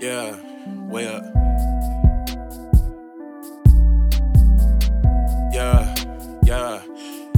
Yeah, 0.00 0.36
way 0.88 1.06
up. 1.06 1.24
Yeah, 5.52 5.94
yeah. 6.44 6.82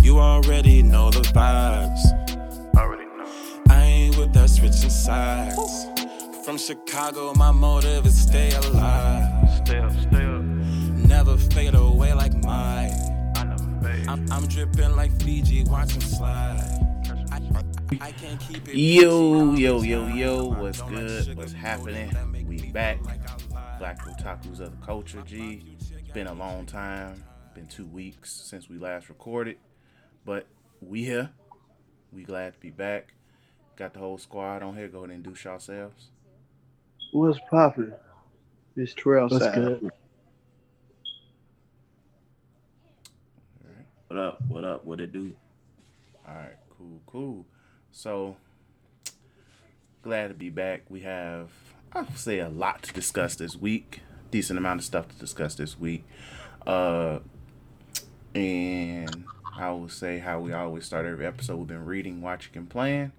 You 0.01 0.19
already 0.19 0.83
know 0.83 1.11
the 1.11 1.21
vibes. 1.21 2.01
Already 2.77 3.05
know. 3.05 3.27
I 3.69 3.83
ain't 3.83 4.17
with 4.17 4.33
that 4.35 4.49
switching 4.51 4.91
sides. 4.91 5.87
From 6.45 6.57
Chicago, 6.59 7.35
my 7.35 7.51
motive 7.51 8.07
is 8.07 8.21
stay 8.21 8.51
alive. 8.53 9.51
Stay 9.65 9.79
up, 9.79 9.93
stay 9.93 10.25
up. 10.25 10.43
Never 10.43 11.37
fade 11.37 11.75
away 11.75 12.13
like 12.15 12.35
mine. 12.43 12.93
I 13.37 13.45
never 13.45 13.81
fade. 13.83 14.09
I'm, 14.09 14.31
I'm 14.33 14.47
dripping 14.47 14.95
like 14.97 15.13
Fiji, 15.23 15.65
watch 15.65 15.95
'em 15.95 16.01
slide. 16.01 16.63
I, 17.33 17.37
I, 17.37 18.09
I 18.09 18.13
can't 18.13 18.41
keep 18.41 18.69
it. 18.69 18.77
Yo, 18.77 19.51
PG. 19.53 19.63
yo, 19.63 19.83
yo, 19.83 20.07
yo, 20.07 20.45
what's 20.49 20.81
good? 20.83 21.37
What's 21.37 21.53
happening? 21.53 22.11
Back. 22.77 22.99
feel 22.99 23.07
like 23.07 23.31
I. 23.31 23.79
Black 23.79 23.99
Otakus 24.01 24.61
of 24.61 24.79
the 24.79 24.87
Culture, 24.87 25.23
G. 25.23 25.63
It's 25.79 26.13
been 26.13 26.27
a 26.27 26.35
long 26.35 26.67
time. 26.67 27.25
Been 27.55 27.67
two 27.67 27.87
weeks 27.87 28.31
since 28.33 28.69
we 28.69 28.79
last 28.79 29.09
recorded. 29.09 29.57
But 30.25 30.47
we 30.81 31.05
here. 31.05 31.31
We 32.13 32.23
glad 32.23 32.55
to 32.55 32.61
be 32.61 32.71
back. 32.71 33.15
Got 33.77 33.95
the 33.95 33.99
whole 33.99 34.19
squad 34.19 34.63
on 34.63 34.77
here. 34.77 34.89
Go 34.89 34.99
ahead 34.99 35.11
and 35.11 35.19
introduce 35.19 35.45
yourselves. 35.45 36.09
What's 37.13 37.39
poppin'? 37.51 37.95
It's 38.77 38.93
Trail 38.93 39.29
What's 39.29 39.47
good? 39.55 39.91
Alright. 43.65 43.87
What 44.09 44.19
up? 44.19 44.43
What 44.49 44.65
up? 44.65 44.85
What 44.85 45.01
it 45.01 45.13
do? 45.13 45.33
Alright, 46.29 46.57
cool, 46.77 47.01
cool. 47.07 47.47
So 47.93 48.37
glad 50.03 50.29
to 50.29 50.35
be 50.35 50.51
back. 50.51 50.83
We 50.91 51.01
have 51.01 51.51
I 51.93 52.01
would 52.01 52.19
say 52.19 52.41
a 52.41 52.49
lot 52.49 52.83
to 52.85 52.93
discuss 52.93 53.37
this 53.37 53.57
week. 53.57 54.03
Decent 54.31 54.59
amount 54.59 54.81
of 54.81 54.85
stuff 54.85 55.09
to 55.09 55.15
discuss 55.17 55.55
this 55.55 55.79
week. 55.79 56.05
Uh 56.67 57.21
and 58.35 59.25
I 59.59 59.71
will 59.71 59.89
say 59.89 60.19
how 60.19 60.41
we 60.41 60.53
always 60.53 60.85
start 60.85 61.07
every 61.07 61.25
episode. 61.25 61.57
We've 61.57 61.67
been 61.67 61.87
reading, 61.87 62.21
watching, 62.21 62.53
and 62.57 62.69
playing. 62.69 63.13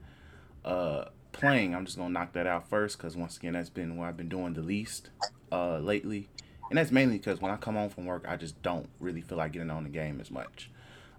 Uh, 0.64 1.06
playing, 1.32 1.74
I'm 1.74 1.86
just 1.86 1.98
gonna 1.98 2.12
knock 2.12 2.34
that 2.34 2.46
out 2.46 2.70
first 2.70 2.98
because 2.98 3.18
once 3.18 3.38
again, 3.38 3.54
that's 3.54 3.70
been 3.70 3.98
what 3.98 4.08
I've 4.08 4.18
been 4.18 4.30
doing 4.30 4.54
the 4.54 4.62
least 4.62 5.10
uh, 5.52 5.80
lately, 5.80 6.30
and 6.70 6.78
that's 6.78 6.92
mainly 6.92 7.18
because 7.18 7.42
when 7.42 7.52
I 7.52 7.58
come 7.58 7.76
home 7.76 7.90
from 7.90 8.06
work, 8.06 8.26
I 8.28 8.36
just 8.36 8.62
don't 8.62 8.88
really 9.00 9.22
feel 9.22 9.40
like 9.40 9.54
getting 9.54 9.72
on 9.72 9.84
the 9.84 9.90
game 9.90 10.22
as 10.22 10.30
much. 10.30 10.70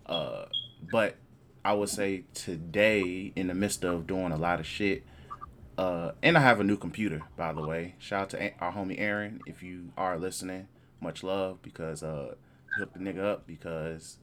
Uh, 0.06 0.44
but 0.92 1.16
I 1.64 1.72
would 1.72 1.88
say 1.88 2.24
today, 2.34 3.32
in 3.34 3.48
the 3.48 3.54
midst 3.54 3.84
of 3.84 4.06
doing 4.06 4.30
a 4.30 4.36
lot 4.36 4.60
of 4.60 4.66
shit, 4.66 5.02
uh, 5.78 6.10
and 6.24 6.36
I 6.36 6.40
have 6.40 6.58
a 6.58 6.64
new 6.64 6.76
computer, 6.76 7.22
by 7.36 7.52
the 7.52 7.64
way. 7.64 7.94
Shout 7.98 8.22
out 8.22 8.30
to 8.30 8.52
our 8.58 8.72
homie 8.72 8.98
Aaron 8.98 9.40
if 9.46 9.62
you 9.62 9.92
are 9.96 10.18
listening. 10.18 10.66
Much 11.00 11.22
love 11.22 11.62
because 11.62 12.02
uh, 12.02 12.34
hooked 12.76 12.94
the 12.94 12.98
nigga 12.98 13.24
up 13.24 13.46
because 13.46 14.18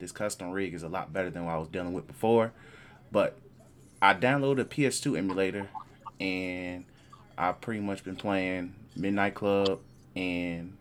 this 0.00 0.10
custom 0.10 0.50
rig 0.50 0.74
is 0.74 0.82
a 0.82 0.88
lot 0.88 1.12
better 1.12 1.30
than 1.30 1.44
what 1.44 1.54
I 1.54 1.58
was 1.58 1.68
dealing 1.68 1.92
with 1.92 2.08
before. 2.08 2.52
But 3.12 3.38
I 4.02 4.14
downloaded 4.14 4.62
a 4.62 4.64
PS2 4.64 5.16
emulator 5.16 5.68
and 6.18 6.84
I've 7.38 7.60
pretty 7.60 7.80
much 7.80 8.02
been 8.02 8.16
playing 8.16 8.74
Midnight 8.96 9.36
Club 9.36 9.78
and 10.16 10.76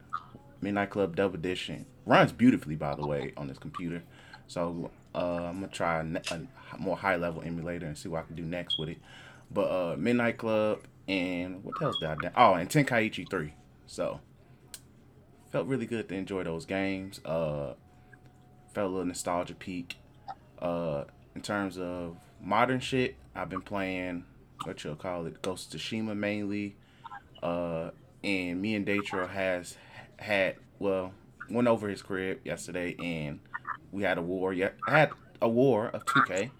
Midnight 0.59 0.89
Club 0.89 1.15
Dub 1.15 1.35
Edition. 1.35 1.85
Runs 2.07 2.31
beautifully, 2.31 2.75
by 2.75 2.95
the 2.95 3.05
way, 3.05 3.33
on 3.37 3.47
this 3.47 3.59
computer. 3.59 4.01
So 4.47 4.89
uh, 5.13 5.43
I'm 5.43 5.59
gonna 5.59 5.67
try 5.67 5.99
a, 5.99 6.05
a 6.33 6.79
more 6.79 6.97
high 6.97 7.15
level 7.15 7.43
emulator 7.43 7.85
and 7.85 7.95
see 7.95 8.09
what 8.09 8.21
I 8.21 8.23
can 8.23 8.35
do 8.35 8.43
next 8.43 8.79
with 8.79 8.89
it. 8.89 8.97
But 9.51 9.71
uh, 9.71 9.95
Midnight 9.97 10.37
Club 10.37 10.79
and 11.07 11.63
what 11.63 11.81
else 11.81 11.97
did 11.99 12.09
I 12.09 12.15
down? 12.15 12.31
Oh, 12.35 12.53
and 12.53 12.69
Tenkaichi 12.69 13.29
3. 13.29 13.53
So 13.87 14.19
felt 15.51 15.67
really 15.67 15.85
good 15.85 16.07
to 16.09 16.15
enjoy 16.15 16.43
those 16.43 16.65
games. 16.65 17.19
Uh, 17.25 17.73
felt 18.73 18.87
a 18.87 18.89
little 18.89 19.05
nostalgia 19.05 19.55
peak. 19.55 19.97
Uh, 20.59 21.05
in 21.35 21.41
terms 21.41 21.77
of 21.77 22.17
modern 22.41 22.79
shit, 22.79 23.15
I've 23.35 23.49
been 23.49 23.61
playing 23.61 24.25
what 24.63 24.83
you'll 24.83 24.95
call 24.95 25.25
it, 25.25 25.41
Ghost 25.41 25.73
of 25.73 25.81
Tsushima 25.81 26.15
mainly. 26.15 26.75
Uh, 27.41 27.91
and 28.23 28.61
me 28.61 28.75
and 28.75 28.85
Datro 28.85 29.29
has 29.29 29.77
had 30.17 30.57
well 30.77 31.13
went 31.49 31.67
over 31.67 31.87
his 31.87 32.01
crib 32.01 32.39
yesterday, 32.43 32.95
and 32.99 33.39
we 33.91 34.03
had 34.03 34.17
a 34.17 34.21
war. 34.21 34.53
Yeah, 34.53 34.69
had 34.87 35.11
a 35.41 35.49
war 35.49 35.87
of 35.87 36.05
2K, 36.05 36.51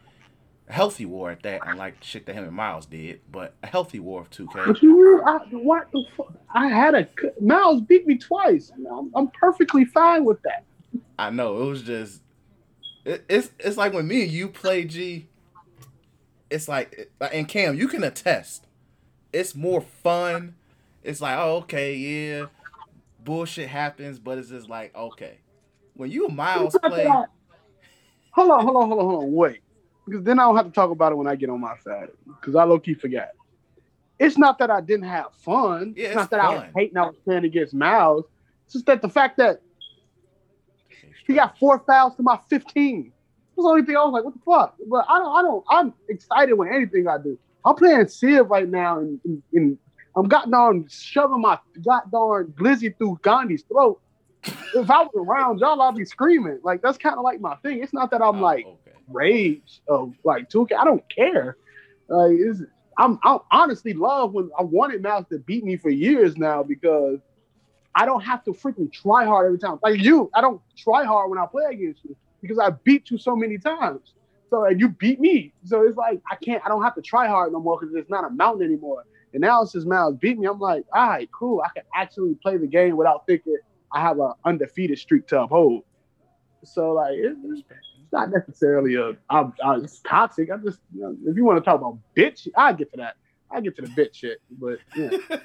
a 0.69 0.74
healthy 0.74 1.06
war 1.06 1.31
at 1.31 1.44
that, 1.44 1.62
unlike 1.66 2.00
the 2.00 2.06
shit 2.06 2.25
that 2.28 2.34
him 2.34 2.44
and 2.44 2.53
Miles 2.53 2.85
did, 2.85 3.22
but 3.31 3.56
a 3.63 3.68
healthy 3.68 4.00
war 4.00 4.22
of 4.22 4.30
2K. 4.30 4.68
What 4.68 4.81
you 4.81 5.22
I, 5.25 5.38
what 5.52 5.91
the 5.91 6.06
fuck? 6.16 6.31
I 6.53 6.68
had 6.68 6.94
a 6.96 7.07
Miles 7.41 7.81
beat 7.81 8.06
me 8.06 8.18
twice. 8.18 8.72
I'm, 8.75 9.12
I'm 9.16 9.28
perfectly 9.30 9.85
fine 9.85 10.25
with 10.25 10.41
that. 10.44 10.63
I 11.18 11.31
know 11.31 11.62
it 11.62 11.66
was 11.66 11.81
just 11.84 12.22
it, 13.03 13.25
it's 13.28 13.50
it's 13.59 13.78
like 13.78 13.94
when 13.94 14.07
me 14.07 14.24
and 14.24 14.31
you 14.31 14.47
play 14.47 14.85
G. 14.85 15.28
It's 16.50 16.68
like 16.68 17.12
and 17.19 17.47
Cam, 17.47 17.75
you 17.75 17.88
can 17.88 18.03
attest. 18.03 18.66
It's 19.34 19.56
more 19.56 19.81
fun. 19.81 20.56
It's 21.03 21.22
like 21.22 21.38
oh 21.38 21.57
okay 21.57 21.96
yeah, 21.96 22.46
bullshit 23.24 23.69
happens, 23.69 24.19
but 24.19 24.38
it's 24.38 24.50
just 24.50 24.69
like 24.69 24.96
okay. 24.96 25.40
When 25.96 26.12
you 26.12 26.28
and 26.28 26.36
Miles 26.36 26.78
play, 26.81 27.06
hold 28.31 28.51
on, 28.51 28.66
hold 28.66 28.75
on, 28.78 28.88
hold 28.88 29.00
on, 29.00 29.06
hold 29.06 29.24
on. 29.24 29.31
Wait, 29.34 29.59
because 30.09 30.23
then 30.23 30.39
I 30.39 30.43
don't 30.43 30.55
have 30.55 30.65
to 30.65 30.71
talk 30.71 30.91
about 30.91 31.11
it 31.11 31.15
when 31.15 31.27
I 31.27 31.35
get 31.35 31.49
on 31.49 31.61
my 31.61 31.77
side. 31.83 32.09
Because 32.25 32.55
I 32.55 32.63
low 32.63 32.79
key 32.79 32.93
forget. 32.93 33.35
It's 34.19 34.37
not 34.37 34.57
that 34.59 34.69
I 34.69 34.81
didn't 34.81 35.05
have 35.05 35.33
fun. 35.33 35.93
Yeah, 35.95 36.07
it's 36.07 36.15
not 36.15 36.21
it's 36.23 36.31
that 36.31 36.39
I 36.41 36.49
was 36.53 36.63
hating 36.75 36.97
I 36.97 37.05
was 37.07 37.15
playing 37.23 37.45
against 37.45 37.73
Miles. 37.73 38.25
It's 38.65 38.73
just 38.73 38.85
that 38.87 39.01
the 39.01 39.09
fact 39.09 39.37
that 39.37 39.61
he 41.25 41.35
got 41.35 41.57
four 41.57 41.79
fouls 41.85 42.15
to 42.15 42.23
my 42.23 42.39
15. 42.49 43.03
That's 43.03 43.55
the 43.55 43.61
only 43.69 43.83
thing 43.83 43.95
I 43.95 44.03
was 44.03 44.13
like, 44.13 44.23
what 44.23 44.33
the 44.33 44.39
fuck? 44.45 44.75
But 44.89 45.05
I 45.09 45.19
don't, 45.19 45.35
I 45.37 45.41
don't, 45.41 45.65
I'm 45.69 45.93
excited 46.09 46.53
with 46.53 46.69
anything 46.71 47.07
I 47.07 47.17
do. 47.17 47.37
I'm 47.65 47.75
playing 47.75 48.07
Civ 48.07 48.49
right 48.49 48.67
now 48.67 48.99
and, 48.99 49.19
and, 49.25 49.43
and 49.53 49.77
I'm 50.15 50.27
got 50.27 50.51
on 50.53 50.87
shoving 50.89 51.41
my 51.41 51.59
got 51.83 52.09
darn 52.11 52.53
glizzy 52.57 52.97
through 52.97 53.19
Gandhi's 53.21 53.63
throat. 53.63 54.01
if 54.43 54.89
I 54.89 55.03
was 55.03 55.11
around 55.15 55.59
y'all, 55.59 55.81
I'd 55.81 55.95
be 55.95 56.05
screaming. 56.05 56.59
Like 56.63 56.81
that's 56.81 56.97
kind 56.97 57.15
of 57.17 57.23
like 57.23 57.39
my 57.41 57.55
thing. 57.57 57.83
It's 57.83 57.93
not 57.93 58.11
that 58.11 58.21
I'm 58.21 58.39
Oh, 58.39 58.41
like 58.41 58.65
okay. 58.65 58.97
Rage 59.11 59.81
of 59.87 60.13
like 60.23 60.49
2K. 60.49 60.73
I 60.77 60.85
don't 60.85 61.03
care. 61.13 61.57
Like 62.07 62.31
it's, 62.33 62.61
I'm 62.97 63.19
I 63.23 63.37
honestly 63.51 63.93
love 63.93 64.33
when 64.33 64.49
I 64.57 64.63
wanted 64.63 65.01
Mouse 65.01 65.25
to 65.31 65.39
beat 65.39 65.63
me 65.63 65.77
for 65.77 65.89
years 65.89 66.37
now 66.37 66.63
because 66.63 67.19
I 67.95 68.05
don't 68.05 68.21
have 68.21 68.43
to 68.45 68.51
freaking 68.51 68.91
try 68.91 69.25
hard 69.25 69.45
every 69.45 69.59
time. 69.59 69.79
Like 69.83 70.01
you, 70.01 70.29
I 70.33 70.41
don't 70.41 70.61
try 70.77 71.03
hard 71.03 71.29
when 71.29 71.39
I 71.39 71.45
play 71.45 71.63
against 71.71 72.03
you 72.03 72.15
because 72.41 72.59
I 72.59 72.71
beat 72.83 73.09
you 73.09 73.17
so 73.17 73.35
many 73.35 73.57
times. 73.57 74.13
So 74.49 74.65
and 74.65 74.79
you 74.79 74.89
beat 74.89 75.19
me. 75.19 75.53
So 75.63 75.83
it's 75.87 75.97
like 75.97 76.21
I 76.29 76.35
can't. 76.35 76.61
I 76.65 76.69
don't 76.69 76.83
have 76.83 76.95
to 76.95 77.01
try 77.01 77.27
hard 77.27 77.53
no 77.53 77.59
more 77.59 77.79
because 77.79 77.95
it's 77.95 78.09
not 78.09 78.25
a 78.25 78.29
mountain 78.29 78.65
anymore. 78.65 79.05
And 79.33 79.41
now 79.41 79.61
it's 79.61 79.73
just 79.73 79.85
Miles 79.85 80.15
beat 80.17 80.39
me. 80.39 80.47
I'm 80.47 80.59
like, 80.59 80.85
all 80.93 81.07
right, 81.07 81.29
cool. 81.31 81.61
I 81.63 81.69
can 81.69 81.83
actually 81.95 82.35
play 82.41 82.57
the 82.57 82.67
game 82.67 82.97
without 82.97 83.25
thinking 83.27 83.57
I 83.93 84.01
have 84.01 84.19
an 84.19 84.33
undefeated 84.45 84.97
streak 84.97 85.27
to 85.27 85.41
uphold. 85.41 85.83
So 86.63 86.93
like, 86.93 87.13
it, 87.13 87.37
it's 87.43 87.61
it's 88.11 88.13
not 88.13 88.31
necessarily 88.31 88.95
a. 88.95 89.15
I 89.29 89.45
it's 89.75 89.99
toxic. 89.99 90.49
I 90.51 90.57
just, 90.57 90.79
you 90.95 91.01
know, 91.01 91.15
if 91.25 91.37
you 91.37 91.45
want 91.45 91.59
to 91.59 91.63
talk 91.63 91.79
about 91.79 91.99
bitch, 92.15 92.47
I 92.57 92.73
get 92.73 92.89
to 92.91 92.97
that. 92.97 93.17
I 93.51 93.61
get 93.61 93.75
to 93.75 93.83
the 93.83 93.87
bitch 93.89 94.15
shit. 94.15 94.41
But 94.51 94.79
yeah, 94.95 95.11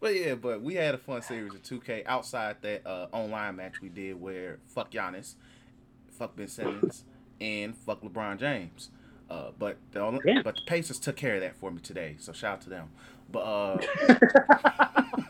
But 0.00 0.14
yeah, 0.16 0.34
but 0.34 0.62
we 0.62 0.74
had 0.74 0.94
a 0.94 0.98
fun 0.98 1.22
series 1.22 1.54
of 1.54 1.62
2K 1.62 2.04
outside 2.06 2.56
that 2.62 2.84
uh, 2.86 3.06
online 3.12 3.56
match 3.56 3.80
we 3.80 3.88
did 3.88 4.20
where 4.20 4.58
fuck 4.66 4.90
Giannis, 4.90 5.34
fuck 6.18 6.34
Ben 6.34 6.48
Simmons, 6.48 7.04
and 7.40 7.76
fuck 7.76 8.00
LeBron 8.02 8.38
James. 8.38 8.90
Uh, 9.30 9.50
but 9.58 9.76
the 9.92 10.00
only, 10.00 10.20
Yeah. 10.24 10.42
but 10.42 10.56
the 10.56 10.62
Pacers 10.66 10.98
took 10.98 11.16
care 11.16 11.36
of 11.36 11.40
that 11.42 11.56
for 11.56 11.70
me 11.70 11.78
today, 11.80 12.16
so 12.18 12.32
shout 12.32 12.54
out 12.54 12.60
to 12.62 12.70
them. 12.70 12.90
But 13.30 13.40
uh, 13.40 13.78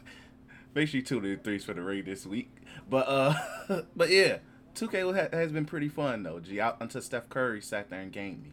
make 0.75 0.88
sure 0.88 0.99
you 1.00 1.05
tune 1.06 1.25
in 1.26 1.38
threes 1.40 1.64
for 1.64 1.75
the 1.75 1.82
raid 1.82 2.06
this 2.06 2.25
week. 2.26 2.50
But 2.88 3.06
uh, 3.08 3.82
but 3.94 4.11
yeah, 4.11 4.38
2K 4.75 5.33
has 5.33 5.53
been 5.53 5.65
pretty 5.65 5.89
fun 5.89 6.23
though. 6.23 6.41
G 6.41 6.61
out 6.61 6.79
until 6.81 7.01
Steph 7.01 7.29
Curry 7.29 7.61
sat 7.61 7.91
there 7.91 8.01
and 8.01 8.13
gamed 8.13 8.43
me. 8.43 8.53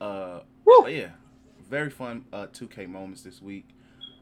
Uh, 0.00 0.40
but 0.64 0.92
yeah, 0.92 1.10
very 1.68 1.90
fun 1.90 2.24
uh 2.32 2.46
2K 2.46 2.88
moments 2.88 3.22
this 3.22 3.42
week. 3.42 3.68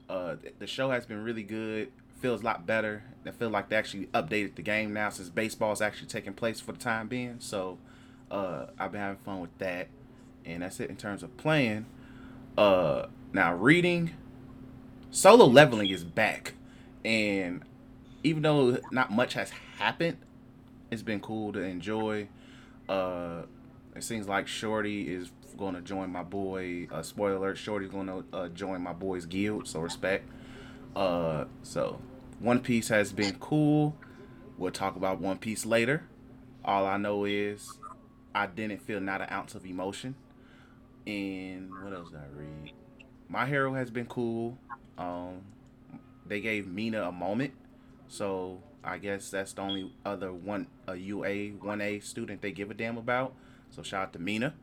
Uh, 0.09 0.37
th- 0.37 0.55
the 0.59 0.67
show 0.67 0.91
has 0.91 1.07
been 1.07 1.23
really 1.23 1.43
good. 1.43 1.91
Feels 2.21 2.43
a 2.43 2.45
lot 2.45 2.67
better. 2.67 3.03
I 3.27 3.31
feel 3.31 3.51
like 3.51 3.69
they 3.69 3.77
actually 3.77 4.07
updated 4.07 4.55
the 4.55 4.63
game 4.63 4.93
now 4.93 5.11
since 5.11 5.29
baseball 5.29 5.73
is 5.73 5.83
actually 5.83 6.09
taking 6.09 6.33
place 6.33 6.61
for 6.61 6.73
the 6.73 6.79
time 6.79 7.09
being. 7.09 7.37
So, 7.41 7.79
uh, 8.31 8.67
I've 8.79 8.93
been 8.93 9.01
having 9.01 9.19
fun 9.19 9.41
with 9.41 9.57
that, 9.59 9.89
and 10.45 10.63
that's 10.63 10.81
it 10.81 10.89
in 10.89 10.97
terms 10.97 11.23
of 11.23 11.37
playing. 11.37 11.87
Uh, 12.57 13.07
now 13.33 13.55
reading, 13.55 14.13
solo 15.11 15.45
leveling 15.45 15.91
is 15.91 16.05
back, 16.05 16.55
and 17.05 17.63
even 18.23 18.43
though 18.43 18.79
not 18.91 19.13
much 19.13 19.35
has 19.35 19.51
happened, 19.79 20.17
it's 20.91 21.03
been 21.03 21.21
cool 21.21 21.53
to 21.53 21.61
enjoy. 21.61 22.29
Uh, 22.89 23.43
it 23.95 24.03
seems 24.03 24.29
like 24.29 24.47
Shorty 24.47 25.13
is 25.13 25.31
going 25.57 25.75
to 25.75 25.81
join 25.81 26.11
my 26.11 26.23
boy. 26.23 26.89
Uh, 26.91 27.03
spoiler 27.03 27.37
alert: 27.37 27.59
Shorty's 27.59 27.91
going 27.91 28.07
to 28.07 28.25
uh, 28.33 28.49
join 28.49 28.83
my 28.83 28.93
boys 28.93 29.27
guild. 29.27 29.67
So 29.67 29.81
respect. 29.81 30.29
Uh, 30.95 31.47
so 31.63 32.01
One 32.41 32.61
Piece 32.61 32.89
has 32.89 33.13
been 33.13 33.37
cool. 33.39 33.97
We'll 34.59 34.73
talk 34.73 34.97
about 34.97 35.21
One 35.21 35.39
Piece 35.39 35.67
later. 35.67 36.05
All 36.65 36.87
I 36.87 36.97
know 36.97 37.25
is 37.25 37.79
I 38.35 38.47
didn't 38.47 38.83
feel 38.83 39.01
not 39.01 39.23
an 39.23 39.29
ounce 39.31 39.55
of 39.55 39.65
emotion. 39.67 40.15
And 41.07 41.71
what 41.83 41.93
else 41.93 42.11
did 42.11 42.19
I 42.19 42.27
read? 42.35 42.73
My 43.29 43.47
Hero 43.47 43.75
has 43.75 43.91
been 43.91 44.07
cool. 44.07 44.59
Um, 44.99 45.43
they 46.27 46.41
gave 46.41 46.67
Mina 46.67 47.09
a 47.09 47.13
moment, 47.13 47.53
so 48.09 48.61
I 48.87 48.99
guess 48.99 49.31
that's 49.31 49.53
the 49.53 49.63
only 49.63 49.93
other 50.05 50.33
one 50.33 50.69
a 50.87 50.95
UA 50.97 51.49
one 51.61 51.81
A 51.81 51.99
student 52.01 52.41
they 52.43 52.53
give 52.53 52.71
a 52.71 52.75
damn 52.75 52.97
about. 52.97 53.35
So 53.71 53.83
shout 53.83 54.03
out 54.03 54.13
to 54.15 54.19
Mina, 54.19 54.55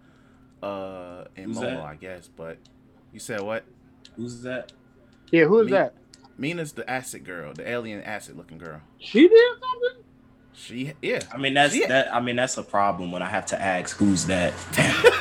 uh, 0.64 1.26
and 1.36 1.48
Who's 1.48 1.58
Momo, 1.58 1.62
that? 1.62 1.80
I 1.82 1.96
guess. 1.96 2.30
But 2.36 2.58
you 3.12 3.20
said 3.20 3.42
what? 3.42 3.66
Who's 4.16 4.42
that? 4.44 4.72
Yeah, 5.32 5.46
who 5.46 5.60
is 5.60 5.66
Me- 5.66 5.72
that? 5.74 5.94
Mina's 6.38 6.72
the 6.72 6.90
acid 6.90 7.26
girl, 7.26 7.54
the 7.54 7.68
alien 7.70 8.02
acid 8.02 8.38
looking 8.38 8.58
girl. 8.58 8.82
She 8.98 9.28
did 9.28 9.54
something. 9.60 10.04
She 10.54 10.94
yeah. 11.02 11.20
I 11.32 11.38
mean 11.38 11.54
that's 11.56 11.74
She- 11.74 11.86
that. 11.86 12.14
I 12.14 12.20
mean 12.22 12.36
that's 12.38 12.58
a 12.58 12.64
problem 12.64 13.12
when 13.12 13.22
I 13.22 13.28
have 13.30 13.46
to 13.48 13.62
ask 13.62 13.98
who's 13.98 14.26
that. 14.28 14.54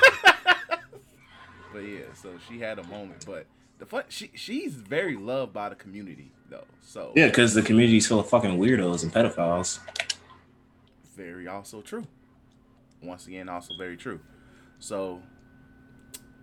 But 1.73 1.81
yeah, 1.87 2.01
so 2.15 2.31
she 2.49 2.61
had 2.61 2.79
a 2.79 2.87
moment. 2.87 3.25
But 3.27 3.47
the 3.79 3.87
fun, 3.87 4.05
she 4.09 4.31
she's 4.35 4.75
very 4.75 5.17
loved 5.17 5.53
by 5.55 5.71
the 5.71 5.75
community 5.75 6.31
though. 6.53 6.67
So 6.83 7.13
yeah, 7.17 7.27
because 7.27 7.55
the 7.55 7.63
community's 7.63 8.07
full 8.07 8.21
of 8.21 8.29
fucking 8.29 8.59
weirdos 8.59 9.03
and 9.03 9.13
pedophiles. 9.13 9.81
very 11.17 11.49
also 11.49 11.81
true. 11.81 12.07
Once 13.03 13.27
again, 13.27 13.49
also 13.49 13.75
very 13.77 13.97
true. 13.97 14.21
So 14.79 15.23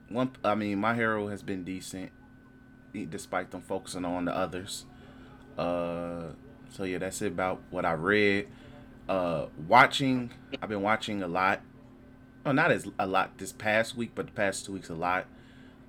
one, 0.09 0.31
I 0.44 0.56
mean, 0.56 0.79
my 0.79 0.95
hero 0.95 1.27
has 1.27 1.41
been 1.41 1.63
decent, 1.63 2.11
despite 3.09 3.51
them 3.51 3.61
focusing 3.61 4.03
on 4.03 4.25
the 4.25 4.35
others. 4.35 4.85
Uh, 5.57 6.29
so 6.69 6.83
yeah, 6.83 6.97
that's 6.97 7.21
it 7.21 7.27
about 7.27 7.61
what 7.69 7.85
I 7.85 7.94
read. 7.94 8.47
Uh, 9.07 9.45
watching, 9.67 10.31
I've 10.61 10.69
been 10.69 10.81
watching 10.81 11.23
a 11.23 11.27
lot. 11.27 11.61
Oh, 12.45 12.51
not 12.51 12.71
as 12.71 12.88
a 12.97 13.06
lot 13.06 13.38
this 13.38 13.51
past 13.51 13.95
week, 13.95 14.11
but 14.15 14.27
the 14.27 14.31
past 14.31 14.65
two 14.65 14.73
weeks 14.73 14.89
a 14.89 14.95
lot. 14.95 15.25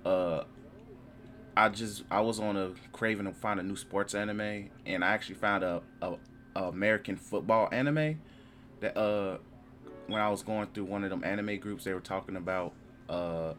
Uh, 0.04 0.44
I 1.64 1.68
just 1.68 2.04
I 2.10 2.20
was 2.20 2.38
on 2.40 2.56
a 2.56 2.72
craving 2.92 3.26
to 3.26 3.32
find 3.32 3.60
a 3.60 3.62
new 3.62 3.76
sports 3.76 4.14
anime, 4.14 4.70
and 4.86 5.04
I 5.04 5.08
actually 5.08 5.34
found 5.36 5.62
a, 5.64 5.82
a, 6.00 6.14
a 6.56 6.64
American 6.64 7.16
football 7.16 7.68
anime 7.72 8.20
that 8.80 8.96
uh 8.96 9.38
when 10.06 10.20
I 10.20 10.28
was 10.30 10.42
going 10.42 10.68
through 10.74 10.84
one 10.84 11.04
of 11.04 11.10
them 11.10 11.22
anime 11.24 11.58
groups, 11.58 11.84
they 11.84 11.92
were 11.94 12.00
talking 12.00 12.36
about 12.36 12.72
uh 13.08 13.54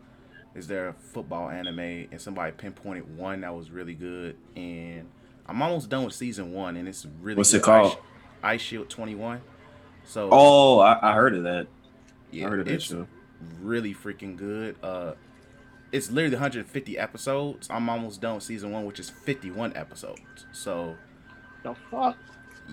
is 0.55 0.67
there 0.67 0.89
a 0.89 0.93
football 0.93 1.49
anime 1.49 1.79
and 1.79 2.19
somebody 2.19 2.51
pinpointed 2.51 3.17
one 3.17 3.41
that 3.41 3.55
was 3.55 3.71
really 3.71 3.93
good 3.93 4.35
and 4.55 5.07
I'm 5.47 5.61
almost 5.61 5.89
done 5.89 6.03
with 6.03 6.13
season 6.13 6.51
one 6.53 6.75
and 6.77 6.87
it's 6.87 7.05
really 7.21 7.37
What's 7.37 7.51
good. 7.51 7.57
it 7.61 7.63
called? 7.63 7.97
Ice, 8.43 8.61
Eyeshield 8.61 8.89
21. 8.89 9.41
So 10.03 10.27
Oh, 10.31 10.79
I, 10.79 11.11
I 11.11 11.13
heard 11.13 11.35
of 11.35 11.43
that. 11.43 11.67
yeah, 12.31 12.47
I 12.47 12.49
heard 12.49 12.59
of 12.61 12.65
that 12.65 12.81
show. 12.81 13.07
really 13.61 13.93
freaking 13.93 14.35
good. 14.35 14.75
Uh, 14.83 15.13
it's 15.91 16.09
literally 16.11 16.35
150 16.35 16.97
episodes. 16.97 17.67
I'm 17.69 17.89
almost 17.89 18.21
done 18.21 18.35
with 18.35 18.43
season 18.43 18.71
one, 18.71 18.85
which 18.85 18.99
is 18.99 19.09
51 19.09 19.75
episodes. 19.75 20.45
So 20.51 20.95
The 21.63 21.75
fuck? 21.89 22.17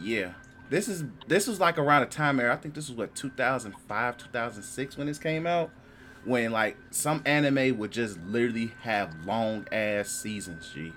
yeah, 0.00 0.32
this 0.70 0.86
is 0.88 1.04
this 1.26 1.46
was 1.46 1.58
like 1.60 1.78
around 1.78 2.02
a 2.02 2.06
time 2.06 2.38
era. 2.40 2.52
I 2.52 2.56
think 2.56 2.74
this 2.74 2.88
was 2.88 2.96
what 2.96 3.14
2005, 3.14 4.16
2006 4.18 4.96
when 4.96 5.06
this 5.06 5.18
came 5.18 5.46
out. 5.46 5.70
When 6.24 6.50
like 6.52 6.76
some 6.90 7.22
anime 7.24 7.78
would 7.78 7.90
just 7.92 8.18
literally 8.20 8.72
have 8.82 9.14
long 9.24 9.66
ass 9.72 10.08
seasons, 10.10 10.70
G. 10.74 10.92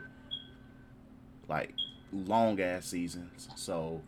Like 1.47 1.73
long 2.11 2.59
ass 2.59 2.85
seasons. 2.87 3.47
So 3.55 4.01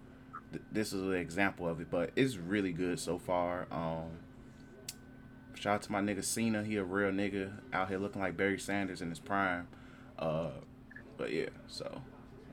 th- 0.51 0.63
this 0.71 0.91
is 0.93 1.01
an 1.01 1.13
example 1.13 1.67
of 1.67 1.79
it, 1.81 1.87
but 1.89 2.11
it's 2.15 2.35
really 2.37 2.71
good 2.71 2.99
so 2.99 3.17
far. 3.17 3.67
Um, 3.71 4.09
shout 5.63 5.75
out 5.75 5.81
to 5.83 5.91
my 5.93 6.01
nigga 6.01 6.21
Sena. 6.21 6.61
He 6.61 6.75
a 6.75 6.83
real 6.83 7.11
nigga 7.11 7.53
out 7.71 7.87
here 7.87 7.97
looking 7.97 8.21
like 8.21 8.35
Barry 8.35 8.59
Sanders 8.59 9.01
in 9.01 9.09
his 9.09 9.19
prime. 9.19 9.69
Uh, 10.19 10.49
but 11.15 11.31
yeah, 11.31 11.47
so 11.67 12.01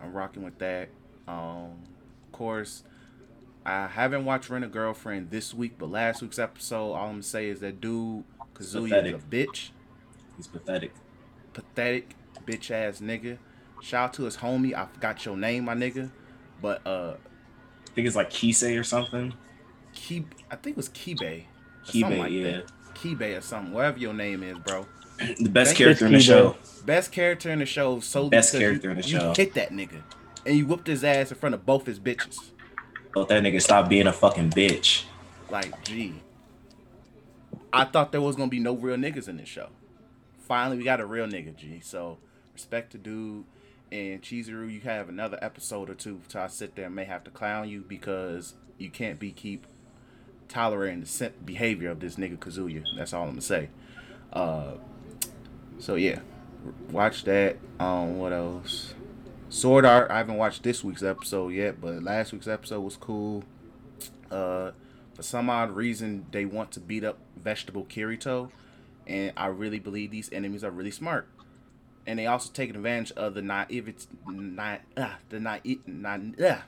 I'm 0.00 0.12
rocking 0.12 0.44
with 0.44 0.56
that. 0.58 0.90
Um, 1.26 1.82
of 2.26 2.32
course, 2.32 2.84
I 3.66 3.88
haven't 3.88 4.24
watched 4.24 4.48
Rent 4.48 4.64
a 4.64 4.68
Girlfriend 4.68 5.30
this 5.30 5.52
week, 5.52 5.72
but 5.76 5.90
last 5.90 6.22
week's 6.22 6.38
episode, 6.38 6.92
all 6.92 7.06
I'm 7.06 7.10
gonna 7.14 7.22
say 7.24 7.48
is 7.48 7.58
that 7.60 7.80
dude 7.80 8.22
Kazuya 8.54 9.04
is 9.04 9.14
a 9.14 9.18
bitch, 9.18 9.70
He's 10.36 10.46
pathetic. 10.46 10.92
pathetic 11.52 12.14
bitch 12.46 12.70
ass 12.70 13.00
nigga. 13.00 13.38
Shout 13.82 14.10
out 14.10 14.14
to 14.14 14.22
his 14.22 14.36
homie. 14.36 14.72
I 14.72 14.86
forgot 14.86 15.24
your 15.24 15.36
name, 15.36 15.64
my 15.64 15.74
nigga, 15.74 16.12
but 16.62 16.86
uh, 16.86 17.14
I 17.14 17.90
think 17.90 18.06
it's 18.06 18.14
like 18.14 18.30
Kisei 18.30 18.78
or 18.78 18.84
something. 18.84 19.34
Ki, 19.92 20.26
I 20.48 20.54
think 20.54 20.74
it 20.74 20.76
was 20.76 20.90
Kibe. 20.90 21.46
Kibe, 21.84 22.18
like 22.18 22.30
yeah. 22.30 22.42
that. 22.44 22.72
Kibe 23.00 23.36
or 23.38 23.40
something, 23.40 23.72
whatever 23.72 23.98
your 23.98 24.14
name 24.14 24.42
is, 24.42 24.58
bro. 24.58 24.86
The 25.18 25.48
best 25.48 25.68
Thank 25.70 25.78
character 25.78 26.06
in 26.06 26.12
the 26.12 26.20
show. 26.20 26.56
Best 26.84 27.12
character 27.12 27.50
in 27.50 27.58
the 27.58 27.66
show. 27.66 28.00
So 28.00 28.28
Best 28.28 28.52
character 28.52 28.88
you, 28.88 28.90
in 28.92 29.00
the 29.00 29.08
you 29.08 29.18
show. 29.18 29.34
hit 29.34 29.54
that 29.54 29.70
nigga, 29.70 30.02
and 30.46 30.56
you 30.56 30.66
whooped 30.66 30.86
his 30.86 31.04
ass 31.04 31.30
in 31.30 31.36
front 31.36 31.54
of 31.54 31.66
both 31.66 31.86
his 31.86 32.00
bitches. 32.00 32.38
Let 33.14 33.28
that 33.28 33.42
nigga 33.42 33.60
stop 33.60 33.88
being 33.88 34.06
a 34.06 34.12
fucking 34.12 34.50
bitch. 34.50 35.04
Like, 35.50 35.84
gee. 35.84 36.14
I 37.72 37.84
thought 37.84 38.12
there 38.12 38.20
was 38.20 38.36
gonna 38.36 38.48
be 38.48 38.60
no 38.60 38.74
real 38.74 38.96
niggas 38.96 39.28
in 39.28 39.36
this 39.36 39.48
show. 39.48 39.68
Finally, 40.46 40.78
we 40.78 40.84
got 40.84 41.00
a 41.00 41.06
real 41.06 41.26
nigga, 41.26 41.54
G. 41.54 41.80
So, 41.80 42.18
respect 42.54 42.92
to 42.92 42.98
dude. 42.98 43.44
And 43.92 44.22
Chizuru, 44.22 44.72
you 44.72 44.80
have 44.82 45.08
another 45.08 45.38
episode 45.42 45.90
or 45.90 45.94
two 45.94 46.20
till 46.28 46.40
I 46.40 46.46
sit 46.46 46.76
there 46.76 46.86
and 46.86 46.94
may 46.94 47.04
have 47.04 47.24
to 47.24 47.30
clown 47.30 47.68
you 47.68 47.84
because 47.86 48.54
you 48.78 48.88
can't 48.88 49.18
be 49.18 49.32
keep 49.32 49.66
tolerating 50.50 51.00
the 51.00 51.32
behavior 51.44 51.90
of 51.90 52.00
this 52.00 52.16
nigga 52.16 52.36
Kazuya. 52.36 52.84
That's 52.96 53.14
all 53.14 53.22
I'm 53.22 53.30
gonna 53.30 53.40
say. 53.40 53.70
Uh, 54.32 54.72
so 55.78 55.94
yeah, 55.94 56.20
watch 56.90 57.24
that. 57.24 57.56
Um, 57.78 58.18
what 58.18 58.32
else? 58.32 58.94
Sword 59.48 59.84
Art. 59.84 60.10
I 60.10 60.18
haven't 60.18 60.36
watched 60.36 60.62
this 60.62 60.84
week's 60.84 61.02
episode 61.02 61.48
yet, 61.48 61.80
but 61.80 62.02
last 62.02 62.32
week's 62.32 62.46
episode 62.46 62.80
was 62.80 62.96
cool. 62.96 63.44
Uh, 64.30 64.72
for 65.14 65.22
some 65.22 65.48
odd 65.48 65.70
reason, 65.70 66.26
they 66.30 66.44
want 66.44 66.72
to 66.72 66.80
beat 66.80 67.04
up 67.04 67.18
Vegetable 67.36 67.84
Kirito, 67.84 68.50
and 69.06 69.32
I 69.36 69.46
really 69.46 69.78
believe 69.78 70.10
these 70.10 70.30
enemies 70.32 70.62
are 70.62 70.70
really 70.70 70.90
smart. 70.90 71.26
And 72.06 72.18
they 72.18 72.26
also 72.26 72.50
taking 72.52 72.76
advantage 72.76 73.12
of 73.12 73.34
the 73.34 73.42
naivety, 73.42 74.06
na, 74.26 74.78
uh, 74.96 75.14
the 75.28 75.40
naive, 75.40 75.80
na, 75.86 76.18
uh, 76.44 76.58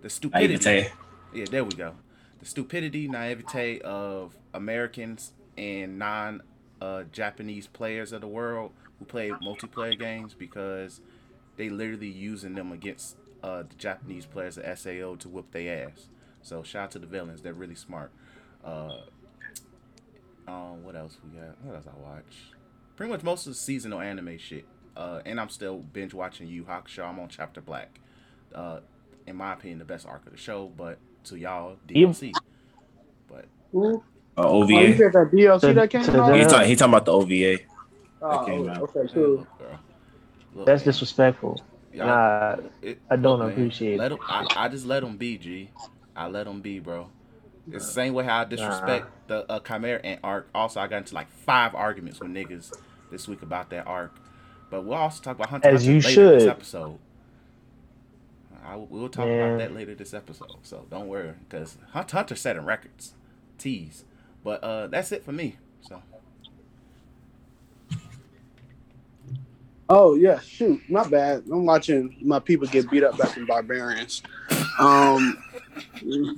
the 0.00 0.10
stupidity. 0.10 0.64
Naivete. 0.64 0.92
Yeah, 1.34 1.44
there 1.50 1.64
we 1.64 1.72
go. 1.72 1.94
The 2.42 2.48
stupidity, 2.48 3.06
naivete 3.06 3.78
of 3.82 4.36
Americans 4.52 5.32
and 5.56 5.96
non 5.96 6.42
uh, 6.80 7.04
Japanese 7.12 7.68
players 7.68 8.10
of 8.10 8.20
the 8.20 8.26
world 8.26 8.72
who 8.98 9.04
play 9.04 9.30
multiplayer 9.30 9.96
games 9.96 10.34
because 10.34 11.00
they 11.56 11.68
literally 11.68 12.08
using 12.08 12.56
them 12.56 12.72
against 12.72 13.16
uh, 13.44 13.62
the 13.62 13.76
Japanese 13.76 14.26
players 14.26 14.58
at 14.58 14.76
SAO 14.76 15.14
to 15.20 15.28
whoop 15.28 15.52
their 15.52 15.86
ass. 15.86 16.08
So 16.42 16.64
shout 16.64 16.82
out 16.82 16.90
to 16.90 16.98
the 16.98 17.06
villains. 17.06 17.42
They're 17.42 17.54
really 17.54 17.76
smart. 17.76 18.10
Uh, 18.64 19.02
um, 20.48 20.82
what 20.82 20.96
else 20.96 21.18
we 21.22 21.38
got? 21.38 21.62
What 21.62 21.76
else 21.76 21.86
I 21.86 21.96
watch? 22.00 22.54
Pretty 22.96 23.12
much 23.12 23.22
most 23.22 23.46
of 23.46 23.52
the 23.52 23.58
seasonal 23.58 24.00
anime 24.00 24.36
shit. 24.38 24.64
Uh, 24.96 25.20
and 25.24 25.38
I'm 25.38 25.48
still 25.48 25.78
binge 25.78 26.12
watching 26.12 26.48
Yu 26.48 26.64
Hakusho. 26.64 27.08
I'm 27.08 27.20
on 27.20 27.28
Chapter 27.28 27.60
Black. 27.60 28.00
Uh, 28.52 28.80
in 29.28 29.36
my 29.36 29.52
opinion, 29.52 29.78
the 29.78 29.84
best 29.84 30.08
arc 30.08 30.26
of 30.26 30.32
the 30.32 30.38
show, 30.38 30.66
but 30.76 30.98
to 31.24 31.38
y'all, 31.38 31.76
You- 31.88 32.08
DLC. 32.08 32.32
But 33.28 33.46
Who? 33.72 33.96
Uh, 33.96 34.00
Oh, 34.44 34.66
you 34.66 34.78
OVA. 34.78 34.96
said 34.96 35.12
that 35.12 35.30
DLC 35.30 35.60
To- 35.60 35.74
that 35.74 35.90
came 35.90 36.00
out? 36.02 36.34
He 36.36 36.44
talking 36.44 36.68
he 36.68 36.76
talking 36.76 36.92
about 36.94 37.04
the 37.04 37.12
OVA. 37.12 37.58
Oh, 38.22 38.44
came 38.46 38.68
out. 38.68 38.82
okay, 38.82 39.00
yeah, 39.04 39.08
cool. 39.14 39.30
look. 39.30 39.46
Look, 40.54 40.66
That's 40.66 40.82
man, 40.82 40.92
disrespectful. 40.92 41.60
y'all- 41.92 42.06
Nah, 42.06 42.56
it- 42.82 43.00
I 43.10 43.16
don't 43.16 43.38
look, 43.40 43.52
appreciate 43.52 43.98
Let 43.98 44.12
it. 44.12 44.14
'em- 44.14 44.20
I, 44.28 44.46
I 44.56 44.68
just 44.68 44.86
let 44.86 45.00
them 45.02 45.16
be, 45.16 45.38
G. 45.38 45.70
I 46.14 46.28
let 46.28 46.44
them 46.44 46.60
be, 46.60 46.78
bro. 46.78 47.08
It's 47.70 47.86
the 47.86 47.92
same 47.92 48.12
way 48.14 48.24
how 48.24 48.40
I 48.40 48.44
disrespect 48.44 49.06
the 49.28 49.50
uh, 49.50 49.60
Chimera 49.60 50.00
Ant 50.02 50.20
arc. 50.24 50.48
Also, 50.54 50.80
I 50.80 50.88
got 50.88 50.96
into 50.98 51.14
like 51.14 51.30
five 51.30 51.74
arguments 51.74 52.20
with 52.20 52.30
niggas 52.30 52.72
this 53.10 53.28
week 53.28 53.42
about 53.42 53.70
that 53.70 53.86
arc. 53.86 54.14
But 54.70 54.84
we'll 54.84 54.98
also 54.98 55.22
talk 55.22 55.36
about 55.36 55.48
Hunter 55.50 55.68
As 55.68 55.84
Hunter 55.86 55.92
you 55.92 56.00
later 56.00 56.32
this 56.32 56.42
should. 56.42 56.50
episode. 56.50 56.98
I, 58.64 58.76
we'll 58.76 59.08
talk 59.08 59.26
Yeah. 59.26 59.46
about 59.46 59.58
that 59.58 59.74
later 59.74 59.94
this 59.94 60.14
episode. 60.14 60.58
So 60.62 60.86
don't 60.90 61.08
worry, 61.08 61.34
because 61.48 61.78
Hunter, 61.92 62.16
Hunter 62.16 62.34
setting 62.36 62.64
records, 62.64 63.14
tease. 63.58 64.04
But 64.44 64.62
uh, 64.64 64.86
that's 64.88 65.12
it 65.12 65.24
for 65.24 65.32
me. 65.32 65.56
So 65.80 66.02
Oh 69.88 70.14
yeah, 70.14 70.40
shoot, 70.40 70.80
my 70.88 71.06
bad. 71.08 71.44
I'm 71.52 71.66
watching 71.66 72.16
my 72.22 72.38
people 72.38 72.66
get 72.68 72.90
beat 72.90 73.04
up 73.04 73.18
by 73.18 73.26
some 73.26 73.46
barbarians. 73.46 74.22
Um, 74.78 75.36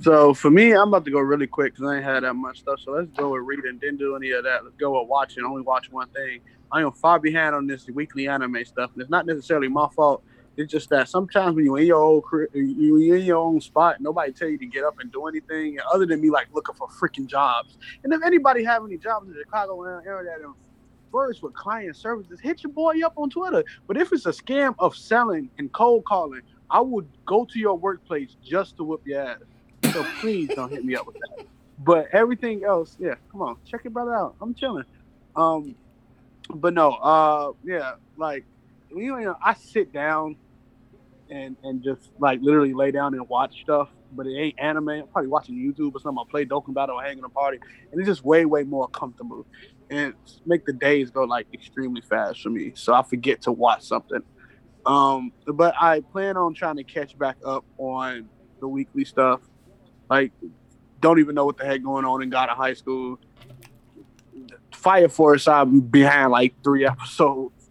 So 0.01 0.33
for 0.33 0.49
me, 0.51 0.73
I'm 0.73 0.89
about 0.89 1.05
to 1.05 1.11
go 1.11 1.19
really 1.19 1.47
quick 1.47 1.73
because 1.73 1.89
I 1.89 1.95
ain't 1.97 2.05
had 2.05 2.23
that 2.23 2.33
much 2.35 2.59
stuff. 2.59 2.79
So 2.81 2.91
let's 2.91 3.11
go 3.11 3.31
with 3.31 3.43
reading. 3.43 3.77
Didn't 3.79 3.97
do 3.97 4.15
any 4.15 4.31
of 4.31 4.43
that. 4.43 4.63
Let's 4.63 4.75
go 4.77 4.99
with 4.99 5.09
watching. 5.09 5.43
Only 5.43 5.61
watch 5.61 5.87
one 5.91 6.09
thing. 6.09 6.41
I 6.71 6.81
am 6.81 6.91
far 6.93 7.19
behind 7.19 7.55
on 7.55 7.67
this 7.67 7.87
weekly 7.93 8.27
anime 8.27 8.65
stuff, 8.65 8.91
and 8.93 9.01
it's 9.01 9.11
not 9.11 9.25
necessarily 9.25 9.67
my 9.67 9.87
fault. 9.95 10.23
It's 10.57 10.71
just 10.71 10.89
that 10.89 11.09
sometimes 11.09 11.55
when 11.55 11.65
you're 11.65 11.79
in 11.79 11.87
your 11.87 12.01
old 12.01 12.23
you 12.53 13.13
in 13.13 13.25
your 13.25 13.37
own 13.37 13.59
spot, 13.59 13.99
nobody 13.99 14.31
tell 14.31 14.47
you 14.47 14.57
to 14.57 14.65
get 14.65 14.83
up 14.83 14.99
and 14.99 15.11
do 15.11 15.27
anything 15.27 15.77
other 15.93 16.05
than 16.05 16.21
me 16.21 16.29
like 16.29 16.47
looking 16.53 16.75
for 16.75 16.87
freaking 16.87 17.27
jobs. 17.27 17.77
And 18.03 18.13
if 18.13 18.23
anybody 18.23 18.63
have 18.63 18.83
any 18.85 18.97
jobs 18.97 19.27
in 19.27 19.33
the 19.33 19.39
Chicago 19.39 19.83
area 19.83 20.37
that 20.39 20.53
first 21.11 21.43
with 21.43 21.53
client 21.53 21.95
services, 21.95 22.39
hit 22.39 22.63
your 22.63 22.71
boy 22.71 23.01
up 23.05 23.13
on 23.17 23.29
Twitter. 23.29 23.63
But 23.87 23.97
if 23.97 24.11
it's 24.13 24.25
a 24.25 24.31
scam 24.31 24.75
of 24.79 24.95
selling 24.95 25.49
and 25.57 25.71
cold 25.73 26.05
calling, 26.05 26.41
I 26.69 26.79
would 26.81 27.07
go 27.25 27.45
to 27.45 27.59
your 27.59 27.77
workplace 27.77 28.35
just 28.43 28.77
to 28.77 28.83
whip 28.83 29.01
your 29.05 29.21
ass. 29.21 29.39
So 29.93 30.05
please 30.19 30.49
don't 30.55 30.71
hit 30.71 30.83
me 30.83 30.95
up 30.95 31.07
with 31.07 31.17
that. 31.17 31.45
But 31.79 32.07
everything 32.13 32.63
else, 32.63 32.95
yeah, 32.99 33.15
come 33.31 33.41
on, 33.41 33.57
check 33.65 33.83
your 33.83 33.91
brother 33.91 34.15
out. 34.15 34.35
I'm 34.41 34.53
chilling. 34.53 34.85
Um, 35.35 35.75
but 36.49 36.73
no, 36.73 36.93
uh, 36.93 37.51
yeah, 37.63 37.95
like 38.17 38.45
you 38.95 39.19
know, 39.19 39.37
I 39.43 39.53
sit 39.53 39.91
down 39.91 40.37
and 41.29 41.55
and 41.63 41.83
just 41.83 42.11
like 42.19 42.39
literally 42.41 42.73
lay 42.73 42.91
down 42.91 43.13
and 43.13 43.27
watch 43.27 43.61
stuff, 43.61 43.89
but 44.11 44.27
it 44.27 44.37
ain't 44.37 44.59
anime. 44.59 44.89
I'm 44.89 45.07
probably 45.07 45.29
watching 45.29 45.55
YouTube 45.55 45.95
or 45.95 45.99
something. 45.99 46.23
I 46.27 46.29
play 46.29 46.45
Dokkan 46.45 46.73
Battle 46.73 46.95
or 46.95 47.03
hanging 47.03 47.23
a 47.23 47.29
party, 47.29 47.59
and 47.91 47.99
it's 47.99 48.07
just 48.07 48.23
way 48.23 48.45
way 48.45 48.63
more 48.63 48.87
comfortable 48.87 49.45
and 49.89 50.13
make 50.45 50.65
the 50.65 50.73
days 50.73 51.09
go 51.09 51.23
like 51.23 51.47
extremely 51.53 52.01
fast 52.01 52.41
for 52.41 52.49
me. 52.49 52.71
So 52.75 52.93
I 52.93 53.03
forget 53.03 53.41
to 53.43 53.51
watch 53.51 53.83
something. 53.83 54.21
Um, 54.85 55.31
but 55.45 55.73
I 55.79 56.01
plan 56.01 56.37
on 56.37 56.53
trying 56.53 56.77
to 56.77 56.83
catch 56.83 57.17
back 57.17 57.37
up 57.45 57.65
on 57.77 58.29
the 58.59 58.67
weekly 58.67 59.05
stuff. 59.05 59.41
Like, 60.09 60.31
don't 61.01 61.19
even 61.19 61.35
know 61.35 61.45
what 61.45 61.57
the 61.57 61.65
heck 61.65 61.83
going 61.83 62.05
on 62.05 62.21
in 62.21 62.29
God 62.29 62.49
of 62.49 62.57
High 62.57 62.73
School. 62.73 63.19
Fire 64.71 65.09
Force, 65.09 65.47
I'm 65.47 65.81
behind 65.81 66.31
like 66.31 66.53
three 66.63 66.85
episodes. 66.87 67.69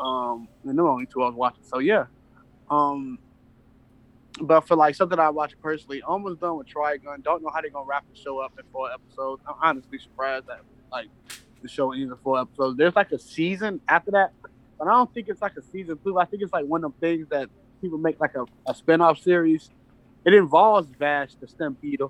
Um, 0.00 0.48
and 0.64 0.76
there 0.76 0.86
only 0.86 1.06
two 1.06 1.22
I 1.22 1.26
was 1.26 1.34
watching. 1.34 1.62
So 1.64 1.78
yeah. 1.78 2.06
Um, 2.72 3.18
but 4.40 4.62
for 4.62 4.76
like 4.76 4.94
something 4.94 5.18
I 5.18 5.28
watch 5.28 5.52
personally, 5.62 6.00
almost 6.02 6.40
done 6.40 6.56
with 6.56 6.66
Trigun. 6.68 7.22
Don't 7.22 7.42
know 7.42 7.50
how 7.50 7.60
they're 7.60 7.70
gonna 7.70 7.86
wrap 7.86 8.04
the 8.12 8.18
show 8.18 8.38
up 8.38 8.58
in 8.58 8.64
four 8.72 8.90
episodes. 8.90 9.42
I'm 9.46 9.56
honestly 9.62 9.98
surprised 9.98 10.46
that 10.46 10.62
like 10.90 11.08
the 11.60 11.68
show 11.68 11.92
ends 11.92 12.10
in 12.10 12.16
four 12.24 12.40
episodes. 12.40 12.78
There's 12.78 12.96
like 12.96 13.12
a 13.12 13.18
season 13.18 13.80
after 13.88 14.10
that, 14.12 14.32
but 14.40 14.50
I 14.88 14.90
don't 14.90 15.12
think 15.12 15.28
it's 15.28 15.42
like 15.42 15.56
a 15.58 15.62
season 15.62 15.98
two. 16.02 16.18
I 16.18 16.24
think 16.24 16.42
it's 16.42 16.52
like 16.52 16.64
one 16.64 16.82
of 16.82 16.92
them 16.92 17.00
things 17.00 17.28
that 17.28 17.50
people 17.82 17.98
make 17.98 18.18
like 18.20 18.34
a, 18.34 18.46
a 18.66 18.74
spin-off 18.74 19.18
series. 19.18 19.68
It 20.24 20.32
involves 20.32 20.88
Vash 20.98 21.34
the 21.34 21.46
Stampede, 21.46 22.00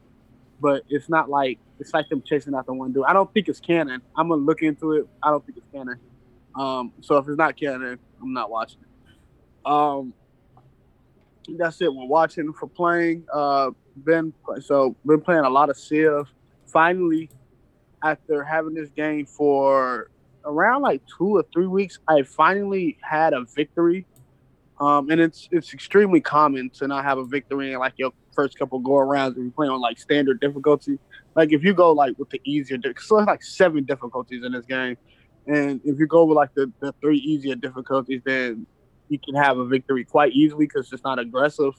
but 0.61 0.85
it's 0.88 1.09
not 1.09 1.28
like 1.28 1.59
it's 1.81 1.92
like 1.92 2.09
them 2.09 2.23
chasing 2.23 2.54
after 2.54 2.73
one 2.73 2.92
dude. 2.92 3.04
I 3.04 3.12
don't 3.12 3.33
think 3.35 3.49
it's 3.49 3.59
canon. 3.61 4.00
I'm 4.14 4.28
gonna 4.28 4.40
look 4.42 4.62
into 4.62 4.92
it. 4.92 5.09
I 5.23 5.31
don't 5.31 5.45
think 5.45 5.59
it's 5.59 5.66
canon. 5.73 5.99
Um, 6.54 6.92
so 7.00 7.16
if 7.16 7.26
it's 7.26 7.37
not 7.37 7.57
canon, 7.57 7.99
I'm 8.23 8.33
not 8.33 8.49
watching 8.49 8.78
it. 8.83 9.69
Um, 9.69 10.14
that's 11.56 11.80
it. 11.80 11.92
We're 11.92 12.06
watching 12.06 12.52
for 12.52 12.66
playing. 12.66 13.25
Uh, 13.32 13.70
been 14.04 14.32
so 14.61 14.96
been 15.04 15.20
playing 15.20 15.44
a 15.44 15.50
lot 15.50 15.70
of 15.70 15.76
Civ. 15.76 16.32
Finally, 16.66 17.30
after 18.02 18.42
having 18.42 18.75
this 18.75 18.90
game 18.90 19.26
for 19.26 20.11
around 20.44 20.82
like 20.82 21.02
two 21.18 21.37
or 21.37 21.44
three 21.52 21.66
weeks, 21.66 21.99
I 22.08 22.22
finally 22.22 22.99
had 23.02 23.32
a 23.32 23.44
victory. 23.44 24.06
Um, 24.80 25.11
and 25.11 25.20
it's 25.20 25.49
it's 25.52 25.72
extremely 25.75 26.20
common 26.20 26.70
to 26.70 26.88
not 26.88 27.04
have 27.04 27.18
a 27.18 27.25
victory 27.25 27.72
in 27.72 27.78
like 27.78 27.94
your 27.96 28.11
first 28.34 28.58
couple 28.58 28.78
go 28.78 28.92
arounds 28.92 29.32
if 29.32 29.38
you 29.38 29.52
play 29.54 29.68
on 29.68 29.80
like 29.80 29.99
standard 29.99 30.40
difficulty. 30.40 30.99
Like 31.37 31.52
if 31.52 31.62
you 31.62 31.75
go 31.75 31.92
like 31.92 32.18
with 32.18 32.30
the 32.30 32.40
easier, 32.44 32.78
so 32.99 33.18
it's 33.18 33.26
like 33.26 33.42
seven 33.42 33.84
difficulties 33.84 34.42
in 34.44 34.52
this 34.52 34.64
game, 34.64 34.96
and 35.46 35.80
if 35.84 35.99
you 35.99 36.06
go 36.06 36.25
with 36.25 36.37
like 36.37 36.54
the, 36.54 36.72
the 36.80 36.92
three 37.00 37.18
easier 37.18 37.54
difficulties, 37.54 38.22
then 38.25 38.66
you 39.12 39.19
can 39.19 39.35
have 39.35 39.59
a 39.59 39.64
victory 39.64 40.04
quite 40.04 40.33
easily 40.33 40.66
because 40.66 40.92
it's 40.92 41.04
not 41.04 41.19
aggressive. 41.19 41.75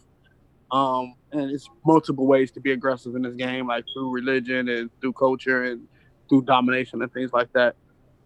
Um, 0.71 1.15
and 1.31 1.51
it's 1.51 1.69
multiple 1.85 2.25
ways 2.25 2.51
to 2.51 2.59
be 2.59 2.71
aggressive 2.71 3.15
in 3.15 3.23
this 3.23 3.35
game, 3.35 3.67
like 3.67 3.85
through 3.93 4.11
religion 4.11 4.69
and 4.69 4.89
through 5.01 5.13
culture 5.13 5.65
and 5.65 5.87
through 6.29 6.43
domination 6.43 7.01
and 7.01 7.11
things 7.11 7.31
like 7.33 7.51
that. 7.53 7.75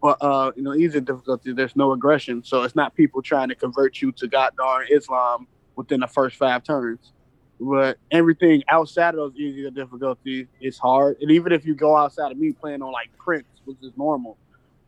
But 0.02 0.18
uh, 0.22 0.52
you 0.56 0.64
know, 0.64 0.76
easy 0.76 1.02
difficulty, 1.02 1.54
there's 1.54 1.76
no 1.76 1.92
aggression, 1.92 2.44
so 2.44 2.64
it's 2.64 2.76
not 2.76 2.96
people 2.96 3.22
trying 3.22 3.50
to 3.50 3.56
convert 3.56 4.02
you 4.02 4.12
to 4.14 4.28
God 4.28 4.54
darn 4.58 4.86
Islam 4.92 5.48
within 5.76 6.02
the 6.02 6.08
first 6.08 6.36
five 6.36 6.64
turns. 6.64 7.12
But 7.60 7.98
everything 8.12 8.64
outside 8.70 9.10
of 9.10 9.16
those 9.16 9.36
easier 9.36 9.72
difficulties 9.72 10.48
is 10.62 10.78
hard. 10.78 11.18
And 11.22 11.32
even 11.32 11.52
if 11.52 11.66
you 11.66 11.74
go 11.74 11.96
outside 11.96 12.32
of 12.32 12.38
me 12.38 12.52
playing 12.52 12.84
on 12.84 12.92
like 12.92 13.10
Prince, 13.18 13.48
which 13.66 13.78
is 13.82 13.92
normal, 13.98 14.38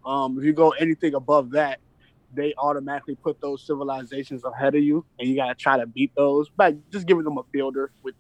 um, 0.06 0.38
if 0.38 0.46
you 0.46 0.54
go 0.54 0.70
anything 0.72 1.16
above 1.16 1.52
that, 1.52 1.80
they 2.34 2.54
automatically 2.58 3.16
put 3.16 3.42
those 3.42 3.66
civilizations 3.66 4.44
ahead 4.44 4.76
of 4.76 4.84
you, 4.84 5.06
and 5.18 5.28
you 5.28 5.36
gotta 5.36 5.56
try 5.56 5.78
to 5.78 5.86
beat 5.86 6.12
those 6.16 6.50
by 6.50 6.76
just 6.92 7.08
giving 7.08 7.24
them 7.24 7.38
a 7.38 7.44
builder, 7.52 7.92
which 8.02 8.16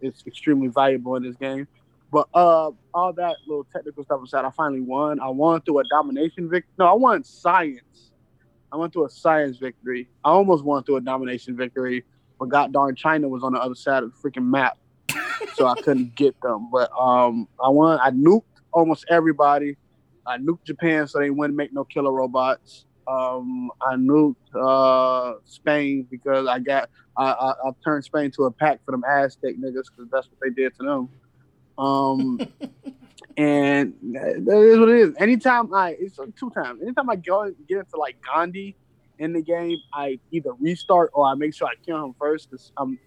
is 0.00 0.22
extremely 0.26 0.68
valuable 0.68 1.16
in 1.16 1.22
this 1.22 1.36
game. 1.36 1.66
But 2.10 2.28
uh, 2.32 2.70
all 2.92 3.12
that 3.14 3.36
little 3.46 3.66
technical 3.72 4.04
stuff 4.04 4.22
aside, 4.22 4.44
I 4.44 4.50
finally 4.50 4.80
won. 4.80 5.18
I 5.20 5.28
won 5.28 5.60
through 5.62 5.80
a 5.80 5.84
domination 5.84 6.48
victory. 6.48 6.72
No, 6.78 6.86
I 6.86 6.92
won 6.92 7.24
science. 7.24 8.12
I 8.72 8.76
went 8.76 8.92
through 8.92 9.06
a 9.06 9.10
science 9.10 9.56
victory. 9.56 10.08
I 10.24 10.30
almost 10.30 10.64
won 10.64 10.82
through 10.84 10.96
a 10.96 11.00
domination 11.00 11.56
victory, 11.56 12.04
but 12.38 12.48
god 12.48 12.72
darn 12.72 12.94
China 12.96 13.28
was 13.28 13.42
on 13.42 13.52
the 13.52 13.60
other 13.60 13.74
side 13.74 14.02
of 14.02 14.12
the 14.12 14.30
freaking 14.30 14.46
map, 14.46 14.78
so 15.54 15.66
I 15.66 15.80
couldn't 15.80 16.14
get 16.16 16.40
them. 16.40 16.68
But 16.72 16.90
um, 16.98 17.48
I 17.62 17.68
won. 17.68 17.98
I 18.02 18.10
nuked 18.10 18.42
almost 18.72 19.06
everybody. 19.08 19.76
I 20.26 20.38
nuked 20.38 20.64
Japan, 20.64 21.06
so 21.06 21.18
they 21.18 21.30
wouldn't 21.30 21.56
make 21.56 21.72
no 21.72 21.84
killer 21.84 22.12
robots. 22.12 22.86
Um, 23.06 23.70
I 23.82 23.94
nuked 23.94 24.36
uh, 24.54 25.34
Spain 25.44 26.06
because 26.10 26.46
I 26.46 26.58
got 26.58 26.88
I, 27.16 27.30
I, 27.32 27.50
I 27.50 27.70
turned 27.84 28.04
Spain 28.04 28.30
to 28.32 28.44
a 28.44 28.50
pack 28.50 28.80
for 28.84 28.92
them 28.92 29.04
Aztec 29.08 29.56
niggas 29.56 29.84
because 29.90 30.10
that's 30.10 30.28
what 30.28 30.38
they 30.42 30.50
did 30.50 30.74
to 30.78 30.84
them. 30.84 31.08
Um, 31.78 32.40
and 33.36 33.94
that 34.12 34.58
is 34.58 34.78
what 34.78 34.88
it 34.88 34.96
is. 34.96 35.14
Anytime 35.18 35.72
I, 35.72 35.96
it's 35.98 36.18
two 36.38 36.50
times. 36.50 36.82
Anytime 36.82 37.10
I 37.10 37.16
go 37.16 37.52
get 37.68 37.78
into 37.78 37.96
like 37.96 38.16
Gandhi 38.22 38.76
in 39.18 39.32
the 39.32 39.42
game, 39.42 39.78
I 39.92 40.18
either 40.30 40.52
restart 40.58 41.10
or 41.12 41.26
I 41.26 41.34
make 41.34 41.54
sure 41.54 41.68
I 41.68 41.74
kill 41.84 42.04
him 42.04 42.14
first 42.18 42.50
because 42.50 42.72
I'm 42.76 42.98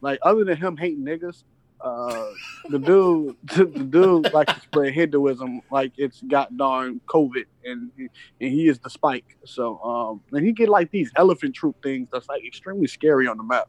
like, 0.00 0.18
other 0.22 0.44
than 0.44 0.56
him 0.56 0.76
hating 0.76 1.04
niggas, 1.04 1.44
uh, 1.82 2.26
the 2.68 2.78
dude, 2.78 3.36
the 3.42 3.64
dude 3.64 4.32
likes 4.32 4.54
to 4.54 4.60
spread 4.60 4.94
Hinduism 4.94 5.62
like 5.70 5.92
it's 5.96 6.22
got 6.22 6.56
darn 6.56 7.00
COVID, 7.06 7.44
and 7.64 7.90
he, 7.96 8.02
and 8.40 8.52
he 8.52 8.68
is 8.68 8.78
the 8.78 8.90
spike. 8.90 9.36
So, 9.44 9.78
um, 9.82 10.20
and 10.32 10.46
he 10.46 10.52
get 10.52 10.68
like 10.68 10.90
these 10.90 11.10
elephant 11.16 11.54
troop 11.54 11.76
things 11.82 12.08
that's 12.12 12.28
like 12.28 12.44
extremely 12.46 12.86
scary 12.86 13.26
on 13.26 13.36
the 13.36 13.42
map. 13.42 13.68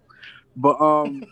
But 0.56 0.80
um, 0.80 1.24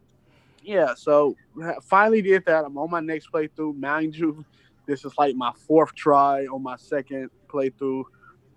yeah, 0.62 0.94
so 0.94 1.34
finally 1.82 2.20
did 2.20 2.44
that. 2.44 2.64
I'm 2.64 2.76
on 2.76 2.90
my 2.90 3.00
next 3.00 3.32
playthrough. 3.32 3.78
Mind 3.78 4.14
you, 4.14 4.44
this 4.86 5.04
is 5.04 5.12
like 5.16 5.34
my 5.34 5.52
fourth 5.66 5.94
try 5.94 6.44
on 6.44 6.62
my 6.62 6.76
second 6.76 7.30
playthrough 7.48 8.04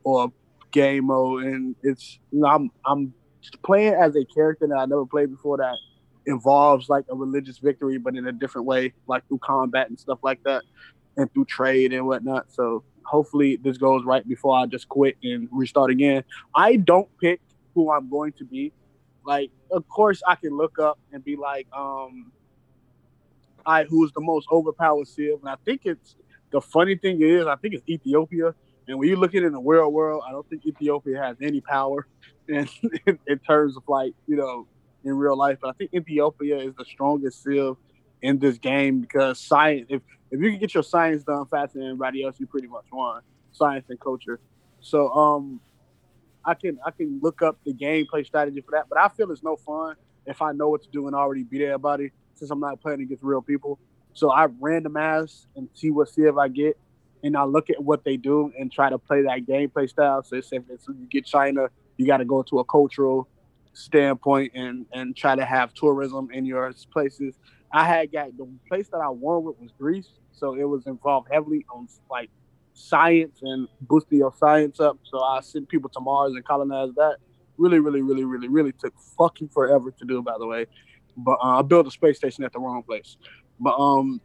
or 0.03 0.31
game 0.71 1.05
mode, 1.05 1.45
and 1.45 1.75
it's 1.83 2.19
you 2.31 2.41
know 2.41 2.47
I'm 2.47 2.69
I'm 2.85 3.13
playing 3.63 3.93
as 3.93 4.17
a 4.17 4.25
character 4.25 4.67
that 4.67 4.77
I 4.77 4.85
never 4.85 5.05
played 5.05 5.31
before 5.31 5.57
that 5.57 5.75
involves 6.25 6.89
like 6.89 7.05
a 7.09 7.15
religious 7.15 7.57
victory, 7.57 7.97
but 7.97 8.15
in 8.15 8.27
a 8.27 8.31
different 8.31 8.67
way, 8.67 8.93
like 9.07 9.27
through 9.27 9.39
combat 9.39 9.89
and 9.89 9.99
stuff 9.99 10.19
like 10.23 10.43
that, 10.43 10.63
and 11.17 11.31
through 11.33 11.45
trade 11.45 11.93
and 11.93 12.05
whatnot. 12.05 12.51
So 12.51 12.83
hopefully 13.03 13.57
this 13.57 13.77
goes 13.77 14.03
right 14.05 14.27
before 14.27 14.57
I 14.57 14.65
just 14.65 14.87
quit 14.87 15.17
and 15.23 15.49
restart 15.51 15.91
again. 15.91 16.23
I 16.55 16.77
don't 16.77 17.09
pick 17.19 17.41
who 17.73 17.91
I'm 17.91 18.09
going 18.09 18.33
to 18.33 18.45
be. 18.45 18.71
Like, 19.25 19.51
of 19.69 19.87
course, 19.87 20.21
I 20.27 20.35
can 20.35 20.55
look 20.55 20.79
up 20.79 20.99
and 21.11 21.23
be 21.23 21.35
like, 21.35 21.67
um, 21.75 22.31
I 23.65 23.83
who's 23.83 24.11
the 24.13 24.21
most 24.21 24.47
overpowered 24.51 25.07
Civ, 25.07 25.39
and 25.41 25.49
I 25.49 25.55
think 25.63 25.81
it's 25.85 26.15
the 26.51 26.61
funny 26.61 26.95
thing 26.95 27.21
is, 27.21 27.45
I 27.45 27.55
think 27.55 27.75
it's 27.75 27.87
Ethiopia. 27.87 28.53
And 28.87 28.99
when 28.99 29.07
you 29.07 29.15
look 29.15 29.35
at 29.35 29.43
it 29.43 29.45
in 29.45 29.53
the 29.53 29.61
real 29.61 29.91
world, 29.91 30.23
I 30.27 30.31
don't 30.31 30.47
think 30.49 30.65
Ethiopia 30.65 31.21
has 31.21 31.37
any 31.41 31.61
power 31.61 32.07
in, 32.47 32.67
in, 33.05 33.19
in 33.27 33.39
terms 33.39 33.77
of 33.77 33.83
like, 33.87 34.13
you 34.27 34.35
know, 34.35 34.67
in 35.03 35.13
real 35.13 35.37
life. 35.37 35.57
But 35.61 35.69
I 35.69 35.73
think 35.73 35.93
Ethiopia 35.93 36.57
is 36.57 36.73
the 36.75 36.85
strongest 36.85 37.43
Civ 37.43 37.77
in 38.21 38.39
this 38.39 38.57
game 38.57 39.01
because 39.01 39.39
science. 39.39 39.87
If 39.89 40.01
if 40.31 40.39
you 40.39 40.51
can 40.51 40.59
get 40.59 40.73
your 40.73 40.83
science 40.83 41.23
done 41.23 41.45
faster 41.47 41.79
than 41.79 41.89
anybody 41.89 42.23
else, 42.23 42.39
you 42.39 42.47
pretty 42.47 42.67
much 42.67 42.85
won. 42.91 43.21
Science 43.51 43.85
and 43.89 43.99
culture. 43.99 44.39
So 44.79 45.09
um, 45.09 45.59
I 46.45 46.53
can 46.53 46.79
I 46.85 46.91
can 46.91 47.19
look 47.21 47.41
up 47.41 47.59
the 47.65 47.73
gameplay 47.73 48.25
strategy 48.25 48.61
for 48.61 48.71
that. 48.71 48.87
But 48.89 48.99
I 48.99 49.09
feel 49.09 49.31
it's 49.31 49.43
no 49.43 49.57
fun 49.57 49.95
if 50.25 50.41
I 50.41 50.51
know 50.53 50.69
what 50.69 50.83
to 50.83 50.89
do 50.89 51.07
and 51.07 51.15
already 51.15 51.43
beat 51.43 51.63
everybody 51.63 52.11
since 52.35 52.49
I'm 52.49 52.59
not 52.59 52.81
playing 52.81 53.01
against 53.01 53.23
real 53.23 53.41
people. 53.41 53.79
So 54.13 54.31
I 54.31 54.47
randomize 54.47 55.45
and 55.55 55.69
see 55.73 55.89
what 55.89 56.09
Civ 56.09 56.37
I 56.37 56.47
get, 56.47 56.77
and 57.23 57.37
I 57.37 57.43
look 57.43 57.69
at 57.69 57.81
what 57.81 58.03
they 58.03 58.17
do 58.17 58.51
and 58.57 58.71
try 58.71 58.89
to 58.89 58.97
play 58.97 59.23
that 59.23 59.45
gameplay 59.45 59.89
style. 59.89 60.23
So 60.23 60.35
if 60.35 60.51
you 60.51 61.07
get 61.09 61.25
China, 61.25 61.67
you 61.97 62.05
got 62.05 62.17
to 62.17 62.25
go 62.25 62.43
to 62.43 62.59
a 62.59 62.65
cultural 62.65 63.27
standpoint 63.73 64.51
and 64.55 64.85
and 64.93 65.15
try 65.15 65.35
to 65.35 65.45
have 65.45 65.73
tourism 65.73 66.29
in 66.31 66.45
your 66.45 66.73
places. 66.91 67.35
I 67.71 67.85
had 67.85 68.11
got 68.11 68.35
the 68.37 68.47
place 68.67 68.89
that 68.89 68.97
I 68.97 69.09
won 69.09 69.43
with 69.43 69.57
was 69.59 69.71
Greece, 69.77 70.09
so 70.31 70.55
it 70.55 70.63
was 70.63 70.87
involved 70.87 71.29
heavily 71.31 71.65
on 71.73 71.87
like 72.09 72.29
science 72.73 73.39
and 73.41 73.67
boosting 73.81 74.19
your 74.19 74.33
science 74.37 74.79
up. 74.79 74.97
So 75.03 75.21
I 75.21 75.41
sent 75.41 75.69
people 75.69 75.89
to 75.89 75.99
Mars 75.99 76.33
and 76.33 76.43
colonized 76.43 76.95
that. 76.95 77.17
Really, 77.57 77.79
really, 77.79 78.01
really, 78.01 78.25
really, 78.25 78.47
really 78.47 78.71
took 78.71 78.93
fucking 79.17 79.49
forever 79.49 79.91
to 79.91 80.05
do. 80.05 80.21
By 80.21 80.35
the 80.39 80.47
way, 80.47 80.65
but 81.17 81.37
uh, 81.43 81.59
I 81.59 81.61
built 81.61 81.87
a 81.87 81.91
space 81.91 82.17
station 82.17 82.43
at 82.43 82.53
the 82.53 82.59
wrong 82.59 82.83
place. 82.83 83.17
But 83.59 83.77
um, 83.77 84.21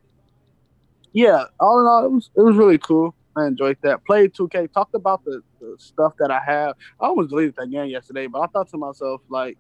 yeah, 1.13 1.45
all 1.61 1.81
in 1.81 1.87
all, 1.87 2.05
it 2.05 2.11
was 2.11 2.31
it 2.37 2.41
was 2.43 2.57
really 2.57 2.79
cool. 2.79 3.15
I 3.37 3.47
enjoyed 3.47 3.77
that. 3.83 4.05
Played 4.05 4.33
2K. 4.33 4.73
Talked 4.73 4.95
about 4.95 5.25
the, 5.25 5.43
the 5.61 5.77
stuff 5.79 6.15
that 6.19 6.31
I 6.31 6.41
have. 6.47 6.75
I 7.01 7.07
almost 7.07 7.31
deleted 7.31 7.55
that 7.57 7.71
game 7.71 7.91
yesterday, 7.91 8.27
but 8.27 8.41
I 8.41 8.47
thought 8.47 8.69
to 8.71 8.79
myself 8.79 9.21
like, 9.29 9.59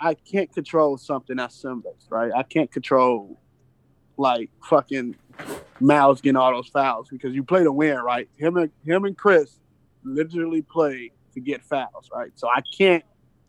I 0.00 0.14
can't 0.14 0.52
control 0.52 0.96
something 0.96 1.36
that's 1.36 1.60
sim 1.60 1.80
based, 1.80 2.08
right? 2.10 2.30
I 2.36 2.42
can't 2.44 2.70
control 2.70 3.40
like 4.16 4.50
fucking 4.68 5.16
Miles 5.80 6.20
getting 6.20 6.36
all 6.36 6.52
those 6.52 6.68
fouls 6.68 7.08
because 7.10 7.34
you 7.34 7.42
play 7.42 7.64
to 7.64 7.72
win, 7.72 7.98
right? 7.98 8.28
Him 8.36 8.56
and 8.56 8.70
him 8.84 9.04
and 9.04 9.16
Chris 9.16 9.58
literally 10.04 10.62
play 10.62 11.10
to 11.34 11.40
get 11.40 11.64
fouls, 11.64 12.08
right? 12.14 12.30
So 12.36 12.48
I 12.48 12.62
can't 12.76 13.04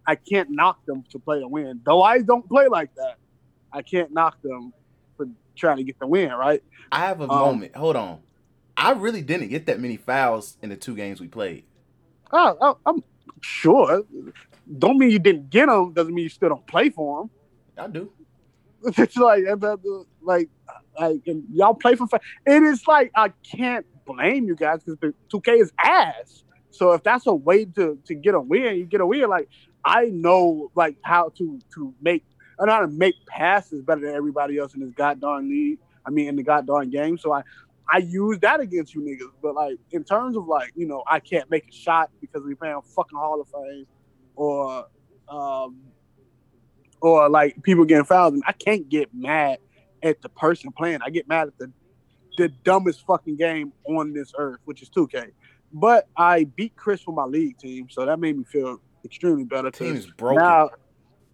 I 0.08 0.16
can't 0.16 0.50
knock 0.52 0.86
them 0.86 1.04
to 1.12 1.20
play 1.20 1.40
to 1.40 1.48
win. 1.48 1.82
Though 1.86 2.02
I 2.02 2.22
don't 2.22 2.48
play 2.48 2.68
like 2.68 2.94
that, 2.96 3.16
I 3.72 3.82
can't 3.82 4.12
knock 4.12 4.38
them 4.44 4.72
for 5.18 5.28
trying 5.56 5.78
to 5.78 5.84
get 5.84 6.00
the 6.00 6.08
win, 6.08 6.32
right? 6.32 6.64
I 6.92 7.00
have 7.00 7.22
a 7.22 7.24
Um, 7.24 7.30
moment. 7.30 7.75
Hold 7.75 7.96
on. 7.96 8.20
I 8.77 8.91
really 8.91 9.22
didn't 9.22 9.50
get 9.50 9.65
that 9.67 9.79
many 9.79 9.98
fouls 9.98 10.58
in 10.62 10.70
the 10.70 10.75
two 10.75 10.96
games 10.96 11.22
we 11.22 11.27
played. 11.27 11.63
Oh, 12.32 12.58
oh, 12.60 12.77
I'm 12.86 13.03
sure. 13.41 14.03
Don't 14.77 14.98
mean 14.98 15.12
you 15.12 15.20
didn't 15.20 15.50
get 15.50 15.67
them. 15.67 15.94
Doesn't 15.94 16.13
mean 16.13 16.24
you 16.24 16.29
still 16.29 16.50
don't 16.50 16.67
play 16.67 16.89
for 16.89 17.22
them. 17.22 17.29
I 17.77 17.88
do. 17.88 18.12
it's 18.98 19.17
like 19.17 19.44
uh, 19.48 19.55
that- 19.55 20.05
like 20.22 20.50
like 21.00 21.22
and 21.27 21.44
y'all 21.51 21.74
play 21.74 21.96
for. 21.96 22.08
It 22.46 22.63
is 22.63 22.88
like 22.88 23.12
I 23.15 23.29
can't 23.44 23.86
blame 24.05 24.46
you 24.48 24.55
guys 24.55 24.84
because 24.84 25.00
the 25.00 25.13
2K 25.36 25.62
is 25.62 25.72
ass. 25.84 26.44
So 26.72 26.91
if 26.94 27.03
that's 27.03 27.25
a 27.27 27.34
way 27.34 27.65
to 27.65 27.98
to 28.05 28.15
get 28.15 28.36
a 28.36 28.41
win, 28.41 28.75
you 28.77 28.86
get 28.86 29.01
a 29.01 29.05
win. 29.05 29.29
Like 29.29 29.50
I 29.84 30.05
know 30.05 30.72
like 30.75 30.98
how 31.03 31.29
to 31.38 31.60
to 31.75 31.94
make 32.01 32.25
I 32.60 32.65
know 32.65 32.74
how 32.74 32.82
to 32.82 32.88
make 32.88 33.15
passes 33.27 33.82
better 33.82 34.01
than 34.01 34.15
everybody 34.15 34.58
else 34.58 34.74
in 34.74 34.82
this 34.82 34.91
goddamn 34.91 35.50
league. 35.50 35.79
I 36.05 36.10
mean 36.12 36.27
in 36.27 36.36
the 36.36 36.44
goddamn 36.44 36.89
game. 36.89 37.17
So 37.17 37.34
I 37.34 37.44
I 37.92 38.00
use 38.00 38.39
that 38.39 38.60
against 38.60 38.94
you 38.94 39.01
niggas. 39.01 39.32
But 39.42 39.56
like 39.56 39.77
in 39.92 40.04
terms 40.04 40.38
of 40.38 40.48
like 40.48 40.72
you 40.75 40.88
know 40.88 41.04
I 41.10 41.20
can't 41.20 41.50
make 41.50 41.70
a 41.70 41.72
shot 41.72 42.10
because 42.22 42.44
we 42.44 42.56
playing 42.56 42.80
fucking 42.96 43.18
Hall 43.18 43.42
of 43.42 43.48
Fame 43.48 43.86
or 44.36 44.88
um 45.30 45.77
or 47.01 47.30
like 47.30 47.62
people 47.63 47.86
getting 47.86 48.06
fouled. 48.06 48.34
And 48.34 48.44
I 48.48 48.51
can't 48.54 48.88
get 48.89 49.13
mad 49.13 49.60
at 50.01 50.22
the 50.22 50.30
person 50.30 50.72
playing. 50.72 51.00
I 51.04 51.10
get 51.10 51.27
mad 51.27 51.48
at 51.48 51.58
the 51.58 51.72
the 52.38 52.50
dumbest 52.50 53.06
fucking 53.06 53.38
game 53.38 53.72
on 53.88 54.13
this 54.13 54.34
earth, 54.38 54.60
which 54.65 54.82
is 54.82 54.89
2K. 54.89 55.32
But 55.72 56.08
I 56.18 56.44
beat 56.44 56.75
Chris 56.75 57.01
for 57.01 57.13
my 57.13 57.24
league 57.24 57.58
team, 57.58 57.88
so 57.89 58.06
that 58.06 58.20
made 58.20 58.38
me 58.38 58.44
feel 58.44 58.80
extremely 59.04 59.44
better. 59.44 59.72
Team 59.72 59.96
is 59.96 60.08
broken. 60.08 60.44
Now, 60.44 60.70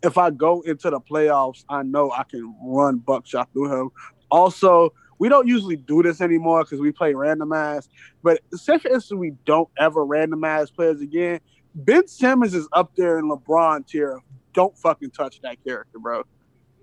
if 0.04 0.18
I 0.18 0.32
go 0.32 0.62
into 0.62 0.90
the 0.90 1.00
playoffs, 1.00 1.64
I 1.70 1.84
know 1.84 2.12
I 2.12 2.24
can 2.24 2.56
run 2.62 2.98
buckshot 2.98 3.50
through 3.54 3.82
him. 3.82 3.92
Also, 4.30 4.94
we 5.22 5.30
don't 5.30 5.48
usually 5.48 5.76
do 5.76 6.02
this 6.02 6.20
anymore 6.20 6.64
because 6.64 6.80
we 6.80 6.92
play 6.92 7.14
randomized. 7.14 7.90
But 8.24 8.42
for 8.66 8.74
instance, 8.74 9.14
we 9.14 9.34
don't 9.46 9.70
ever 9.78 10.04
randomize 10.04 10.74
players 10.74 11.00
again. 11.00 11.42
Ben 11.76 12.08
Simmons 12.08 12.56
is 12.56 12.68
up 12.74 12.96
there 12.96 13.20
in 13.20 13.30
LeBron 13.30 13.86
tier. 13.86 14.20
Don't 14.54 14.76
fucking 14.76 15.12
touch 15.12 15.40
that 15.42 15.64
character, 15.64 16.00
bro. 16.00 16.24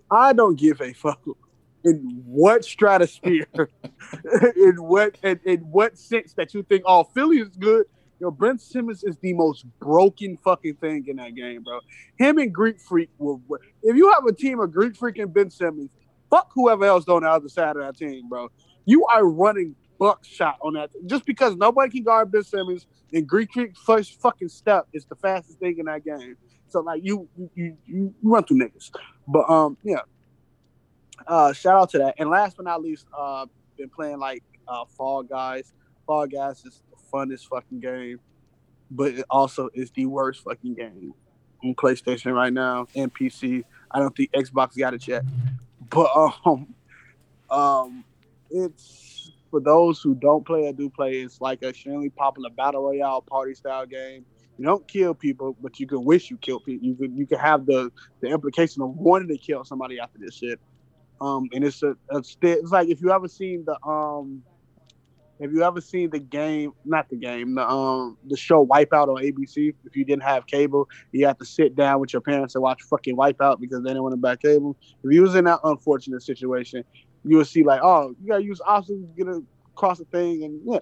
I 0.08 0.34
don't 0.34 0.54
give 0.54 0.80
a 0.80 0.92
fuck 0.92 1.20
in 1.84 2.22
what 2.24 2.64
stratosphere, 2.64 3.48
in 4.56 4.84
what 4.84 5.16
in, 5.24 5.40
in 5.44 5.58
what 5.62 5.98
sense 5.98 6.32
that 6.34 6.54
you 6.54 6.62
think, 6.62 6.84
oh, 6.86 7.02
Philly 7.02 7.38
is 7.38 7.56
good. 7.56 7.86
Yo, 8.20 8.30
Ben 8.30 8.56
Simmons 8.56 9.02
is 9.02 9.16
the 9.18 9.32
most 9.32 9.66
broken 9.80 10.36
fucking 10.36 10.76
thing 10.76 11.04
in 11.08 11.16
that 11.16 11.34
game, 11.34 11.64
bro. 11.64 11.80
Him 12.20 12.38
and 12.38 12.54
Greek 12.54 12.78
Freak 12.80 13.10
will. 13.18 13.42
If 13.82 13.96
you 13.96 14.12
have 14.12 14.26
a 14.26 14.32
team 14.32 14.60
of 14.60 14.70
Greek 14.70 14.94
Freak 14.94 15.18
and 15.18 15.34
Ben 15.34 15.50
Simmons, 15.50 15.90
fuck 16.30 16.50
whoever 16.54 16.84
else 16.84 17.06
on 17.08 17.22
the 17.22 17.30
other 17.30 17.48
side 17.48 17.76
of 17.76 17.82
that 17.82 17.96
team, 17.96 18.28
bro. 18.28 18.48
You 18.84 19.04
are 19.06 19.24
running 19.24 19.74
buckshot 19.98 20.58
on 20.62 20.74
that. 20.74 20.90
Just 21.06 21.26
because 21.26 21.56
nobody 21.56 21.90
can 21.90 22.02
guard 22.04 22.30
Ben 22.30 22.42
Simmons 22.42 22.86
and 23.12 23.26
Greek 23.26 23.52
Freak 23.52 23.76
first 23.76 24.20
fucking 24.20 24.48
step 24.48 24.86
is 24.92 25.04
the 25.06 25.16
fastest 25.16 25.58
thing 25.58 25.78
in 25.78 25.86
that 25.86 26.04
game. 26.04 26.36
So 26.68 26.80
like 26.80 27.02
you 27.04 27.28
you 27.36 27.50
you, 27.54 27.76
you 27.86 28.14
run 28.22 28.44
through 28.44 28.58
niggas. 28.58 28.90
But 29.26 29.48
um 29.50 29.76
yeah. 29.82 30.00
Uh 31.26 31.52
shout 31.52 31.76
out 31.76 31.90
to 31.90 31.98
that. 31.98 32.14
And 32.18 32.30
last 32.30 32.56
but 32.56 32.64
not 32.64 32.82
least, 32.82 33.06
uh 33.16 33.46
been 33.76 33.88
playing 33.88 34.18
like 34.18 34.42
uh 34.66 34.84
Fall 34.96 35.22
Guys. 35.22 35.72
Fall 36.06 36.26
Guys 36.26 36.64
is 36.64 36.82
the 36.90 36.96
funnest 37.12 37.48
fucking 37.48 37.80
game, 37.80 38.20
but 38.90 39.12
it 39.12 39.24
also 39.30 39.68
is 39.74 39.90
the 39.90 40.06
worst 40.06 40.44
fucking 40.44 40.74
game 40.74 41.14
on 41.64 41.74
PlayStation 41.74 42.34
right 42.34 42.52
now 42.52 42.86
and 42.94 43.12
PC. 43.12 43.64
I 43.90 43.98
don't 43.98 44.14
think 44.14 44.30
Xbox 44.32 44.78
got 44.78 44.94
it 44.94 45.06
yet. 45.08 45.24
But 45.90 46.10
um 46.44 46.74
um 47.50 48.04
it's 48.50 49.30
for 49.50 49.60
those 49.60 50.00
who 50.00 50.14
don't 50.14 50.46
play 50.46 50.66
or 50.66 50.72
do 50.72 50.90
play, 50.90 51.20
it's 51.20 51.40
like 51.40 51.62
a 51.62 51.68
extremely 51.68 52.10
popular 52.10 52.50
battle 52.50 52.82
royale 52.82 53.22
party 53.22 53.54
style 53.54 53.86
game. 53.86 54.24
You 54.58 54.64
don't 54.64 54.86
kill 54.88 55.14
people, 55.14 55.56
but 55.60 55.78
you 55.78 55.86
can 55.86 56.04
wish 56.04 56.30
you 56.30 56.36
killed 56.36 56.64
people. 56.64 56.86
You 56.86 56.94
could 56.94 57.16
you 57.16 57.26
can 57.26 57.38
have 57.38 57.66
the 57.66 57.90
the 58.20 58.28
implication 58.28 58.82
of 58.82 58.90
wanting 58.90 59.28
to 59.28 59.38
kill 59.38 59.64
somebody 59.64 59.98
after 60.00 60.18
this 60.18 60.34
shit. 60.34 60.60
Um, 61.20 61.48
and 61.52 61.64
it's 61.64 61.82
a, 61.82 61.96
a 62.10 62.22
it's 62.42 62.70
like 62.70 62.88
if 62.88 63.00
you 63.00 63.10
ever 63.10 63.28
seen 63.28 63.64
the 63.66 63.76
um, 63.88 64.42
have 65.40 65.52
you 65.52 65.62
ever 65.62 65.80
seen 65.80 66.10
the 66.10 66.18
game? 66.18 66.72
Not 66.84 67.08
the 67.08 67.16
game, 67.16 67.54
the 67.54 67.68
um, 67.68 68.16
the 68.26 68.36
show 68.36 68.66
Wipeout 68.66 69.08
on 69.08 69.22
ABC. 69.22 69.74
If 69.84 69.96
you 69.96 70.04
didn't 70.04 70.22
have 70.22 70.46
cable, 70.46 70.88
you 71.12 71.26
have 71.26 71.38
to 71.38 71.44
sit 71.44 71.76
down 71.76 72.00
with 72.00 72.12
your 72.12 72.22
parents 72.22 72.54
and 72.54 72.62
watch 72.62 72.82
fucking 72.82 73.16
Wipeout 73.16 73.60
because 73.60 73.82
they 73.82 73.90
didn't 73.90 74.02
want 74.02 74.14
to 74.14 74.16
buy 74.16 74.36
cable. 74.36 74.76
If 75.04 75.12
you 75.12 75.22
was 75.22 75.34
in 75.34 75.44
that 75.44 75.60
unfortunate 75.64 76.22
situation, 76.22 76.84
you 77.24 77.36
would 77.36 77.46
see 77.46 77.62
like, 77.62 77.80
oh, 77.82 78.14
you 78.20 78.28
gotta 78.28 78.44
use 78.44 78.60
options, 78.66 79.08
get 79.16 79.26
across 79.72 79.98
the 79.98 80.04
thing, 80.06 80.44
and 80.44 80.60
yeah, 80.64 80.78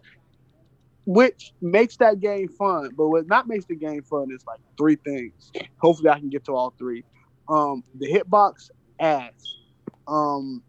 which 1.05 1.53
makes 1.61 1.97
that 1.99 2.21
game 2.21 2.49
fun. 2.49 2.91
But 2.97 3.09
what 3.09 3.27
not 3.27 3.47
makes 3.49 3.67
the 3.67 3.77
game 3.77 4.03
fun 4.03 4.29
is 4.33 4.45
like 4.47 4.61
three 4.79 4.97
things. 4.97 5.53
Hopefully, 5.79 6.11
I 6.11 6.19
can 6.19 6.31
get 6.31 6.45
to 6.47 6.53
all 6.53 6.75
three. 6.79 7.05
Um, 7.49 7.85
the 7.95 8.13
hitbox 8.13 8.71
ass. 9.01 9.33
Um, 10.09 10.63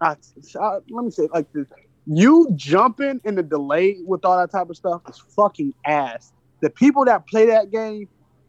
I, 0.00 0.16
I, 0.60 0.78
let 0.90 1.04
me 1.04 1.10
say 1.10 1.28
like 1.32 1.52
this: 1.52 1.66
you 2.12 2.48
jumping 2.56 3.20
in 3.24 3.36
the 3.36 3.42
delay 3.42 3.98
with 4.04 4.24
all 4.24 4.38
that 4.38 4.50
type 4.50 4.68
of 4.68 4.76
stuff 4.76 5.02
is 5.08 5.18
fucking 5.18 5.72
ass. 5.86 6.32
The 6.60 6.70
people 6.70 7.04
that 7.04 7.26
play 7.26 7.46
that 7.46 7.70
game, 7.70 8.08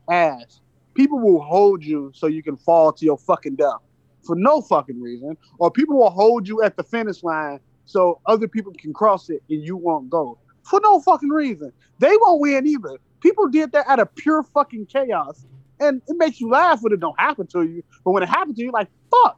ass. 0.10 0.60
People 0.94 1.20
will 1.20 1.42
hold 1.42 1.84
you 1.84 2.12
so 2.14 2.28
you 2.28 2.44
can 2.44 2.58
fall 2.58 2.92
to 2.92 3.06
your 3.06 3.18
fucking 3.18 3.56
death 3.56 3.80
for 4.24 4.36
no 4.36 4.62
fucking 4.62 5.02
reason, 5.02 5.38
or 5.58 5.72
people 5.72 5.98
will 5.98 6.10
hold 6.10 6.48
you 6.48 6.62
at 6.64 6.76
the 6.76 6.84
finish 6.84 7.24
line 7.24 7.60
so 7.86 8.20
other 8.26 8.48
people 8.48 8.74
can 8.78 8.94
cross 8.94 9.30
it 9.30 9.42
and 9.50 9.64
you 9.64 9.78
won't 9.78 10.10
go 10.10 10.38
for 10.64 10.80
no 10.84 11.00
fucking 11.00 11.30
reason. 11.30 11.72
They 12.00 12.16
won't 12.22 12.42
win 12.42 12.68
either. 12.68 12.98
People 13.22 13.48
did 13.48 13.72
that 13.72 13.88
out 13.88 14.00
of 14.00 14.14
pure 14.16 14.44
fucking 14.44 14.88
chaos, 14.88 15.46
and 15.80 16.02
it 16.08 16.18
makes 16.18 16.40
you 16.40 16.50
laugh 16.50 16.82
when 16.82 16.94
it 16.94 17.00
don't 17.00 17.20
happen 17.20 17.48
to 17.48 17.64
you. 17.64 17.84
But 18.04 18.12
when 18.12 18.24
it 18.24 18.30
happens 18.30 18.58
to 18.58 18.64
you, 18.64 18.72
like 18.72 18.90
fuck. 19.12 19.38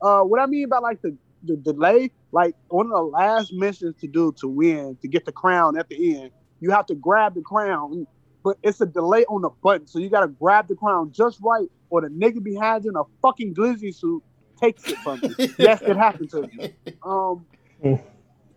Uh, 0.00 0.22
what 0.22 0.40
I 0.40 0.46
mean 0.46 0.68
by 0.68 0.78
like 0.78 1.00
the 1.00 1.16
the 1.44 1.56
delay, 1.56 2.10
like 2.32 2.54
one 2.68 2.86
of 2.86 2.92
the 2.92 3.02
last 3.02 3.52
missions 3.52 3.96
to 4.00 4.06
do 4.06 4.32
to 4.38 4.48
win 4.48 4.96
to 5.02 5.08
get 5.08 5.24
the 5.24 5.32
crown 5.32 5.78
at 5.78 5.88
the 5.88 6.16
end, 6.18 6.30
you 6.60 6.70
have 6.70 6.86
to 6.86 6.94
grab 6.94 7.34
the 7.34 7.42
crown, 7.42 8.06
but 8.44 8.56
it's 8.62 8.80
a 8.80 8.86
delay 8.86 9.24
on 9.26 9.42
the 9.42 9.50
button, 9.62 9.86
so 9.86 9.98
you 9.98 10.08
gotta 10.08 10.28
grab 10.28 10.68
the 10.68 10.74
crown 10.74 11.12
just 11.12 11.38
right, 11.42 11.68
or 11.90 12.00
the 12.00 12.08
nigga 12.08 12.42
behind 12.42 12.84
you 12.84 12.90
in 12.90 12.96
a 12.96 13.02
fucking 13.20 13.54
glizzy 13.54 13.94
suit 13.94 14.22
takes 14.60 14.86
it 14.88 14.98
from 14.98 15.20
you. 15.22 15.48
yes, 15.58 15.82
it 15.82 15.96
happened 15.96 16.30
to 16.30 16.48
you. 16.52 16.94
Um, 17.02 17.44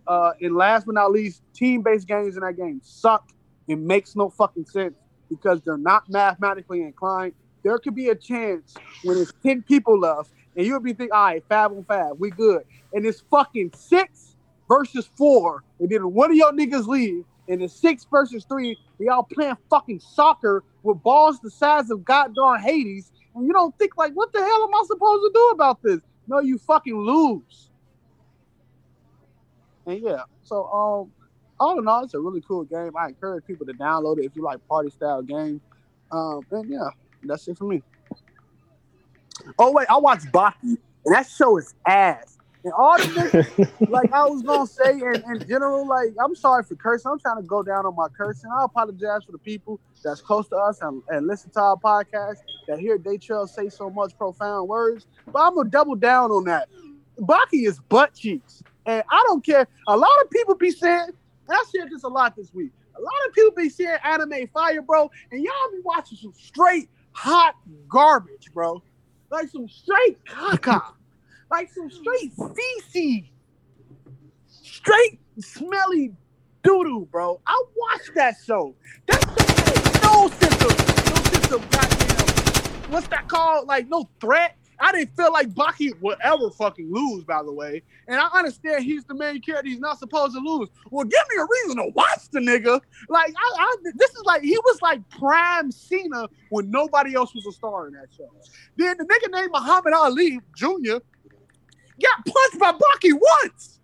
uh, 0.08 0.32
and 0.40 0.56
last 0.56 0.86
but 0.86 0.96
not 0.96 1.12
least, 1.12 1.42
team-based 1.54 2.08
games 2.08 2.36
in 2.36 2.42
that 2.42 2.58
game 2.58 2.80
suck. 2.84 3.30
It 3.68 3.80
makes 3.80 4.16
no 4.16 4.30
fucking 4.30 4.68
sense 4.68 4.94
because 5.30 5.62
they're 5.62 5.78
not 5.78 6.04
mathematically 6.08 6.84
inclined. 6.84 7.34
There 7.64 7.80
could 7.80 7.96
be 7.96 8.10
a 8.10 8.16
chance 8.16 8.76
when 9.04 9.18
it's 9.18 9.34
ten 9.42 9.64
people 9.64 10.00
left, 10.00 10.30
and 10.56 10.66
you'll 10.66 10.80
be 10.80 10.94
thinking, 10.94 11.14
"All 11.14 11.26
right, 11.26 11.44
five 11.48 11.72
on 11.72 11.84
five, 11.84 12.14
we 12.18 12.30
good." 12.32 12.64
And 12.94 13.06
it's 13.06 13.22
fucking 13.32 13.72
six 13.76 14.36
versus 14.68 15.10
four, 15.16 15.64
and 15.80 15.90
then 15.90 16.14
one 16.14 16.32
of 16.32 16.38
your 16.38 16.52
niggas 16.52 16.88
leave, 16.88 17.26
and 17.48 17.62
it's 17.62 17.74
six 17.74 18.06
versus 18.10 18.46
three. 18.46 18.78
And 19.00 19.08
y'all 19.08 19.24
playing 19.24 19.58
fucking 19.70 20.00
soccer 20.00 20.64
with 20.84 21.02
balls 21.04 21.40
the 21.40 21.52
size 21.52 21.90
of 21.90 22.06
goddamn 22.06 22.60
Hades, 22.60 23.12
and 23.36 23.46
you 23.46 23.54
don't 23.54 23.78
think 23.78 23.98
like, 23.98 24.14
"What 24.14 24.34
the 24.34 24.40
hell 24.40 24.64
am 24.64 24.74
I 24.74 24.84
supposed 24.88 25.22
to 25.24 25.32
do 25.34 25.50
about 25.54 25.82
this?" 25.82 26.00
No, 26.28 26.40
you 26.40 26.58
fucking 26.58 26.98
lose. 26.98 27.70
And 29.86 30.02
yeah, 30.02 30.24
so 30.44 30.66
um, 30.66 31.12
all 31.60 31.80
in 31.80 31.88
all, 31.88 32.04
it's 32.04 32.14
a 32.14 32.20
really 32.20 32.42
cool 32.42 32.64
game. 32.64 32.92
I 32.98 33.10
encourage 33.10 33.46
people 33.46 33.66
to 33.68 33.74
download 33.74 34.18
it 34.20 34.26
if 34.26 34.36
you 34.36 34.42
like 34.42 34.66
party 34.68 34.90
style 34.90 35.22
game. 35.22 35.62
Um, 36.12 36.42
and 36.52 36.70
yeah, 36.70 36.90
that's 37.24 37.48
it 37.48 37.58
for 37.58 37.66
me. 37.66 37.84
Oh 39.60 39.72
wait, 39.72 39.88
I 39.90 39.98
watched 39.98 40.32
Baki, 40.32 40.54
and 40.64 40.80
that 41.06 41.28
show 41.28 41.58
is 41.58 41.74
ass. 41.86 42.38
And 42.64 42.74
all 42.74 42.98
the 42.98 43.04
niggas, 43.04 43.72
like 43.90 44.12
I 44.12 44.26
was 44.26 44.42
gonna 44.42 44.66
say 44.66 44.94
in, 44.94 45.24
in 45.32 45.48
general, 45.48 45.88
like 45.88 46.10
I'm 46.20 46.36
sorry 46.36 46.64
for 46.64 46.76
cursing. 46.76 47.12
I'm 47.12 47.20
trying 47.20 47.38
to 47.38 47.44
go 47.44 47.62
down 47.62 47.86
on 47.86 47.96
my 47.96 48.08
cursing. 48.10 48.50
I 48.52 48.66
apologize 48.66 49.24
for 49.24 49.32
the 49.32 49.38
people 49.38 49.80
that's 50.04 50.20
close 50.20 50.48
to 50.50 50.56
us 50.56 50.82
and, 50.82 51.02
and 51.10 51.28
listen 51.28 51.52
to 51.52 51.60
our 51.60 51.78
podcast 51.78 52.38
that 52.68 52.80
hear 52.80 52.98
Daytrail 52.98 53.48
say 53.48 53.70
so 53.70 53.90
much 53.90 54.18
profound 54.18 54.68
words. 54.68 55.06
But 55.32 55.44
I'm 55.44 55.56
gonna 55.56 55.70
double 55.70 55.96
down 55.96 56.32
on 56.32 56.46
that. 56.46 56.68
Baki 57.20 57.68
is 57.68 57.80
butt 57.88 58.16
cheeks, 58.16 58.64
and 58.88 59.04
I 59.12 59.24
don't 59.28 59.46
care. 59.46 59.68
A 59.88 59.96
lot 59.96 60.22
of 60.24 60.30
people 60.32 60.56
be 60.56 60.72
saying, 60.72 61.10
and 61.48 61.58
I 61.58 61.64
said 61.70 61.90
this 61.92 62.04
a 62.04 62.08
lot 62.08 62.36
this 62.36 62.52
week. 62.52 62.72
A 62.98 63.02
lot 63.02 63.14
of 63.28 63.34
people 63.34 63.52
be 63.52 63.70
saying 63.70 63.98
anime 64.04 64.48
fire, 64.54 64.82
bro, 64.82 65.12
and 65.32 65.44
y'all 65.44 65.54
be 65.72 65.82
watching 65.84 66.18
some 66.18 66.34
straight 66.34 66.90
hot 67.12 67.56
garbage, 67.88 68.52
bro. 68.54 68.82
Like 69.32 69.50
some 69.50 69.68
straight 69.68 70.24
caca, 70.26 70.82
like 71.52 71.72
some 71.72 71.90
straight 71.90 72.32
feces, 72.56 73.30
straight 74.48 75.20
smelly 75.40 76.14
doo 76.64 76.84
doo, 76.84 77.08
bro. 77.12 77.42
I 77.46 77.64
watched 77.76 78.12
that 78.16 78.36
show. 78.46 78.76
That 79.08 79.22
show 79.22 79.46
had 79.56 80.04
no 80.04 80.30
sense 80.30 80.64
of, 80.64 81.10
no 81.10 81.16
sense 81.32 81.52
of 81.52 81.70
goddamn, 81.72 82.92
what's 82.92 83.08
that 83.08 83.28
called? 83.28 83.68
Like 83.68 83.90
no 83.90 84.10
threat. 84.20 84.58
I 84.80 84.92
didn't 84.92 85.16
feel 85.16 85.32
like 85.32 85.50
Baki 85.50 86.00
would 86.02 86.18
ever 86.22 86.50
fucking 86.50 86.92
lose, 86.92 87.24
by 87.24 87.42
the 87.44 87.52
way. 87.52 87.82
And 88.08 88.20
I 88.20 88.28
understand 88.34 88.84
he's 88.84 89.06
the 89.06 89.14
main 89.14 89.42
character; 89.42 89.70
he's 89.70 89.80
not 89.80 90.00
supposed 90.00 90.36
to 90.36 90.40
lose. 90.40 90.70
Well, 90.92 91.06
give 91.06 91.22
me 91.30 91.42
a 91.42 91.48
reason 91.50 91.78
to 91.78 91.92
watch 91.96 92.30
the 92.32 92.40
nigga. 92.40 92.80
Like, 93.10 93.34
I, 93.36 93.56
I 93.60 93.76
this 93.96 94.12
is 94.12 94.24
like 94.26 94.42
he 94.42 94.58
was 94.58 94.82
like 94.82 95.08
prime 95.10 95.72
Cena 95.72 96.28
when 96.50 96.70
nobody 96.70 97.16
else 97.16 97.34
was 97.34 97.46
a 97.46 97.52
star 97.52 97.88
in 97.88 97.94
that 97.94 98.08
show. 98.16 98.30
Then 98.76 98.98
the 98.98 99.06
nigga 99.06 99.32
named 99.32 99.52
Muhammad 99.54 99.94
Ali 99.94 100.40
Jr. 100.56 100.98
got 102.02 102.26
punched 102.26 102.60
by 102.60 102.72
Baki 102.72 103.14
once, 103.14 103.80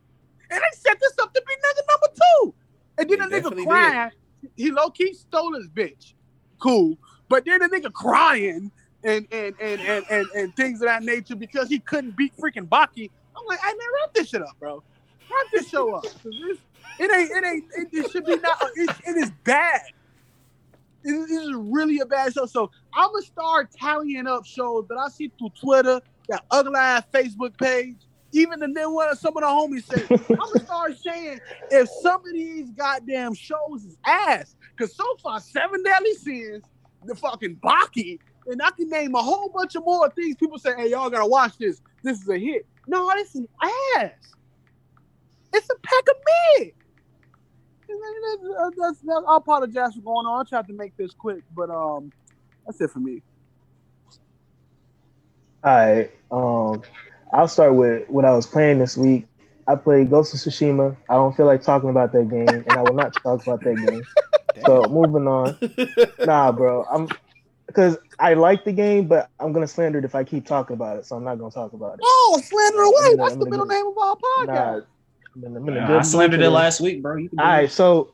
and 0.49 0.59
they 0.59 0.77
set 0.77 0.99
this 0.99 1.13
up 1.21 1.33
to 1.33 1.41
be 1.47 1.53
nigga 1.53 1.81
number 1.89 2.07
two. 2.15 2.53
And 2.97 3.09
then 3.09 3.29
They 3.29 3.39
the 3.39 3.51
nigga 3.51 3.63
crying, 3.65 4.11
he 4.55 4.71
low 4.71 4.89
key 4.89 5.13
stole 5.13 5.55
his 5.55 5.69
bitch. 5.69 6.13
Cool, 6.59 6.97
but 7.29 7.45
then 7.45 7.59
the 7.59 7.67
nigga 7.67 7.91
crying 7.91 8.71
and 9.03 9.27
and 9.31 9.55
and 9.59 9.81
and 9.81 10.05
and, 10.09 10.27
and 10.35 10.55
things 10.55 10.81
of 10.81 10.87
that 10.87 11.03
nature 11.03 11.35
because 11.35 11.69
he 11.69 11.79
couldn't 11.79 12.15
beat 12.15 12.33
freaking 12.37 12.67
Baki. 12.67 13.09
I'm 13.35 13.45
like, 13.47 13.59
I 13.63 13.67
man, 13.69 13.77
wrap 14.01 14.13
this 14.13 14.29
shit 14.29 14.41
up, 14.41 14.57
bro. 14.59 14.75
Wrap 14.75 15.45
this 15.53 15.69
show 15.69 15.95
up. 15.95 16.03
this- 16.23 16.59
It 16.99 17.11
ain't, 17.11 17.31
it 17.31 17.45
ain't, 17.45 17.65
it, 17.77 17.87
it 17.91 18.11
should 18.11 18.25
be 18.25 18.37
not, 18.37 18.57
it, 18.75 18.89
it 19.07 19.17
is 19.17 19.31
bad. 19.43 19.81
This 21.03 21.29
is 21.31 21.53
really 21.55 21.99
a 21.99 22.05
bad 22.05 22.33
show. 22.33 22.45
So 22.45 22.69
I'm 22.93 23.09
gonna 23.11 23.23
start 23.23 23.69
tallying 23.79 24.27
up 24.27 24.45
shows 24.45 24.87
that 24.89 24.97
I 24.97 25.09
see 25.09 25.31
through 25.39 25.51
Twitter, 25.59 25.99
that 26.29 26.43
ugly 26.51 26.75
ass 26.77 27.03
Facebook 27.13 27.57
page, 27.57 27.95
even 28.33 28.59
the 28.59 28.67
new 28.67 28.91
one 28.93 29.15
some 29.15 29.35
of 29.35 29.41
the 29.41 29.47
homies 29.47 29.85
say. 29.85 30.05
I'm 30.29 30.37
gonna 30.37 30.59
start 30.65 30.97
saying 30.97 31.39
if 31.71 31.89
some 31.89 32.21
of 32.21 32.33
these 32.33 32.69
goddamn 32.71 33.33
shows 33.33 33.83
is 33.85 33.97
ass, 34.05 34.55
because 34.77 34.95
so 34.95 35.03
far, 35.23 35.39
Seven 35.39 35.81
Deadly 35.83 36.13
Sins, 36.13 36.63
the 37.03 37.15
fucking 37.15 37.55
Baki, 37.57 38.19
and 38.47 38.61
I 38.61 38.71
can 38.71 38.89
name 38.89 39.15
a 39.15 39.21
whole 39.21 39.49
bunch 39.49 39.75
of 39.75 39.83
more 39.85 40.09
things. 40.09 40.35
People 40.35 40.57
say, 40.59 40.75
"Hey, 40.75 40.89
y'all 40.89 41.09
gotta 41.09 41.25
watch 41.27 41.57
this. 41.57 41.81
This 42.03 42.21
is 42.21 42.27
a 42.29 42.37
hit." 42.37 42.65
No, 42.87 43.09
this 43.15 43.35
is 43.35 43.45
ass. 43.97 44.11
It's 45.53 45.69
a 45.69 45.75
pack 45.83 46.03
of 46.09 46.15
mid. 46.59 46.73
That's- 47.87 48.73
that's- 48.77 49.01
that's- 49.01 49.23
I 49.27 49.37
apologize 49.37 49.95
for 49.95 50.01
going 50.01 50.25
on. 50.25 50.45
I 50.45 50.49
tried 50.49 50.67
to 50.67 50.73
make 50.73 50.95
this 50.97 51.11
quick, 51.13 51.43
but 51.55 51.69
um, 51.69 52.11
that's 52.65 52.79
it 52.81 52.89
for 52.89 52.99
me. 52.99 53.21
All 55.63 55.71
right. 55.75 56.11
Um, 56.31 56.81
I'll 57.33 57.47
start 57.47 57.75
with 57.75 58.09
what 58.09 58.25
I 58.25 58.31
was 58.33 58.47
playing 58.47 58.79
this 58.79 58.97
week. 58.97 59.27
I 59.67 59.75
played 59.75 60.09
Ghost 60.09 60.33
of 60.33 60.39
Tsushima. 60.39 60.95
I 61.09 61.13
don't 61.13 61.35
feel 61.35 61.45
like 61.45 61.61
talking 61.61 61.89
about 61.89 62.11
that 62.13 62.29
game, 62.29 62.47
and 62.49 62.71
I 62.71 62.81
will 62.81 62.93
not 62.95 63.13
talk 63.21 63.43
about 63.43 63.61
that 63.63 63.75
game. 63.75 64.03
So 64.65 64.83
moving 64.89 65.27
on. 65.29 65.57
Nah, 66.25 66.51
bro. 66.51 66.83
I'm 66.91 67.07
because 67.73 67.97
I 68.19 68.33
like 68.33 68.63
the 68.65 68.71
game, 68.71 69.07
but 69.07 69.29
I'm 69.39 69.51
gonna 69.53 69.67
slander 69.67 69.99
it 69.99 70.05
if 70.05 70.15
I 70.15 70.23
keep 70.23 70.45
talking 70.45 70.73
about 70.75 70.97
it. 70.97 71.05
So 71.05 71.15
I'm 71.15 71.23
not 71.23 71.39
gonna 71.39 71.51
talk 71.51 71.73
about 71.73 71.95
it. 71.95 71.99
Oh, 72.03 72.41
slander 72.43 72.81
away. 72.81 72.93
Gonna- 73.01 73.17
That's 73.17 73.33
I'm 73.33 73.39
the 73.39 73.49
middle 73.49 73.65
get- 73.65 73.75
name 73.75 73.87
of 73.87 73.97
our 73.97 74.15
podcast. 74.15 74.47
Nah, 74.47 74.81
I'm 75.35 75.43
in, 75.45 75.55
I'm 75.57 75.67
in 75.69 75.77
a 75.77 75.79
good 75.87 75.89
I 75.89 75.93
mood 75.95 76.05
slandered 76.05 76.41
it 76.41 76.49
last 76.49 76.81
week, 76.81 77.01
bro. 77.01 77.15
You 77.17 77.29
can 77.29 77.37
do 77.37 77.43
it. 77.65 77.71
so 77.71 78.11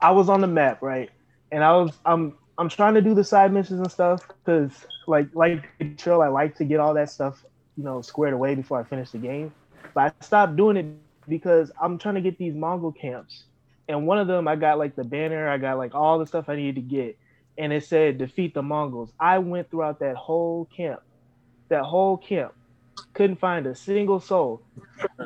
I 0.00 0.10
was 0.12 0.28
on 0.28 0.40
the 0.40 0.46
map, 0.46 0.82
right? 0.82 1.10
And 1.50 1.62
I 1.62 1.72
was 1.76 1.92
I'm 2.06 2.34
I'm 2.58 2.68
trying 2.68 2.94
to 2.94 3.02
do 3.02 3.14
the 3.14 3.24
side 3.24 3.52
missions 3.52 3.80
and 3.80 3.90
stuff 3.90 4.26
because 4.28 4.72
like 5.06 5.28
like 5.34 5.64
Trill, 5.98 6.22
I 6.22 6.28
like 6.28 6.56
to 6.56 6.64
get 6.64 6.80
all 6.80 6.94
that 6.94 7.10
stuff, 7.10 7.44
you 7.76 7.84
know, 7.84 8.00
squared 8.02 8.34
away 8.34 8.54
before 8.54 8.78
I 8.78 8.84
finish 8.84 9.10
the 9.10 9.18
game. 9.18 9.52
But 9.94 10.14
I 10.20 10.24
stopped 10.24 10.56
doing 10.56 10.76
it 10.76 10.86
because 11.28 11.70
I'm 11.80 11.98
trying 11.98 12.14
to 12.14 12.20
get 12.20 12.38
these 12.38 12.54
Mongol 12.54 12.92
camps. 12.92 13.44
And 13.88 14.06
one 14.06 14.18
of 14.18 14.26
them 14.26 14.46
I 14.48 14.56
got 14.56 14.78
like 14.78 14.94
the 14.96 15.04
banner, 15.04 15.48
I 15.48 15.58
got 15.58 15.76
like 15.76 15.94
all 15.94 16.18
the 16.18 16.26
stuff 16.26 16.48
I 16.48 16.56
needed 16.56 16.76
to 16.76 16.80
get. 16.82 17.18
And 17.58 17.72
it 17.72 17.84
said 17.84 18.18
defeat 18.18 18.54
the 18.54 18.62
Mongols. 18.62 19.12
I 19.20 19.38
went 19.38 19.70
throughout 19.70 19.98
that 20.00 20.16
whole 20.16 20.68
camp. 20.74 21.00
That 21.68 21.82
whole 21.82 22.16
camp. 22.16 22.52
Couldn't 23.14 23.36
find 23.36 23.66
a 23.66 23.74
single 23.74 24.20
soul. 24.20 24.62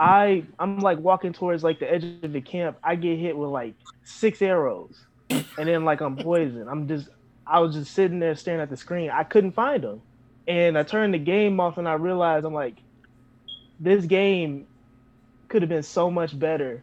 I 0.01 0.45
I'm 0.59 0.79
like 0.79 0.99
walking 0.99 1.33
towards 1.33 1.63
like 1.63 1.79
the 1.79 1.93
edge 1.93 2.05
of 2.23 2.33
the 2.33 2.41
camp. 2.41 2.79
I 2.83 2.95
get 2.97 3.19
hit 3.19 3.37
with 3.37 3.51
like 3.51 3.75
six 4.05 4.43
arrows, 4.43 5.05
and 5.31 5.45
then 5.57 5.85
like 5.85 6.01
I'm 6.01 6.17
poisoned. 6.17 6.69
I'm 6.69 6.89
just 6.89 7.09
I 7.47 7.61
was 7.61 7.75
just 7.75 7.93
sitting 7.93 8.19
there 8.19 8.35
staring 8.35 8.61
at 8.61 8.71
the 8.71 8.77
screen. 8.77 9.11
I 9.11 9.25
couldn't 9.25 9.53
find 9.53 9.83
them, 9.83 10.03
and 10.49 10.77
I 10.79 10.83
turned 10.83 11.15
the 11.15 11.19
game 11.19 11.61
off, 11.61 11.79
and 11.79 11.89
I 11.89 11.95
realized 11.95 12.45
I'm 12.45 12.55
like, 12.55 12.77
this 13.79 14.05
game 14.05 14.67
could 15.49 15.63
have 15.63 15.69
been 15.69 15.83
so 15.83 16.11
much 16.11 16.37
better 16.37 16.83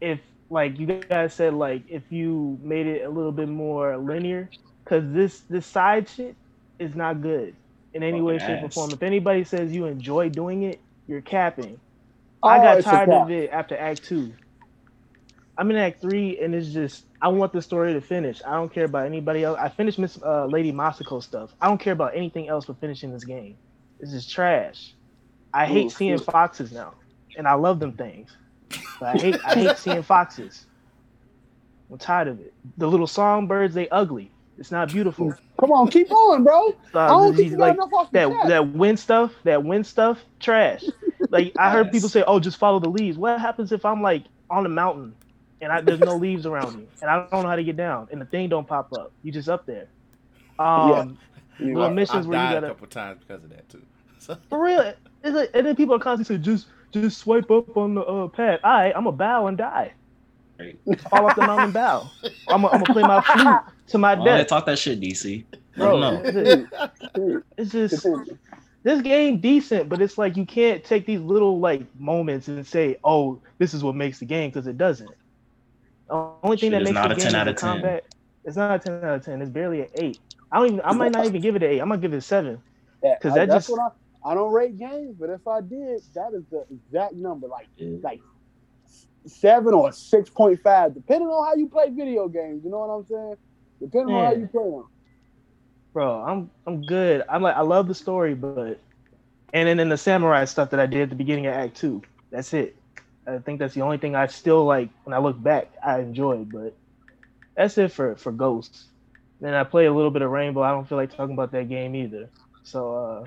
if 0.00 0.20
like 0.50 0.78
you 0.80 0.86
guys 0.88 1.34
said 1.34 1.54
like 1.54 1.84
if 1.88 2.12
you 2.12 2.58
made 2.62 2.86
it 2.88 3.06
a 3.06 3.10
little 3.10 3.32
bit 3.32 3.48
more 3.48 3.98
linear, 3.98 4.52
because 4.84 5.04
this 5.14 5.42
this 5.50 5.66
side 5.66 6.08
shit 6.08 6.36
is 6.80 6.96
not 6.96 7.22
good 7.22 7.56
in 7.94 8.04
any 8.04 8.22
way, 8.22 8.38
Fucking 8.38 8.40
shape, 8.40 8.62
or 8.62 8.70
form. 8.70 8.94
If 8.94 9.02
anybody 9.02 9.44
says 9.44 9.72
you 9.72 9.86
enjoy 9.86 10.30
doing 10.30 10.64
it, 10.64 10.82
you're 11.08 11.22
capping. 11.22 11.80
I 12.46 12.60
Oh, 12.60 12.60
got 12.60 12.80
tired 12.80 13.12
of 13.12 13.30
it 13.30 13.50
after 13.52 13.76
Act 13.76 14.04
Two. 14.04 14.36
I'm 15.58 15.70
in 15.70 15.76
Act 15.78 16.02
Three, 16.02 16.38
and 16.40 16.54
it's 16.54 16.70
just 16.72 17.06
I 17.22 17.28
want 17.28 17.52
the 17.52 17.62
story 17.62 17.94
to 17.94 18.02
finish. 18.02 18.42
I 18.46 18.54
don't 18.54 18.72
care 18.74 18.86
about 18.86 19.06
anybody 19.06 19.44
else. 19.44 19.58
I 19.60 19.70
finished 19.70 19.98
Miss 20.00 20.18
uh, 20.22 20.46
Lady 20.46 20.72
Masako 20.72 21.22
stuff. 21.22 21.54
I 21.60 21.68
don't 21.68 21.80
care 21.80 21.94
about 21.94 22.16
anything 22.16 22.48
else 22.48 22.66
but 22.66 22.80
finishing 22.80 23.12
this 23.12 23.24
game. 23.24 23.58
This 24.00 24.12
is 24.14 24.26
trash. 24.28 24.94
I 25.54 25.66
hate 25.66 25.90
Ooh, 25.90 25.92
seeing 25.92 26.18
ooh. 26.18 26.26
foxes 26.32 26.72
now, 26.72 26.94
and 27.36 27.48
I 27.48 27.54
love 27.54 27.80
them 27.80 27.94
things, 27.94 28.30
but 29.00 29.16
I 29.16 29.18
hate 29.18 29.36
I 29.44 29.54
hate 29.54 29.76
seeing 29.78 30.02
foxes. 30.02 30.66
I'm 31.90 31.98
tired 31.98 32.28
of 32.28 32.40
it. 32.40 32.54
The 32.78 32.86
little 32.86 33.06
songbirds, 33.08 33.74
they 33.74 33.88
ugly. 33.88 34.30
It's 34.58 34.70
not 34.70 34.92
beautiful. 34.92 35.34
Come 35.58 35.72
on, 35.72 35.88
keep 35.88 36.08
going, 36.10 36.44
bro. 36.44 36.68
Uh, 36.94 36.98
I 37.00 37.06
don't 37.08 37.34
think 37.34 37.36
these, 37.36 37.52
you 37.52 37.58
like, 37.58 37.74
enough 37.74 37.92
off 37.94 38.12
that 38.12 38.28
your 38.28 38.32
chest. 38.32 38.48
that 38.48 38.68
wind 38.72 38.98
stuff, 38.98 39.32
that 39.44 39.64
wind 39.64 39.86
stuff, 39.86 40.18
trash. 40.38 40.84
Like 41.30 41.52
I 41.58 41.70
heard 41.70 41.86
Yes. 41.86 41.92
people 41.92 42.08
say, 42.08 42.22
"Oh, 42.26 42.38
just 42.40 42.58
follow 42.58 42.78
the 42.78 42.88
leaves." 42.90 43.16
What 43.16 43.40
happens 43.40 43.72
if 43.72 43.84
I'm 43.84 44.02
like 44.02 44.24
on 44.50 44.66
a 44.66 44.68
mountain 44.68 45.14
and 45.62 45.72
I, 45.72 45.80
there's 45.80 46.00
no 46.00 46.16
leaves 46.16 46.46
around 46.46 46.76
me 46.76 46.86
and 47.00 47.10
I 47.10 47.26
don't 47.30 47.42
know 47.42 47.48
how 47.48 47.56
to 47.56 47.64
get 47.64 47.76
down 47.76 48.08
and 48.12 48.20
the 48.20 48.24
thing 48.26 48.48
don't 48.48 48.66
pop 48.66 48.92
up? 48.92 49.12
You 49.22 49.32
just 49.32 49.48
up 49.48 49.66
there. 49.66 49.86
Um, 50.58 51.18
You 51.58 51.66
little 51.74 51.88
know, 51.90 51.94
missions 51.94 52.26
I've 52.26 52.26
where 52.26 52.38
you 52.44 52.54
gotta 52.54 52.66
a 52.66 52.70
couple 52.70 52.86
times 52.88 53.20
because 53.26 53.44
of 53.44 53.50
that 53.50 53.68
too. 53.68 53.82
So, 54.18 54.36
for 54.48 54.62
real. 54.62 54.92
It's 55.22 55.34
like, 55.34 55.50
and 55.54 55.66
then 55.66 55.76
people 55.76 55.94
are 55.94 55.98
constantly 55.98 56.36
say, 56.36 56.42
"Just 56.42 56.66
just 56.92 57.18
swipe 57.18 57.50
up 57.50 57.76
on 57.76 57.94
the 57.94 58.02
uh, 58.02 58.28
pad." 58.28 58.60
All 58.64 58.70
right, 58.72 58.92
I'm 58.96 59.04
gonna 59.04 59.16
bow 59.16 59.46
and 59.46 59.56
die. 59.58 59.92
Right. 60.58 60.76
Fall 61.08 61.26
off 61.26 61.36
the 61.36 61.42
mountain 61.42 61.64
and 61.66 61.72
bow. 61.74 62.08
I'm 62.48 62.62
gonna 62.62 62.84
play 62.84 63.02
my 63.02 63.20
flute 63.22 63.58
to 63.88 63.98
my 63.98 64.12
Oh, 64.14 64.18
they 64.18 64.24
death, 64.24 64.46
talk 64.48 64.66
that 64.66 64.78
shit, 64.78 65.00
DC. 65.00 65.44
Bro. 65.76 66.00
them 66.00 66.22
know. 66.34 66.90
It's, 67.56 67.72
it's 67.72 67.72
just 67.72 68.06
this 68.82 69.00
game 69.02 69.40
decent, 69.40 69.88
but 69.88 70.00
it's 70.02 70.18
like 70.18 70.36
you 70.36 70.44
can't 70.44 70.82
take 70.84 71.06
these 71.06 71.20
little 71.20 71.60
like 71.60 71.82
moments 71.98 72.48
and 72.48 72.66
say, 72.66 72.96
"Oh, 73.04 73.40
this 73.58 73.72
is 73.74 73.82
what 73.84 73.94
makes 73.94 74.18
the 74.18 74.24
game," 74.26 74.50
because 74.50 74.66
it 74.66 74.76
doesn't. 74.78 75.10
The 76.08 76.14
only 76.42 76.56
thing 76.56 76.70
Shit 76.70 76.72
that 76.72 76.82
is 76.82 76.88
makes 76.88 76.94
not 76.94 77.08
the 77.08 77.14
a 77.14 77.18
game 77.18 77.26
10 77.30 77.34
out 77.36 77.48
of 77.48 77.56
10. 77.56 77.70
combat. 77.72 78.04
It's 78.44 78.56
not 78.56 78.74
a 78.74 78.78
ten 78.78 78.94
out 79.04 79.14
of 79.16 79.24
ten. 79.24 79.40
It's 79.42 79.50
barely 79.50 79.82
an 79.82 79.88
eight. 79.94 80.18
I 80.50 80.58
don't 80.58 80.66
even. 80.68 80.80
I 80.82 80.92
might 80.92 81.12
not 81.12 81.26
even 81.26 81.40
give 81.40 81.56
it 81.56 81.62
an 81.62 81.70
eight. 81.70 81.80
I'm 81.80 81.88
gonna 81.88 82.00
give 82.00 82.12
it 82.14 82.16
a 82.18 82.20
seven. 82.22 82.60
Yeah, 83.02 83.16
'Cause 83.20 83.32
I- 83.32 83.40
that 83.40 83.48
that's 83.48 83.66
just- 83.68 83.78
what 83.78 83.92
I, 83.92 83.94
I 84.24 84.34
don't 84.34 84.52
rate 84.52 84.78
games, 84.78 85.16
but 85.18 85.30
if 85.30 85.46
I 85.46 85.60
did, 85.60 86.00
that 86.14 86.32
is 86.34 86.44
the 86.50 86.64
exact 86.70 87.14
number, 87.14 87.48
like 87.48 87.68
Yeah. 87.76 87.98
like 88.02 88.20
seven 89.26 89.74
or 89.74 89.92
six 89.92 90.30
point 90.30 90.60
five, 90.62 90.94
depending 90.94 91.28
on 91.28 91.46
how 91.46 91.54
you 91.54 91.68
play 91.68 91.90
video 91.90 92.28
games. 92.28 92.64
You 92.64 92.70
know 92.70 92.80
what 92.80 92.94
I'm 92.94 93.04
saying? 93.06 93.36
Depending 93.80 94.14
on 94.14 94.24
how 94.24 94.32
you 94.32 94.46
play 94.46 94.64
them. 94.64 94.84
Bro, 95.92 96.22
I'm 96.22 96.50
I'm 96.66 96.84
good. 96.84 97.24
I'm 97.28 97.42
like 97.42 97.56
I 97.56 97.62
love 97.62 97.88
the 97.88 97.94
story, 97.94 98.34
but 98.34 98.80
and 99.52 99.68
then 99.68 99.80
in 99.80 99.88
the 99.88 99.96
samurai 99.96 100.44
stuff 100.44 100.70
that 100.70 100.80
I 100.80 100.86
did 100.86 101.02
at 101.02 101.10
the 101.10 101.16
beginning 101.16 101.46
of 101.46 101.54
Act 101.54 101.76
Two. 101.76 102.02
That's 102.30 102.52
it. 102.54 102.76
I 103.26 103.38
think 103.38 103.58
that's 103.58 103.74
the 103.74 103.82
only 103.82 103.98
thing 103.98 104.14
I 104.14 104.26
still 104.26 104.64
like 104.64 104.90
when 105.04 105.14
I 105.14 105.18
look 105.18 105.40
back. 105.42 105.72
I 105.84 106.00
enjoyed, 106.00 106.52
but 106.52 106.76
that's 107.56 107.78
it 107.78 107.92
for 107.92 108.16
for 108.16 108.32
Ghosts. 108.32 108.86
Then 109.40 109.54
I 109.54 109.64
play 109.64 109.86
a 109.86 109.92
little 109.92 110.10
bit 110.10 110.22
of 110.22 110.30
Rainbow. 110.30 110.62
I 110.62 110.70
don't 110.70 110.88
feel 110.88 110.98
like 110.98 111.14
talking 111.16 111.34
about 111.34 111.52
that 111.52 111.68
game 111.68 111.94
either. 111.94 112.30
So 112.62 112.94
uh, 112.94 113.24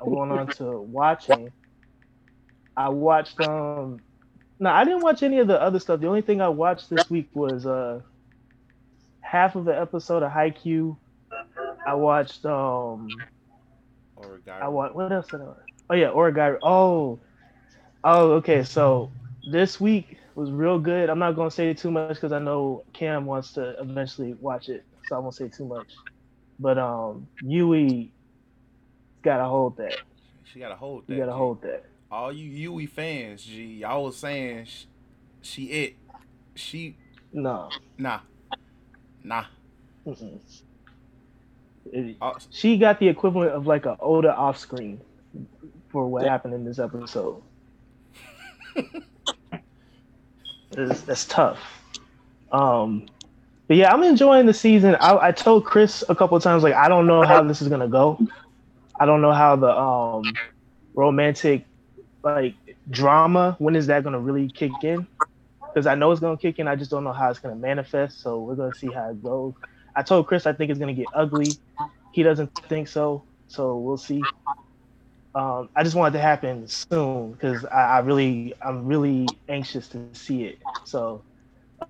I'm 0.00 0.10
going 0.12 0.30
on 0.32 0.48
to 0.52 0.80
watching. 0.80 1.52
I 2.76 2.88
watched 2.90 3.40
um 3.40 4.02
no, 4.60 4.70
I 4.70 4.84
didn't 4.84 5.02
watch 5.02 5.22
any 5.22 5.38
of 5.40 5.48
the 5.48 5.60
other 5.60 5.78
stuff. 5.80 6.00
The 6.00 6.08
only 6.08 6.22
thing 6.22 6.40
I 6.40 6.48
watched 6.48 6.90
this 6.90 7.10
week 7.10 7.30
was 7.34 7.66
uh 7.66 8.00
half 9.20 9.56
of 9.56 9.64
the 9.64 9.78
episode 9.78 10.22
of 10.22 10.30
Haikyuu. 10.32 10.96
I 11.86 11.94
watched 11.94 12.44
um 12.46 13.26
Or 14.16 14.40
a. 14.46 14.50
I 14.60 14.68
watched 14.68 14.94
what 14.94 15.12
else 15.12 15.28
did 15.28 15.40
I 15.40 15.44
watch? 15.44 15.58
Oh 15.90 15.94
yeah, 15.94 16.08
Oregairu. 16.08 16.58
Oh, 16.62 17.20
oh 18.04 18.32
okay. 18.34 18.64
So 18.64 19.12
this 19.50 19.80
week 19.80 20.18
was 20.34 20.50
real 20.50 20.78
good. 20.78 21.10
I'm 21.10 21.18
not 21.18 21.36
gonna 21.36 21.50
say 21.50 21.74
too 21.74 21.90
much 21.90 22.16
because 22.16 22.32
I 22.32 22.40
know 22.40 22.84
Cam 22.94 23.26
wants 23.26 23.52
to 23.54 23.76
eventually 23.80 24.34
watch 24.34 24.68
it, 24.68 24.86
so 25.04 25.16
I 25.16 25.18
won't 25.20 25.34
say 25.34 25.48
too 25.48 25.66
much. 25.66 26.00
But 26.58 26.78
um, 26.78 27.28
Yui 27.40 28.13
gotta 29.24 29.44
hold 29.44 29.76
that. 29.78 29.96
She 30.44 30.60
got 30.60 30.68
to 30.68 30.76
hold 30.76 31.06
that. 31.08 31.12
You 31.14 31.18
gotta 31.20 31.32
G. 31.32 31.36
hold 31.38 31.62
that. 31.62 31.84
All 32.12 32.32
you 32.32 32.48
Yui 32.48 32.86
fans, 32.86 33.42
G, 33.44 33.64
y'all 33.80 34.04
was 34.04 34.16
saying 34.16 34.66
sh- 34.66 34.84
she 35.42 35.64
it. 35.64 35.96
She 36.54 36.96
No. 37.32 37.70
nah, 37.98 38.20
nah. 39.24 39.44
Mm-mm. 40.06 40.38
It- 41.92 42.16
Uh, 42.20 42.32
she 42.50 42.76
got 42.78 43.00
the 43.00 43.08
equivalent 43.08 43.50
of 43.52 43.66
like 43.66 43.86
an 43.86 43.96
Oda 43.98 44.32
off 44.36 44.58
screen 44.58 45.00
for 45.90 46.06
what 46.06 46.24
happened 46.24 46.54
in 46.54 46.64
this 46.64 46.78
episode. 46.78 47.42
It's- 50.76 51.00
that's 51.02 51.24
tough. 51.26 51.58
Um, 52.52 53.06
but 53.68 53.76
yeah, 53.76 53.92
I'm 53.92 54.02
enjoying 54.02 54.46
the 54.46 54.54
season. 54.54 54.96
I, 54.96 55.28
I 55.28 55.32
told 55.32 55.64
Chris 55.64 56.02
a 56.08 56.14
couple 56.14 56.36
of 56.36 56.42
times 56.42 56.62
like 56.62 56.74
I 56.74 56.88
don't 56.88 57.06
know 57.06 57.22
how 57.22 57.42
this 57.42 57.62
is 57.62 57.68
gonna 57.68 57.88
go. 57.88 58.18
I 59.04 59.06
don't 59.06 59.20
know 59.20 59.32
how 59.34 59.56
the 59.56 59.70
um 59.78 60.38
romantic 60.94 61.66
like 62.22 62.54
drama 62.88 63.54
when 63.58 63.76
is 63.76 63.88
that 63.88 64.02
gonna 64.02 64.18
really 64.18 64.48
kick 64.48 64.82
in? 64.82 65.06
Because 65.74 65.86
I 65.86 65.94
know 65.94 66.10
it's 66.10 66.22
gonna 66.22 66.38
kick 66.38 66.58
in. 66.58 66.68
I 66.68 66.74
just 66.76 66.90
don't 66.90 67.04
know 67.04 67.12
how 67.12 67.28
it's 67.28 67.38
gonna 67.38 67.54
manifest. 67.54 68.22
So 68.22 68.40
we're 68.40 68.54
gonna 68.54 68.72
see 68.74 68.88
how 68.88 69.10
it 69.10 69.22
goes. 69.22 69.52
I 69.94 70.02
told 70.02 70.26
Chris 70.26 70.46
I 70.46 70.54
think 70.54 70.70
it's 70.70 70.78
gonna 70.80 70.94
get 70.94 71.10
ugly. 71.12 71.58
He 72.12 72.22
doesn't 72.22 72.54
think 72.70 72.88
so. 72.88 73.24
So 73.48 73.76
we'll 73.76 73.98
see. 73.98 74.30
Um, 75.34 75.68
I 75.76 75.82
just 75.82 75.96
want 75.96 76.14
it 76.14 76.18
to 76.18 76.22
happen 76.22 76.66
soon 76.66 77.32
because 77.32 77.66
I, 77.66 77.96
I 77.96 77.98
really, 77.98 78.54
I'm 78.64 78.86
really 78.86 79.36
anxious 79.48 79.88
to 79.88 80.08
see 80.14 80.44
it. 80.44 80.58
So, 80.84 81.22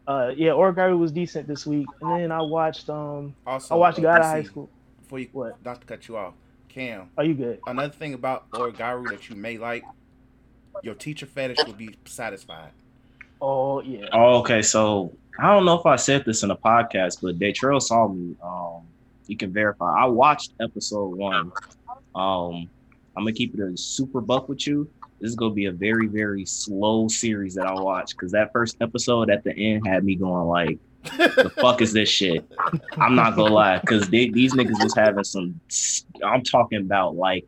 uh, 0.09 0.33
yeah, 0.37 0.51
Oregairu 0.51 0.99
was 0.99 1.13
decent 1.13 1.47
this 1.47 1.65
week, 1.65 1.91
and 2.01 2.11
then 2.11 2.33
I 2.33 2.41
watched, 2.41 2.91
um, 2.91 3.35
also, 3.47 3.75
I 3.75 3.79
watched 3.79 3.99
uh, 4.01 4.03
God 4.03 4.21
of 4.21 4.27
High 4.27 4.43
School. 4.43 4.69
Before 5.03 5.21
you, 5.21 5.29
What? 5.33 5.63
not 5.65 5.81
to 5.81 5.87
cut 5.87 6.09
you 6.09 6.17
off, 6.17 6.35
Cam. 6.75 7.09
Are 7.17 7.25
you 7.25 7.35
good? 7.35 7.61
Another 7.69 7.93
thing 7.93 8.15
about 8.15 8.51
Oregairu 8.51 9.09
that 9.11 9.31
you 9.31 9.37
may 9.37 9.59
like, 9.59 9.85
your 10.83 10.95
teacher 10.95 11.25
fetish 11.25 11.59
will 11.65 11.73
be 11.73 11.97
satisfied. 12.05 12.73
Oh 13.41 13.81
yeah. 13.81 14.09
Oh, 14.13 14.41
okay. 14.41 14.61
So 14.61 15.13
I 15.39 15.53
don't 15.53 15.65
know 15.65 15.79
if 15.79 15.87
I 15.87 15.95
said 15.95 16.25
this 16.25 16.43
in 16.43 16.51
a 16.51 16.57
podcast, 16.57 17.19
but 17.23 17.39
Daytrail 17.39 17.81
saw 17.81 18.09
me. 18.09 18.35
Um, 18.43 18.83
you 19.29 19.37
can 19.37 19.53
verify. 19.53 20.03
I 20.03 20.07
watched 20.07 20.53
episode 20.61 21.17
one. 21.17 21.53
Um, 22.15 22.69
I'm 23.17 23.23
gonna 23.23 23.33
keep 23.33 23.55
it 23.55 23.61
a 23.61 23.77
super 23.77 24.21
buck 24.21 24.49
with 24.49 24.67
you. 24.67 24.89
This 25.21 25.31
is 25.31 25.37
gonna 25.37 25.55
be 25.55 25.67
a 25.67 25.73
very, 25.73 26.09
very 26.09 26.45
slow 26.45 27.07
series 27.07 27.55
that 27.55 27.67
I 27.67 27.75
watch 27.75 28.11
because 28.11 28.33
that 28.33 28.53
first 28.53 28.77
episode 28.81 29.31
at 29.31 29.45
the 29.45 29.57
end 29.57 29.87
had 29.87 30.05
me 30.05 30.17
going 30.17 30.49
like, 30.49 30.79
"The 31.05 31.53
fuck 31.57 31.83
is 31.83 31.93
this 31.93 32.09
shit?" 32.09 32.45
I'm 32.99 33.15
not 33.15 33.37
gonna 33.37 33.55
lie, 33.55 33.79
because 33.79 34.09
these 34.09 34.55
niggas 34.55 34.83
was 34.83 34.95
having 34.97 35.25
some. 35.25 35.61
I'm 36.25 36.43
talking 36.43 36.81
about 36.81 37.17
like 37.17 37.47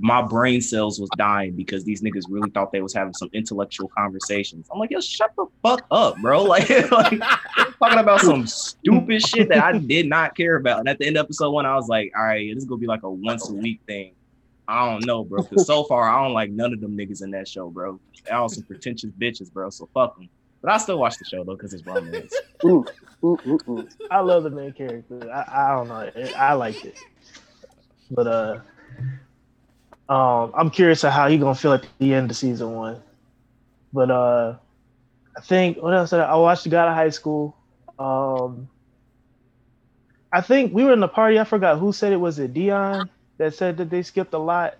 my 0.00 0.20
brain 0.20 0.60
cells 0.60 1.00
was 1.00 1.08
dying 1.16 1.52
because 1.52 1.84
these 1.84 2.02
niggas 2.02 2.24
really 2.28 2.50
thought 2.50 2.72
they 2.72 2.82
was 2.82 2.92
having 2.92 3.14
some 3.14 3.30
intellectual 3.32 3.88
conversations. 3.88 4.68
I'm 4.70 4.78
like, 4.78 4.90
yo, 4.90 5.00
shut 5.00 5.32
the 5.36 5.46
fuck 5.62 5.86
up, 5.90 6.16
bro. 6.20 6.44
Like, 6.48 6.68
like 6.90 7.20
talking 7.78 7.98
about 7.98 8.20
some 8.20 8.46
stupid 8.46 9.26
shit 9.26 9.48
that 9.48 9.62
I 9.62 9.78
did 9.78 10.06
not 10.06 10.36
care 10.36 10.56
about. 10.56 10.80
And 10.80 10.88
at 10.88 10.98
the 10.98 11.06
end 11.06 11.16
of 11.16 11.24
episode 11.24 11.50
one, 11.50 11.66
I 11.66 11.74
was 11.74 11.88
like, 11.88 12.12
all 12.16 12.24
right, 12.24 12.54
this 12.54 12.62
is 12.62 12.68
gonna 12.68 12.80
be 12.80 12.86
like 12.86 13.02
a 13.02 13.10
once 13.10 13.48
a 13.48 13.54
week 13.54 13.80
thing. 13.86 14.12
I 14.66 14.90
don't 14.90 15.06
know, 15.06 15.24
bro. 15.24 15.42
Because 15.42 15.66
so 15.66 15.84
far, 15.84 16.08
I 16.08 16.22
don't 16.22 16.34
like 16.34 16.50
none 16.50 16.74
of 16.74 16.80
them 16.80 16.96
niggas 16.96 17.22
in 17.22 17.30
that 17.30 17.48
show, 17.48 17.70
bro. 17.70 17.98
They 18.24 18.30
all 18.32 18.48
some 18.48 18.64
pretentious 18.64 19.10
bitches, 19.10 19.50
bro. 19.50 19.70
So 19.70 19.88
fuck 19.94 20.16
them. 20.16 20.28
But 20.60 20.72
I 20.72 20.78
still 20.78 20.98
watch 20.98 21.16
the 21.18 21.24
show 21.24 21.44
though 21.44 21.54
because 21.54 21.72
it's 21.72 21.86
romance. 21.86 22.34
Mm, 22.62 22.86
mm, 23.22 23.40
mm, 23.40 23.62
mm. 23.62 23.88
I 24.10 24.20
love 24.20 24.42
the 24.42 24.50
main 24.50 24.72
character. 24.72 25.30
I, 25.32 25.66
I 25.66 25.74
don't 25.76 25.88
know. 25.88 26.00
It, 26.00 26.36
I 26.36 26.54
liked 26.54 26.84
it, 26.84 26.98
but 28.10 28.26
uh, 28.26 28.60
um, 30.08 30.52
I'm 30.56 30.70
curious 30.70 31.04
of 31.04 31.12
how 31.12 31.28
he 31.28 31.38
gonna 31.38 31.54
feel 31.54 31.74
at 31.74 31.86
the 31.98 32.14
end 32.14 32.30
of 32.30 32.36
season 32.36 32.72
one. 32.74 33.02
But 33.92 34.10
uh, 34.10 34.56
I 35.36 35.40
think 35.42 35.78
what 35.82 35.94
else? 35.94 36.10
Did 36.10 36.20
I, 36.20 36.24
I 36.30 36.36
watched 36.36 36.68
God 36.70 36.88
of 36.88 36.94
High 36.94 37.10
School. 37.10 37.56
Um, 37.98 38.68
I 40.32 40.40
think 40.40 40.74
we 40.74 40.84
were 40.84 40.92
in 40.92 41.00
the 41.00 41.08
party. 41.08 41.38
I 41.38 41.44
forgot 41.44 41.78
who 41.78 41.92
said 41.92 42.12
it. 42.12 42.16
Was 42.16 42.38
it 42.38 42.54
Dion 42.54 43.10
that 43.38 43.54
said 43.54 43.76
that 43.78 43.90
they 43.90 44.02
skipped 44.02 44.34
a 44.34 44.38
lot, 44.38 44.74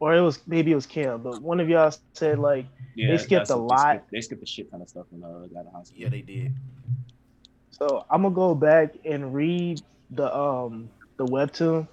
or 0.00 0.14
it 0.14 0.20
was 0.20 0.40
maybe 0.46 0.72
it 0.72 0.76
was 0.76 0.86
Cam. 0.86 1.22
But 1.22 1.40
one 1.40 1.60
of 1.60 1.68
y'all 1.68 1.94
said 2.14 2.38
like 2.38 2.66
Yeah, 2.94 3.16
skipped 3.18 3.50
a 3.50 3.56
lot. 3.56 3.94
They 3.94 3.98
skipped, 3.98 4.10
they 4.12 4.20
skipped 4.20 4.42
a 4.42 4.46
shit 4.46 4.70
kind 4.70 4.82
of 4.82 4.88
stuff 4.88 5.06
in 5.12 5.22
uh, 5.22 5.46
God 5.52 5.66
of 5.66 5.72
High 5.74 5.82
School. 5.84 5.98
Yeah, 5.98 6.08
they 6.08 6.22
did. 6.22 6.52
So 7.70 8.04
I'm 8.10 8.22
gonna 8.22 8.34
go 8.34 8.54
back 8.54 8.94
and 9.04 9.34
read 9.34 9.82
the 10.10 10.34
um 10.36 10.90
the 11.18 11.26
webtoon 11.26 11.88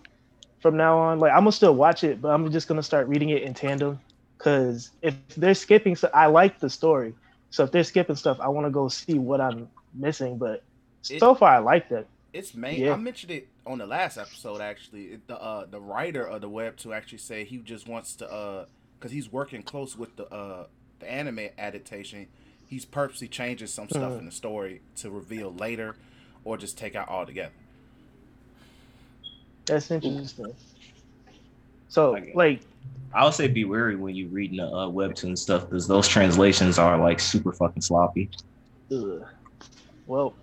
from 0.67 0.77
now 0.77 0.97
on. 0.97 1.19
Like 1.19 1.31
I'm 1.31 1.39
gonna 1.39 1.51
still 1.51 1.75
watch 1.75 2.03
it, 2.03 2.21
but 2.21 2.29
I'm 2.29 2.51
just 2.51 2.67
gonna 2.67 2.83
start 2.83 3.07
reading 3.07 3.29
it 3.29 3.43
in 3.43 3.53
tandem. 3.53 3.99
Cause 4.37 4.91
if 5.01 5.15
they're 5.35 5.53
skipping, 5.55 5.95
so 5.95 6.09
I 6.13 6.27
like 6.27 6.59
the 6.59 6.69
story. 6.69 7.13
So 7.49 7.63
if 7.63 7.71
they're 7.71 7.83
skipping 7.83 8.15
stuff, 8.15 8.37
I 8.39 8.49
want 8.49 8.67
to 8.67 8.71
go 8.71 8.87
see 8.87 9.17
what 9.17 9.41
I'm 9.41 9.69
missing. 9.93 10.37
But 10.37 10.63
It- 11.09 11.19
so 11.19 11.33
far, 11.33 11.53
I 11.53 11.57
like 11.59 11.89
that. 11.89 12.05
It's 12.33 12.53
main. 12.53 12.79
Yeah. 12.81 12.93
I 12.93 12.97
mentioned 12.97 13.31
it 13.31 13.47
on 13.65 13.77
the 13.79 13.87
last 13.87 14.17
episode. 14.17 14.61
Actually, 14.61 15.05
It- 15.13 15.27
the 15.27 15.41
uh, 15.41 15.65
the 15.65 15.79
writer 15.79 16.23
of 16.27 16.41
the 16.41 16.49
web 16.49 16.77
to 16.77 16.93
actually 16.93 17.17
say 17.19 17.45
he 17.45 17.57
just 17.57 17.87
wants 17.87 18.15
to 18.17 18.31
uh, 18.31 18.65
because 18.99 19.11
he's 19.11 19.31
working 19.31 19.63
close 19.63 19.97
with 19.97 20.15
the 20.17 20.25
uh 20.31 20.67
the 20.99 21.09
anime 21.09 21.49
adaptation. 21.57 22.27
He's 22.67 22.83
purposely 22.85 23.27
changing 23.29 23.67
some 23.67 23.87
stuff 23.87 24.13
Mhm. 24.13 24.19
in 24.19 24.25
the 24.25 24.31
story 24.31 24.81
to 24.97 25.09
reveal 25.09 25.53
later, 25.53 25.95
or 26.43 26.57
just 26.57 26.77
take 26.77 26.95
out 26.95 27.07
altogether. 27.07 27.53
That's 29.67 29.91
interesting. 29.91 30.55
So 31.89 32.17
Like 32.33 32.61
I 33.13 33.23
would 33.23 33.33
say 33.33 33.47
be 33.47 33.65
wary 33.65 33.95
when 33.95 34.15
you're 34.15 34.29
reading 34.29 34.57
the 34.57 34.67
uh, 34.67 34.87
webtoon 34.87 35.37
stuff 35.37 35.69
because 35.69 35.87
those 35.87 36.07
translations 36.07 36.77
are 36.77 36.97
like 36.97 37.19
super 37.19 37.53
fucking 37.53 37.81
sloppy. 37.81 38.29
ugh. 38.91 39.23
well, 40.05 40.35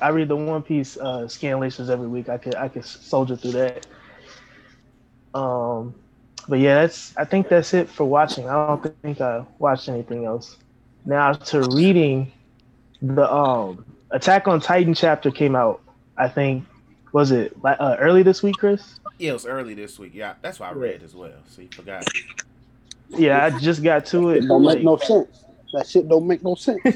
I 0.00 0.08
read 0.08 0.28
the 0.28 0.36
One 0.36 0.62
Piece 0.62 0.96
uh, 0.96 1.22
scanlations 1.22 1.88
every 1.90 2.08
week. 2.08 2.28
I 2.28 2.38
could 2.38 2.54
I 2.56 2.68
could 2.68 2.84
soldier 2.84 3.36
through 3.36 3.52
that. 3.52 3.86
Um, 5.34 5.94
but 6.48 6.58
yeah, 6.58 6.82
that's 6.82 7.16
I 7.16 7.24
think 7.24 7.48
that's 7.48 7.74
it 7.74 7.88
for 7.88 8.04
watching. 8.04 8.48
I 8.48 8.66
don't 8.66 8.94
think 9.02 9.20
I 9.20 9.44
watched 9.58 9.88
anything 9.88 10.24
else. 10.24 10.58
Now 11.04 11.32
to 11.32 11.62
reading, 11.64 12.32
the 13.00 13.32
um 13.32 13.84
Attack 14.10 14.46
on 14.46 14.60
Titan 14.60 14.94
chapter 14.94 15.30
came 15.30 15.56
out. 15.56 15.82
I 16.16 16.28
think 16.28 16.64
was 17.14 17.30
it 17.30 17.56
uh, 17.64 17.96
early 18.00 18.24
this 18.24 18.42
week, 18.42 18.56
Chris? 18.56 18.98
Yeah, 19.18 19.30
it 19.30 19.34
was 19.34 19.46
early 19.46 19.72
this 19.72 20.00
week. 20.00 20.14
Yeah, 20.14 20.34
that's 20.42 20.58
why 20.58 20.70
I 20.70 20.72
read 20.72 21.04
as 21.04 21.14
well. 21.14 21.30
So 21.46 21.62
you 21.62 21.68
forgot. 21.68 22.04
Yeah, 23.08 23.44
I 23.44 23.56
just 23.56 23.84
got 23.84 24.04
to 24.06 24.30
it. 24.30 24.38
It 24.38 24.48
don't 24.48 24.64
make 24.64 24.82
no 24.82 24.96
sense. 24.96 25.44
That 25.74 25.86
shit 25.86 26.08
don't 26.08 26.26
make 26.26 26.42
no 26.42 26.56
sense. 26.56 26.80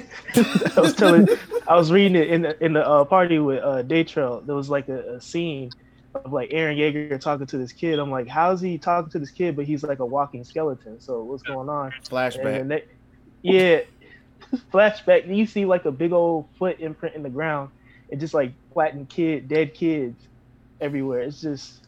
I 0.76 0.80
was 0.80 0.94
telling, 0.94 1.28
I 1.68 1.76
was 1.76 1.92
reading 1.92 2.16
it 2.16 2.30
in 2.30 2.42
the 2.42 2.64
in 2.64 2.72
the 2.72 2.84
uh, 2.84 3.04
party 3.04 3.38
with 3.38 3.62
uh, 3.62 3.84
Daytrail. 3.84 4.44
There 4.44 4.56
was 4.56 4.68
like 4.68 4.88
a, 4.88 5.14
a 5.14 5.20
scene 5.20 5.70
of 6.16 6.32
like 6.32 6.50
Eren 6.50 6.76
Yeager 6.76 7.20
talking 7.20 7.46
to 7.46 7.56
this 7.56 7.70
kid. 7.70 8.00
I'm 8.00 8.10
like, 8.10 8.26
how 8.26 8.50
is 8.50 8.60
he 8.60 8.76
talking 8.76 9.12
to 9.12 9.20
this 9.20 9.30
kid, 9.30 9.54
but 9.54 9.66
he's 9.66 9.84
like 9.84 10.00
a 10.00 10.06
walking 10.06 10.42
skeleton? 10.42 11.00
So 11.00 11.22
what's 11.22 11.44
going 11.44 11.68
on? 11.68 11.92
Flashback. 12.10 12.42
then 12.42 12.68
they, 12.68 12.84
yeah, 13.42 13.80
flashback. 14.72 15.32
You 15.32 15.46
see 15.46 15.64
like 15.64 15.84
a 15.84 15.92
big 15.92 16.10
old 16.10 16.48
foot 16.58 16.80
imprint 16.80 17.14
in 17.14 17.22
the 17.22 17.30
ground, 17.30 17.70
and 18.10 18.18
just 18.18 18.34
like 18.34 18.52
flattened 18.78 19.08
kid, 19.08 19.48
dead 19.48 19.74
kids 19.74 20.28
everywhere. 20.80 21.22
It's 21.22 21.40
just, 21.40 21.80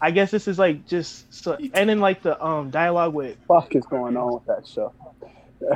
I 0.00 0.10
guess 0.12 0.30
this 0.30 0.48
is 0.48 0.58
like 0.58 0.86
just 0.86 1.32
so. 1.32 1.58
And 1.74 1.90
then 1.90 2.00
like 2.00 2.22
the 2.22 2.42
um 2.42 2.70
dialogue 2.70 3.12
with 3.12 3.36
Fuck 3.46 3.74
is 3.74 3.84
going 3.84 4.16
on 4.16 4.32
with 4.32 4.46
that 4.46 4.66
show? 4.66 4.94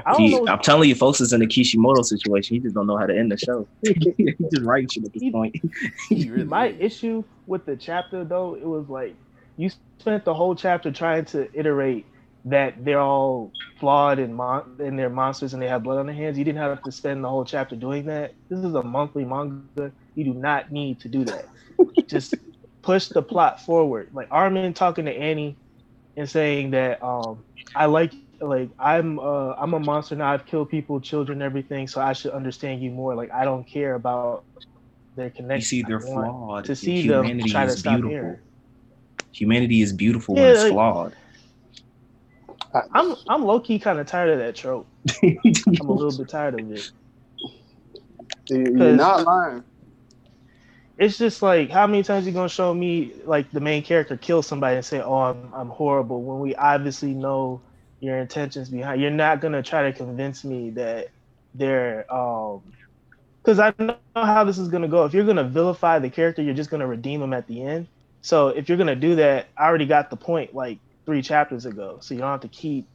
I 0.06 0.12
don't 0.14 0.20
He, 0.22 0.30
know. 0.30 0.48
I'm 0.48 0.60
telling 0.60 0.88
you, 0.88 0.94
folks 0.94 1.20
is 1.20 1.34
in 1.34 1.40
the 1.40 1.46
Kishimoto 1.46 2.02
situation. 2.02 2.56
He 2.56 2.60
just 2.60 2.74
don't 2.74 2.86
know 2.86 2.96
how 2.96 3.06
to 3.06 3.16
end 3.16 3.30
the 3.32 3.36
show. 3.36 3.68
he 3.82 4.34
just 4.50 4.64
writing 4.64 4.88
shit 4.88 5.04
at 5.04 5.12
this 5.12 5.22
He- 5.22 5.30
point. 5.30 5.54
Really 6.10 6.44
My 6.44 6.68
is. 6.68 6.76
issue 6.80 7.24
with 7.46 7.66
the 7.66 7.76
chapter 7.76 8.24
though, 8.24 8.54
it 8.54 8.66
was 8.66 8.88
like 8.88 9.18
you 9.58 9.70
spent 10.00 10.24
the 10.24 10.34
whole 10.34 10.54
chapter 10.56 10.90
trying 10.90 11.26
to 11.26 11.48
iterate 11.52 12.06
that 12.46 12.82
they're 12.84 13.00
all 13.00 13.52
flawed 13.78 14.18
and 14.18 14.34
mon- 14.34 14.76
and 14.80 14.98
they're 14.98 15.10
monsters 15.10 15.52
and 15.52 15.62
they 15.62 15.68
have 15.68 15.82
blood 15.82 15.98
on 15.98 16.06
their 16.06 16.14
hands. 16.14 16.38
You 16.38 16.44
didn't 16.44 16.58
have 16.60 16.82
to 16.82 16.92
spend 16.92 17.22
the 17.22 17.28
whole 17.28 17.44
chapter 17.44 17.76
doing 17.76 18.06
that. 18.06 18.34
This 18.48 18.60
is 18.60 18.74
a 18.74 18.82
monthly 18.82 19.24
manga. 19.24 19.92
You 20.16 20.24
do 20.24 20.34
not 20.34 20.72
need 20.72 20.98
to 21.00 21.08
do 21.08 21.24
that. 21.26 21.46
Just 22.08 22.34
push 22.82 23.06
the 23.08 23.22
plot 23.22 23.60
forward. 23.64 24.08
Like 24.12 24.26
Armin 24.32 24.72
talking 24.74 25.04
to 25.04 25.12
Annie 25.12 25.56
and 26.16 26.28
saying 26.28 26.70
that 26.72 27.00
um 27.02 27.44
I 27.76 27.86
like 27.86 28.12
like 28.40 28.70
I'm 28.78 29.18
uh 29.18 29.52
I'm 29.54 29.74
a 29.74 29.78
monster 29.80 30.16
now. 30.16 30.32
I've 30.32 30.46
killed 30.46 30.70
people, 30.70 31.00
children, 31.00 31.42
everything. 31.42 31.86
So 31.86 32.00
I 32.00 32.12
should 32.14 32.32
understand 32.32 32.82
you 32.82 32.90
more. 32.90 33.14
Like 33.14 33.30
I 33.30 33.44
don't 33.44 33.64
care 33.64 33.94
about 33.94 34.44
their 35.16 35.30
connection. 35.30 35.58
You 35.78 35.82
see, 35.82 35.82
they're 35.86 36.00
flawed. 36.00 36.64
To 36.64 36.74
see 36.74 37.06
them 37.06 37.24
Humanity 37.24 37.50
try 37.50 37.66
to 37.66 37.72
is 37.72 37.78
stop 37.78 38.00
beautiful. 38.00 38.16
Eren. 38.18 38.38
Humanity 39.32 39.82
is 39.82 39.92
beautiful 39.92 40.34
Yeah, 40.36 40.42
when 40.42 40.50
it's 40.52 40.62
like- 40.62 40.72
flawed. 40.72 41.12
I'm 42.92 43.14
I'm 43.28 43.42
low 43.44 43.60
key 43.60 43.78
kind 43.78 43.98
of 43.98 44.06
tired 44.06 44.30
of 44.30 44.38
that 44.38 44.54
trope. 44.54 44.86
I'm 45.22 45.38
a 45.88 45.92
little 45.92 46.16
bit 46.16 46.28
tired 46.28 46.58
of 46.60 46.72
it. 46.72 46.90
You're 48.48 48.76
'Cause- 48.76 48.96
not 48.96 49.24
lying. 49.24 49.64
It's 50.98 51.18
just 51.18 51.42
like 51.42 51.70
how 51.70 51.86
many 51.86 52.02
times 52.02 52.26
you 52.26 52.32
gonna 52.32 52.48
show 52.48 52.72
me 52.74 53.14
like 53.24 53.50
the 53.50 53.60
main 53.60 53.82
character 53.82 54.16
kill 54.16 54.42
somebody 54.42 54.76
and 54.76 54.84
say, 54.84 55.00
"Oh, 55.00 55.14
I'm 55.14 55.52
I'm 55.54 55.68
horrible," 55.68 56.22
when 56.22 56.40
we 56.40 56.54
obviously 56.54 57.14
know 57.14 57.62
your 58.00 58.18
intentions 58.18 58.70
behind. 58.70 59.00
You're 59.00 59.10
not 59.10 59.40
gonna 59.40 59.62
try 59.62 59.84
to 59.90 59.92
convince 59.92 60.44
me 60.44 60.70
that 60.70 61.08
they're 61.54 62.06
um 62.12 62.62
because 63.44 63.58
I 63.58 63.74
know 63.78 63.96
how 64.14 64.44
this 64.44 64.58
is 64.58 64.68
gonna 64.68 64.88
go. 64.88 65.04
If 65.04 65.14
you're 65.14 65.26
gonna 65.26 65.44
vilify 65.48 65.98
the 65.98 66.10
character, 66.10 66.42
you're 66.42 66.54
just 66.54 66.70
gonna 66.70 66.86
redeem 66.86 67.20
them 67.20 67.32
at 67.32 67.46
the 67.46 67.62
end. 67.62 67.88
So 68.22 68.48
if 68.48 68.68
you're 68.68 68.78
gonna 68.78 68.96
do 68.96 69.16
that, 69.16 69.48
I 69.56 69.66
already 69.66 69.86
got 69.86 70.10
the 70.10 70.16
point 70.16 70.54
like 70.54 70.80
three 71.04 71.22
chapters 71.22 71.64
ago. 71.66 71.98
So 72.00 72.14
you 72.14 72.20
don't 72.20 72.30
have 72.30 72.40
to 72.40 72.48
keep, 72.48 72.88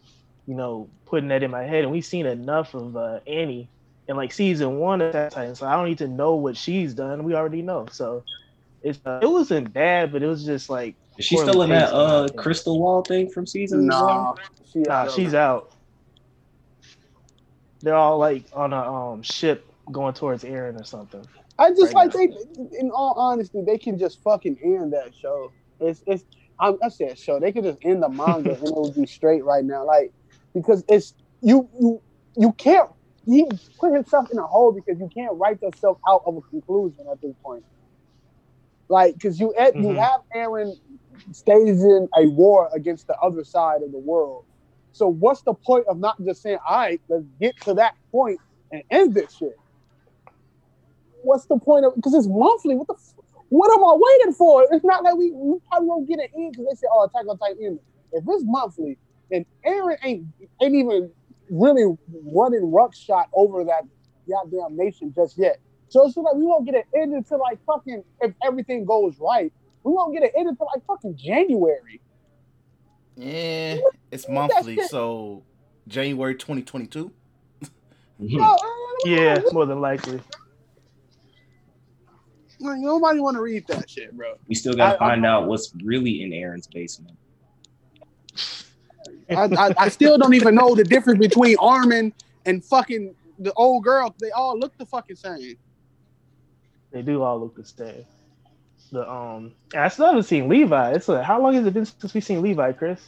you 0.46 0.56
know, 0.56 0.90
putting 1.06 1.30
that 1.30 1.44
in 1.44 1.52
my 1.52 1.64
head. 1.64 1.84
And 1.84 1.92
we've 1.92 2.06
seen 2.06 2.26
enough 2.26 2.74
of 2.74 2.96
uh, 2.98 3.20
Annie 3.28 3.70
in 4.12 4.18
like 4.18 4.34
season 4.34 4.78
one 4.78 5.02
of 5.02 5.14
that 5.14 5.32
Titan, 5.32 5.56
so 5.56 5.66
I 5.68 5.74
don't 5.76 5.88
need 5.88 6.00
to 6.00 6.08
know 6.08 6.36
what 6.36 6.58
she's 6.58 6.94
done. 6.94 7.24
We 7.24 7.34
already 7.34 7.64
know. 7.64 7.88
So 7.92 8.24
it's 8.82 9.00
uh, 9.06 9.20
it 9.24 9.28
wasn't 9.28 9.74
bad, 9.74 10.12
but 10.12 10.22
it 10.22 10.28
was 10.28 10.46
just 10.46 10.70
like 10.70 10.96
Is 11.18 11.26
she 11.26 11.38
still 11.38 11.62
in 11.64 11.70
that 11.72 11.92
paced, 11.92 11.96
in 11.96 12.04
my 12.04 12.18
uh 12.18 12.24
opinion. 12.28 12.44
crystal 12.44 12.80
wall 12.80 13.04
thing 13.04 13.30
from 13.30 13.48
season 13.48 13.88
Nah, 13.88 14.08
one? 14.08 14.36
she 14.72 14.80
nah, 14.88 15.08
she's 15.08 15.34
it. 15.34 15.36
out. 15.36 15.72
They're 17.82 17.96
all 17.96 18.20
like 18.20 18.46
on 18.54 18.74
a 18.74 18.78
um 18.94 19.24
ship 19.24 19.66
going 19.92 20.14
towards 20.14 20.44
Eren 20.44 20.80
or 20.80 20.84
something. 20.84 21.26
I 21.58 21.70
just 21.72 21.94
right 21.94 21.96
like 21.96 22.12
they. 22.14 22.30
In 22.80 22.92
all 22.94 23.14
honesty, 23.18 23.64
they 23.66 23.78
can 23.78 23.98
just 23.98 24.22
fucking 24.24 24.58
end 24.64 24.94
that 24.94 25.14
show. 25.16 25.52
It's 25.80 26.04
it's. 26.06 26.24
I'm, 26.60 26.78
I 26.84 26.90
said 26.90 27.18
show. 27.18 27.40
They 27.40 27.52
could 27.52 27.64
just 27.64 27.80
end 27.84 28.04
the 28.04 28.10
manga 28.10 28.52
and 28.52 28.64
it 28.68 28.74
would 28.76 28.96
be 28.96 29.08
straight 29.08 29.44
right 29.44 29.64
now. 29.66 29.86
Like 29.86 30.14
because 30.54 30.84
it's 30.90 31.14
you 31.42 31.70
you 31.80 32.02
you 32.38 32.52
can't. 32.54 32.90
He 33.26 33.46
put 33.80 33.94
himself 33.94 34.28
in 34.32 34.40
a 34.40 34.48
hole 34.48 34.74
because 34.74 35.00
you 35.00 35.10
can't 35.16 35.34
write 35.38 35.60
yourself 35.62 35.98
out 36.10 36.22
of 36.28 36.38
a 36.38 36.42
conclusion 36.52 37.06
at 37.12 37.20
this 37.22 37.36
point. 37.46 37.64
Like 38.90 39.16
because 39.16 39.40
you 39.40 39.54
you 39.80 39.96
Mhm. 39.96 40.00
have 40.00 40.22
Eren 40.36 40.74
stays 41.32 41.84
in 41.84 42.08
a 42.18 42.28
war 42.30 42.70
against 42.76 43.08
the 43.08 43.18
other 43.24 43.44
side 43.44 43.84
of 43.84 43.92
the 43.92 44.00
world. 44.00 44.44
So 44.94 45.08
what's 45.10 45.44
the 45.44 45.56
point 45.66 45.86
of 45.90 46.00
not 46.00 46.16
just 46.26 46.42
saying, 46.42 46.60
all 46.68 46.78
right, 46.78 47.02
let's 47.10 47.26
get 47.42 47.56
to 47.64 47.76
that 47.76 47.94
point 48.12 48.40
and 48.72 48.84
end 48.92 49.14
this 49.16 49.34
shit? 49.36 49.54
What's 51.24 51.46
the 51.48 51.60
point 51.60 51.86
of 51.86 51.96
because 51.96 52.14
it's 52.16 52.28
monthly? 52.30 52.76
What 52.76 52.88
the 52.88 52.96
f- 52.96 53.26
what 53.50 53.72
am 53.72 53.84
I 53.86 53.96
waiting 53.98 54.34
for? 54.34 54.66
It's 54.72 54.86
not 54.86 55.04
like 55.04 55.16
we, 55.16 55.32
we 55.34 55.60
probably 55.70 55.90
won't 55.90 56.10
get 56.10 56.20
it 56.20 56.32
in 56.36 56.52
because 56.52 56.66
they 56.70 56.76
say, 56.76 56.88
oh, 56.94 57.06
Attack 57.06 57.28
on 57.30 57.38
Titan 57.40 57.58
ended. 57.66 57.84
If 58.14 58.24
it's 58.28 58.44
monthly 58.46 59.00
and 59.32 59.46
Eren 59.66 59.98
ain't 60.04 60.26
ain't 60.62 60.76
even 60.76 61.12
really 61.52 61.96
running 62.26 62.72
ruck 62.72 62.96
shot 62.96 63.28
over 63.34 63.64
that 63.66 63.84
goddamn 64.28 64.76
nation 64.76 65.12
just 65.14 65.38
yet. 65.38 65.60
So 65.90 66.08
it's 66.08 66.16
like 66.18 66.34
we 66.36 66.46
won't 66.46 66.66
get 66.66 66.74
it 66.76 66.86
ended 66.96 67.18
until 67.18 67.40
like 67.40 67.60
fucking 67.66 68.02
if 68.22 68.34
everything 68.44 68.86
goes 68.86 69.20
right. 69.20 69.52
We 69.84 69.92
won't 69.92 70.14
get 70.14 70.24
it 70.24 70.32
ended 70.36 70.52
until 70.52 70.68
like 70.74 70.86
fucking 70.88 71.18
January. 71.18 72.00
Yeah, 73.18 73.78
it's 74.10 74.28
monthly, 74.30 74.78
so 74.88 75.44
January 75.88 76.34
2022. 76.36 77.12
Mhm. 78.22 78.38
No, 78.38 78.58
Yeah, 79.06 79.42
more 79.52 79.66
than 79.66 79.82
likely. 79.82 80.22
like, 82.60 82.78
nobody 82.80 83.20
want 83.20 83.36
to 83.36 83.42
read 83.42 83.66
that 83.68 83.90
shit, 83.90 84.16
bro. 84.16 84.36
We 84.48 84.56
still 84.56 84.74
gotta 84.74 84.94
I- 84.94 85.08
I- 85.08 85.10
find 85.10 85.26
out 85.26 85.48
what's 85.48 85.74
really 85.84 86.22
in 86.22 86.30
Eren's 86.32 86.68
basement. 86.68 87.18
I, 89.32 89.46
I, 89.46 89.74
I 89.78 89.90
still 89.90 90.18
don't 90.18 90.34
even 90.34 90.56
know 90.56 90.76
the 90.76 90.84
difference 90.84 91.20
between 91.20 91.58
Armin 91.60 92.14
and 92.46 92.64
fucking 92.64 93.16
the 93.40 93.54
old 93.54 93.84
girl. 93.84 94.14
They 94.20 94.32
all 94.32 94.58
look 94.58 94.78
the 94.78 94.86
fucking 94.86 95.16
same. 95.16 95.58
They 96.92 97.02
do 97.02 97.24
all 97.24 97.40
look 97.40 97.56
the 97.56 97.66
same. 97.66 98.06
The 98.92 99.10
um, 99.10 99.54
I 99.74 99.88
still 99.88 100.08
haven't 100.08 100.24
seen 100.24 100.50
Levi. 100.50 100.92
It's 100.92 101.08
a, 101.08 101.24
how 101.24 101.42
long 101.42 101.54
has 101.54 101.66
it 101.66 101.74
been 101.74 101.86
since 101.86 102.14
we've 102.14 102.24
seen 102.24 102.42
Levi, 102.42 102.74
Chris? 102.74 103.02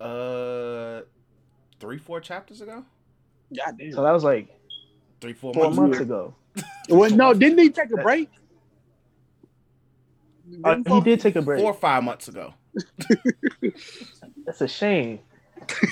Uh, 0.00 1.02
three, 1.78 1.98
four 1.98 2.20
chapters 2.20 2.60
ago. 2.60 2.84
God 3.56 3.78
damn. 3.78 3.92
So 3.92 4.02
that 4.02 4.10
was 4.10 4.24
like 4.24 4.48
Three, 5.20 5.32
four, 5.32 5.52
four 5.52 5.64
months. 5.64 5.78
months 5.78 6.00
ago. 6.00 6.34
ago. 6.56 6.64
well, 6.90 7.10
no, 7.10 7.34
didn't 7.34 7.58
he 7.58 7.70
take 7.70 7.90
a 7.92 7.96
break? 7.96 8.28
Uh, 10.64 10.76
he 10.86 11.00
did 11.00 11.20
take 11.20 11.36
a 11.36 11.42
break. 11.42 11.60
Four 11.60 11.72
or 11.72 11.74
five 11.74 12.02
months 12.04 12.28
ago. 12.28 12.54
That's 14.46 14.60
a 14.60 14.68
shame. 14.68 15.20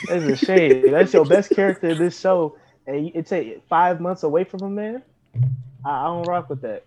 That's 0.09 0.25
a 0.25 0.37
shame. 0.37 0.91
That's 0.91 1.13
your 1.13 1.25
best 1.25 1.51
character 1.51 1.91
in 1.91 1.99
this 1.99 2.19
show, 2.19 2.57
and 2.87 3.11
it 3.15 3.27
take 3.27 3.63
five 3.69 4.01
months 4.01 4.23
away 4.23 4.45
from 4.45 4.63
him, 4.63 4.75
man. 4.75 5.03
I, 5.85 6.03
I 6.03 6.05
don't 6.05 6.27
rock 6.27 6.49
with 6.49 6.63
that. 6.63 6.85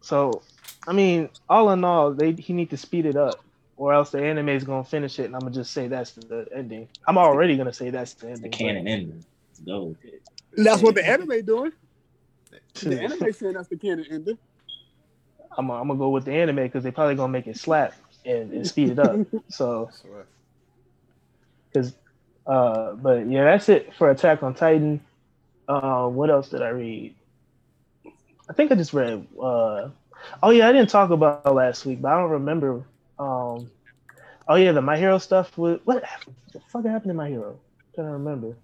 So, 0.00 0.42
I 0.86 0.92
mean, 0.92 1.30
all 1.48 1.70
in 1.70 1.84
all, 1.84 2.12
they 2.12 2.32
he 2.32 2.52
need 2.52 2.70
to 2.70 2.76
speed 2.76 3.06
it 3.06 3.16
up, 3.16 3.44
or 3.76 3.92
else 3.92 4.10
the 4.10 4.22
anime 4.22 4.50
is 4.50 4.64
gonna 4.64 4.84
finish 4.84 5.18
it, 5.18 5.24
and 5.26 5.34
I'm 5.34 5.40
gonna 5.40 5.54
just 5.54 5.72
say 5.72 5.88
that's 5.88 6.12
the 6.12 6.46
ending. 6.54 6.88
I'm 7.06 7.18
already 7.18 7.56
gonna 7.56 7.72
say 7.72 7.90
that's 7.90 8.14
the 8.14 8.26
The 8.26 8.32
ending. 8.32 8.50
canon 8.50 8.88
ending. 8.88 9.24
Let's 9.48 9.60
go 9.60 9.84
with 9.84 10.04
it. 10.04 10.22
That's 10.56 10.82
what 10.82 10.94
the 10.94 11.08
anime 11.08 11.44
doing. 11.44 11.72
The 12.82 13.00
anime 13.00 13.32
saying 13.32 13.54
that's 13.54 13.68
the 13.68 13.76
canon 13.76 14.06
ending. 14.10 14.38
I'm, 15.56 15.70
I'm 15.70 15.88
gonna 15.88 15.98
go 15.98 16.08
with 16.10 16.24
the 16.24 16.32
anime 16.32 16.56
because 16.56 16.82
they 16.82 16.90
probably 16.90 17.14
gonna 17.14 17.32
make 17.32 17.46
it 17.46 17.56
slap 17.56 17.94
and, 18.24 18.52
and 18.52 18.66
speed 18.66 18.90
it 18.90 18.98
up. 18.98 19.16
So, 19.48 19.90
because, 21.72 21.94
uh, 22.46 22.92
but 22.92 23.28
yeah, 23.28 23.44
that's 23.44 23.68
it 23.68 23.94
for 23.94 24.10
Attack 24.10 24.42
on 24.42 24.54
Titan. 24.54 25.00
Uh, 25.68 26.08
what 26.08 26.30
else 26.30 26.48
did 26.48 26.62
I 26.62 26.68
read? 26.68 27.14
I 28.48 28.52
think 28.52 28.72
I 28.72 28.74
just 28.74 28.92
read. 28.92 29.26
Uh, 29.40 29.88
oh 30.42 30.50
yeah, 30.50 30.68
I 30.68 30.72
didn't 30.72 30.90
talk 30.90 31.10
about 31.10 31.54
last 31.54 31.86
week, 31.86 32.02
but 32.02 32.12
I 32.12 32.20
don't 32.20 32.30
remember. 32.30 32.84
Um, 33.18 33.70
oh 34.48 34.56
yeah, 34.56 34.72
the 34.72 34.82
My 34.82 34.98
Hero 34.98 35.18
stuff. 35.18 35.56
With, 35.56 35.80
what 35.84 36.04
the 36.52 36.60
fuck 36.68 36.84
happened 36.84 37.10
to 37.10 37.14
My 37.14 37.28
Hero? 37.28 37.58
I 37.58 37.94
trying 37.94 38.08
to 38.08 38.12
remember. 38.14 38.56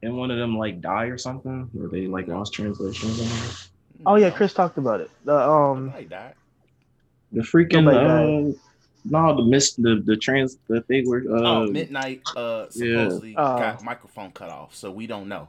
Didn't 0.00 0.16
one 0.16 0.30
of 0.30 0.38
them 0.38 0.56
like 0.56 0.80
die 0.80 1.06
or 1.06 1.18
something? 1.18 1.70
Or 1.78 1.88
they 1.88 2.06
like 2.06 2.28
lost 2.28 2.52
translation 2.52 3.10
or 3.10 3.12
something? 3.12 3.70
Oh 4.04 4.16
yeah, 4.16 4.30
Chris 4.30 4.52
talked 4.52 4.78
about 4.78 5.00
it. 5.00 5.10
The 5.24 5.36
um, 5.36 5.86
Somebody 5.86 6.04
died. 6.06 6.34
The 7.32 7.40
freaking 7.42 7.84
Nobody 7.84 8.50
uh, 8.50 8.52
no, 9.10 9.36
the 9.36 9.42
miss 9.44 9.74
the 9.74 10.02
the 10.04 10.16
trans 10.16 10.58
that 10.68 10.86
they 10.88 11.02
were 11.06 11.24
uh 11.30 11.42
oh, 11.42 11.66
Midnight 11.66 12.22
uh 12.36 12.68
supposedly 12.70 13.36
Uh, 13.36 13.58
got 13.58 13.82
microphone 13.82 14.32
cut 14.32 14.50
off, 14.50 14.74
so 14.74 14.90
we 14.90 15.06
don't 15.06 15.28
know. 15.28 15.48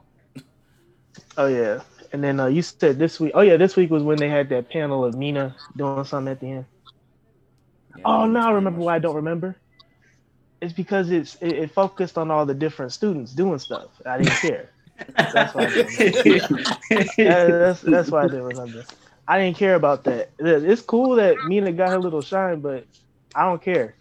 Oh 1.36 1.46
yeah, 1.46 1.82
and 2.12 2.22
then 2.22 2.40
uh, 2.40 2.46
you 2.46 2.62
said 2.62 2.98
this 2.98 3.20
week. 3.20 3.32
Oh 3.34 3.40
yeah, 3.42 3.56
this 3.56 3.76
week 3.76 3.90
was 3.90 4.02
when 4.02 4.18
they 4.18 4.28
had 4.28 4.48
that 4.50 4.70
panel 4.70 5.04
of 5.04 5.16
Mina 5.16 5.56
doing 5.76 6.04
something 6.04 6.30
at 6.30 6.40
the 6.40 6.46
end. 6.52 6.66
Yeah, 7.96 8.04
Oh, 8.04 8.24
it's 8.24 8.32
now 8.32 8.48
I 8.48 8.52
remember 8.52 8.80
why 8.80 8.96
I 8.96 8.98
don't 8.98 9.16
remember. 9.16 9.56
It's 10.60 10.72
because 10.72 11.10
it's 11.10 11.36
it, 11.36 11.52
it 11.52 11.70
focused 11.70 12.18
on 12.18 12.30
all 12.30 12.46
the 12.46 12.54
different 12.54 12.92
students 12.92 13.34
doing 13.34 13.58
stuff. 13.58 13.90
I 14.06 14.18
didn't 14.18 14.32
care. 14.40 14.70
That's 15.32 15.54
why 15.54 15.66
I 15.66 15.70
didn't 15.70 15.96
that's 17.16 17.80
that's 17.82 18.10
why 18.10 18.24
I 18.24 18.28
didn't 18.28 18.44
remember. 18.44 18.84
I 19.28 19.38
didn't 19.38 19.56
care 19.58 19.74
about 19.74 20.04
that. 20.04 20.32
It's 20.38 20.82
cool 20.82 21.16
that 21.16 21.44
Mina 21.46 21.72
got 21.72 21.90
her 21.90 21.98
little 21.98 22.22
shine, 22.22 22.60
but 22.60 22.86
I 23.34 23.44
don't 23.44 23.62
care. 23.62 23.94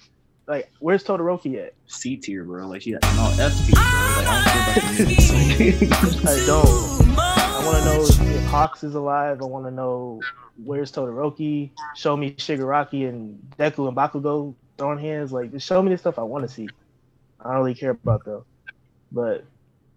Like, 0.47 0.71
where's 0.79 1.03
Todoroki 1.03 1.61
at? 1.61 1.73
C 1.87 2.15
tier, 2.15 2.43
bro. 2.43 2.67
Like 2.67 2.81
she 2.81 2.91
no 2.91 2.99
F 3.01 3.53
tier, 3.65 3.75
bro. 3.75 3.83
Like 4.15 4.27
I 4.27 4.43
don't 4.43 4.53
care 4.53 4.73
about 4.73 4.97
the. 4.97 6.27
I 6.27 6.45
don't. 6.45 7.19
I 7.19 7.65
want 7.65 7.77
to 7.77 7.85
know 7.85 8.35
if 8.35 8.43
Hawks 8.45 8.83
is 8.83 8.95
alive. 8.95 9.41
I 9.41 9.45
want 9.45 9.65
to 9.65 9.71
know 9.71 10.21
where's 10.63 10.91
Todoroki. 10.91 11.71
Show 11.95 12.15
me 12.15 12.31
Shigaraki 12.31 13.09
and 13.09 13.37
Deku 13.57 13.87
and 13.87 13.97
Bakugo 13.97 14.55
throwing 14.77 14.99
hands. 14.99 15.33
Like, 15.33 15.51
just 15.51 15.67
show 15.67 15.81
me 15.81 15.91
the 15.91 15.97
stuff 15.97 16.17
I 16.17 16.23
want 16.23 16.47
to 16.47 16.53
see. 16.53 16.69
I 17.41 17.51
don't 17.51 17.63
really 17.63 17.75
care 17.75 17.91
about 17.91 18.23
though. 18.23 18.45
But 19.11 19.45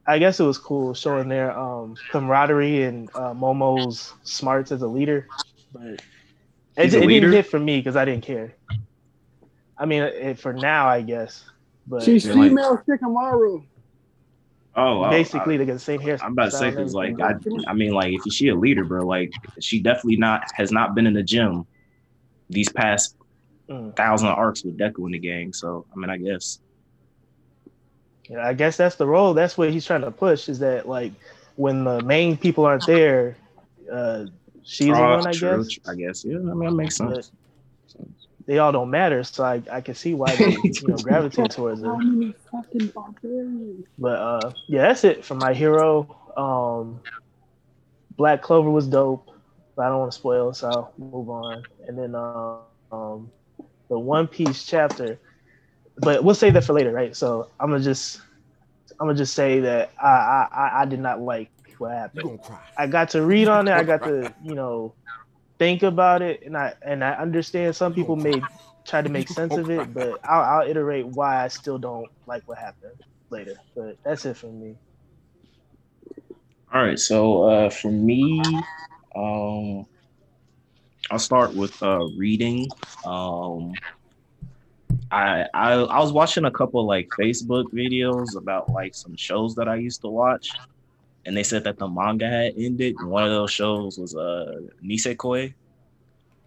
I 0.06 0.18
guess 0.18 0.40
it 0.40 0.44
was 0.44 0.58
cool 0.58 0.94
showing 0.94 1.28
their 1.28 1.56
um, 1.56 1.96
camaraderie 2.10 2.82
and 2.82 3.08
uh, 3.14 3.34
Momo's 3.34 4.14
smarts 4.24 4.72
as 4.72 4.82
a 4.82 4.88
leader. 4.88 5.28
But 5.72 6.02
it, 6.76 6.94
it 6.94 7.06
leader? 7.06 7.26
didn't 7.26 7.32
hit 7.32 7.46
for 7.46 7.60
me 7.60 7.78
because 7.78 7.96
I 7.96 8.04
didn't 8.04 8.24
care. 8.24 8.54
I 9.80 9.86
mean, 9.86 10.02
it, 10.02 10.38
for 10.38 10.52
now, 10.52 10.86
I 10.86 11.00
guess. 11.02 11.44
But 11.86 12.02
She's 12.04 12.24
You're 12.26 12.36
like- 12.36 12.50
female 12.50 12.76
Shikamaru. 12.86 13.64
Oh, 14.76 15.00
wow. 15.00 15.10
basically, 15.10 15.56
they 15.56 15.64
got 15.64 15.72
the 15.72 15.78
same 15.80 16.00
hair. 16.00 16.16
I'm 16.22 16.32
about 16.32 16.52
to 16.52 16.56
say 16.56 16.70
because 16.70 16.94
like 16.94 17.20
I, 17.20 17.34
I 17.66 17.74
mean 17.74 17.90
like 17.92 18.14
if 18.24 18.32
she 18.32 18.48
a 18.48 18.54
leader, 18.54 18.84
bro, 18.84 19.04
like 19.04 19.32
she 19.58 19.80
definitely 19.80 20.16
not 20.16 20.44
has 20.54 20.70
not 20.70 20.94
been 20.94 21.08
in 21.08 21.12
the 21.14 21.24
gym 21.24 21.66
these 22.48 22.68
past 22.70 23.16
Mm. 23.68 23.94
thousand 23.96 24.28
arcs 24.28 24.64
with 24.64 24.76
Deku 24.78 25.06
in 25.06 25.12
the 25.12 25.18
gang. 25.18 25.52
So 25.52 25.86
I 25.92 25.96
mean, 25.96 26.10
I 26.10 26.16
guess 26.18 26.60
Yeah, 28.28 28.46
I 28.46 28.52
guess 28.52 28.76
that's 28.76 28.96
the 28.96 29.06
role. 29.06 29.32
That's 29.34 29.56
what 29.58 29.70
he's 29.70 29.84
trying 29.86 30.00
to 30.02 30.10
push. 30.10 30.48
Is 30.48 30.58
that 30.60 30.88
like 30.88 31.12
when 31.56 31.84
the 31.84 32.00
main 32.02 32.36
people 32.36 32.64
aren't 32.64 32.86
there, 32.86 33.36
uh, 33.92 34.26
she's 34.64 34.86
the 34.88 34.92
Oh, 34.94 35.16
one. 35.18 35.26
I 35.26 35.32
true, 35.32 35.64
guess 35.64 35.78
I 35.88 35.94
guess 35.94 36.24
yeah. 36.24 36.36
I 36.36 36.40
mean, 36.40 36.60
that 36.70 36.72
makes 36.76 36.96
sense. 36.96 37.30
They 38.46 38.58
all 38.58 38.72
don't 38.72 38.90
matter. 38.90 39.22
So 39.24 39.44
I, 39.44 39.62
I 39.70 39.80
can 39.80 39.94
see 39.94 40.14
why 40.14 40.36
they 40.36 40.50
you 40.80 40.88
know 40.88 40.98
gravitate 40.98 41.50
towards 41.50 41.82
How 41.82 41.96
her. 41.96 41.96
many 41.96 42.34
fucking 42.50 42.86
barbarians? 42.94 43.86
But 43.98 44.18
uh, 44.18 44.52
yeah, 44.68 44.82
that's 44.88 45.04
it 45.04 45.24
for 45.24 45.34
my 45.34 45.54
hero. 45.54 46.16
Um, 46.36 47.00
Black 48.16 48.42
Clover 48.42 48.70
was 48.70 48.86
dope, 48.86 49.26
but 49.76 49.84
I 49.86 49.88
don't 49.88 49.98
want 50.00 50.12
to 50.12 50.18
spoil, 50.18 50.52
so 50.52 50.68
I'll 50.68 50.94
move 50.98 51.28
on. 51.30 51.64
And 51.88 51.98
then 51.98 52.14
uh, 52.14 52.44
um, 52.46 53.30
the 53.46 53.54
One 53.54 53.78
Piece 53.78 54.16
chapter, 54.20 54.72
but 55.68 55.86
we'll 55.86 56.34
save 56.34 56.34
that 56.34 56.36
for 56.64 56.72
later, 56.72 56.72
right? 56.72 56.96
So 56.98 57.48
I'm 57.58 57.70
gonna 57.70 57.72
just 57.72 58.20
I'm 59.00 59.06
gonna 59.06 59.16
just 59.18 59.34
say 59.34 59.60
that 59.60 59.90
I 60.00 60.08
I, 60.08 60.48
I- 60.52 60.82
I 60.82 60.84
did 60.86 61.00
not 61.00 61.20
like 61.20 61.50
what 61.78 61.92
happened. 61.92 62.40
I 62.76 62.86
got 62.86 63.10
to 63.10 63.22
read 63.22 63.48
on 63.48 63.68
it. 63.68 63.72
I 63.72 63.82
got 63.84 64.04
to 64.04 64.32
you 64.42 64.54
know 64.54 64.94
think 65.60 65.82
about 65.82 66.22
it, 66.22 66.42
and 66.44 66.56
I 66.56 66.72
and 66.82 67.04
I 67.04 67.12
understand 67.12 67.76
some 67.76 67.92
people 67.92 68.16
may 68.16 68.40
try 68.86 69.02
to 69.02 69.10
make 69.10 69.28
sense 69.38 69.56
of 69.56 69.70
it, 69.70 69.92
but 69.92 70.18
I'll, 70.24 70.60
I'll 70.60 70.68
iterate 70.68 71.06
why 71.06 71.44
I 71.44 71.48
still 71.48 71.78
don't 71.78 72.08
like 72.26 72.42
what 72.48 72.56
happened 72.56 72.96
later. 73.28 73.60
But 73.76 73.98
that's 74.02 74.24
it 74.24 74.38
for 74.38 74.46
me. 74.46 74.74
All 76.72 76.82
right, 76.82 76.98
so 76.98 77.42
uh, 77.42 77.70
for 77.70 77.90
me, 77.92 78.40
um, 79.14 79.86
I'll 81.10 81.18
start 81.18 81.54
with 81.54 81.80
uh, 81.82 82.06
reading. 82.16 82.66
Um, 83.04 83.74
I, 85.10 85.46
I 85.52 85.72
I 85.74 85.98
was 86.00 86.12
watching 86.12 86.46
a 86.46 86.50
couple 86.50 86.86
like 86.86 87.08
Facebook 87.18 87.66
videos 87.74 88.34
about 88.34 88.70
like 88.70 88.94
some 88.94 89.14
shows 89.14 89.54
that 89.56 89.68
I 89.68 89.76
used 89.76 90.00
to 90.02 90.08
watch, 90.08 90.48
and 91.26 91.36
they 91.36 91.42
said 91.42 91.64
that 91.64 91.78
the 91.78 91.88
manga 91.88 92.28
had 92.28 92.54
ended. 92.56 92.96
And 92.98 93.10
one 93.10 93.24
of 93.24 93.30
those 93.30 93.50
shows 93.50 93.98
was 93.98 94.14
uh 94.14 94.60
Nisekoi. 94.82 95.54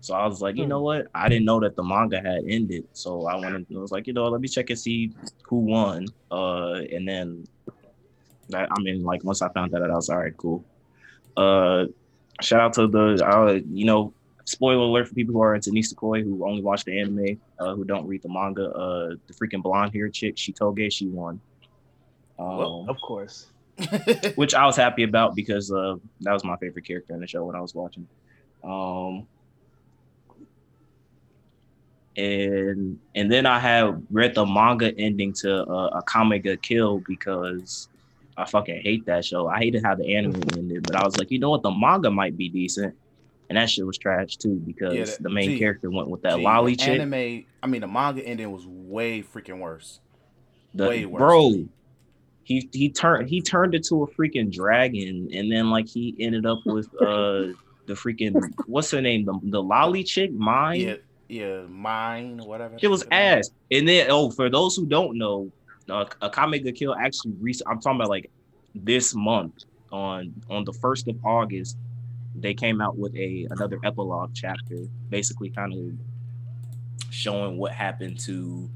So 0.01 0.13
I 0.13 0.27
was 0.27 0.41
like, 0.41 0.57
you 0.57 0.65
know 0.65 0.81
what? 0.81 1.07
I 1.15 1.29
didn't 1.29 1.45
know 1.45 1.61
that 1.61 1.77
the 1.77 1.83
manga 1.83 2.17
had 2.17 2.43
ended. 2.45 2.85
So 2.91 3.25
I 3.25 3.35
wanted 3.35 3.65
and 3.69 3.77
I 3.77 3.79
was 3.79 3.91
like, 3.91 4.05
you 4.05 4.11
know, 4.11 4.27
let 4.27 4.41
me 4.41 4.49
check 4.49 4.69
and 4.69 4.77
see 4.77 5.13
who 5.43 5.59
won. 5.59 6.07
Uh, 6.29 6.81
and 6.91 7.07
then 7.07 7.47
that 8.49 8.67
I 8.69 8.81
mean, 8.81 9.03
like 9.03 9.23
once 9.23 9.41
I 9.41 9.47
found 9.49 9.71
that 9.71 9.81
out, 9.81 9.91
I 9.91 9.95
was 9.95 10.09
all 10.09 10.17
right, 10.17 10.35
cool. 10.35 10.65
Uh, 11.37 11.85
shout 12.41 12.59
out 12.59 12.73
to 12.73 12.87
the 12.87 13.25
uh, 13.25 13.59
you 13.71 13.85
know, 13.85 14.13
spoiler 14.43 14.83
alert 14.83 15.07
for 15.07 15.13
people 15.13 15.35
who 15.35 15.41
are 15.41 15.55
into 15.55 15.71
Nisekoi 15.71 16.21
who 16.21 16.45
only 16.45 16.61
watch 16.61 16.83
the 16.83 16.99
anime, 16.99 17.39
uh, 17.59 17.73
who 17.73 17.85
don't 17.85 18.05
read 18.05 18.23
the 18.23 18.29
manga. 18.29 18.69
Uh, 18.71 19.15
the 19.27 19.33
freaking 19.33 19.63
blonde 19.63 19.93
hair 19.93 20.09
chick, 20.09 20.35
Chitoge, 20.35 20.91
she 20.91 21.07
won. 21.07 21.39
Um, 22.37 22.89
Of 22.89 22.97
course. 22.99 23.52
which 24.35 24.53
I 24.53 24.65
was 24.65 24.75
happy 24.75 25.03
about 25.03 25.35
because 25.35 25.71
uh, 25.71 25.95
that 26.21 26.33
was 26.33 26.43
my 26.43 26.55
favorite 26.57 26.85
character 26.85 27.13
in 27.13 27.19
the 27.21 27.27
show 27.27 27.43
when 27.45 27.55
I 27.55 27.61
was 27.61 27.73
watching. 27.73 28.07
Um, 28.63 29.27
and 32.15 32.99
and 33.15 33.31
then 33.31 33.45
I 33.45 33.59
had 33.59 34.05
read 34.11 34.35
the 34.35 34.45
manga 34.45 34.95
ending 34.97 35.33
to 35.41 35.63
uh, 35.63 36.01
Akame 36.01 36.43
ga 36.43 36.55
Kill 36.57 36.99
because 37.07 37.89
I 38.37 38.45
fucking 38.45 38.81
hate 38.83 39.05
that 39.07 39.25
show. 39.25 39.47
I 39.47 39.57
hated 39.59 39.83
how 39.83 39.95
the 39.95 40.15
anime 40.15 40.35
ended, 40.57 40.83
but 40.83 40.95
I 40.95 41.03
was 41.03 41.17
like, 41.17 41.31
you 41.31 41.39
know 41.39 41.49
what, 41.49 41.63
the 41.63 41.71
manga 41.71 42.11
might 42.11 42.37
be 42.37 42.49
decent, 42.49 42.95
and 43.49 43.57
that 43.57 43.69
shit 43.69 43.85
was 43.85 43.97
trash 43.97 44.37
too 44.37 44.61
because 44.65 44.93
Yeah, 44.93 45.05
that- 45.05 45.23
the 45.23 45.29
main 45.29 45.49
gee, 45.49 45.59
character 45.59 45.89
went 45.89 46.07
with 46.09 46.21
that 46.21 46.37
Gee, 46.37 46.43
lolly 46.43 46.75
chick. 46.75 46.99
Anime, 46.99 47.45
I 47.63 47.67
mean, 47.67 47.81
the 47.81 47.87
manga 47.87 48.21
ending 48.23 48.51
was 48.51 48.65
way 48.67 49.23
freaking 49.23 49.59
worse. 49.59 49.99
the 50.75 50.87
way 50.87 51.05
worse. 51.05 51.19
bro 51.19 51.51
he 52.43 52.69
he 52.73 52.89
turned 52.89 53.29
he 53.29 53.41
turned 53.41 53.73
into 53.75 54.03
a 54.03 54.07
freaking 54.11 54.51
dragon 54.51 55.29
and 55.33 55.51
then 55.51 55.69
like 55.69 55.87
he 55.87 56.15
ended 56.19 56.45
up 56.45 56.59
with 56.65 56.87
uh 57.01 57.47
the 57.85 57.93
freaking 57.93 58.33
what's 58.67 58.91
her 58.91 59.01
name 59.01 59.25
the, 59.25 59.37
the 59.43 59.61
lolly 59.61 60.03
chick 60.03 60.31
mine 60.33 60.79
Yeah, 60.79 60.95
yeah, 61.29 61.61
mine, 61.67 62.37
whatever. 62.39 62.77
it 62.81 62.87
was 62.87 63.05
ass 63.11 63.49
and 63.71 63.87
then 63.87 64.07
oh 64.09 64.29
for 64.31 64.49
those 64.49 64.75
who 64.75 64.85
don't 64.85 65.17
know 65.17 65.51
uh, 65.89 66.05
Akame 66.21 66.63
ga 66.63 66.71
Kill 66.71 66.95
actually 66.95 67.33
rec- 67.41 67.55
I'm 67.67 67.79
talking 67.81 67.97
about 67.99 68.09
like 68.09 68.29
this 68.75 69.13
month 69.15 69.63
on 69.91 70.33
on 70.49 70.63
the 70.63 70.73
first 70.73 71.07
of 71.07 71.15
August 71.25 71.77
they 72.35 72.53
came 72.53 72.81
out 72.81 72.97
with 72.97 73.13
a 73.15 73.47
another 73.51 73.79
epilogue 73.83 74.31
chapter 74.33 74.77
basically 75.09 75.49
kind 75.49 75.71
of 75.73 77.13
showing 77.13 77.57
what 77.57 77.71
happened 77.73 78.19
to 78.21 78.69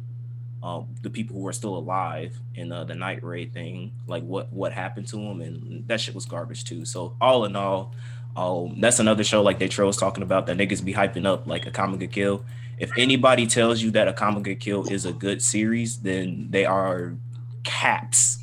um, 0.67 0.87
the 1.01 1.09
people 1.09 1.39
who 1.39 1.47
are 1.47 1.53
still 1.53 1.77
alive 1.77 2.37
in 2.55 2.73
uh, 2.73 2.83
the 2.83 2.93
night 2.93 3.23
raid 3.23 3.53
thing, 3.53 3.93
like 4.05 4.23
what 4.23 4.51
what 4.51 4.73
happened 4.73 5.07
to 5.07 5.15
them, 5.15 5.39
and 5.39 5.87
that 5.87 6.01
shit 6.01 6.13
was 6.13 6.25
garbage 6.25 6.65
too. 6.65 6.83
So 6.83 7.15
all 7.21 7.45
in 7.45 7.55
all, 7.55 7.93
um, 8.35 8.75
that's 8.81 8.99
another 8.99 9.23
show 9.23 9.41
like 9.41 9.59
Detro 9.59 9.85
was 9.85 9.95
talking 9.95 10.23
about 10.23 10.45
that 10.47 10.57
niggas 10.57 10.83
be 10.83 10.93
hyping 10.93 11.25
up 11.25 11.47
like 11.47 11.65
a 11.65 11.71
ga 11.71 12.07
Kill. 12.07 12.43
If 12.77 12.91
anybody 12.97 13.47
tells 13.47 13.81
you 13.81 13.91
that 13.91 14.09
a 14.09 14.13
ga 14.41 14.55
Kill 14.55 14.85
is 14.89 15.05
a 15.05 15.13
good 15.13 15.41
series, 15.41 15.99
then 15.99 16.47
they 16.49 16.65
are 16.65 17.15
caps. 17.63 18.39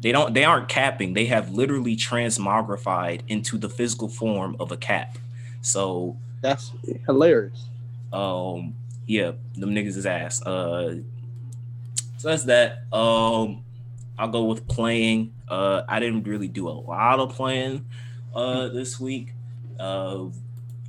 They 0.00 0.12
don't. 0.12 0.32
They 0.32 0.44
aren't 0.44 0.68
capping. 0.68 1.12
They 1.12 1.26
have 1.26 1.50
literally 1.50 1.94
transmogrified 1.94 3.20
into 3.28 3.58
the 3.58 3.68
physical 3.68 4.08
form 4.08 4.56
of 4.58 4.72
a 4.72 4.78
cap. 4.78 5.18
So 5.60 6.16
That's 6.40 6.72
hilarious. 7.04 7.66
um, 8.14 8.74
yeah, 9.06 9.32
them 9.56 9.70
niggas 9.74 9.96
is 9.96 10.06
ass. 10.06 10.40
Uh, 10.42 11.00
so 12.18 12.28
that's 12.28 12.44
that. 12.44 12.92
Um, 12.92 13.64
I'll 14.18 14.28
go 14.28 14.44
with 14.44 14.66
playing. 14.66 15.32
Uh, 15.48 15.82
I 15.88 16.00
didn't 16.00 16.24
really 16.24 16.48
do 16.48 16.68
a 16.68 16.70
lot 16.70 17.20
of 17.20 17.30
playing 17.30 17.86
uh 18.34 18.68
this 18.68 19.00
week. 19.00 19.32
Uh, 19.80 20.26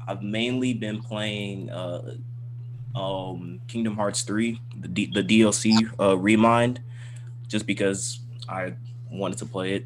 I've 0.07 0.23
mainly 0.23 0.73
been 0.73 1.01
playing 1.01 1.69
uh, 1.69 2.15
um, 2.95 3.61
Kingdom 3.67 3.95
Hearts 3.95 4.23
three, 4.23 4.59
the 4.82 4.88
D- 4.88 5.11
the 5.13 5.23
DLC 5.23 5.89
uh, 5.99 6.17
Remind, 6.17 6.82
just 7.47 7.67
because 7.67 8.19
I 8.49 8.73
wanted 9.11 9.38
to 9.38 9.45
play 9.45 9.75
it. 9.75 9.86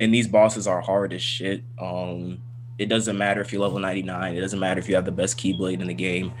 And 0.00 0.12
these 0.12 0.26
bosses 0.26 0.66
are 0.66 0.80
hard 0.80 1.12
as 1.12 1.22
shit. 1.22 1.62
Um, 1.78 2.40
it 2.78 2.86
doesn't 2.86 3.16
matter 3.16 3.40
if 3.40 3.52
you're 3.52 3.62
level 3.62 3.78
99. 3.78 4.36
It 4.36 4.40
doesn't 4.40 4.58
matter 4.58 4.78
if 4.78 4.88
you 4.88 4.94
have 4.94 5.04
the 5.04 5.12
best 5.12 5.38
keyblade 5.38 5.80
in 5.80 5.86
the 5.86 5.94
game. 5.94 6.32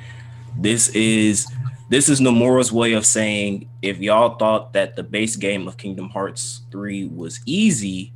This 0.58 0.88
is 0.88 1.46
this 1.88 2.08
is 2.08 2.20
Nomura's 2.20 2.72
way 2.72 2.94
of 2.94 3.06
saying 3.06 3.68
if 3.82 3.98
y'all 3.98 4.36
thought 4.36 4.72
that 4.72 4.96
the 4.96 5.02
base 5.02 5.36
game 5.36 5.68
of 5.68 5.76
Kingdom 5.76 6.08
Hearts 6.10 6.62
3 6.72 7.06
was 7.08 7.40
easy, 7.46 8.12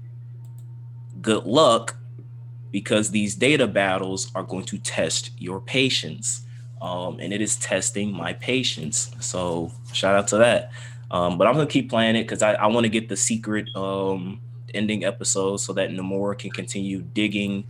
good 1.21 1.45
luck 1.45 1.97
because 2.73 3.11
these 3.11 3.35
data 3.35 3.67
battles 3.67 4.31
are 4.35 4.43
going 4.43 4.65
to 4.65 4.79
test 4.79 5.31
your 5.39 5.61
patience. 5.61 6.47
Um, 6.81 7.21
and 7.21 7.33
it 7.33 7.41
is 7.41 7.57
testing 7.57 8.13
my 8.13 8.33
patience. 8.33 9.11
So 9.21 9.71
shout 9.93 10.17
out 10.17 10.29
to 10.29 10.39
that. 10.39 10.73
Um, 11.11 11.39
but 11.39 11.47
I'm 11.47 11.55
gonna 11.55 11.67
keep 11.67 11.91
playing 11.91 12.17
it 12.17 12.23
because 12.23 12.43
I, 12.43 12.53
I 12.55 12.67
want 12.67 12.85
to 12.85 12.89
get 12.89 13.09
the 13.09 13.17
secret 13.17 13.69
um, 13.75 14.41
ending 14.75 15.05
episode 15.05 15.59
so 15.59 15.73
that 15.73 15.91
Nomura 15.91 16.39
can 16.39 16.51
continue 16.51 17.03
digging 17.03 17.65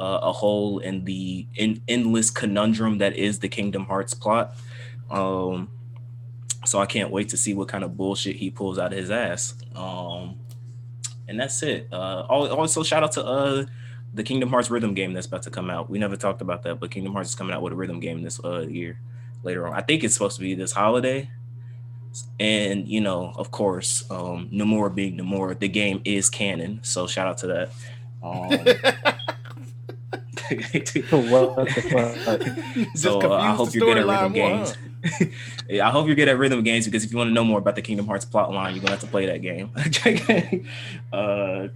uh, 0.00 0.20
a 0.22 0.32
hole 0.32 0.78
in 0.78 1.04
the 1.04 1.46
in, 1.56 1.82
endless 1.88 2.30
conundrum 2.30 2.98
that 2.98 3.16
is 3.16 3.38
the 3.38 3.48
Kingdom 3.48 3.84
Hearts 3.84 4.14
plot. 4.14 4.56
Um, 5.10 5.70
so 6.64 6.78
I 6.78 6.86
can't 6.86 7.10
wait 7.10 7.30
to 7.30 7.36
see 7.36 7.54
what 7.54 7.68
kind 7.68 7.84
of 7.84 7.96
bullshit 7.96 8.36
he 8.36 8.50
pulls 8.50 8.78
out 8.78 8.92
of 8.92 8.98
his 8.98 9.10
ass. 9.10 9.54
Um, 9.74 10.36
and 11.26 11.38
that's 11.38 11.62
it. 11.62 11.88
Uh, 11.92 12.26
also, 12.28 12.82
shout 12.82 13.02
out 13.02 13.12
to 13.12 13.24
uh, 13.24 13.66
the 14.12 14.22
Kingdom 14.22 14.50
Hearts 14.50 14.70
rhythm 14.70 14.94
game 14.94 15.12
that's 15.12 15.26
about 15.26 15.42
to 15.44 15.50
come 15.50 15.70
out. 15.70 15.88
We 15.88 15.98
never 15.98 16.16
talked 16.16 16.42
about 16.42 16.62
that, 16.64 16.80
but 16.80 16.90
Kingdom 16.90 17.12
Hearts 17.12 17.30
is 17.30 17.34
coming 17.34 17.54
out 17.54 17.62
with 17.62 17.72
a 17.72 17.76
rhythm 17.76 18.00
game 18.00 18.22
this 18.22 18.42
uh, 18.44 18.60
year 18.60 18.98
later 19.42 19.66
on. 19.66 19.74
I 19.74 19.80
think 19.80 20.04
it's 20.04 20.14
supposed 20.14 20.36
to 20.36 20.42
be 20.42 20.54
this 20.54 20.72
holiday. 20.72 21.30
And 22.40 22.88
you 22.88 23.00
know, 23.00 23.32
of 23.36 23.52
course, 23.52 24.04
um, 24.10 24.48
Nomura 24.52 24.92
being 24.92 25.16
Nomura, 25.16 25.56
the 25.58 25.68
game 25.68 26.02
is 26.04 26.28
canon. 26.28 26.80
So 26.82 27.06
shout 27.06 27.28
out 27.28 27.38
to 27.38 27.46
that. 27.48 27.70
Um, 28.22 28.50
what 28.50 28.60
the 31.56 32.16
fuck? 32.22 32.96
so 32.98 33.18
uh, 33.22 33.34
I 33.38 33.54
hope 33.54 33.72
you're 33.72 33.86
good 33.86 33.96
at 33.96 34.06
rhythm 34.06 34.32
games. 34.34 34.76
yeah, 34.76 34.89
I 35.70 35.90
hope 35.90 36.06
you're 36.06 36.16
good 36.16 36.28
at 36.28 36.38
rhythm 36.38 36.62
games 36.62 36.84
because 36.84 37.04
if 37.04 37.12
you 37.12 37.18
want 37.18 37.28
to 37.28 37.34
know 37.34 37.44
more 37.44 37.58
about 37.58 37.74
the 37.74 37.82
Kingdom 37.82 38.06
Hearts 38.06 38.24
plot 38.24 38.52
line, 38.52 38.74
you're 38.74 38.82
gonna 38.82 38.92
have 38.92 39.00
to 39.00 39.06
play 39.06 39.26
that 39.26 39.40
game. 39.40 39.70
uh, 41.12 41.68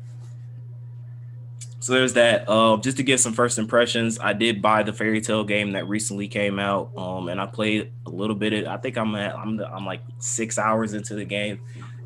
so 1.80 1.92
there's 1.92 2.14
that. 2.14 2.48
Uh, 2.48 2.76
just 2.78 2.96
to 2.98 3.02
give 3.02 3.20
some 3.20 3.32
first 3.32 3.58
impressions, 3.58 4.18
I 4.18 4.32
did 4.32 4.62
buy 4.62 4.82
the 4.82 4.92
Fairy 4.92 5.20
Tail 5.20 5.44
game 5.44 5.72
that 5.72 5.86
recently 5.86 6.28
came 6.28 6.58
out, 6.58 6.90
um, 6.96 7.28
and 7.28 7.40
I 7.40 7.46
played 7.46 7.92
a 8.06 8.10
little 8.10 8.36
bit. 8.36 8.52
Of, 8.52 8.68
I 8.68 8.76
think 8.78 8.96
I'm 8.96 9.14
at 9.16 9.36
I'm 9.36 9.56
the, 9.56 9.68
I'm 9.68 9.84
like 9.84 10.00
six 10.18 10.58
hours 10.58 10.94
into 10.94 11.14
the 11.14 11.24
game, 11.24 11.60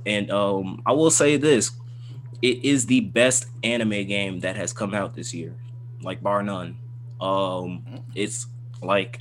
and 0.07 0.31
um, 0.31 0.83
I 0.87 0.93
will 0.93 1.11
say 1.11 1.37
this: 1.37 1.73
it 2.43 2.65
is 2.65 2.87
the 2.87 3.01
best 3.01 3.47
anime 3.63 4.07
game 4.07 4.41
that 4.41 4.57
has 4.57 4.73
come 4.73 4.95
out 4.95 5.15
this 5.15 5.33
year, 5.35 5.55
like 6.03 6.23
bar 6.23 6.43
none. 6.43 6.77
Um, 7.21 8.03
it's 8.15 8.47
like 8.83 9.19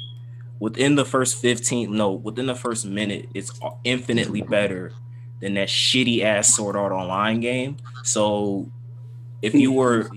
within 0.60 0.96
the 0.96 1.06
first 1.06 1.38
15, 1.38 1.96
no, 1.96 2.12
within 2.12 2.48
the 2.48 2.56
first 2.56 2.86
minute, 2.86 3.30
it's 3.34 3.52
infinitely 3.84 4.42
better 4.42 4.94
than 5.40 5.54
that 5.56 5.68
shitty 5.68 6.24
ass 6.24 6.56
Sword 6.56 6.76
Art 6.76 6.92
Online 6.92 7.40
game. 7.40 7.78
So 8.04 8.72
if 9.42 9.54
you 9.54 9.72
were 9.74 10.10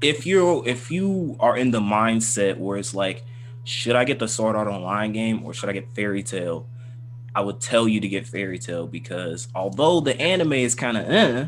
if 0.00 0.26
you're 0.26 0.66
if 0.66 0.90
you 0.90 1.36
are 1.40 1.56
in 1.56 1.70
the 1.70 1.80
mindset 1.80 2.58
where 2.58 2.78
it's 2.78 2.94
like, 2.94 3.24
should 3.64 3.96
I 3.96 4.04
get 4.04 4.18
the 4.18 4.28
Sword 4.28 4.56
Art 4.56 4.68
Online 4.68 5.12
game 5.12 5.44
or 5.44 5.52
should 5.52 5.68
I 5.68 5.72
get 5.72 5.94
Fairy 5.94 6.22
Tail? 6.22 6.66
I 7.34 7.40
would 7.40 7.60
tell 7.60 7.86
you 7.86 8.00
to 8.00 8.08
get 8.08 8.26
Fairy 8.26 8.58
Tail 8.58 8.86
because 8.86 9.48
although 9.54 10.00
the 10.00 10.18
anime 10.20 10.54
is 10.54 10.74
kind 10.74 10.96
of 10.96 11.08
eh, 11.08 11.46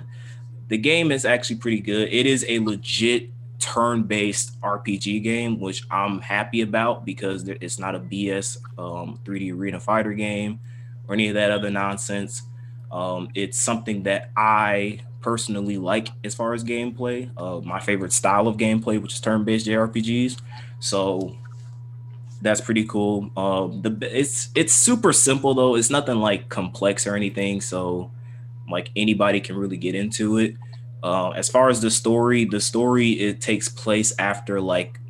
the 0.69 0.79
game 0.79 1.11
is 1.11 1.25
actually 1.25 1.57
pretty 1.57 1.81
good. 1.81 2.09
It 2.13 2.27
is 2.27 2.45
a 2.49 2.61
legit 2.61 3.31
turn-based 3.61 4.61
RPG 4.61 5.23
game, 5.23 5.61
which 5.61 5.85
I'm 5.91 6.21
happy 6.21 6.63
about 6.63 7.05
because 7.05 7.49
it's 7.49 7.79
not 7.79 7.95
a 7.95 8.01
BS 8.01 8.59
um, 8.79 9.21
3D 9.25 9.55
arena 9.55 9.79
fighter 9.79 10.13
game 10.13 10.59
or 11.07 11.15
any 11.15 11.29
of 11.29 11.35
that 11.35 11.51
other 11.51 11.71
nonsense. 11.71 12.43
Um, 12.91 13.29
it's 13.35 13.59
something 13.59 14.03
that 14.05 14.31
I 14.37 15.01
personally 15.21 15.79
like 15.79 16.09
as 16.25 16.35
far 16.35 16.55
as 16.55 16.65
gameplay. 16.65 17.31
Uh, 17.37 17.61
my 17.61 17.79
favorite 17.79 18.13
style 18.13 18.49
of 18.49 18.57
gameplay, 18.57 19.01
which 19.01 19.15
is 19.15 19.21
turn-based 19.21 19.67
JRPGs. 19.67 20.41
So 20.81 21.37
that's 22.43 22.61
pretty 22.61 22.85
cool. 22.87 23.31
Um, 23.37 23.83
the 23.83 23.97
it's 24.01 24.49
it's 24.55 24.75
super 24.75 25.13
simple 25.13 25.55
though. 25.55 25.77
It's 25.77 25.91
nothing 25.91 26.17
like 26.17 26.49
complex 26.49 27.07
or 27.07 27.15
anything. 27.15 27.61
So 27.61 28.11
like 28.71 28.91
anybody 28.97 29.41
can 29.41 29.57
really 29.57 29.77
get 29.77 29.95
into 29.95 30.39
it. 30.39 30.57
Uh, 31.03 31.31
as 31.31 31.49
far 31.49 31.69
as 31.69 31.81
the 31.81 31.91
story, 31.91 32.45
the 32.45 32.61
story 32.61 33.13
it 33.13 33.41
takes 33.41 33.69
place 33.69 34.13
after 34.19 34.61
like 34.61 35.01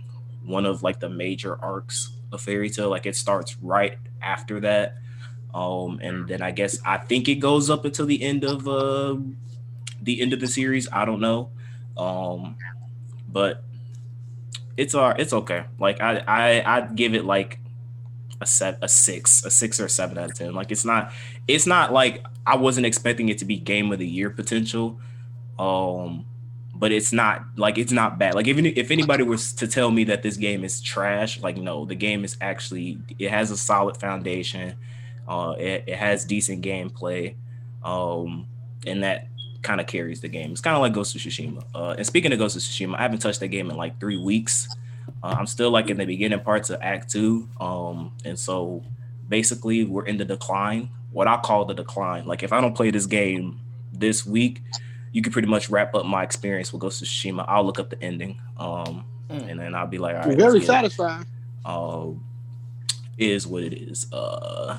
one 0.45 0.66
of 0.66 0.82
like 0.82 1.01
the 1.01 1.09
major 1.09 1.59
arcs 1.62 2.12
of 2.32 2.41
Fairy 2.41 2.70
Tail. 2.70 2.91
Like 2.91 3.07
it 3.07 3.16
starts 3.16 3.57
right 3.59 3.99
after 4.22 4.61
that. 4.61 4.97
Um, 5.53 5.99
and 6.03 6.28
then 6.28 6.43
I 6.43 6.53
guess 6.53 6.78
I 6.84 6.99
think 6.99 7.28
it 7.28 7.36
goes 7.36 7.70
up 7.70 7.84
until 7.84 8.07
the 8.07 8.22
end 8.22 8.45
of 8.45 8.68
uh 8.68 9.16
the 10.01 10.20
end 10.20 10.32
of 10.32 10.41
the 10.41 10.47
series. 10.47 10.88
I 10.93 11.05
don't 11.05 11.20
know. 11.20 11.51
Um, 11.97 12.57
but 13.28 13.62
it's 14.76 14.95
all 14.95 15.11
it's 15.11 15.32
okay. 15.32 15.64
Like 15.78 16.01
I 16.01 16.22
I 16.26 16.76
I'd 16.76 16.97
give 16.97 17.14
it 17.14 17.24
like 17.24 17.59
a 18.41 18.47
set 18.47 18.78
a 18.80 18.88
six, 18.88 19.45
a 19.45 19.51
six 19.51 19.80
or 19.80 19.86
a 19.86 19.91
seven 19.91 20.18
out 20.18 20.30
of 20.30 20.36
ten. 20.36 20.55
Like 20.55 20.70
it's 20.70 20.84
not 20.84 21.12
it's 21.49 21.66
not 21.66 21.93
like 21.93 22.24
I 22.47 22.57
wasn't 22.57 22.86
expecting 22.86 23.28
it 23.28 23.38
to 23.38 23.45
be 23.45 23.57
game 23.57 23.93
of 23.93 23.99
the 23.99 24.07
year 24.07 24.30
potential. 24.30 25.01
Um 25.61 26.27
but 26.75 26.93
it's 26.93 27.13
not 27.13 27.43
like 27.57 27.77
it's 27.77 27.93
not 27.93 28.19
bad. 28.19 28.35
Like 28.35 28.47
if 28.47 28.57
if 28.59 28.91
anybody 28.91 29.23
was 29.23 29.53
to 29.55 29.69
tell 29.69 29.91
me 29.91 30.05
that 30.05 30.23
this 30.23 30.37
game 30.37 30.65
is 30.65 30.81
trash, 30.81 31.41
like 31.41 31.57
no, 31.57 31.85
the 31.85 31.95
game 31.95 32.25
is 32.25 32.37
actually 32.41 32.99
it 33.19 33.31
has 33.31 33.51
a 33.51 33.57
solid 33.57 33.97
foundation. 33.99 34.77
Uh 35.29 35.55
it, 35.59 35.85
it 35.87 35.97
has 35.97 36.25
decent 36.25 36.65
gameplay. 36.65 37.35
Um 37.83 38.47
and 38.87 39.03
that 39.03 39.29
kind 39.63 39.81
of 39.81 39.87
carries 39.87 40.21
the 40.21 40.29
game. 40.29 40.53
It's 40.53 40.61
kind 40.61 40.75
of 40.75 40.81
like 40.81 40.93
Ghost 40.93 41.15
of 41.15 41.21
Tsushima. 41.21 41.63
Uh, 41.75 41.95
and 41.99 42.07
speaking 42.07 42.33
of 42.33 42.39
Ghost 42.39 42.57
of 42.57 42.63
Tsushima, 42.63 42.97
I 42.97 43.03
haven't 43.03 43.19
touched 43.19 43.41
that 43.41 43.49
game 43.49 43.71
in 43.71 43.77
like 43.77 44.01
three 44.01 44.17
weeks. 44.17 44.75
Uh, 45.23 45.37
I'm 45.39 45.47
still 45.47 45.71
like 45.71 45.91
in 45.91 45.99
the 45.99 46.07
beginning 46.07 46.41
parts 46.41 46.71
of 46.71 46.81
Act 46.81 47.11
Two, 47.11 47.49
um, 47.61 48.13
and 48.25 48.39
so 48.39 48.83
basically 49.29 49.85
we're 49.85 50.07
in 50.07 50.17
the 50.17 50.25
decline. 50.25 50.89
What 51.13 51.27
I 51.27 51.37
call 51.39 51.65
the 51.65 51.75
decline. 51.75 52.27
Like 52.27 52.43
if 52.43 52.53
I 52.53 52.61
don't 52.61 52.75
play 52.75 52.91
this 52.91 53.07
game 53.07 53.61
this 53.93 54.25
week, 54.25 54.63
you 55.13 55.23
can 55.23 55.33
pretty 55.33 55.49
much 55.49 55.69
wrap 55.71 55.95
up 55.95 56.07
my 56.07 56.23
experience 56.23 56.73
with 56.73 56.81
Ghost 56.81 57.03
of 57.03 57.09
Tsushima. 57.09 57.45
I'll 57.49 57.65
look 57.65 57.79
up 57.79 57.91
the 57.91 58.03
ending, 58.03 58.41
um, 58.57 59.05
Mm. 59.29 59.49
and 59.51 59.61
then 59.61 59.75
I'll 59.77 59.87
be 59.87 59.99
like, 59.99 60.17
all 60.17 60.23
right, 60.29 60.37
Very 60.37 60.55
let's 60.55 60.67
satisfying. 60.67 61.25
Uh, 61.65 62.07
is 63.17 63.47
what 63.47 63.63
it 63.63 63.73
is. 63.75 64.13
Uh, 64.13 64.79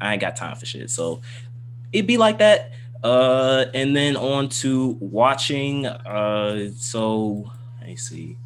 I 0.00 0.12
ain't 0.12 0.20
got 0.20 0.36
time 0.36 0.56
for 0.56 0.64
shit, 0.64 0.88
so 0.90 1.20
it'd 1.92 2.06
be 2.06 2.16
like 2.16 2.38
that. 2.38 2.72
Uh, 3.02 3.66
and 3.74 3.94
then 3.96 4.16
on 4.16 4.48
to 4.48 4.96
watching. 5.00 5.84
Uh, 5.86 6.70
so 6.76 7.50
let 7.80 7.88
me 7.88 7.96
see. 7.96 8.36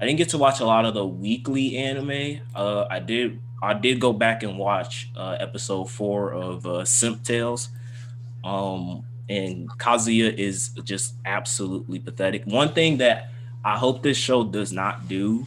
I 0.00 0.04
didn't 0.04 0.18
get 0.18 0.28
to 0.30 0.38
watch 0.38 0.60
a 0.60 0.64
lot 0.66 0.84
of 0.84 0.94
the 0.94 1.06
weekly 1.06 1.76
anime. 1.76 2.40
Uh, 2.54 2.86
I 2.90 2.98
did. 3.00 3.40
I 3.62 3.74
did 3.74 4.00
go 4.00 4.12
back 4.12 4.42
and 4.42 4.58
watch 4.58 5.10
uh, 5.16 5.36
episode 5.40 5.90
four 5.90 6.32
of 6.32 6.66
uh, 6.66 6.84
Simp 6.84 7.22
Tales. 7.22 7.68
Um, 8.44 9.04
and 9.28 9.68
Kazuya 9.70 10.32
is 10.32 10.70
just 10.84 11.14
absolutely 11.24 11.98
pathetic. 11.98 12.44
One 12.44 12.72
thing 12.72 12.98
that 12.98 13.30
I 13.64 13.76
hope 13.76 14.02
this 14.02 14.16
show 14.16 14.44
does 14.44 14.72
not 14.72 15.08
do, 15.08 15.46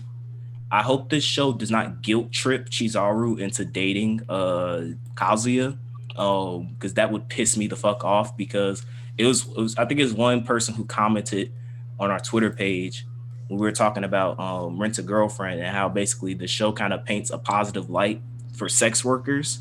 I 0.72 0.82
hope 0.82 1.10
this 1.10 1.24
show 1.24 1.54
does 1.54 1.72
not 1.72 2.02
guilt 2.02 2.32
trip 2.32 2.70
Chizuru 2.70 3.40
into 3.40 3.66
dating 3.66 4.22
uh 4.28 4.90
Kazuya. 5.16 5.78
Um, 6.16 6.74
because 6.74 6.96
that 6.96 7.12
would 7.14 7.30
piss 7.30 7.56
me 7.56 7.68
the 7.68 7.78
fuck 7.78 8.04
off 8.04 8.36
because 8.36 8.86
it 9.18 9.26
was, 9.26 9.48
it 9.48 9.58
was 9.58 9.78
I 9.78 9.86
think 9.86 10.02
it 10.02 10.04
was 10.04 10.14
one 10.14 10.44
person 10.44 10.74
who 10.74 10.84
commented 10.84 11.54
on 11.98 12.12
our 12.12 12.20
Twitter 12.20 12.50
page 12.50 13.06
we 13.50 13.58
were 13.58 13.72
talking 13.72 14.04
about 14.04 14.40
um 14.40 14.80
rent 14.80 14.98
a 14.98 15.02
girlfriend 15.02 15.60
and 15.60 15.76
how 15.76 15.90
basically 15.90 16.34
the 16.34 16.48
show 16.48 16.72
kind 16.72 16.94
of 16.94 17.04
paints 17.04 17.30
a 17.30 17.38
positive 17.38 17.90
light 17.90 18.22
for 18.56 18.70
sex 18.70 19.04
workers. 19.04 19.60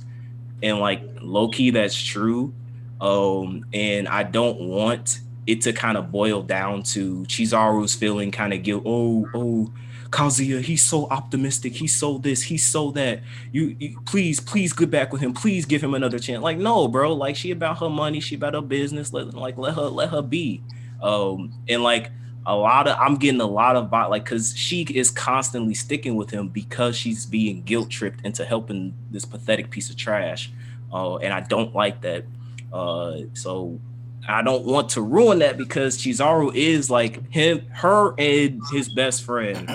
And 0.63 0.81
like 0.81 1.03
low 1.21 1.49
key 1.49 1.71
that's 1.71 2.01
true 2.01 2.53
um 3.01 3.65
and 3.73 4.09
i 4.09 4.23
don't 4.23 4.61
want 4.61 5.21
it 5.47 5.63
to 5.63 5.73
kind 5.73 5.97
of 5.97 6.11
boil 6.11 6.43
down 6.43 6.83
to 6.83 7.23
Chizuru's 7.23 7.95
feeling 7.95 8.31
kind 8.31 8.53
of 8.53 8.63
guilt 8.63 8.83
oh 8.85 9.29
oh 9.35 9.73
kazuya 10.11 10.61
he's 10.61 10.83
so 10.83 11.07
optimistic 11.11 11.75
he's 11.75 11.97
so 11.97 12.19
this 12.19 12.43
he's 12.43 12.65
so 12.65 12.91
that. 12.93 13.21
You, 13.53 13.77
you 13.79 14.01
please 14.07 14.41
please 14.41 14.73
get 14.73 14.91
back 14.91 15.13
with 15.13 15.21
him 15.21 15.35
please 15.35 15.67
give 15.67 15.83
him 15.83 15.95
another 15.95 16.19
chance. 16.19 16.43
Like 16.43 16.59
no 16.59 16.89
bro 16.89 17.13
like 17.15 17.37
she 17.37 17.51
about 17.51 17.79
her 17.81 17.91
money 17.91 18.21
she 18.21 18.35
about 18.35 18.55
her 18.55 18.61
business 18.63 19.13
let 19.13 19.35
like 19.35 19.59
let 19.59 19.75
her 19.75 19.83
let 19.83 20.11
her 20.11 20.23
be. 20.23 20.63
Um 21.03 21.53
and 21.69 21.83
like 21.83 22.11
a 22.49 22.57
lot 22.57 22.89
of 22.89 22.97
i'm 22.99 23.17
getting 23.17 23.41
a 23.41 23.47
lot 23.47 23.77
of 23.77 23.93
like 23.93 24.25
because 24.25 24.57
she 24.57 24.83
is 24.83 25.11
constantly 25.11 25.75
sticking 25.75 26.17
with 26.17 26.31
him 26.31 26.49
because 26.49 26.97
she's 26.97 27.27
being 27.27 27.63
guilt 27.63 27.91
tripped 27.91 28.25
into 28.25 28.45
helping 28.45 28.95
this 29.11 29.25
pathetic 29.25 29.71
piece 29.71 29.91
of 29.91 29.97
trash 29.97 30.51
uh, 30.93 31.17
and 31.17 31.33
i 31.33 31.41
don't 31.41 31.75
like 31.75 32.01
that 32.01 32.25
uh, 32.73 33.21
so 33.35 33.81
I 34.29 34.43
don't 34.43 34.65
want 34.65 34.91
to 34.91 35.01
ruin 35.01 35.39
that 35.39 35.57
because 35.57 35.97
Chizuru 35.97 36.55
is 36.55 36.91
like 36.91 37.31
him, 37.33 37.67
her, 37.71 38.15
and 38.19 38.61
his 38.71 38.91
best 38.91 39.25
friend 39.25 39.71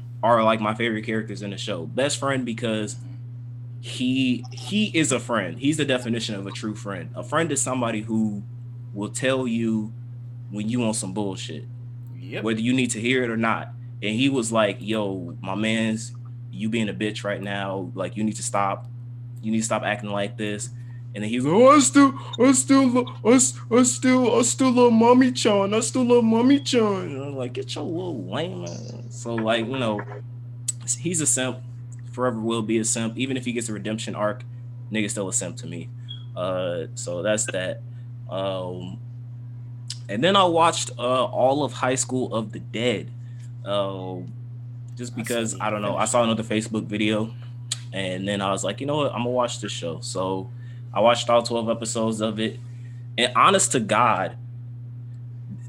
are 0.22 0.42
like 0.42 0.60
my 0.60 0.74
favorite 0.74 1.04
characters 1.04 1.42
in 1.42 1.50
the 1.50 1.58
show. 1.58 1.84
Best 1.84 2.18
friend 2.18 2.44
because 2.44 2.96
he 3.80 4.44
he 4.50 4.86
is 4.96 5.12
a 5.12 5.20
friend. 5.20 5.58
He's 5.58 5.76
the 5.76 5.84
definition 5.84 6.34
of 6.34 6.46
a 6.46 6.50
true 6.50 6.74
friend. 6.74 7.10
A 7.14 7.22
friend 7.22 7.52
is 7.52 7.60
somebody 7.60 8.00
who 8.00 8.42
will 8.94 9.10
tell 9.10 9.46
you 9.46 9.92
when 10.50 10.70
you 10.70 10.80
want 10.80 10.96
some 10.96 11.12
bullshit, 11.12 11.66
Yep. 12.28 12.44
whether 12.44 12.60
you 12.60 12.72
need 12.72 12.90
to 12.90 13.00
hear 13.00 13.22
it 13.24 13.30
or 13.30 13.36
not. 13.36 13.70
And 14.02 14.14
he 14.14 14.28
was 14.28 14.52
like, 14.52 14.76
"Yo, 14.80 15.36
my 15.42 15.54
man's, 15.54 16.12
you 16.52 16.68
being 16.68 16.88
a 16.88 16.94
bitch 16.94 17.24
right 17.24 17.42
now. 17.42 17.90
Like 17.94 18.16
you 18.16 18.24
need 18.24 18.36
to 18.36 18.42
stop. 18.42 18.86
You 19.42 19.50
need 19.52 19.58
to 19.58 19.64
stop 19.64 19.82
acting 19.82 20.10
like 20.10 20.36
this." 20.36 20.70
And 21.14 21.24
then 21.24 21.30
he's 21.30 21.44
like, 21.44 21.54
"Oh, 21.54 21.68
I 21.70 21.78
still, 21.80 22.12
I 22.38 22.52
still, 22.52 22.86
lo- 22.86 23.14
I, 23.24 23.30
s- 23.30 23.58
I 23.70 23.82
still, 23.82 24.38
I 24.38 24.42
still 24.42 24.70
love 24.70 24.92
mommy 24.92 25.32
Chan. 25.32 25.72
I 25.74 25.80
still 25.80 26.04
love 26.04 26.22
mommy 26.22 26.60
Chan." 26.60 26.82
And 26.82 27.22
I'm 27.22 27.36
like, 27.36 27.54
"Get 27.54 27.74
your 27.74 27.84
little 27.84 28.24
lame." 28.24 28.64
ass." 28.64 28.92
So 29.10 29.34
like, 29.34 29.66
you 29.66 29.78
know, 29.78 30.00
he's 30.98 31.20
a 31.20 31.26
simp. 31.26 31.58
Forever 32.12 32.40
will 32.40 32.62
be 32.62 32.78
a 32.78 32.84
simp. 32.84 33.16
Even 33.16 33.36
if 33.36 33.44
he 33.44 33.52
gets 33.52 33.68
a 33.68 33.72
redemption 33.72 34.14
arc, 34.14 34.44
nigga 34.92 35.10
still 35.10 35.28
a 35.28 35.32
simp 35.32 35.56
to 35.58 35.66
me. 35.66 35.88
Uh, 36.36 36.86
so 36.94 37.22
that's 37.22 37.46
that. 37.46 37.80
Um, 38.30 38.98
and 40.08 40.22
then 40.22 40.36
I 40.36 40.44
watched 40.44 40.90
uh 40.98 41.24
all 41.24 41.64
of 41.64 41.72
High 41.72 41.96
School 41.96 42.34
of 42.34 42.52
the 42.52 42.60
Dead. 42.60 43.10
Um, 43.64 44.32
just 44.96 45.14
because 45.14 45.52
see. 45.52 45.60
I 45.60 45.70
don't 45.70 45.82
know, 45.82 45.96
I 45.96 46.06
saw 46.06 46.22
another 46.24 46.42
Facebook 46.42 46.84
video, 46.84 47.32
and 47.92 48.26
then 48.26 48.40
I 48.40 48.50
was 48.50 48.64
like, 48.64 48.80
you 48.80 48.86
know 48.86 48.96
what, 48.96 49.12
I'm 49.12 49.18
gonna 49.18 49.30
watch 49.30 49.60
this 49.60 49.72
show. 49.72 50.00
So 50.00 50.50
I 50.92 51.00
watched 51.00 51.30
all 51.30 51.42
12 51.42 51.68
episodes 51.68 52.20
of 52.20 52.40
it, 52.40 52.58
and 53.16 53.32
honest 53.36 53.72
to 53.72 53.80
God, 53.80 54.36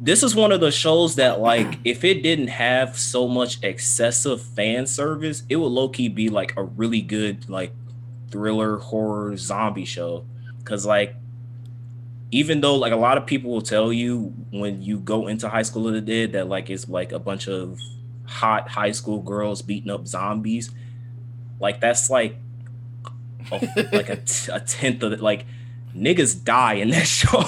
this 0.01 0.23
is 0.23 0.33
one 0.33 0.51
of 0.51 0.61
the 0.61 0.71
shows 0.71 1.15
that 1.15 1.39
like 1.39 1.77
if 1.83 2.03
it 2.03 2.23
didn't 2.23 2.47
have 2.47 2.97
so 2.97 3.27
much 3.27 3.61
excessive 3.63 4.41
fan 4.41 4.87
service, 4.87 5.43
it 5.49 5.57
would 5.57 5.67
low 5.67 5.89
key 5.89 6.09
be 6.09 6.29
like 6.29 6.55
a 6.57 6.63
really 6.63 7.01
good 7.01 7.49
like 7.49 7.73
thriller 8.31 8.77
horror 8.77 9.35
zombie 9.37 9.85
show. 9.85 10.25
Cause 10.63 10.85
like 10.85 11.15
even 12.31 12.61
though 12.61 12.75
like 12.75 12.91
a 12.93 12.95
lot 12.97 13.17
of 13.17 13.25
people 13.25 13.51
will 13.51 13.61
tell 13.61 13.91
you 13.91 14.33
when 14.51 14.81
you 14.81 14.99
go 14.99 15.27
into 15.27 15.49
High 15.49 15.63
School 15.63 15.87
of 15.87 15.93
the 15.93 16.01
Dead 16.01 16.33
that 16.33 16.47
like 16.47 16.69
it's 16.69 16.87
like 16.87 17.11
a 17.11 17.19
bunch 17.19 17.47
of 17.47 17.79
hot 18.25 18.69
high 18.69 18.91
school 18.91 19.19
girls 19.21 19.61
beating 19.61 19.89
up 19.89 20.07
zombies, 20.07 20.69
like 21.59 21.81
that's 21.81 22.09
like 22.09 22.35
a, 23.51 23.55
like 23.91 24.09
a, 24.09 24.17
t- 24.17 24.51
a 24.51 24.59
tenth 24.59 25.01
of 25.03 25.13
it. 25.13 25.21
Like 25.21 25.45
niggas 25.95 26.43
die 26.43 26.73
in 26.75 26.89
that 26.91 27.07
show. 27.07 27.39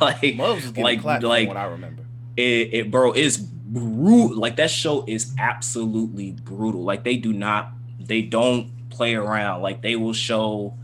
like 0.00 0.36
like- 0.84 1.02
like- 1.22 1.48
what 1.48 1.56
I 1.56 1.64
remember. 1.64 2.04
it, 2.36 2.42
it 2.74 2.90
bro 2.90 3.12
is 3.12 3.38
brutal. 3.38 4.36
Like 4.38 4.56
that 4.56 4.70
show 4.70 5.04
is 5.08 5.34
absolutely 5.38 6.32
brutal. 6.32 6.84
Like 6.84 7.02
they 7.04 7.16
do 7.16 7.32
not, 7.32 7.72
they 7.98 8.22
don't 8.22 8.88
play 8.90 9.14
around. 9.14 9.62
Like 9.62 9.82
they 9.82 9.96
will 9.96 10.12
show. 10.12 10.76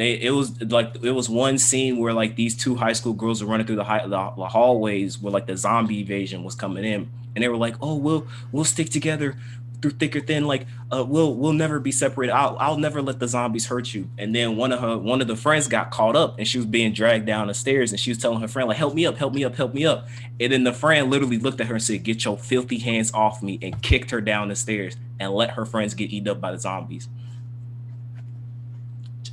They 0.00 0.12
it 0.12 0.30
was 0.30 0.58
like 0.62 0.96
it 1.02 1.10
was 1.10 1.28
one 1.28 1.58
scene 1.58 1.98
where 1.98 2.14
like 2.14 2.34
these 2.34 2.56
two 2.56 2.74
high 2.74 2.94
school 2.94 3.12
girls 3.12 3.44
were 3.44 3.50
running 3.50 3.66
through 3.66 3.76
the, 3.76 3.84
high, 3.84 4.06
the, 4.06 4.18
hallways 4.18 5.20
where 5.20 5.30
like 5.30 5.44
the 5.46 5.58
zombie 5.58 6.00
invasion 6.00 6.42
was 6.42 6.54
coming 6.54 6.86
in, 6.86 7.10
and 7.34 7.44
they 7.44 7.48
were 7.48 7.56
like, 7.58 7.74
"Oh, 7.82 7.96
we'll 7.96 8.26
we'll 8.50 8.64
stick 8.64 8.88
together 8.88 9.36
through 9.82 9.90
thick 9.90 10.16
or 10.16 10.20
thin. 10.20 10.46
Like, 10.46 10.66
uh, 10.90 11.04
we'll 11.06 11.34
we'll 11.34 11.52
never 11.52 11.78
be 11.78 11.92
separated. 11.92 12.32
I'll 12.32 12.56
I'll 12.58 12.78
never 12.78 13.02
let 13.02 13.18
the 13.18 13.28
zombies 13.28 13.66
hurt 13.66 13.92
you." 13.92 14.08
And 14.16 14.34
then 14.34 14.56
one 14.56 14.72
of 14.72 14.80
her 14.80 14.96
one 14.96 15.20
of 15.20 15.28
the 15.28 15.36
friends 15.36 15.68
got 15.68 15.90
caught 15.90 16.16
up, 16.16 16.38
and 16.38 16.48
she 16.48 16.56
was 16.56 16.66
being 16.66 16.94
dragged 16.94 17.26
down 17.26 17.48
the 17.48 17.52
stairs, 17.52 17.92
and 17.92 18.00
she 18.00 18.10
was 18.10 18.16
telling 18.16 18.40
her 18.40 18.48
friend 18.48 18.68
like, 18.68 18.78
"Help 18.78 18.94
me 18.94 19.04
up, 19.04 19.18
help 19.18 19.34
me 19.34 19.44
up, 19.44 19.54
help 19.54 19.74
me 19.74 19.84
up." 19.84 20.08
And 20.40 20.50
then 20.50 20.64
the 20.64 20.72
friend 20.72 21.10
literally 21.10 21.36
looked 21.36 21.60
at 21.60 21.66
her 21.66 21.74
and 21.74 21.82
said, 21.82 22.04
"Get 22.04 22.24
your 22.24 22.38
filthy 22.38 22.78
hands 22.78 23.12
off 23.12 23.42
me!" 23.42 23.58
and 23.60 23.82
kicked 23.82 24.12
her 24.12 24.22
down 24.22 24.48
the 24.48 24.56
stairs 24.56 24.96
and 25.18 25.30
let 25.34 25.50
her 25.50 25.66
friends 25.66 25.92
get 25.92 26.08
eaten 26.08 26.28
up 26.30 26.40
by 26.40 26.52
the 26.52 26.58
zombies. 26.58 27.06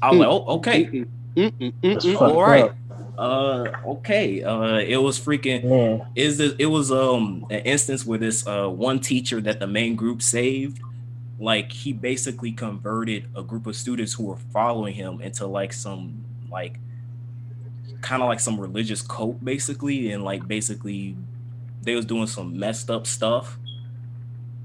I 0.01 0.11
was 0.11 0.19
like, 0.19 0.27
"Oh, 0.27 0.45
okay." 0.57 0.85
Mm-mm, 0.85 1.07
mm-mm, 1.35 1.73
mm-mm. 1.81 2.21
All 2.21 2.43
right. 2.43 2.71
Uh, 3.17 3.71
okay. 3.85 4.43
Uh, 4.43 4.77
it 4.77 4.97
was 4.97 5.19
freaking. 5.19 5.63
Man, 5.63 6.07
Is 6.15 6.37
this? 6.37 6.53
It 6.59 6.67
was 6.67 6.91
um 6.91 7.45
an 7.49 7.59
instance 7.61 8.05
where 8.05 8.19
this 8.19 8.45
uh 8.45 8.67
one 8.67 8.99
teacher 8.99 9.41
that 9.41 9.59
the 9.59 9.67
main 9.67 9.95
group 9.95 10.21
saved, 10.21 10.79
like 11.39 11.71
he 11.71 11.93
basically 11.93 12.51
converted 12.51 13.27
a 13.35 13.43
group 13.43 13.65
of 13.65 13.75
students 13.75 14.13
who 14.13 14.23
were 14.25 14.37
following 14.53 14.93
him 14.93 15.21
into 15.21 15.47
like 15.47 15.73
some 15.73 16.23
like 16.51 16.79
kind 18.01 18.21
of 18.21 18.29
like 18.29 18.39
some 18.39 18.59
religious 18.59 19.01
cult 19.01 19.43
basically, 19.43 20.11
and 20.11 20.23
like 20.23 20.47
basically 20.47 21.15
they 21.81 21.95
was 21.95 22.05
doing 22.05 22.27
some 22.27 22.57
messed 22.59 22.91
up 22.91 23.07
stuff. 23.07 23.57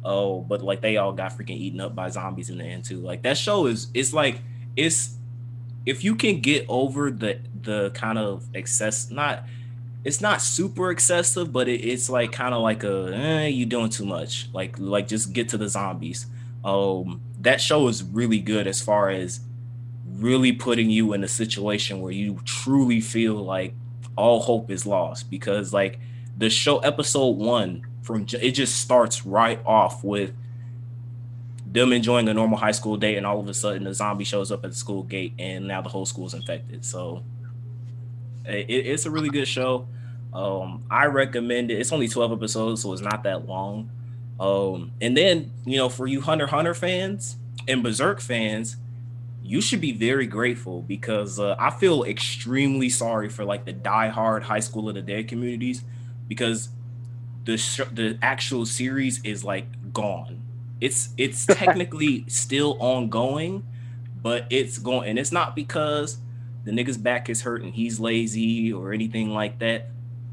Oh, 0.05 0.41
but 0.41 0.63
like 0.63 0.81
they 0.81 0.97
all 0.97 1.13
got 1.13 1.33
freaking 1.39 1.57
eaten 1.57 1.81
up 1.81 1.95
by 1.95 2.09
zombies 2.11 2.51
in 2.51 2.59
the 2.59 2.65
end 2.65 2.85
too. 2.85 2.99
Like 2.99 3.23
that 3.23 3.39
show 3.39 3.67
is 3.67 3.89
it's 3.95 4.13
like 4.13 4.41
it's 4.77 5.17
if 5.85 6.05
you 6.05 6.15
can 6.15 6.41
get 6.41 6.65
over 6.69 7.11
the 7.11 7.39
the 7.63 7.91
kind 7.91 8.19
of 8.19 8.45
excess 8.55 9.11
not 9.11 9.45
it's 10.05 10.21
not 10.21 10.43
super 10.43 10.91
excessive 10.91 11.53
but 11.53 11.69
it, 11.69 11.81
it's 11.81 12.11
like 12.11 12.33
kind 12.33 12.55
of 12.55 12.63
like 12.63 12.83
a 12.85 13.13
eh, 13.15 13.47
you 13.47 13.67
doing 13.67 13.89
too 13.89 14.05
much. 14.05 14.49
Like 14.53 14.79
like 14.79 15.09
just 15.09 15.33
get 15.33 15.49
to 15.51 15.59
the 15.59 15.69
zombies. 15.69 16.27
Um 16.65 17.21
that 17.41 17.61
show 17.61 17.89
is 17.89 18.03
really 18.03 18.41
good 18.41 18.67
as 18.67 18.81
far 18.81 19.11
as 19.11 19.41
really 20.07 20.53
putting 20.53 20.91
you 20.91 21.13
in 21.13 21.25
a 21.25 21.29
situation 21.29 22.01
where 22.01 22.13
you 22.13 22.39
truly 22.45 23.01
feel 23.01 23.35
like 23.35 23.75
all 24.17 24.41
hope 24.41 24.71
is 24.71 24.87
lost 24.87 25.31
because 25.31 25.73
like 25.73 25.99
the 26.37 26.51
show 26.51 26.79
episode 26.79 27.37
one 27.37 27.87
from 28.03 28.27
it 28.41 28.53
just 28.53 28.81
starts 28.81 29.25
right 29.25 29.61
off 29.65 30.05
with 30.05 30.33
them 31.73 31.93
enjoying 31.93 32.29
a 32.29 32.35
normal 32.35 32.59
high 32.59 32.73
school 32.73 32.97
day 32.97 33.17
and 33.17 33.27
all 33.27 33.41
of 33.41 33.49
a 33.49 33.55
sudden 33.55 33.87
a 33.87 33.95
zombie 33.95 34.25
shows 34.25 34.53
up 34.53 34.65
at 34.65 34.73
the 34.73 34.77
school 34.77 35.03
gate 35.03 35.33
and 35.39 35.67
now 35.67 35.81
the 35.81 35.89
whole 35.89 36.05
school 36.05 36.27
is 36.27 36.35
infected. 36.35 36.85
So 36.85 37.25
it, 38.45 38.67
it's 38.69 39.07
a 39.07 39.11
really 39.11 39.31
good 39.31 39.49
show. 39.49 39.87
Um 40.35 40.85
i 40.91 41.07
recommend 41.07 41.71
it. 41.71 41.79
It's 41.79 41.93
only 41.93 42.09
12 42.09 42.33
episodes 42.33 42.83
so 42.83 42.93
it's 42.93 43.03
not 43.03 43.23
that 43.25 43.47
long. 43.47 43.91
Um 44.39 44.93
and 45.01 45.17
then 45.17 45.51
you 45.65 45.79
know 45.79 45.89
for 45.89 46.07
you 46.07 46.21
hunter 46.21 46.47
hunter 46.47 46.75
fans 46.75 47.37
and 47.67 47.83
berserk 47.83 48.21
fans 48.21 48.77
you 49.43 49.61
should 49.61 49.81
be 49.81 49.93
very 49.93 50.27
grateful 50.27 50.83
because 50.83 51.39
uh, 51.41 51.57
i 51.59 51.69
feel 51.71 52.05
extremely 52.05 52.89
sorry 52.89 53.29
for 53.29 53.45
like 53.45 53.65
the 53.65 53.73
die-hard 53.73 54.45
high 54.45 54.61
school 54.61 54.89
of 54.89 54.95
the 54.95 55.03
dead 55.03 55.29
communities 55.29 55.83
because 56.29 56.69
the 57.45 57.57
sh- 57.57 57.81
the 57.93 58.19
actual 58.23 58.65
series 58.65 59.21
is 59.25 59.45
like 59.45 59.93
gone 59.93 60.42
it's 60.83 61.11
it's 61.17 61.47
technically 61.47 62.25
still 62.27 62.77
ongoing, 62.81 63.63
but 64.21 64.47
it's 64.51 64.79
going 64.79 65.09
and 65.09 65.19
it's 65.19 65.33
not 65.33 65.55
because 65.55 66.19
the 66.65 66.73
nigga's 66.73 66.99
back 66.99 67.31
is 67.31 67.43
hurt 67.43 67.63
and 67.63 67.73
he's 67.75 68.01
lazy 68.01 68.73
or 68.73 68.93
anything 68.93 69.31
like 69.31 69.61
that. 69.61 69.91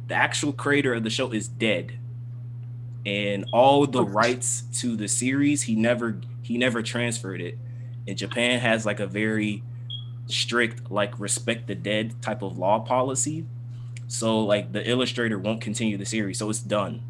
The 0.08 0.16
actual 0.16 0.52
creator 0.52 0.94
of 0.96 1.04
the 1.04 1.10
show 1.12 1.32
is 1.32 1.48
dead. 1.48 2.00
And 3.06 3.46
all 3.54 3.86
the 3.86 4.04
rights 4.04 4.64
to 4.82 4.96
the 4.96 5.08
series, 5.08 5.64
he 5.64 5.76
never 5.76 6.20
he 6.42 6.58
never 6.58 6.82
transferred 6.82 7.42
it. 7.42 7.60
And 8.08 8.18
Japan 8.18 8.60
has 8.60 8.88
like 8.88 9.00
a 9.00 9.08
very 9.08 9.64
strict 10.26 10.90
like 10.90 11.20
respect 11.20 11.68
the 11.68 11.76
dead 11.76 12.24
type 12.24 12.42
of 12.42 12.58
law 12.58 12.80
policy. 12.80 13.46
So 14.08 14.40
like 14.40 14.72
the 14.74 14.88
illustrator 14.90 15.38
won't 15.38 15.62
continue 15.62 15.96
the 15.96 16.08
series. 16.08 16.40
So 16.40 16.50
it's 16.50 16.60
done. 16.60 17.04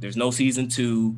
There's 0.00 0.16
no 0.16 0.30
season 0.30 0.68
2 0.68 1.14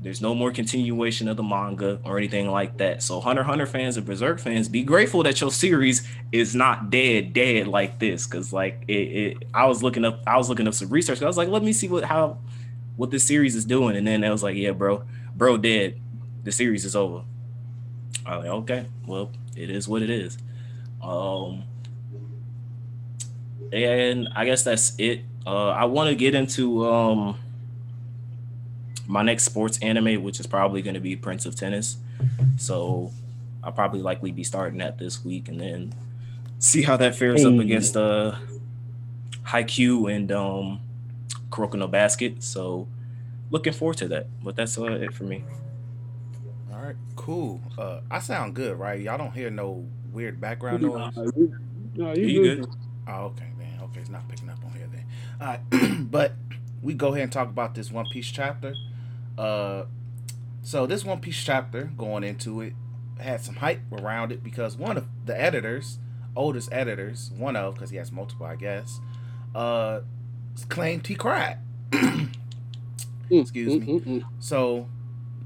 there's 0.00 0.20
no 0.20 0.34
more 0.34 0.52
continuation 0.52 1.26
of 1.28 1.36
the 1.36 1.42
manga 1.42 1.98
or 2.04 2.18
anything 2.18 2.48
like 2.48 2.76
that. 2.76 3.02
So 3.02 3.20
Hunter 3.20 3.42
Hunter 3.42 3.66
fans 3.66 3.96
and 3.96 4.06
Berserk 4.06 4.38
fans, 4.38 4.68
be 4.68 4.84
grateful 4.84 5.24
that 5.24 5.40
your 5.40 5.50
series 5.50 6.06
is 6.30 6.54
not 6.54 6.90
dead, 6.90 7.32
dead 7.32 7.66
like 7.66 7.98
this. 7.98 8.24
Cause 8.24 8.52
like 8.52 8.84
it, 8.86 8.92
it 8.92 9.44
I 9.52 9.66
was 9.66 9.82
looking 9.82 10.04
up, 10.04 10.22
I 10.26 10.36
was 10.36 10.48
looking 10.48 10.68
up 10.68 10.74
some 10.74 10.90
research. 10.90 11.20
I 11.20 11.26
was 11.26 11.36
like, 11.36 11.48
let 11.48 11.64
me 11.64 11.72
see 11.72 11.88
what 11.88 12.04
how 12.04 12.38
what 12.96 13.10
this 13.10 13.24
series 13.24 13.56
is 13.56 13.64
doing. 13.64 13.96
And 13.96 14.06
then 14.06 14.22
I 14.22 14.30
was 14.30 14.42
like, 14.42 14.56
yeah, 14.56 14.70
bro, 14.70 15.02
bro 15.34 15.56
dead. 15.56 16.00
The 16.44 16.52
series 16.52 16.84
is 16.84 16.94
over. 16.94 17.24
I 18.24 18.36
was 18.36 18.44
like, 18.44 18.54
okay, 18.54 18.86
well, 19.06 19.32
it 19.56 19.68
is 19.68 19.88
what 19.88 20.02
it 20.02 20.10
is. 20.10 20.38
Um 21.02 21.64
and 23.72 24.28
I 24.34 24.44
guess 24.44 24.62
that's 24.62 24.94
it. 24.98 25.22
Uh 25.44 25.70
I 25.70 25.86
want 25.86 26.08
to 26.08 26.14
get 26.14 26.36
into 26.36 26.88
um 26.88 27.36
my 29.08 29.22
next 29.22 29.44
sports 29.44 29.78
anime, 29.82 30.22
which 30.22 30.38
is 30.38 30.46
probably 30.46 30.82
going 30.82 30.94
to 30.94 31.00
be 31.00 31.16
Prince 31.16 31.46
of 31.46 31.56
Tennis. 31.56 31.96
So 32.58 33.10
I'll 33.64 33.72
probably 33.72 34.00
likely 34.02 34.30
be 34.30 34.44
starting 34.44 34.78
that 34.78 34.98
this 34.98 35.24
week 35.24 35.48
and 35.48 35.60
then 35.60 35.94
see 36.60 36.82
how 36.82 36.96
that 36.98 37.16
fares 37.16 37.44
up 37.44 37.54
Hey. 37.54 37.58
against 37.60 37.96
uh 37.96 38.36
Haikyuu 39.46 40.14
and 40.14 40.30
um 40.32 40.80
Kuroko 41.50 41.74
no 41.78 41.86
Basket. 41.88 42.42
So 42.42 42.86
looking 43.50 43.72
forward 43.72 43.96
to 43.98 44.08
that. 44.08 44.26
But 44.42 44.56
that's 44.56 44.78
uh, 44.78 44.84
it 44.84 45.14
for 45.14 45.24
me. 45.24 45.44
All 46.72 46.82
right, 46.84 46.96
cool. 47.16 47.60
Uh, 47.76 48.00
I 48.10 48.20
sound 48.20 48.54
good, 48.54 48.78
right? 48.78 49.00
Y'all 49.00 49.18
don't 49.18 49.32
hear 49.32 49.50
no 49.50 49.84
weird 50.12 50.40
background 50.40 50.82
noise. 50.82 51.16
Uh, 51.16 51.30
you- 51.36 51.54
no, 51.94 52.14
you, 52.14 52.26
You 52.26 52.42
good. 52.42 52.60
good? 52.60 52.70
Oh, 53.08 53.24
okay, 53.26 53.46
man. 53.58 53.80
Okay, 53.84 54.00
it's 54.00 54.10
not 54.10 54.28
picking 54.28 54.48
up 54.50 54.58
on 54.64 54.72
here 54.72 54.86
then. 54.92 55.04
All 55.40 55.46
right, 55.48 56.10
but 56.10 56.34
we 56.82 56.94
go 56.94 57.08
ahead 57.08 57.22
and 57.22 57.32
talk 57.32 57.48
about 57.48 57.74
this 57.74 57.90
One 57.90 58.06
Piece 58.12 58.26
chapter. 58.28 58.74
Uh, 59.38 59.84
so 60.62 60.86
this 60.86 61.04
One 61.04 61.20
Piece 61.20 61.42
chapter, 61.42 61.84
going 61.96 62.24
into 62.24 62.60
it, 62.60 62.74
had 63.18 63.40
some 63.40 63.56
hype 63.56 63.80
around 63.92 64.32
it 64.32 64.42
because 64.42 64.76
one 64.76 64.96
of 64.96 65.06
the 65.24 65.40
editors, 65.40 65.98
oldest 66.36 66.68
editors, 66.72 67.30
one 67.36 67.56
of, 67.56 67.74
because 67.74 67.90
he 67.90 67.96
has 67.96 68.12
multiple, 68.12 68.46
I 68.46 68.56
guess, 68.56 69.00
uh, 69.54 70.00
claimed 70.68 71.06
he 71.06 71.14
cried. 71.14 71.58
Excuse 73.30 73.76
me. 73.76 73.86
Mm, 73.86 73.86
mm, 73.86 74.04
mm. 74.04 74.24
So, 74.40 74.88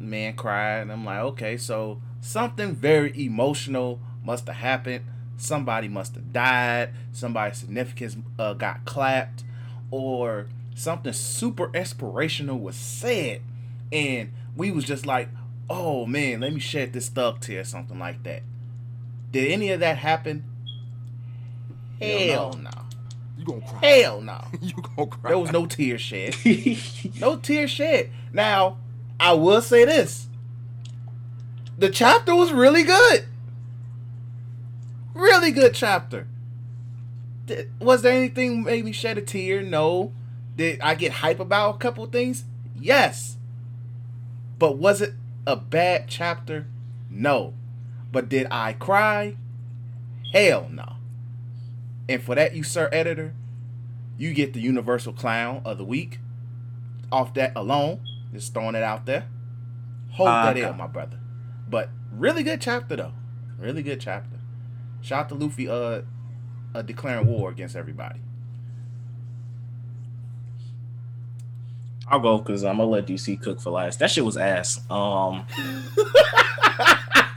man 0.01 0.35
cried, 0.35 0.81
and 0.81 0.93
I'm 0.93 1.05
like, 1.05 1.21
okay, 1.21 1.57
so 1.57 2.01
something 2.21 2.75
very 2.75 3.13
emotional 3.25 4.01
must 4.25 4.47
have 4.47 4.57
happened. 4.57 5.05
Somebody 5.37 5.89
must 5.89 6.15
have 6.15 6.33
died. 6.33 6.91
Somebody 7.13 7.55
significant 7.55 8.25
uh, 8.39 8.55
got 8.55 8.85
clapped, 8.85 9.45
or 9.91 10.47
something 10.75 11.13
super 11.13 11.71
inspirational 11.75 12.59
was 12.59 12.77
said, 12.77 13.43
and 13.93 14.33
we 14.57 14.71
was 14.71 14.85
just 14.85 15.07
like, 15.07 15.29
oh 15.69 16.07
man, 16.07 16.41
let 16.41 16.53
me 16.53 16.61
shed 16.61 16.93
this 16.93 17.09
thug 17.09 17.41
tear, 17.41 17.65
something 17.65 17.99
like 17.99 18.23
that. 18.25 18.43
Did 19.31 19.51
any 19.51 19.71
of 19.71 19.81
that 19.81 19.99
happen? 19.99 20.45
Hell 22.01 22.19
Hell 22.19 22.53
no. 22.55 22.71
no. 22.71 22.83
You 23.39 23.45
gonna 23.45 23.61
cry? 23.61 23.87
Hell 23.87 24.21
no. 24.21 24.45
you 24.61 24.75
gonna 24.75 25.07
cry? 25.09 25.31
There 25.31 25.39
was 25.39 25.53
no 25.53 25.67
tear 25.67 25.99
shed. 25.99 26.35
No 27.21 27.37
tear 27.37 27.69
shed. 27.69 28.11
Now, 28.33 28.79
I 29.19 29.33
will 29.35 29.63
say 29.63 29.85
this. 29.85 30.29
The 31.79 31.89
chapter 31.89 32.35
was 32.35 32.53
really 32.53 32.83
good. 32.83 33.27
Really 35.15 35.51
good 35.51 35.75
chapter. 35.75 36.27
Did, 37.47 37.71
was 37.81 38.03
there 38.03 38.13
anything 38.13 38.65
made 38.65 38.85
me 38.85 38.93
shed 38.93 39.19
a 39.19 39.23
tear? 39.23 39.63
No. 39.63 40.13
Did 40.57 40.81
I 40.81 40.95
get 40.95 41.13
hype 41.13 41.41
about 41.41 41.77
a 41.77 41.79
couple 41.79 42.05
things? 42.07 42.45
Yes. 42.79 43.37
But 44.63 44.77
was 44.77 45.01
it 45.01 45.15
a 45.45 45.57
bad 45.57 46.05
chapter? 46.07 46.69
No. 47.11 47.55
But 48.13 48.29
did 48.29 48.47
I 48.49 48.75
cry? 48.75 49.35
Hell 50.33 50.69
no. 50.71 50.99
And 52.09 52.23
for 52.23 52.37
that, 52.37 52.55
you, 52.55 52.63
sir 52.63 52.89
editor, 52.93 53.35
you 54.17 54.33
get 54.33 54.53
the 54.53 54.61
Universal 54.61 55.15
Clown 55.15 55.63
of 55.65 55.79
the 55.79 55.85
Week 55.85 56.21
off 57.11 57.35
that 57.35 57.51
alone. 57.57 58.03
Just 58.33 58.55
throwing 58.55 58.77
it 58.77 58.85
out 58.85 59.05
there. 59.05 59.27
Hold 60.13 60.29
Ah, 60.29 60.53
that 60.53 60.57
in, 60.57 60.77
my 60.77 60.87
brother. 60.87 61.19
But 61.69 61.91
really 62.13 62.45
good 62.45 62.61
chapter 62.61 62.95
though. 62.95 63.15
Really 63.59 63.83
good 63.83 64.01
chapter. 64.01 64.39
Shout 65.01 65.25
out 65.25 65.29
to 65.31 65.35
Luffy 65.35 65.69
uh, 65.69 66.03
uh 66.73 66.83
declaring 66.83 67.27
war 67.27 67.51
against 67.51 67.75
everybody. 67.75 68.21
I'll 72.09 72.21
go 72.21 72.39
because 72.39 72.65
I'm 72.65 72.79
gonna 72.79 72.91
let 72.91 73.07
DC 73.07 73.41
cook 73.41 73.61
for 73.61 73.71
last. 73.71 73.99
That 73.99 74.11
shit 74.11 74.25
was 74.25 74.37
ass. 74.37 74.81
Um, 74.91 75.47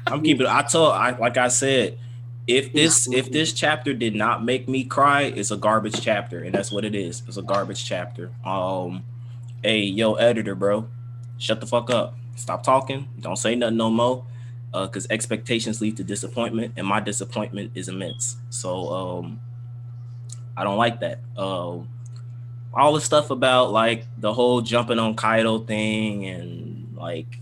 I'm 0.07 0.23
keeping. 0.23 0.47
I 0.47 0.61
told. 0.63 0.93
I 0.93 1.11
like 1.17 1.37
I 1.37 1.47
said, 1.49 1.97
if 2.47 2.73
this 2.73 3.07
if 3.11 3.31
this 3.31 3.53
chapter 3.53 3.93
did 3.93 4.15
not 4.15 4.43
make 4.43 4.67
me 4.67 4.83
cry, 4.83 5.23
it's 5.23 5.51
a 5.51 5.57
garbage 5.57 6.01
chapter, 6.01 6.43
and 6.43 6.53
that's 6.53 6.71
what 6.71 6.85
it 6.85 6.95
is. 6.95 7.23
It's 7.27 7.37
a 7.37 7.41
garbage 7.41 7.85
chapter. 7.85 8.31
Um, 8.43 9.03
hey, 9.63 9.81
yo, 9.81 10.15
editor, 10.15 10.55
bro, 10.55 10.87
shut 11.37 11.59
the 11.59 11.67
fuck 11.67 11.89
up. 11.89 12.15
Stop 12.35 12.63
talking. 12.63 13.07
Don't 13.19 13.37
say 13.37 13.55
nothing 13.55 13.77
no 13.77 13.89
more. 13.89 14.25
Uh, 14.73 14.87
because 14.87 15.07
expectations 15.09 15.79
lead 15.79 15.95
to 15.95 16.03
disappointment, 16.03 16.73
and 16.75 16.85
my 16.85 16.99
disappointment 16.99 17.71
is 17.75 17.87
immense. 17.87 18.35
So, 18.49 18.89
um, 18.89 19.39
I 20.57 20.65
don't 20.65 20.77
like 20.77 20.99
that. 20.99 21.19
Um 21.37 21.87
all 22.75 22.93
the 22.93 23.01
stuff 23.01 23.29
about 23.29 23.71
like 23.71 24.05
the 24.17 24.33
whole 24.33 24.61
jumping 24.61 24.99
on 24.99 25.15
Kaido 25.15 25.59
thing 25.59 26.25
and 26.25 26.95
like 26.95 27.39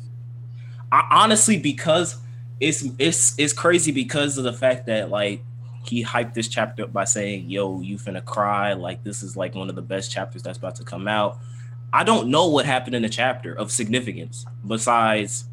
I, 0.92 1.08
honestly 1.10 1.58
because 1.58 2.18
it's 2.60 2.86
it's 3.00 3.38
it's 3.38 3.54
crazy 3.54 3.92
because 3.92 4.38
of 4.38 4.44
the 4.44 4.54
fact 4.54 4.86
that 4.86 5.10
like 5.10 5.42
he 5.86 6.04
hyped 6.04 6.34
this 6.34 6.48
chapter 6.48 6.84
up 6.84 6.94
by 6.94 7.04
saying, 7.04 7.50
"Yo, 7.50 7.82
you 7.82 7.98
finna 7.98 8.24
cry!" 8.24 8.74
Like 8.74 9.04
this 9.04 9.22
is 9.22 9.36
like 9.36 9.54
one 9.56 9.70
of 9.70 9.76
the 9.76 9.82
best 9.82 10.12
chapters 10.12 10.44
that's 10.44 10.58
about 10.58 10.76
to 10.76 10.84
come 10.84 11.08
out. 11.08 11.40
I 11.92 12.04
don't 12.04 12.30
know 12.30 12.48
what 12.48 12.66
happened 12.66 12.96
in 12.96 13.02
the 13.02 13.10
chapter 13.10 13.54
of 13.54 13.72
significance 13.72 14.46
besides 14.66 15.46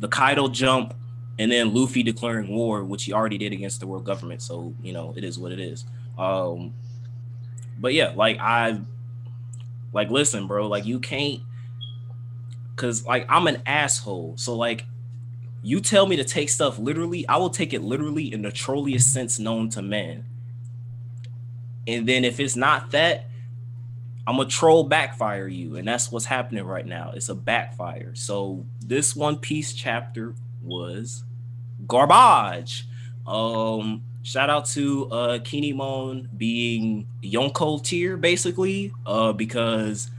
the 0.00 0.08
Kaido 0.08 0.48
jump 0.48 0.94
and 1.38 1.50
then 1.50 1.74
Luffy 1.74 2.02
declaring 2.02 2.48
war, 2.48 2.84
which 2.84 3.04
he 3.04 3.12
already 3.12 3.36
did 3.36 3.52
against 3.52 3.80
the 3.80 3.86
world 3.86 4.04
government. 4.04 4.42
So 4.42 4.74
you 4.82 4.92
know 4.92 5.12
it 5.16 5.24
is 5.24 5.38
what 5.38 5.50
it 5.50 5.60
is. 5.60 5.84
Um, 6.16 6.74
but 7.80 7.94
yeah, 7.94 8.12
like 8.14 8.38
I 8.38 8.80
like, 9.92 10.10
listen, 10.10 10.46
bro, 10.46 10.66
like 10.68 10.86
you 10.86 11.00
can't 11.00 11.40
cause 12.76 13.04
like 13.04 13.26
I'm 13.28 13.46
an 13.46 13.62
asshole. 13.66 14.34
So 14.36 14.54
like 14.54 14.84
you 15.62 15.80
tell 15.80 16.06
me 16.06 16.16
to 16.16 16.24
take 16.24 16.48
stuff 16.48 16.78
literally, 16.78 17.26
I 17.28 17.36
will 17.36 17.50
take 17.50 17.72
it 17.72 17.82
literally 17.82 18.32
in 18.32 18.42
the 18.42 18.52
trolliest 18.52 19.12
sense 19.12 19.38
known 19.38 19.68
to 19.70 19.82
man. 19.82 20.24
And 21.86 22.06
then 22.06 22.24
if 22.24 22.38
it's 22.38 22.56
not 22.56 22.90
that, 22.92 23.26
I'm 24.26 24.38
a 24.40 24.44
troll 24.44 24.84
backfire 24.84 25.48
you. 25.48 25.76
And 25.76 25.88
that's 25.88 26.12
what's 26.12 26.26
happening 26.26 26.64
right 26.64 26.86
now. 26.86 27.12
It's 27.14 27.30
a 27.30 27.34
backfire. 27.34 28.14
So 28.14 28.66
this 28.80 29.16
One 29.16 29.38
Piece 29.38 29.72
chapter 29.72 30.34
was 30.62 31.24
garbage. 31.86 32.86
Um 33.26 34.02
Shout 34.28 34.50
out 34.50 34.66
to 34.66 35.06
uh 35.10 35.38
Kinemon 35.38 36.28
being 36.36 37.06
Yonko 37.22 37.82
tier 37.82 38.18
basically, 38.18 38.92
uh 39.06 39.32
because 39.32 40.10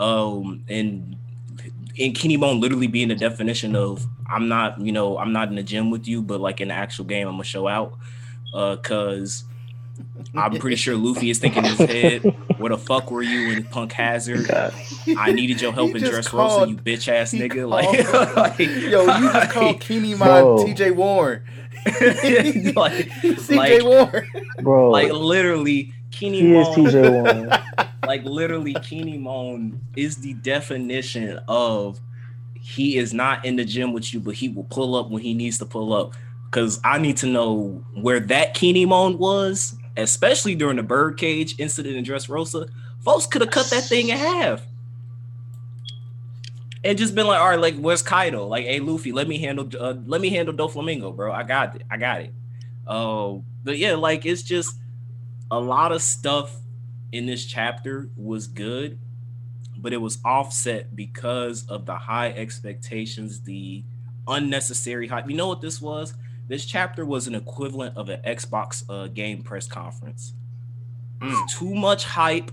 um 0.00 0.64
and 0.68 1.14
and 1.96 2.14
Kinemon 2.16 2.60
literally 2.60 2.88
being 2.88 3.06
the 3.06 3.14
definition 3.14 3.76
of 3.76 4.04
I'm 4.28 4.48
not, 4.48 4.80
you 4.80 4.90
know, 4.90 5.18
I'm 5.18 5.32
not 5.32 5.50
in 5.50 5.54
the 5.54 5.62
gym 5.62 5.92
with 5.92 6.08
you, 6.08 6.20
but 6.20 6.40
like 6.40 6.60
in 6.60 6.66
the 6.68 6.74
actual 6.74 7.04
game, 7.04 7.28
I'm 7.28 7.34
gonna 7.34 7.44
show 7.44 7.68
out. 7.68 7.96
Uh 8.52 8.74
cause 8.74 9.44
I'm 10.34 10.58
pretty 10.58 10.74
sure 10.74 10.96
Luffy 10.96 11.30
is 11.30 11.38
thinking 11.38 11.64
in 11.64 11.76
his 11.76 11.88
head, 11.88 12.22
where 12.58 12.70
the 12.70 12.78
fuck 12.78 13.12
were 13.12 13.22
you 13.22 13.52
in 13.52 13.62
Punk 13.64 13.92
Hazard? 13.92 14.50
I 15.16 15.30
needed 15.30 15.60
your 15.60 15.72
help 15.72 15.90
He 15.90 15.94
in 15.94 16.00
just 16.00 16.10
Dress 16.10 16.26
called- 16.28 16.62
Rosa, 16.62 16.70
you 16.72 16.76
bitch 16.78 17.06
ass 17.06 17.32
nigga. 17.32 17.68
called- 17.68 18.36
Like, 18.36 18.58
like, 18.58 18.58
Yo, 18.68 19.02
you 19.02 19.32
just 19.32 19.50
called 19.52 19.66
like- 19.66 19.80
Keeney 19.80 20.14
Bro. 20.16 20.56
my 20.56 20.64
TJ 20.64 20.96
Warren. 20.96 21.42
like, 22.76 23.08
CJ 23.08 23.56
like- 23.56 23.82
Warren. 23.82 24.30
bro. 24.62 24.90
like 24.90 25.12
literally 25.12 25.92
he 26.10 26.56
is 26.56 26.68
TJ 26.68 27.10
Warren. 27.10 27.50
like 28.06 28.24
literally 28.24 28.74
Kinemon 28.74 29.78
is 29.96 30.18
the 30.18 30.34
definition 30.34 31.40
of 31.48 32.00
he 32.60 32.96
is 32.96 33.12
not 33.12 33.44
in 33.44 33.56
the 33.56 33.64
gym 33.64 33.92
with 33.92 34.14
you, 34.14 34.20
but 34.20 34.34
he 34.34 34.48
will 34.48 34.64
pull 34.64 34.94
up 34.96 35.10
when 35.10 35.22
he 35.22 35.34
needs 35.34 35.58
to 35.58 35.66
pull 35.66 35.92
up. 35.92 36.14
Cause 36.50 36.80
I 36.84 36.98
need 36.98 37.16
to 37.18 37.26
know 37.26 37.84
where 37.94 38.20
that 38.20 38.54
Kinemon 38.54 39.18
was, 39.18 39.76
especially 39.96 40.54
during 40.54 40.76
the 40.76 40.82
birdcage 40.84 41.58
incident 41.58 41.96
in 41.96 42.04
Dressrosa. 42.04 42.70
Folks 43.04 43.26
could 43.26 43.42
have 43.42 43.50
cut 43.50 43.68
that 43.70 43.84
thing 43.84 44.08
in 44.08 44.16
half. 44.16 44.62
And 46.84 46.98
just 46.98 47.14
been 47.14 47.26
like, 47.26 47.40
all 47.40 47.48
right, 47.48 47.58
like, 47.58 47.76
where's 47.76 48.02
Kaido? 48.02 48.46
Like, 48.46 48.66
hey, 48.66 48.78
Luffy, 48.78 49.10
let 49.10 49.26
me 49.26 49.38
handle, 49.38 49.68
uh, 49.80 49.94
let 50.04 50.20
me 50.20 50.28
handle 50.28 50.54
Doflamingo, 50.54 51.16
bro. 51.16 51.32
I 51.32 51.42
got 51.42 51.76
it, 51.76 51.82
I 51.90 51.96
got 51.96 52.20
it. 52.20 52.34
Uh, 52.86 53.38
but 53.64 53.78
yeah, 53.78 53.94
like, 53.94 54.26
it's 54.26 54.42
just 54.42 54.76
a 55.50 55.58
lot 55.58 55.92
of 55.92 56.02
stuff 56.02 56.54
in 57.10 57.24
this 57.24 57.46
chapter 57.46 58.10
was 58.16 58.46
good, 58.46 58.98
but 59.78 59.94
it 59.94 59.96
was 59.96 60.18
offset 60.24 60.94
because 60.94 61.66
of 61.68 61.86
the 61.86 61.96
high 61.96 62.32
expectations, 62.32 63.40
the 63.40 63.82
unnecessary 64.28 65.08
hype. 65.08 65.30
You 65.30 65.36
know 65.36 65.48
what 65.48 65.62
this 65.62 65.80
was? 65.80 66.14
This 66.48 66.66
chapter 66.66 67.06
was 67.06 67.26
an 67.26 67.34
equivalent 67.34 67.96
of 67.96 68.10
an 68.10 68.20
Xbox 68.22 68.84
uh, 68.90 69.06
game 69.08 69.42
press 69.42 69.66
conference. 69.66 70.34
It's 71.22 71.58
too 71.58 71.74
much 71.74 72.04
hype 72.04 72.50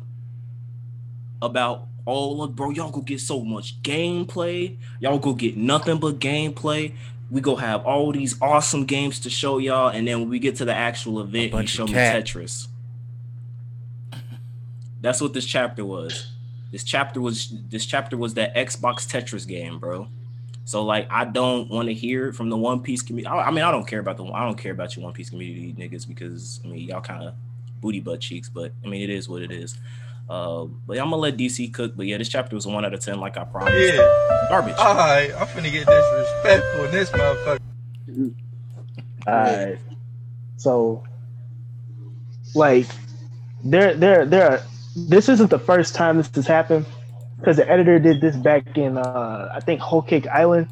about 1.41 1.87
all 2.05 2.43
of 2.43 2.55
bro. 2.55 2.71
Y'all 2.71 2.91
go 2.91 3.01
get 3.01 3.19
so 3.19 3.43
much 3.43 3.81
gameplay. 3.83 4.77
Y'all 4.99 5.19
go 5.19 5.33
get 5.33 5.57
nothing 5.57 5.97
but 5.99 6.19
gameplay. 6.19 6.93
We 7.29 7.41
go 7.41 7.55
have 7.55 7.85
all 7.85 8.11
these 8.11 8.41
awesome 8.41 8.85
games 8.85 9.19
to 9.21 9.29
show 9.29 9.57
y'all, 9.57 9.87
and 9.87 10.07
then 10.07 10.19
when 10.19 10.29
we 10.29 10.39
get 10.39 10.57
to 10.57 10.65
the 10.65 10.73
actual 10.73 11.21
event, 11.21 11.53
you 11.53 11.67
show 11.67 11.87
me. 11.87 11.93
Tetris. 11.93 12.67
That's 14.99 15.21
what 15.21 15.33
this 15.33 15.45
chapter 15.45 15.85
was. 15.85 16.31
This 16.71 16.83
chapter 16.83 17.19
was 17.19 17.53
this 17.69 17.85
chapter 17.85 18.17
was 18.17 18.35
that 18.35 18.55
Xbox 18.55 19.07
Tetris 19.07 19.47
game, 19.47 19.79
bro. 19.79 20.07
So 20.65 20.83
like, 20.83 21.07
I 21.09 21.25
don't 21.25 21.69
want 21.69 21.87
to 21.87 21.93
hear 21.93 22.31
from 22.31 22.49
the 22.49 22.57
One 22.57 22.81
Piece 22.81 23.01
community. 23.01 23.27
I, 23.27 23.47
I 23.47 23.51
mean, 23.51 23.63
I 23.63 23.71
don't 23.71 23.85
care 23.85 23.99
about 23.99 24.17
the 24.17 24.25
I 24.25 24.45
don't 24.45 24.57
care 24.57 24.71
about 24.71 24.95
your 24.95 25.03
One 25.03 25.13
Piece 25.13 25.29
community 25.29 25.75
niggas 25.77 26.07
because 26.07 26.61
I 26.63 26.67
mean 26.67 26.87
y'all 26.87 27.01
kind 27.01 27.23
of 27.23 27.33
booty 27.81 27.99
butt 27.99 28.21
cheeks, 28.21 28.47
but 28.47 28.71
I 28.85 28.87
mean 28.87 29.01
it 29.01 29.09
is 29.09 29.27
what 29.27 29.41
it 29.41 29.51
is. 29.51 29.77
Uh, 30.31 30.63
but 30.87 30.97
I'm 30.97 31.09
gonna 31.09 31.17
let 31.17 31.35
DC 31.35 31.73
cook. 31.73 31.91
But 31.97 32.05
yeah, 32.05 32.17
this 32.17 32.29
chapter 32.29 32.55
was 32.55 32.65
a 32.65 32.69
one 32.69 32.85
out 32.85 32.93
of 32.93 33.01
ten, 33.01 33.19
like 33.19 33.35
I 33.35 33.43
promised. 33.43 33.75
Yeah. 33.77 34.47
Garbage. 34.47 34.77
Alright, 34.77 35.33
I'm 35.33 35.45
finna 35.47 35.69
get 35.69 35.85
disrespectful 35.85 36.85
in 36.85 36.91
this 36.91 37.09
motherfucker. 37.09 38.33
All 39.27 39.33
right. 39.33 39.77
So, 40.55 41.03
like, 42.55 42.85
there, 43.65 43.93
there, 43.93 44.25
there. 44.25 44.51
Are, 44.51 44.61
this 44.95 45.27
isn't 45.27 45.49
the 45.49 45.59
first 45.59 45.95
time 45.95 46.15
this 46.15 46.33
has 46.35 46.47
happened 46.47 46.85
because 47.37 47.57
the 47.57 47.69
editor 47.69 47.99
did 47.99 48.21
this 48.21 48.37
back 48.37 48.77
in, 48.77 48.97
uh, 48.97 49.51
I 49.53 49.59
think, 49.59 49.81
Whole 49.81 50.01
Cake 50.01 50.27
Island, 50.27 50.69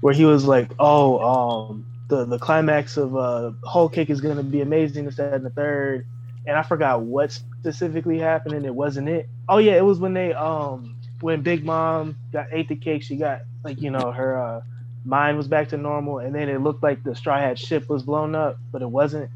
where 0.00 0.14
he 0.14 0.24
was 0.24 0.46
like, 0.46 0.72
"Oh, 0.80 1.20
um, 1.20 1.86
the 2.08 2.24
the 2.24 2.40
climax 2.40 2.96
of 2.96 3.16
uh, 3.16 3.52
Whole 3.62 3.88
Cake 3.88 4.10
is 4.10 4.20
gonna 4.20 4.42
be 4.42 4.62
amazing." 4.62 5.04
This, 5.04 5.14
that, 5.18 5.32
and 5.32 5.46
the 5.46 5.50
third. 5.50 6.08
And 6.46 6.56
I 6.56 6.62
forgot 6.62 7.02
what 7.02 7.32
specifically 7.32 8.18
happened, 8.18 8.54
and 8.54 8.66
it 8.66 8.74
wasn't 8.74 9.08
it. 9.08 9.28
Oh 9.48 9.58
yeah, 9.58 9.74
it 9.74 9.84
was 9.84 9.98
when 9.98 10.14
they 10.14 10.32
um 10.32 10.96
when 11.20 11.42
Big 11.42 11.64
Mom 11.64 12.16
got 12.32 12.48
ate 12.52 12.68
the 12.68 12.76
cake. 12.76 13.02
She 13.02 13.16
got 13.16 13.42
like 13.64 13.80
you 13.80 13.90
know 13.90 14.12
her 14.12 14.38
uh 14.38 14.60
mind 15.04 15.36
was 15.36 15.48
back 15.48 15.70
to 15.70 15.76
normal, 15.76 16.18
and 16.18 16.34
then 16.34 16.48
it 16.48 16.60
looked 16.60 16.82
like 16.82 17.02
the 17.02 17.14
Straw 17.14 17.38
Hat 17.38 17.58
ship 17.58 17.88
was 17.88 18.04
blown 18.04 18.34
up, 18.34 18.58
but 18.72 18.82
it 18.82 18.90
wasn't. 18.90 19.30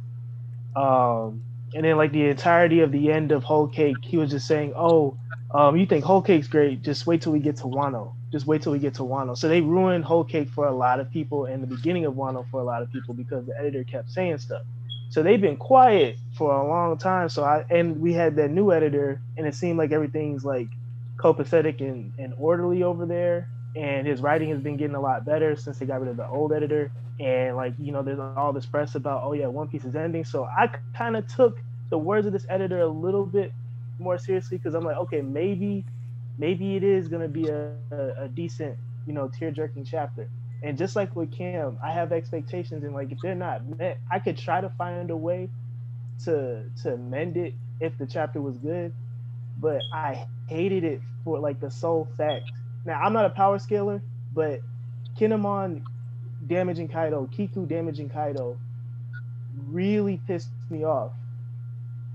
Um, 0.76 1.44
and 1.74 1.84
then 1.84 1.96
like 1.96 2.12
the 2.12 2.28
entirety 2.28 2.80
of 2.80 2.92
the 2.92 3.12
end 3.12 3.32
of 3.32 3.44
Whole 3.44 3.68
Cake, 3.68 4.04
he 4.04 4.16
was 4.16 4.30
just 4.30 4.46
saying, 4.46 4.72
"Oh, 4.76 5.18
um, 5.54 5.76
you 5.76 5.86
think 5.86 6.04
Whole 6.04 6.22
Cake's 6.22 6.48
great? 6.48 6.82
Just 6.82 7.06
wait 7.06 7.22
till 7.22 7.32
we 7.32 7.40
get 7.40 7.56
to 7.58 7.64
Wano. 7.64 8.14
Just 8.32 8.46
wait 8.46 8.62
till 8.62 8.72
we 8.72 8.78
get 8.78 8.94
to 8.94 9.02
Wano." 9.02 9.36
So 9.36 9.48
they 9.48 9.60
ruined 9.60 10.04
Whole 10.04 10.24
Cake 10.24 10.48
for 10.50 10.66
a 10.66 10.72
lot 10.72 11.00
of 11.00 11.10
people, 11.10 11.46
and 11.46 11.62
the 11.62 11.66
beginning 11.66 12.04
of 12.06 12.14
Wano 12.14 12.48
for 12.50 12.60
a 12.60 12.64
lot 12.64 12.82
of 12.82 12.90
people 12.90 13.14
because 13.14 13.46
the 13.46 13.58
editor 13.58 13.84
kept 13.84 14.10
saying 14.10 14.38
stuff. 14.38 14.62
So 15.10 15.24
they've 15.24 15.40
been 15.40 15.56
quiet 15.56 16.16
for 16.38 16.52
a 16.54 16.66
long 16.66 16.96
time. 16.96 17.28
So 17.28 17.44
I 17.44 17.64
and 17.68 18.00
we 18.00 18.12
had 18.12 18.36
that 18.36 18.50
new 18.50 18.72
editor, 18.72 19.20
and 19.36 19.46
it 19.46 19.54
seemed 19.54 19.76
like 19.76 19.92
everything's 19.92 20.44
like 20.44 20.68
copacetic 21.16 21.80
and, 21.80 22.12
and 22.18 22.32
orderly 22.38 22.82
over 22.82 23.06
there. 23.06 23.48
And 23.76 24.06
his 24.06 24.20
writing 24.20 24.50
has 24.50 24.60
been 24.60 24.76
getting 24.76 24.96
a 24.96 25.00
lot 25.00 25.24
better 25.24 25.54
since 25.56 25.78
they 25.78 25.86
got 25.86 26.00
rid 26.00 26.10
of 26.10 26.16
the 26.16 26.26
old 26.26 26.52
editor. 26.52 26.90
And 27.20 27.56
like, 27.56 27.74
you 27.78 27.92
know, 27.92 28.02
there's 28.02 28.18
all 28.18 28.52
this 28.52 28.66
press 28.66 28.94
about, 28.94 29.22
oh 29.24 29.32
yeah, 29.32 29.46
One 29.46 29.68
Piece 29.68 29.84
is 29.84 29.94
ending. 29.94 30.24
So 30.24 30.44
I 30.44 30.68
kind 30.94 31.16
of 31.16 31.26
took 31.32 31.58
the 31.90 31.98
words 31.98 32.26
of 32.26 32.32
this 32.32 32.46
editor 32.48 32.80
a 32.80 32.88
little 32.88 33.26
bit 33.26 33.52
more 33.98 34.16
seriously 34.18 34.58
because 34.58 34.74
I'm 34.74 34.84
like, 34.84 34.96
okay, 34.96 35.20
maybe, 35.20 35.84
maybe 36.38 36.76
it 36.76 36.82
is 36.82 37.08
gonna 37.08 37.28
be 37.28 37.48
a, 37.48 37.72
a, 37.92 38.24
a 38.24 38.28
decent, 38.28 38.76
you 39.06 39.12
know, 39.12 39.28
tear 39.28 39.50
jerking 39.50 39.84
chapter. 39.84 40.28
And 40.62 40.76
just 40.76 40.94
like 40.96 41.16
with 41.16 41.32
Cam, 41.32 41.78
I 41.82 41.92
have 41.92 42.12
expectations, 42.12 42.84
and 42.84 42.94
like 42.94 43.12
if 43.12 43.18
they're 43.20 43.34
not 43.34 43.64
met, 43.78 43.98
I 44.10 44.18
could 44.18 44.36
try 44.36 44.60
to 44.60 44.68
find 44.70 45.10
a 45.10 45.16
way 45.16 45.48
to 46.24 46.64
to 46.82 46.96
mend 46.96 47.36
it 47.36 47.54
if 47.80 47.96
the 47.98 48.06
chapter 48.06 48.40
was 48.40 48.58
good. 48.58 48.92
But 49.58 49.80
I 49.92 50.26
hated 50.48 50.84
it 50.84 51.00
for 51.24 51.38
like 51.38 51.60
the 51.60 51.70
sole 51.70 52.08
fact. 52.16 52.50
Now 52.84 53.00
I'm 53.00 53.12
not 53.12 53.24
a 53.24 53.30
power 53.30 53.58
scaler, 53.58 54.02
but 54.34 54.60
Kinemon 55.18 55.82
damaging 56.46 56.88
Kaido, 56.88 57.26
Kiku 57.30 57.66
damaging 57.66 58.10
Kaido, 58.10 58.58
really 59.68 60.20
pissed 60.26 60.50
me 60.70 60.84
off 60.84 61.12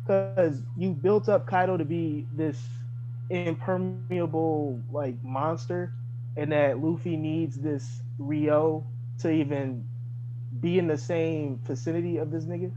because 0.01 0.61
you 0.77 0.91
built 0.91 1.29
up 1.29 1.47
Kaido 1.47 1.77
to 1.77 1.85
be 1.85 2.27
this 2.35 2.61
impermeable 3.29 4.79
like 4.91 5.15
monster, 5.23 5.91
and 6.37 6.51
that 6.51 6.79
Luffy 6.79 7.17
needs 7.17 7.57
this 7.57 8.01
Ryuo 8.19 8.83
to 9.19 9.31
even 9.31 9.85
be 10.59 10.77
in 10.77 10.87
the 10.87 10.97
same 10.97 11.59
vicinity 11.63 12.17
of 12.17 12.31
this 12.31 12.45
nigga. 12.45 12.71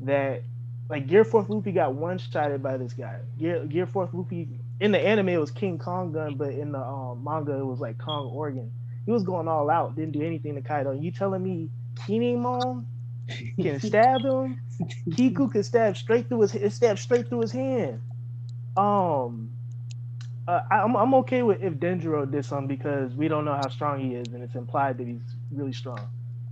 That 0.00 0.42
like 0.88 1.06
Gear 1.06 1.24
Fourth 1.24 1.48
Luffy 1.48 1.72
got 1.72 1.94
one 1.94 2.18
shotted 2.18 2.62
by 2.62 2.76
this 2.76 2.92
guy. 2.92 3.18
Gear 3.38 3.64
Gear 3.66 3.86
Fourth 3.86 4.12
Luffy 4.12 4.48
in 4.80 4.92
the 4.92 5.00
anime 5.00 5.30
it 5.30 5.40
was 5.40 5.50
King 5.50 5.78
Kong 5.78 6.12
gun, 6.12 6.36
but 6.36 6.50
in 6.50 6.72
the 6.72 6.78
um, 6.78 7.22
manga 7.24 7.52
it 7.52 7.64
was 7.64 7.80
like 7.80 7.98
Kong 7.98 8.26
Organ. 8.26 8.70
He 9.04 9.12
was 9.12 9.22
going 9.22 9.48
all 9.48 9.70
out, 9.70 9.94
didn't 9.94 10.12
do 10.12 10.22
anything 10.22 10.54
to 10.56 10.60
Kaido. 10.60 10.92
You 10.92 11.10
telling 11.12 11.42
me 11.42 11.70
Kinemon 11.94 12.84
can 13.60 13.80
stab 13.80 14.22
him? 14.22 14.60
Kiku 15.14 15.48
can 15.48 15.62
stab 15.62 15.96
straight 15.96 16.28
through 16.28 16.42
his 16.42 16.74
stab 16.74 16.98
straight 16.98 17.28
through 17.28 17.40
his 17.40 17.52
hand. 17.52 18.00
Um, 18.76 19.50
uh, 20.48 20.60
I, 20.70 20.78
I'm 20.78 20.96
I'm 20.96 21.14
okay 21.14 21.42
with 21.42 21.62
if 21.62 21.74
Denjiro 21.74 22.30
did 22.30 22.44
something 22.44 22.68
because 22.68 23.14
we 23.14 23.28
don't 23.28 23.44
know 23.44 23.54
how 23.54 23.68
strong 23.68 24.00
he 24.00 24.14
is, 24.14 24.32
and 24.32 24.42
it's 24.42 24.54
implied 24.54 24.98
that 24.98 25.06
he's 25.06 25.36
really 25.50 25.72
strong. 25.72 26.08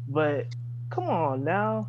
But 0.09 0.49
come 0.91 1.05
on 1.05 1.45
now, 1.45 1.89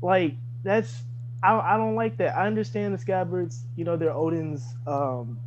like 0.00 0.36
that's 0.62 1.04
I 1.42 1.58
I 1.58 1.76
don't 1.76 1.96
like 1.96 2.16
that. 2.18 2.36
I 2.36 2.46
understand 2.46 2.94
the 2.94 2.98
Scabbards, 2.98 3.64
you 3.76 3.84
know, 3.84 3.96
they're 3.96 4.12
Oden's 4.12 4.76
um 4.86 5.40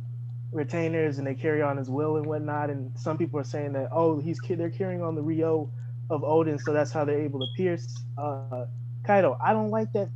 retainers 0.52 1.18
and 1.18 1.26
they 1.26 1.34
carry 1.34 1.62
on 1.62 1.76
his 1.76 1.90
will 1.90 2.16
and 2.16 2.26
whatnot. 2.26 2.70
And 2.70 2.92
some 2.98 3.16
people 3.16 3.40
are 3.40 3.44
saying 3.44 3.72
that 3.72 3.88
oh 3.92 4.20
he's 4.20 4.38
they're 4.48 4.70
carrying 4.70 5.02
on 5.02 5.14
the 5.14 5.22
Ryuo 5.22 5.70
of 6.10 6.24
Odin, 6.24 6.58
so 6.58 6.72
that's 6.72 6.92
how 6.92 7.04
they're 7.04 7.22
able 7.22 7.40
to 7.40 7.46
pierce 7.56 8.02
uh 8.18 8.66
Kaido. 9.04 9.38
I 9.42 9.52
don't 9.54 9.70
like 9.70 9.92
that 9.94 10.10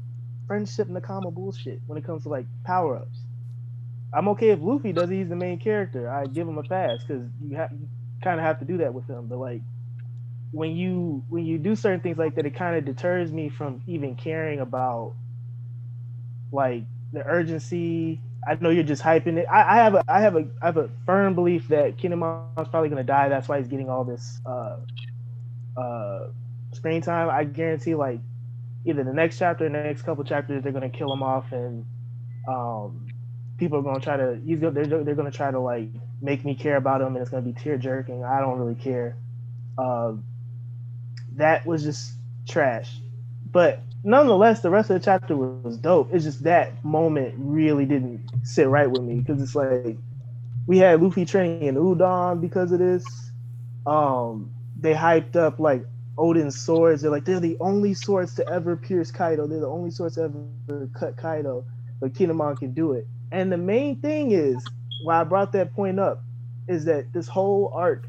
friendship 0.46 0.88
Nakama 0.88 1.32
bullshit 1.32 1.80
when 1.86 1.96
it 1.96 2.04
comes 2.04 2.24
to 2.24 2.28
like 2.28 2.46
power 2.64 2.96
ups. 2.96 3.20
I'm 4.12 4.28
okay 4.28 4.50
if 4.50 4.60
Luffy 4.60 4.92
does. 4.92 5.10
it, 5.10 5.14
He's 5.14 5.28
the 5.28 5.36
main 5.36 5.58
character. 5.58 6.08
I 6.10 6.26
give 6.26 6.48
him 6.48 6.58
a 6.58 6.62
pass 6.62 7.02
because 7.06 7.28
you 7.40 7.56
have 7.56 7.70
kind 8.22 8.38
of 8.40 8.44
have 8.46 8.58
to 8.60 8.64
do 8.64 8.78
that 8.78 8.92
with 8.94 9.08
him. 9.08 9.26
But 9.28 9.38
like 9.38 9.62
when 10.52 10.76
you 10.76 11.24
when 11.28 11.44
you 11.46 11.58
do 11.58 11.74
certain 11.76 12.00
things 12.00 12.18
like 12.18 12.34
that, 12.36 12.46
it 12.46 12.54
kind 12.54 12.76
of 12.76 12.84
deters 12.84 13.32
me 13.32 13.48
from 13.48 13.82
even 13.86 14.16
caring 14.16 14.60
about 14.60 15.14
like 16.52 16.84
the 17.12 17.24
urgency. 17.24 18.20
I 18.46 18.56
know 18.60 18.70
you're 18.70 18.84
just 18.84 19.02
hyping 19.02 19.36
it. 19.38 19.46
I, 19.50 19.74
I 19.74 19.76
have 19.76 19.94
a 19.94 20.04
I 20.08 20.20
have 20.20 20.36
a 20.36 20.46
I 20.62 20.66
have 20.66 20.76
a 20.76 20.90
firm 21.06 21.34
belief 21.34 21.68
that 21.68 21.98
Kinemon's 21.98 22.42
probably 22.68 22.88
gonna 22.88 23.04
die. 23.04 23.28
That's 23.28 23.48
why 23.48 23.58
he's 23.58 23.68
getting 23.68 23.88
all 23.90 24.04
this 24.04 24.40
uh 24.46 24.54
uh 25.76 26.28
screen 26.72 27.02
time. 27.02 27.28
I 27.30 27.44
guarantee 27.44 27.94
like 27.94 28.20
either 28.84 29.04
the 29.04 29.12
next 29.12 29.38
chapter, 29.38 29.64
the 29.64 29.70
next 29.70 30.02
couple 30.02 30.24
chapters, 30.24 30.62
they're 30.62 30.72
gonna 30.72 30.90
kill 30.90 31.12
him 31.12 31.22
off, 31.22 31.52
and 31.52 31.84
um 32.48 33.09
people 33.60 33.78
are 33.78 33.82
gonna 33.82 34.00
try 34.00 34.16
to 34.16 34.40
he's 34.44 34.58
they're, 34.58 34.72
they're 34.72 35.14
gonna 35.14 35.30
try 35.30 35.50
to 35.50 35.60
like 35.60 35.88
make 36.20 36.44
me 36.44 36.56
care 36.56 36.76
about 36.76 37.00
him, 37.00 37.08
and 37.08 37.18
it's 37.18 37.30
gonna 37.30 37.42
be 37.42 37.52
tear 37.52 37.78
jerking. 37.78 38.24
I 38.24 38.40
don't 38.40 38.58
really 38.58 38.74
care. 38.74 39.16
Uh, 39.78 40.14
that 41.36 41.64
was 41.64 41.84
just 41.84 42.12
trash, 42.48 42.98
but 43.52 43.80
nonetheless, 44.02 44.62
the 44.62 44.70
rest 44.70 44.90
of 44.90 44.98
the 45.00 45.04
chapter 45.04 45.36
was, 45.36 45.62
was 45.62 45.76
dope. 45.76 46.12
It's 46.12 46.24
just 46.24 46.42
that 46.44 46.84
moment 46.84 47.34
really 47.38 47.84
didn't 47.84 48.28
sit 48.42 48.66
right 48.66 48.90
with 48.90 49.02
me 49.02 49.20
because 49.20 49.40
it's 49.40 49.54
like 49.54 49.96
we 50.66 50.78
had 50.78 51.00
Luffy 51.00 51.24
training 51.24 51.62
in 51.62 51.76
Udon 51.76 52.40
because 52.40 52.72
of 52.72 52.78
this. 52.80 53.04
Um, 53.86 54.52
they 54.78 54.94
hyped 54.94 55.36
up 55.36 55.60
like 55.60 55.84
Oden's 56.16 56.60
swords. 56.60 57.02
They're 57.02 57.10
like 57.10 57.24
they're 57.24 57.40
the 57.40 57.58
only 57.60 57.94
swords 57.94 58.34
to 58.36 58.48
ever 58.48 58.76
pierce 58.76 59.10
Kaido. 59.10 59.46
They're 59.46 59.60
the 59.60 59.68
only 59.68 59.90
swords 59.90 60.16
to 60.16 60.22
ever 60.22 60.88
cut 60.98 61.16
Kaido, 61.16 61.64
but 62.00 62.14
Kinemon 62.14 62.58
can 62.58 62.72
do 62.72 62.92
it. 62.92 63.06
And 63.32 63.50
the 63.50 63.56
main 63.56 64.00
thing 64.00 64.32
is 64.32 64.64
why 65.02 65.20
I 65.20 65.24
brought 65.24 65.52
that 65.52 65.74
point 65.74 66.00
up 66.00 66.22
is 66.68 66.84
that 66.84 67.12
this 67.12 67.28
whole 67.28 67.70
arc, 67.74 68.06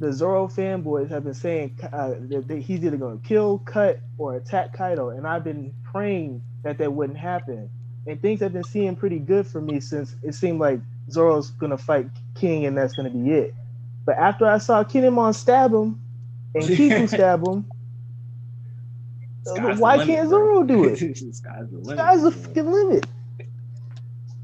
the 0.00 0.12
Zoro 0.12 0.48
fanboys 0.48 1.08
have 1.10 1.24
been 1.24 1.34
saying 1.34 1.78
uh, 1.92 2.14
that 2.28 2.44
that 2.48 2.58
he's 2.58 2.84
either 2.84 2.96
going 2.96 3.20
to 3.20 3.26
kill, 3.26 3.58
cut, 3.60 4.00
or 4.18 4.36
attack 4.36 4.72
Kaido, 4.74 5.10
and 5.10 5.26
I've 5.26 5.44
been 5.44 5.72
praying 5.84 6.42
that 6.62 6.78
that 6.78 6.92
wouldn't 6.92 7.18
happen. 7.18 7.70
And 8.06 8.20
things 8.20 8.40
have 8.40 8.52
been 8.52 8.64
seeming 8.64 8.96
pretty 8.96 9.18
good 9.18 9.46
for 9.46 9.60
me 9.60 9.80
since 9.80 10.14
it 10.22 10.34
seemed 10.34 10.60
like 10.60 10.80
Zoro's 11.10 11.50
going 11.50 11.70
to 11.70 11.78
fight 11.78 12.08
King, 12.34 12.66
and 12.66 12.76
that's 12.76 12.94
going 12.94 13.10
to 13.10 13.16
be 13.16 13.30
it. 13.30 13.54
But 14.04 14.16
after 14.18 14.46
I 14.46 14.58
saw 14.58 14.84
Kinemon 14.84 15.34
stab 15.34 15.72
him 15.72 16.00
and 16.54 16.64
Kiku 16.76 17.06
stab 17.06 17.46
him, 17.46 17.64
Sky's 19.44 19.78
why 19.78 19.96
limit, 19.96 20.06
can't. 20.06 20.28
Zoro 20.28 20.62
do 20.62 20.84
it? 20.84 20.96
Sky's 20.98 21.70
the 21.70 21.78
limit. 21.78 21.98
Sky's 21.98 22.22
the 22.22 22.30
fucking 22.30 22.70
limit. 22.70 23.06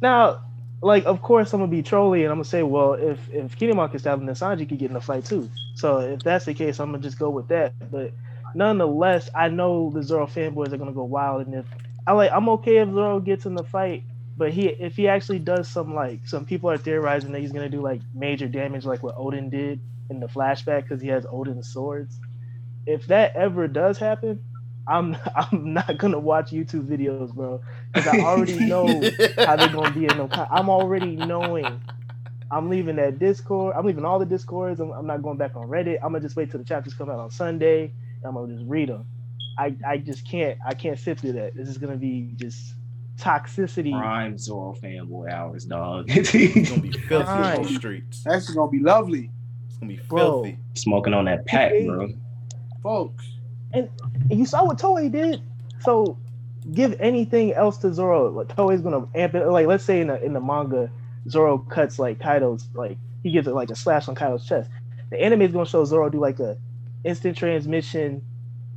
Now, 0.03 0.43
like, 0.83 1.05
of 1.05 1.23
course, 1.23 1.53
I'm 1.53 1.61
gonna 1.61 1.71
be 1.71 1.83
trolly 1.83 2.25
and 2.25 2.33
I'm 2.33 2.39
gonna 2.39 2.45
say, 2.45 2.65
well, 2.65 2.95
if 2.95 3.21
if 3.33 3.57
can 3.57 3.99
stab 4.01 4.19
him, 4.19 4.27
then 4.27 4.35
Sanji 4.35 4.69
could 4.69 4.79
get 4.79 4.89
in 4.89 4.95
the 4.95 5.01
fight 5.01 5.25
too. 5.25 5.49
So 5.77 5.99
if 6.01 6.25
that's 6.25 6.45
the 6.45 6.55
case, 6.55 6.81
I'm 6.81 6.91
gonna 6.91 7.03
just 7.03 7.21
go 7.21 7.31
with 7.31 7.49
that. 7.49 7.73
But 7.91 8.13
nonetheless, 8.55 9.31
I 9.33 9.49
know 9.49 9.91
the 9.95 10.03
Zoro 10.03 10.27
fanboys 10.27 10.73
are 10.73 10.77
gonna 10.77 10.93
go 10.93 11.05
wild, 11.05 11.47
and 11.47 11.55
if 11.55 11.67
I 12.05 12.13
like, 12.13 12.33
I'm 12.33 12.49
okay 12.49 12.79
if 12.79 12.89
Zoro 12.91 13.21
gets 13.21 13.47
in 13.47 13.55
the 13.55 13.63
fight. 13.63 14.03
But 14.37 14.53
he, 14.53 14.67
if 14.67 14.97
he 14.97 15.07
actually 15.07 15.39
does 15.39 15.69
some 15.69 15.95
like, 15.95 16.27
some 16.27 16.47
people 16.47 16.69
are 16.69 16.79
theorizing 16.79 17.31
that 17.33 17.41
he's 17.41 17.53
gonna 17.53 17.69
do 17.69 17.81
like 17.81 18.01
major 18.13 18.49
damage, 18.49 18.85
like 18.85 19.05
what 19.05 19.17
Oden 19.17 19.51
did 19.51 19.79
in 20.11 20.19
the 20.19 20.27
flashback, 20.27 20.83
because 20.83 21.01
he 21.01 21.09
has 21.09 21.25
Oden's 21.27 21.69
swords. 21.73 22.19
If 22.87 23.07
that 23.07 23.37
ever 23.37 23.69
does 23.69 23.99
happen, 23.99 24.43
I'm 24.87 25.17
I'm 25.37 25.73
not 25.73 25.97
gonna 25.99 26.19
watch 26.19 26.51
YouTube 26.51 26.87
videos, 26.87 27.33
bro, 27.35 27.61
because 27.93 28.09
I 28.09 28.19
already 28.19 28.59
know 28.67 29.03
how 29.37 29.57
they're 29.57 29.69
gonna 29.69 29.91
be 29.93 30.07
in 30.07 30.17
them. 30.17 30.29
co- 30.29 30.47
I'm 30.51 30.69
already 30.69 31.17
knowing. 31.17 31.81
I'm 32.51 32.69
leaving 32.69 32.97
that 32.97 33.19
Discord. 33.19 33.75
I'm 33.77 33.87
leaving 33.87 34.05
all 34.05 34.19
the 34.19 34.27
Discords. 34.27 34.79
I'm, 34.81 34.91
I'm 34.93 35.07
not 35.07 35.23
going 35.23 35.39
back 35.39 35.57
on 35.57 35.69
Reddit. 35.69 35.97
I'm 36.03 36.13
gonna 36.13 36.21
just 36.21 36.37
wait 36.37 36.51
till 36.51 36.59
the 36.59 36.67
chapters 36.67 36.93
come 36.95 37.09
out 37.09 37.19
on 37.19 37.31
Sunday. 37.31 37.85
And 37.85 38.25
I'm 38.27 38.35
gonna 38.35 38.53
just 38.55 38.69
read 38.69 38.89
them. 38.91 39.07
I 39.59 39.75
I 39.87 39.97
just 39.99 40.29
can't. 40.29 40.59
I 40.67 40.75
can't 40.75 40.99
sit 40.99 41.21
through 41.21 41.33
that. 41.35 41.55
This 41.55 41.69
is 41.69 41.79
gonna 41.79 41.97
be 41.97 42.33
just 42.37 42.75
toxicity. 43.19 43.93
Prime 43.93 44.37
Zoro 44.37 44.75
fanboy 44.75 45.31
hours, 45.33 45.65
dog. 45.65 46.07
It's 46.09 46.33
gonna 46.33 46.81
be 46.83 46.91
filthy 47.09 47.31
on 47.31 47.63
the 47.63 47.69
streets. 47.69 48.23
That's 48.25 48.51
gonna 48.51 48.71
be 48.71 48.81
lovely, 48.81 49.31
It's 49.69 49.77
gonna 49.79 49.93
be 49.93 50.01
Bro. 50.09 50.19
filthy. 50.45 50.59
Smoking 50.75 51.15
on 51.15 51.25
that 51.27 51.47
pack, 51.47 51.73
bro. 51.87 52.09
folks. 52.83 53.27
And 53.73 53.89
you 54.31 54.47
saw 54.47 54.65
what 54.65 54.79
Toei 54.79 55.11
did. 55.11 55.41
So 55.81 56.17
give 56.73 56.99
anything 57.01 57.53
else 57.55 57.79
to 57.79 57.93
Zoro. 57.93 58.31
Like 58.31 58.49
Toei's 58.49 58.81
gonna 58.81 59.07
amp 59.15 59.35
it. 59.35 59.47
Like 59.47 59.67
let's 59.67 59.85
say 59.85 60.01
in 60.01 60.09
the 60.09 60.23
in 60.23 60.33
the 60.33 60.41
manga, 60.41 60.91
Zoro 61.29 61.59
cuts 61.59 61.99
like 61.99 62.21
Kaido's 62.21 62.69
like 62.75 62.99
he 63.23 63.31
gives 63.31 63.47
it 63.47 63.55
like 63.55 63.71
a 63.71 63.77
slash 63.77 64.09
on 64.09 64.15
Kaido's 64.15 64.47
chest. 64.47 64.71
The 65.11 65.21
anime 65.21 65.43
is 65.43 65.53
gonna 65.53 65.67
show 65.67 65.85
Zoro 65.85 66.09
do 66.09 66.21
like 66.21 66.39
a 66.41 66.57
instant 67.05 67.37
transmission, 67.37 68.23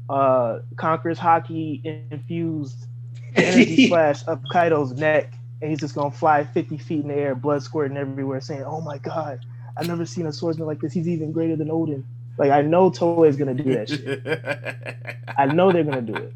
uh 0.10 0.60
conquers 0.78 1.20
haki 1.20 1.84
infused 2.12 2.88
energy 3.36 3.88
slash 3.88 4.28
up 4.28 4.42
Kaido's 4.52 4.94
neck, 4.94 5.34
and 5.62 5.70
he's 5.70 5.80
just 5.80 5.96
gonna 5.96 6.12
fly 6.12 6.44
50 6.44 6.78
feet 6.78 7.02
in 7.02 7.10
the 7.10 7.16
air, 7.16 7.36
blood 7.36 7.62
squirting 7.64 7.98
everywhere, 7.98 8.42
saying, 8.42 8.64
"Oh 8.64 8.82
my 8.82 8.98
god, 8.98 9.46
I've 9.78 9.88
never 9.88 10.06
seen 10.06 10.26
a 10.26 10.34
swordsman 10.34 10.68
like 10.68 10.80
this. 10.80 10.94
He's 10.94 11.08
even 11.08 11.32
greater 11.32 11.56
than 11.56 11.68
Oden." 11.68 12.04
Like 12.38 12.52
I 12.52 12.62
know 12.62 12.90
Toei's 12.90 13.38
gonna 13.38 13.54
do 13.54 13.74
that 13.76 13.90
shit. 13.90 15.28
I 15.38 15.46
know 15.46 15.72
they're 15.72 15.84
gonna 15.84 16.02
do 16.02 16.16
it. 16.16 16.34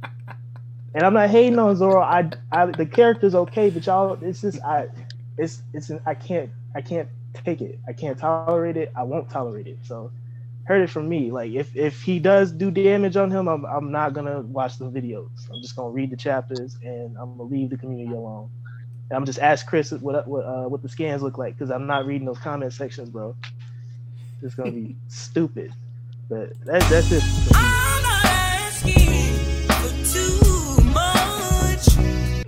And 0.94 1.04
I'm 1.04 1.14
not 1.14 1.30
hating 1.30 1.60
on 1.60 1.76
Zoro. 1.76 2.02
I, 2.02 2.32
I 2.52 2.66
the 2.68 2.86
character's 2.86 3.36
okay, 3.36 3.70
but 3.70 3.86
y'all, 3.86 4.18
it's 4.22 4.42
just 4.42 4.62
I, 4.64 4.88
it's 5.38 5.62
it's 5.74 5.92
I 6.06 6.14
can't 6.14 6.50
I 6.76 6.82
can't 6.82 7.08
take 7.34 7.62
it. 7.62 7.80
I 7.88 7.94
can't 7.94 8.18
tolerate 8.18 8.78
it. 8.78 8.92
I 8.96 9.04
won't 9.04 9.30
tolerate 9.30 9.68
it. 9.68 9.78
So 9.84 10.12
heard 10.66 10.84
it 10.84 10.90
from 10.90 11.10
me. 11.10 11.32
Like 11.32 11.52
if 11.52 11.76
if 11.76 12.02
he 12.02 12.20
does 12.20 12.52
do 12.52 12.72
damage 12.72 13.18
on 13.18 13.32
him, 13.32 13.48
I'm 13.48 13.66
I'm 13.66 13.92
not 13.92 14.14
gonna 14.14 14.42
watch 14.42 14.78
the 14.78 14.86
videos. 14.86 15.30
I'm 15.52 15.62
just 15.62 15.76
gonna 15.76 15.90
read 15.90 16.12
the 16.12 16.18
chapters 16.18 16.78
and 16.84 17.18
I'm 17.18 17.38
gonna 17.38 17.44
leave 17.44 17.70
the 17.70 17.78
community 17.78 18.16
alone. 18.16 18.50
And 19.10 19.18
I'm 19.18 19.26
just 19.26 19.40
ask 19.40 19.66
Chris 19.66 19.92
what 19.92 20.28
what 20.28 20.46
uh, 20.46 20.70
what 20.70 20.82
the 20.82 20.90
scans 20.90 21.22
look 21.22 21.38
like 21.38 21.58
because 21.58 21.72
I'm 21.72 21.88
not 21.88 22.06
reading 22.06 22.26
those 22.26 22.40
comment 22.40 22.72
sections, 22.72 23.10
bro. 23.10 23.36
It's 24.42 24.56
gonna 24.56 24.72
be 24.72 24.96
stupid. 25.08 25.74
But 26.30 26.54
that's 26.64 26.90
that's 26.90 27.12
it. 27.12 27.22
for. 27.22 27.56
I'm 27.56 28.06
asking 28.06 29.34
for 29.68 29.90
too 30.14 30.84
much. 30.86 31.88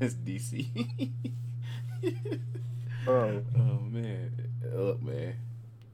it's 0.00 0.14
DC. 0.14 1.10
Bro. 3.04 3.42
Oh 3.56 3.78
man, 3.90 4.32
look 4.74 5.02
man. 5.02 5.34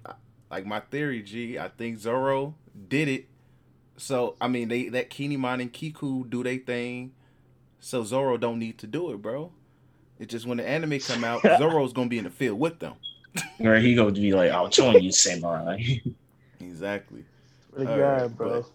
I- 0.07 0.15
Like 0.51 0.67
my 0.67 0.81
theory, 0.81 1.23
G. 1.23 1.59
I 1.59 1.69
think 1.69 1.99
Zoro 1.99 2.55
did 2.89 3.09
it. 3.09 3.27
So 3.97 4.37
I 4.41 4.49
mean, 4.49 4.69
they 4.69 4.89
that 4.89 5.11
Kinemon 5.11 5.61
and 5.61 5.73
Kiku 5.73 6.25
do 6.29 6.43
they 6.43 6.59
thing. 6.59 7.13
So 7.81 8.03
Zoro 8.05 8.37
don't 8.39 8.59
need 8.59 8.79
to 8.79 8.87
do 8.87 9.11
it, 9.13 9.21
bro. 9.21 9.53
It's 10.19 10.31
just 10.31 10.47
when 10.47 10.59
the 10.59 10.67
anime 10.69 10.99
come 11.01 11.25
out, 11.25 11.43
Zoro's 11.59 11.93
gonna 11.93 12.09
be 12.09 12.19
in 12.19 12.25
the 12.25 12.31
field 12.31 12.59
with 12.59 12.79
them. 12.79 12.95
Where 13.59 13.79
he 13.79 13.95
gonna 13.95 14.11
be 14.13 14.33
like, 14.33 14.51
"I'll 14.51 14.69
join 14.69 15.03
you, 15.03 15.13
samurai." 15.13 15.83
Exactly. 16.61 17.25
For 17.73 17.81
the 17.81 17.91
All 17.91 17.97
guy, 17.99 18.23
right, 18.23 18.37
bro. 18.37 18.67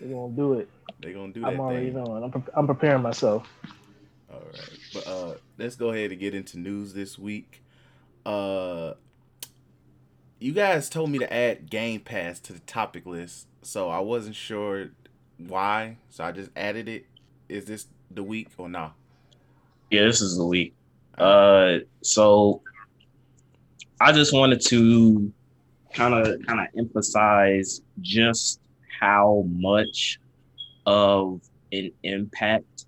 They're 0.00 0.08
gonna 0.14 0.32
do 0.32 0.54
it. 0.54 0.68
They're 1.00 1.12
gonna 1.12 1.32
do 1.32 1.40
that 1.40 1.48
I'm 1.48 1.60
already 1.60 1.90
thing. 1.90 2.04
knowing. 2.04 2.24
I'm, 2.24 2.30
pre- 2.30 2.52
I'm 2.54 2.66
preparing 2.66 3.02
myself. 3.02 3.48
All 4.32 4.40
right, 4.40 4.70
but 4.92 5.06
uh, 5.06 5.34
let's 5.58 5.76
go 5.76 5.90
ahead 5.90 6.10
and 6.10 6.20
get 6.20 6.34
into 6.34 6.58
news 6.58 6.92
this 6.92 7.18
week. 7.18 7.62
Uh, 8.24 8.94
you 10.38 10.52
guys 10.52 10.90
told 10.90 11.10
me 11.10 11.18
to 11.18 11.32
add 11.32 11.70
Game 11.70 12.00
Pass 12.00 12.38
to 12.40 12.52
the 12.52 12.58
topic 12.60 13.06
list, 13.06 13.46
so 13.62 13.88
I 13.88 14.00
wasn't 14.00 14.36
sure 14.36 14.90
why, 15.38 15.96
so 16.10 16.24
I 16.24 16.32
just 16.32 16.50
added 16.56 16.88
it. 16.88 17.06
Is 17.48 17.64
this 17.64 17.86
the 18.10 18.22
week 18.22 18.48
or 18.58 18.68
not? 18.68 18.94
Yeah, 19.90 20.04
this 20.04 20.20
is 20.20 20.36
the 20.36 20.44
week. 20.44 20.74
Uh, 21.16 21.78
so 22.02 22.60
I 24.00 24.12
just 24.12 24.34
wanted 24.34 24.60
to 24.66 25.32
kind 25.96 26.14
of 26.14 26.46
kind 26.46 26.60
of 26.60 26.66
emphasize 26.78 27.80
just 28.00 28.60
how 29.00 29.44
much 29.48 30.20
of 30.86 31.40
an 31.72 31.90
impact 32.02 32.86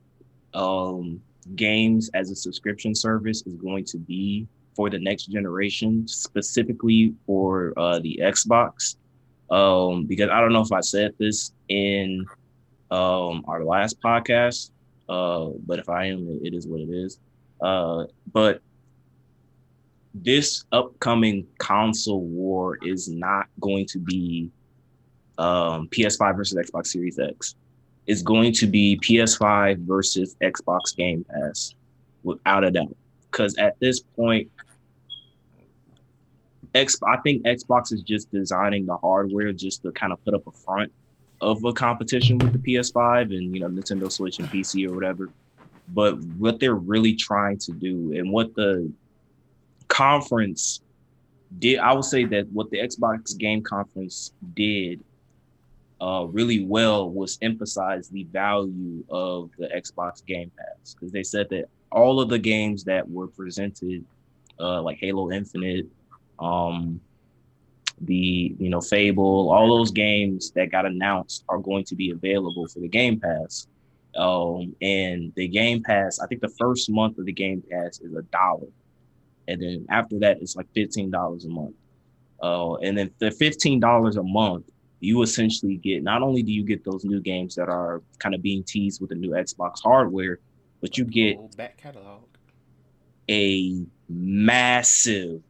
um, 0.54 1.20
games 1.56 2.10
as 2.14 2.30
a 2.30 2.36
subscription 2.36 2.94
service 2.94 3.42
is 3.46 3.54
going 3.54 3.84
to 3.84 3.98
be 3.98 4.46
for 4.74 4.88
the 4.90 4.98
next 4.98 5.26
generation, 5.26 6.06
specifically 6.06 7.14
for 7.26 7.72
uh, 7.76 7.98
the 7.98 8.20
Xbox. 8.22 8.96
Um, 9.50 10.04
because 10.04 10.28
I 10.30 10.40
don't 10.40 10.52
know 10.52 10.60
if 10.60 10.72
I 10.72 10.80
said 10.80 11.14
this 11.18 11.52
in 11.68 12.26
um, 12.90 13.42
our 13.48 13.64
last 13.64 14.00
podcast, 14.00 14.70
uh, 15.08 15.48
but 15.66 15.78
if 15.78 15.88
I 15.88 16.06
am, 16.06 16.38
it 16.44 16.52
is 16.54 16.66
what 16.66 16.80
it 16.80 16.90
is. 16.90 17.18
Uh, 17.60 18.04
but 18.32 18.60
this 20.14 20.64
upcoming 20.72 21.46
console 21.58 22.22
war 22.22 22.78
is 22.82 23.08
not 23.08 23.46
going 23.60 23.86
to 23.86 23.98
be 23.98 24.50
um, 25.38 25.88
PS5 25.88 26.36
versus 26.36 26.70
Xbox 26.70 26.88
Series 26.88 27.18
X. 27.18 27.54
It's 28.06 28.22
going 28.22 28.52
to 28.54 28.66
be 28.66 28.98
PS5 28.98 29.78
versus 29.80 30.36
Xbox 30.42 30.96
Game 30.96 31.24
Pass, 31.28 31.74
without 32.22 32.64
a 32.64 32.70
doubt. 32.70 32.96
Because 33.30 33.56
at 33.58 33.78
this 33.80 34.00
point, 34.00 34.50
X, 36.74 36.96
I 37.06 37.18
think 37.18 37.44
Xbox 37.44 37.92
is 37.92 38.02
just 38.02 38.30
designing 38.30 38.86
the 38.86 38.96
hardware 38.96 39.52
just 39.52 39.82
to 39.82 39.92
kind 39.92 40.12
of 40.12 40.24
put 40.24 40.34
up 40.34 40.46
a 40.46 40.52
front 40.52 40.92
of 41.40 41.62
a 41.64 41.72
competition 41.72 42.38
with 42.38 42.52
the 42.52 42.58
PS5 42.58 43.36
and 43.36 43.54
you 43.54 43.60
know 43.60 43.68
Nintendo 43.68 44.10
Switch 44.10 44.38
and 44.38 44.48
PC 44.48 44.88
or 44.88 44.94
whatever. 44.94 45.30
But 45.88 46.18
what 46.38 46.60
they're 46.60 46.74
really 46.74 47.14
trying 47.14 47.58
to 47.58 47.72
do 47.72 48.12
and 48.16 48.30
what 48.30 48.54
the 48.54 48.90
conference 49.88 50.80
did, 51.58 51.78
I 51.78 51.92
would 51.94 52.04
say 52.04 52.24
that 52.24 52.46
what 52.52 52.70
the 52.70 52.78
Xbox 52.78 53.36
Game 53.36 53.62
Conference 53.62 54.32
did 54.54 55.02
uh, 56.00 56.26
really 56.30 56.64
well 56.64 57.10
was 57.10 57.38
emphasize 57.42 58.08
the 58.08 58.24
value 58.24 59.04
of 59.08 59.50
the 59.58 59.68
Xbox 59.68 60.24
Game 60.24 60.50
Pass 60.56 60.94
because 60.94 61.10
they 61.10 61.22
said 61.22 61.48
that 61.50 61.68
all 61.90 62.20
of 62.20 62.28
the 62.28 62.38
games 62.38 62.84
that 62.84 63.08
were 63.08 63.26
presented, 63.28 64.04
uh, 64.60 64.82
like 64.82 64.98
Halo 64.98 65.30
Infinite, 65.30 65.86
um, 66.38 67.00
the 68.02 68.54
you 68.58 68.68
know 68.70 68.80
Fable, 68.80 69.50
all 69.50 69.76
those 69.76 69.90
games 69.90 70.52
that 70.52 70.70
got 70.70 70.86
announced 70.86 71.44
are 71.48 71.58
going 71.58 71.84
to 71.84 71.96
be 71.96 72.10
available 72.10 72.68
for 72.68 72.80
the 72.80 72.88
Game 72.88 73.18
Pass. 73.18 73.66
Um, 74.16 74.74
and 74.80 75.32
the 75.36 75.48
Game 75.48 75.82
Pass, 75.82 76.18
I 76.18 76.26
think 76.26 76.40
the 76.40 76.54
first 76.58 76.90
month 76.90 77.18
of 77.18 77.26
the 77.26 77.32
Game 77.32 77.62
Pass 77.70 78.00
is 78.00 78.14
a 78.14 78.22
dollar, 78.22 78.66
and 79.48 79.60
then 79.60 79.86
after 79.90 80.18
that 80.20 80.40
it's 80.40 80.54
like 80.54 80.66
fifteen 80.74 81.10
dollars 81.10 81.44
a 81.44 81.48
month. 81.48 81.74
Uh, 82.42 82.74
and 82.76 82.96
then 82.96 83.10
the 83.18 83.30
fifteen 83.32 83.80
dollars 83.80 84.16
a 84.16 84.22
month, 84.22 84.66
you 85.00 85.22
essentially 85.22 85.76
get 85.76 86.02
not 86.04 86.22
only 86.22 86.42
do 86.42 86.52
you 86.52 86.64
get 86.64 86.84
those 86.84 87.04
new 87.04 87.20
games 87.20 87.54
that 87.56 87.68
are 87.68 88.02
kind 88.20 88.34
of 88.34 88.42
being 88.42 88.62
teased 88.62 89.00
with 89.00 89.10
the 89.10 89.16
new 89.16 89.30
Xbox 89.30 89.80
hardware, 89.82 90.38
but 90.80 90.96
you 90.96 91.04
get 91.04 91.36
Oh, 91.38 91.50
back 91.56 91.76
catalog. 91.76 92.22
a 93.28 93.82
massive 94.08 95.42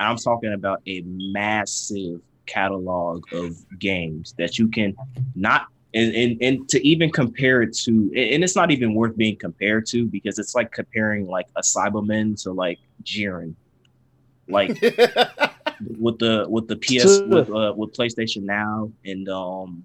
I'm 0.00 0.16
talking 0.16 0.52
about 0.54 0.80
a 0.86 1.02
massive 1.06 2.20
catalog 2.46 3.22
of 3.32 3.54
games 3.78 4.34
that 4.36 4.58
you 4.58 4.66
can 4.68 4.96
not 5.36 5.66
and, 5.94 6.14
and, 6.14 6.42
and 6.42 6.68
to 6.70 6.86
even 6.86 7.10
compare 7.10 7.62
it 7.62 7.74
to 7.76 7.90
and 8.16 8.42
it's 8.42 8.56
not 8.56 8.70
even 8.70 8.94
worth 8.94 9.16
being 9.16 9.36
compared 9.36 9.86
to 9.86 10.06
because 10.06 10.38
it's 10.38 10.54
like 10.54 10.72
comparing 10.72 11.26
like 11.26 11.48
a 11.56 11.60
Saibaman 11.60 12.40
to 12.42 12.52
like 12.52 12.78
Jiren. 13.04 13.54
Like 14.48 14.80
with 15.98 16.18
the 16.18 16.46
with 16.48 16.68
the 16.68 16.76
PS 16.76 17.20
with 17.22 17.50
uh, 17.50 17.72
with 17.76 17.92
PlayStation 17.94 18.42
Now 18.42 18.90
and 19.04 19.28
um 19.28 19.84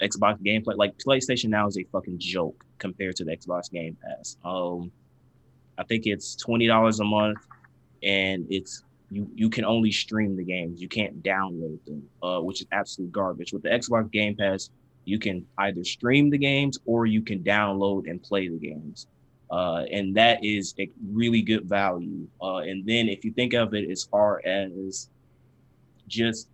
Xbox 0.00 0.40
gameplay. 0.42 0.76
Like 0.76 0.96
PlayStation 0.98 1.50
Now 1.50 1.66
is 1.66 1.78
a 1.78 1.84
fucking 1.84 2.18
joke 2.18 2.64
compared 2.78 3.16
to 3.16 3.24
the 3.24 3.36
Xbox 3.36 3.70
Game 3.70 3.96
Pass. 4.02 4.36
Um, 4.44 4.90
I 5.76 5.84
think 5.84 6.06
it's 6.06 6.34
twenty 6.36 6.66
dollars 6.66 7.00
a 7.00 7.04
month, 7.04 7.38
and 8.02 8.46
it's 8.50 8.84
you 9.10 9.28
you 9.34 9.50
can 9.50 9.64
only 9.64 9.90
stream 9.90 10.36
the 10.36 10.44
games. 10.44 10.80
You 10.80 10.88
can't 10.88 11.22
download 11.22 11.78
them, 11.84 12.08
uh, 12.22 12.40
which 12.40 12.60
is 12.60 12.66
absolute 12.72 13.12
garbage. 13.12 13.52
With 13.52 13.62
the 13.62 13.70
Xbox 13.70 14.10
Game 14.10 14.36
Pass, 14.36 14.70
you 15.08 15.18
can 15.18 15.44
either 15.58 15.82
stream 15.84 16.28
the 16.30 16.38
games 16.38 16.78
or 16.84 17.06
you 17.06 17.22
can 17.22 17.38
download 17.40 18.08
and 18.10 18.22
play 18.22 18.48
the 18.48 18.58
games. 18.58 19.06
Uh, 19.50 19.84
and 19.90 20.14
that 20.14 20.44
is 20.44 20.74
a 20.78 20.90
really 21.10 21.40
good 21.40 21.64
value. 21.64 22.26
Uh, 22.42 22.58
and 22.58 22.84
then 22.84 23.08
if 23.08 23.24
you 23.24 23.32
think 23.32 23.54
of 23.54 23.72
it 23.72 23.90
as 23.90 24.04
far 24.04 24.42
as 24.44 25.08
just 26.06 26.48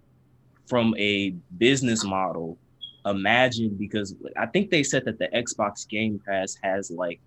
from 0.66 0.94
a 0.96 1.30
business 1.58 2.04
model, 2.04 2.56
imagine 3.04 3.70
because 3.76 4.14
I 4.36 4.46
think 4.46 4.70
they 4.70 4.82
said 4.84 5.04
that 5.06 5.18
the 5.18 5.28
Xbox 5.28 5.86
Game 5.88 6.20
Pass 6.26 6.56
has 6.62 6.90
like 6.90 7.20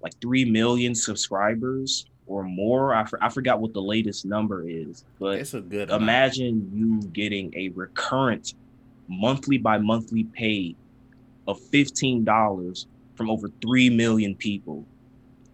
like 0.00 0.12
three 0.20 0.44
million 0.44 0.94
subscribers 0.94 2.06
or 2.26 2.42
more. 2.44 2.94
I, 2.94 3.04
for, 3.04 3.22
I 3.22 3.28
forgot 3.30 3.60
what 3.60 3.72
the 3.72 3.82
latest 3.82 4.24
number 4.24 4.68
is, 4.68 5.04
but 5.18 5.38
It's 5.40 5.54
a 5.54 5.60
good. 5.60 5.88
amount. 5.90 6.02
imagine 6.02 6.70
you 6.72 7.00
getting 7.08 7.52
a 7.56 7.68
recurrent 7.70 8.54
monthly 9.08 9.58
by 9.58 9.78
monthly 9.78 10.24
pay 10.24 10.74
of 11.46 11.60
$15 11.60 12.86
from 13.14 13.30
over 13.30 13.48
3 13.60 13.90
million 13.90 14.34
people. 14.34 14.84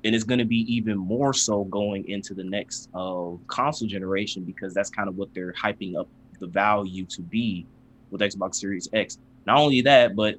And 0.05 0.15
it's 0.15 0.25
going 0.25 0.39
to 0.39 0.45
be 0.45 0.73
even 0.73 0.97
more 0.97 1.35
so 1.35 1.65
going 1.65 2.09
into 2.09 2.33
the 2.33 2.45
next 2.45 2.89
uh, 2.95 3.33
console 3.49 3.89
generation 3.89 4.45
because 4.45 4.73
that's 4.73 4.89
kind 4.89 5.09
of 5.09 5.17
what 5.17 5.33
they're 5.35 5.53
hyping 5.53 5.97
up 5.97 6.09
the 6.39 6.47
value 6.47 7.05
to 7.05 7.21
be 7.21 7.67
with 8.11 8.23
xbox 8.23 8.55
series 8.55 8.89
x. 8.95 9.19
Not 9.47 9.59
only 9.59 9.83
that 9.83 10.17
but 10.17 10.37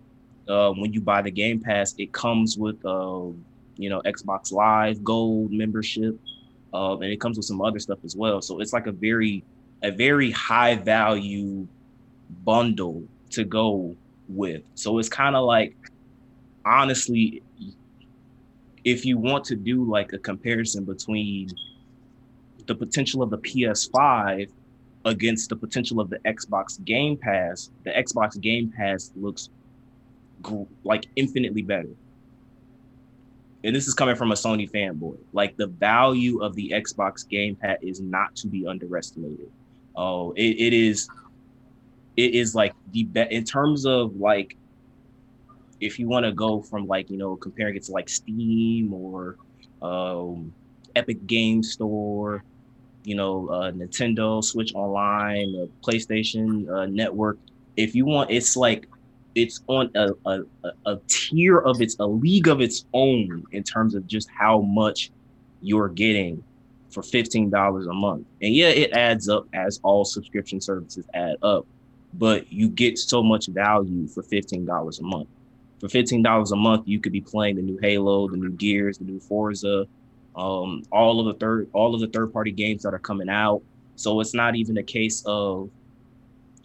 uh, 0.47 0.71
when 0.71 0.91
you 0.91 0.99
buy 0.99 1.21
the 1.21 1.29
game 1.29 1.59
pass 1.59 1.93
it 1.99 2.11
comes 2.11 2.57
with 2.57 2.83
uh, 2.83 3.27
you 3.77 3.87
know 3.87 4.01
xbox 4.01 4.51
live 4.51 5.03
gold 5.03 5.51
membership 5.51 6.19
uh, 6.73 6.95
and 6.95 7.05
it 7.05 7.21
comes 7.21 7.37
with 7.37 7.45
some 7.45 7.61
other 7.61 7.79
stuff 7.79 7.99
as 8.03 8.15
well. 8.15 8.41
So 8.41 8.59
it's 8.59 8.73
like 8.73 8.87
a 8.87 8.91
very 8.91 9.43
a 9.83 9.91
very 9.91 10.31
high 10.31 10.75
value 10.75 11.67
bundle 12.43 13.03
to 13.31 13.43
go 13.43 13.95
with. 14.27 14.63
So 14.75 14.97
it's 14.99 15.09
kind 15.09 15.35
of 15.35 15.45
like, 15.45 15.75
honestly, 16.65 17.41
if 18.83 19.05
you 19.05 19.17
want 19.17 19.45
to 19.45 19.55
do 19.55 19.83
like 19.83 20.13
a 20.13 20.17
comparison 20.17 20.83
between 20.83 21.49
the 22.65 22.75
potential 22.75 23.21
of 23.21 23.29
the 23.29 23.37
PS5 23.37 24.49
against 25.05 25.49
the 25.49 25.55
potential 25.55 25.99
of 25.99 26.09
the 26.09 26.19
Xbox 26.19 26.83
Game 26.85 27.17
Pass, 27.17 27.69
the 27.83 27.91
Xbox 27.91 28.39
Game 28.39 28.71
Pass 28.75 29.11
looks 29.15 29.49
gr- 30.41 30.63
like 30.83 31.05
infinitely 31.15 31.61
better. 31.61 31.89
And 33.63 33.75
this 33.75 33.87
is 33.87 33.93
coming 33.93 34.15
from 34.15 34.31
a 34.31 34.35
Sony 34.35 34.69
fanboy. 34.69 35.17
Like 35.33 35.55
the 35.57 35.67
value 35.67 36.41
of 36.41 36.55
the 36.55 36.71
Xbox 36.71 37.27
Game 37.27 37.55
Pass 37.55 37.77
is 37.81 38.01
not 38.01 38.35
to 38.37 38.47
be 38.47 38.65
underestimated. 38.65 39.51
Oh, 39.95 40.31
it, 40.33 40.57
it 40.57 40.73
is 40.73 41.07
it 42.17 42.35
is 42.35 42.55
like 42.55 42.73
the 42.91 43.03
best 43.05 43.31
in 43.31 43.43
terms 43.43 43.85
of 43.85 44.15
like 44.15 44.55
if 45.79 45.97
you 45.97 46.07
want 46.07 46.25
to 46.25 46.31
go 46.31 46.61
from 46.61 46.85
like 46.87 47.09
you 47.09 47.17
know 47.17 47.35
comparing 47.37 47.75
it 47.75 47.83
to 47.83 47.91
like 47.91 48.09
steam 48.09 48.93
or 48.93 49.37
um 49.81 50.53
epic 50.95 51.25
game 51.25 51.63
store 51.63 52.43
you 53.03 53.15
know 53.15 53.47
uh 53.49 53.71
nintendo 53.71 54.43
switch 54.43 54.73
online 54.75 55.53
uh, 55.61 55.65
playstation 55.87 56.69
uh, 56.69 56.85
network 56.85 57.39
if 57.77 57.95
you 57.95 58.05
want 58.05 58.29
it's 58.29 58.55
like 58.55 58.87
it's 59.35 59.61
on 59.67 59.89
a, 59.95 60.09
a, 60.25 60.39
a- 60.85 60.99
tier 61.07 61.59
of 61.59 61.81
its 61.81 61.95
a 61.99 62.05
league 62.05 62.47
of 62.47 62.61
its 62.61 62.85
own 62.93 63.43
in 63.51 63.63
terms 63.63 63.95
of 63.95 64.05
just 64.05 64.27
how 64.37 64.61
much 64.61 65.09
you're 65.61 65.89
getting 65.89 66.43
for 66.91 67.01
$15 67.01 67.89
a 67.89 67.93
month. 67.93 68.27
And 68.41 68.53
yeah 68.53 68.67
it 68.69 68.91
adds 68.91 69.29
up 69.29 69.45
as 69.53 69.79
all 69.83 70.03
subscription 70.03 70.59
services 70.59 71.05
add 71.13 71.35
up 71.41 71.65
but 72.13 72.51
you 72.51 72.69
get 72.69 72.97
so 72.97 73.23
much 73.23 73.47
value 73.47 74.07
for 74.07 74.23
$15 74.23 74.99
a 74.99 75.03
month. 75.03 75.29
For 75.79 75.87
$15 75.87 76.51
a 76.51 76.55
month, 76.55 76.87
you 76.87 76.99
could 76.99 77.11
be 77.13 77.21
playing 77.21 77.55
the 77.57 77.61
new 77.63 77.77
Halo, 77.81 78.29
the 78.29 78.37
new 78.37 78.51
Gears, 78.51 78.97
the 78.99 79.05
new 79.05 79.19
Forza, 79.19 79.87
um, 80.35 80.83
all 80.91 81.19
of 81.19 81.25
the 81.27 81.33
third 81.39 81.69
all 81.73 81.93
of 81.95 82.01
the 82.01 82.07
third 82.07 82.31
party 82.33 82.51
games 82.51 82.83
that 82.83 82.93
are 82.93 82.99
coming 82.99 83.29
out. 83.29 83.63
So 83.95 84.19
it's 84.21 84.33
not 84.33 84.55
even 84.55 84.77
a 84.77 84.83
case 84.83 85.23
of 85.25 85.69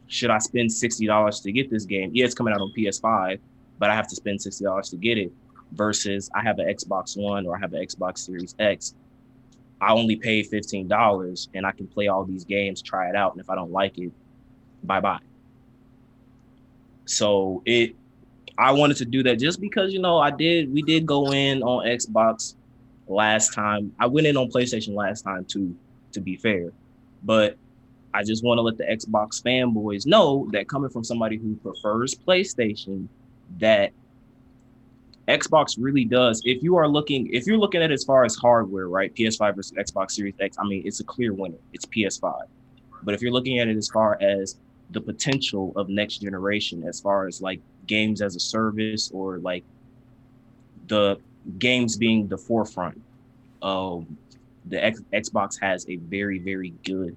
should 0.08 0.30
I 0.30 0.38
spend 0.38 0.70
$60 0.70 1.42
to 1.42 1.52
get 1.52 1.70
this 1.70 1.84
game? 1.84 2.10
Yeah, 2.14 2.24
it's 2.26 2.34
coming 2.34 2.54
out 2.54 2.60
on 2.60 2.72
PS5, 2.76 3.40
but 3.78 3.90
I 3.90 3.94
have 3.94 4.08
to 4.08 4.16
spend 4.16 4.38
$60 4.40 4.90
to 4.90 4.96
get 4.96 5.18
it. 5.18 5.32
versus 5.72 6.30
I 6.34 6.42
have 6.42 6.58
an 6.58 6.66
Xbox 6.68 7.16
One 7.16 7.46
or 7.46 7.56
I 7.56 7.60
have 7.60 7.72
an 7.74 7.80
Xbox 7.84 8.18
Series 8.18 8.54
X. 8.58 8.94
I 9.80 9.92
only 9.92 10.16
pay 10.16 10.42
fifteen 10.42 10.88
dollars 10.88 11.48
and 11.54 11.66
I 11.66 11.72
can 11.72 11.86
play 11.88 12.08
all 12.08 12.24
these 12.24 12.44
games, 12.44 12.82
try 12.82 13.08
it 13.10 13.16
out, 13.16 13.32
and 13.32 13.40
if 13.40 13.50
I 13.50 13.54
don't 13.56 13.72
like 13.72 13.98
it, 13.98 14.12
bye 14.84 15.00
bye. 15.00 15.20
So 17.06 17.62
it, 17.64 17.94
I 18.58 18.72
wanted 18.72 18.96
to 18.98 19.04
do 19.04 19.22
that 19.22 19.38
just 19.38 19.60
because 19.60 19.92
you 19.92 20.00
know 20.00 20.18
I 20.18 20.30
did. 20.30 20.72
We 20.72 20.82
did 20.82 21.06
go 21.06 21.32
in 21.32 21.62
on 21.62 21.86
Xbox 21.86 22.54
last 23.08 23.54
time. 23.54 23.92
I 23.98 24.06
went 24.06 24.26
in 24.26 24.36
on 24.36 24.50
PlayStation 24.50 24.94
last 24.94 25.22
time 25.22 25.44
too, 25.44 25.74
to 26.12 26.20
be 26.20 26.36
fair, 26.36 26.72
but 27.22 27.56
I 28.12 28.22
just 28.22 28.42
want 28.42 28.58
to 28.58 28.62
let 28.62 28.78
the 28.78 28.84
Xbox 28.84 29.42
fanboys 29.42 30.06
know 30.06 30.48
that 30.52 30.68
coming 30.68 30.90
from 30.90 31.04
somebody 31.04 31.36
who 31.36 31.56
prefers 31.56 32.14
PlayStation, 32.14 33.08
that 33.58 33.92
Xbox 35.28 35.76
really 35.78 36.04
does. 36.04 36.40
If 36.44 36.62
you 36.62 36.76
are 36.76 36.88
looking, 36.88 37.28
if 37.32 37.46
you're 37.46 37.58
looking 37.58 37.82
at 37.82 37.90
it 37.90 37.94
as 37.94 38.04
far 38.04 38.24
as 38.24 38.34
hardware, 38.36 38.88
right? 38.88 39.14
PS5 39.14 39.56
versus 39.56 39.76
Xbox 39.76 40.12
Series 40.12 40.34
X, 40.40 40.56
I 40.58 40.64
mean, 40.64 40.82
it's 40.86 41.00
a 41.00 41.04
clear 41.04 41.34
winner. 41.34 41.58
It's 41.72 41.84
PS5. 41.84 42.44
But 43.02 43.14
if 43.14 43.22
you're 43.22 43.32
looking 43.32 43.58
at 43.58 43.68
it 43.68 43.76
as 43.76 43.88
far 43.88 44.16
as 44.22 44.56
the 44.90 45.00
potential 45.00 45.72
of 45.76 45.88
next 45.88 46.18
generation, 46.18 46.84
as 46.86 47.00
far 47.00 47.26
as 47.26 47.42
like 47.42 47.60
games 47.86 48.22
as 48.22 48.36
a 48.36 48.40
service 48.40 49.10
or 49.12 49.38
like 49.38 49.64
the 50.88 51.18
games 51.58 51.96
being 51.96 52.28
the 52.28 52.38
forefront, 52.38 53.00
um, 53.62 54.16
the 54.66 54.84
X- 54.84 55.02
Xbox 55.12 55.60
has 55.60 55.88
a 55.88 55.96
very, 55.96 56.38
very 56.38 56.72
good 56.84 57.16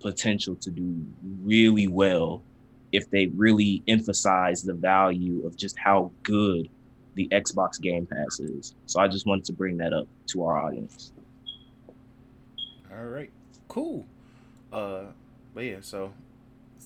potential 0.00 0.54
to 0.56 0.70
do 0.70 1.04
really 1.42 1.88
well 1.88 2.42
if 2.92 3.08
they 3.10 3.26
really 3.28 3.82
emphasize 3.86 4.62
the 4.62 4.74
value 4.74 5.46
of 5.46 5.56
just 5.56 5.78
how 5.78 6.10
good 6.22 6.68
the 7.14 7.28
Xbox 7.28 7.80
Game 7.80 8.06
Pass 8.06 8.40
is. 8.40 8.74
So 8.86 9.00
I 9.00 9.08
just 9.08 9.26
wanted 9.26 9.44
to 9.46 9.52
bring 9.52 9.76
that 9.78 9.92
up 9.92 10.08
to 10.28 10.44
our 10.44 10.58
audience. 10.58 11.12
All 12.90 13.04
right, 13.06 13.30
cool. 13.68 14.04
Uh, 14.72 15.04
but 15.54 15.64
yeah, 15.64 15.76
so 15.80 16.12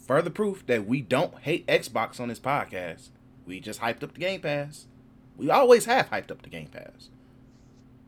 further 0.07 0.31
proof 0.31 0.67
that 0.67 0.87
we 0.87 1.01
don't 1.01 1.39
hate 1.41 1.67
Xbox 1.67 2.21
on 2.21 2.29
this 2.29 2.41
podcast. 2.41 3.09
We 3.47 3.61
just 3.61 3.81
hyped 3.81 4.03
up 4.03 4.15
the 4.15 4.21
Game 4.21 4.41
Pass. 4.41 4.87
We 5.37 5.51
always 5.51 5.85
have 5.87 6.11
hyped 6.11 6.31
up 6.31 6.43
the 6.43 6.49
Game 6.49 6.69
Pass. 6.69 7.11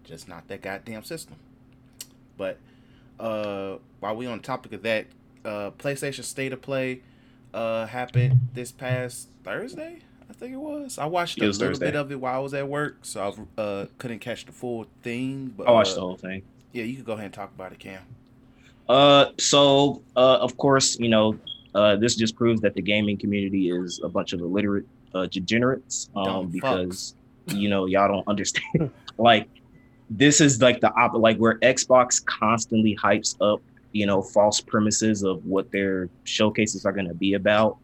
Just 0.05 0.28
not 0.28 0.49
that 0.49 0.62
goddamn 0.62 1.03
system. 1.03 1.36
But 2.36 2.59
uh, 3.18 3.76
while 4.01 4.14
we 4.16 4.26
on 4.26 4.38
the 4.38 4.42
topic 4.44 4.72
of 4.72 4.82
that, 4.82 5.07
uh, 5.44 5.70
PlayStation 5.78 6.24
State 6.24 6.53
of 6.53 6.62
Play 6.62 7.03
uh 7.55 7.86
happened 7.86 8.40
this 8.53 8.70
past 8.70 9.28
Thursday. 9.42 10.01
I 10.28 10.32
think 10.32 10.53
it 10.53 10.59
was. 10.59 10.99
I 10.99 11.07
watched 11.07 11.38
a 11.38 11.44
little 11.44 11.68
Thursday. 11.68 11.86
bit 11.86 11.97
of 11.97 12.12
it 12.12 12.20
while 12.20 12.34
I 12.34 12.38
was 12.38 12.53
at 12.53 12.68
work, 12.68 12.99
so 13.03 13.47
I 13.59 13.61
uh 13.61 13.86
couldn't 13.99 14.18
catch 14.18 14.44
the 14.44 14.53
full 14.53 14.86
thing. 15.03 15.55
But 15.57 15.68
I 15.68 15.70
watched 15.70 15.92
uh, 15.92 15.94
the 15.94 16.01
whole 16.01 16.16
thing. 16.16 16.42
Yeah, 16.72 16.84
you 16.84 16.97
could 16.97 17.07
go 17.07 17.12
ahead 17.12 17.26
and 17.26 17.34
talk 17.34 17.51
about 17.55 17.72
it, 17.72 17.78
Cam. 17.78 18.03
Uh, 18.88 19.26
so 19.38 20.03
uh, 20.16 20.36
of 20.36 20.57
course, 20.57 20.99
you 20.99 21.09
know, 21.09 21.38
uh, 21.76 21.94
this 21.94 22.16
just 22.16 22.34
proves 22.36 22.62
that 22.62 22.74
the 22.74 22.80
gaming 22.80 23.18
community 23.18 23.70
is 23.70 24.00
a 24.02 24.08
bunch 24.08 24.32
of 24.32 24.40
illiterate 24.40 24.86
uh, 25.14 25.26
degenerates. 25.26 26.08
Um, 26.16 26.46
because 26.48 27.14
you 27.48 27.68
know 27.68 27.84
y'all 27.84 28.08
don't 28.08 28.26
understand. 28.26 28.90
like, 29.18 29.46
this 30.08 30.40
is 30.40 30.62
like 30.62 30.80
the 30.80 30.90
op, 30.94 31.12
like 31.14 31.36
where 31.36 31.58
Xbox 31.58 32.24
constantly 32.24 32.96
hypes 32.96 33.36
up, 33.42 33.60
you 33.92 34.06
know, 34.06 34.22
false 34.22 34.58
premises 34.58 35.22
of 35.22 35.44
what 35.44 35.70
their 35.70 36.08
showcases 36.24 36.86
are 36.86 36.92
going 36.92 37.08
to 37.08 37.14
be 37.14 37.34
about. 37.34 37.76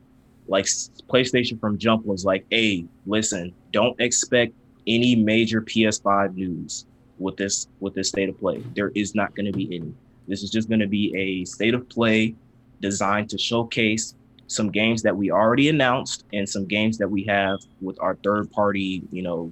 Like 0.49 0.65
PlayStation 0.65 1.61
from 1.61 1.77
jump 1.77 2.07
was 2.07 2.25
like, 2.25 2.47
"Hey, 2.51 2.87
listen, 3.05 3.53
don't 3.73 4.01
expect 4.01 4.55
any 4.87 5.15
major 5.15 5.61
PS5 5.61 6.35
news 6.35 6.87
with 7.19 7.37
this 7.37 7.69
with 7.81 7.95
this 7.95 8.09
state 8.09 8.31
of 8.31 8.41
play. 8.41 8.63
There 8.75 8.91
is 8.95 9.15
not 9.15 9.35
going 9.35 9.47
to 9.47 9.53
be 9.53 9.67
any." 9.77 9.93
This 10.29 10.43
is 10.43 10.51
just 10.51 10.71
going 10.71 10.81
to 10.81 10.87
be 10.87 11.15
a 11.15 11.45
state 11.45 11.75
of 11.75 11.87
play 11.91 12.35
designed 12.83 13.31
to 13.31 13.39
showcase 13.39 14.15
some 14.49 14.71
games 14.71 15.03
that 15.03 15.17
we 15.17 15.31
already 15.31 15.71
announced 15.71 16.25
and 16.35 16.47
some 16.47 16.67
games 16.67 16.99
that 16.99 17.09
we 17.09 17.25
have 17.25 17.59
with 17.81 17.99
our 18.01 18.17
third 18.17 18.51
party, 18.51 19.03
you 19.11 19.23
know, 19.23 19.51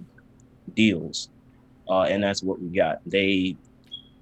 deals. 0.74 1.30
Uh, 1.88 2.02
and 2.02 2.22
that's 2.22 2.42
what 2.42 2.60
we 2.60 2.68
got. 2.68 2.98
They 3.06 3.56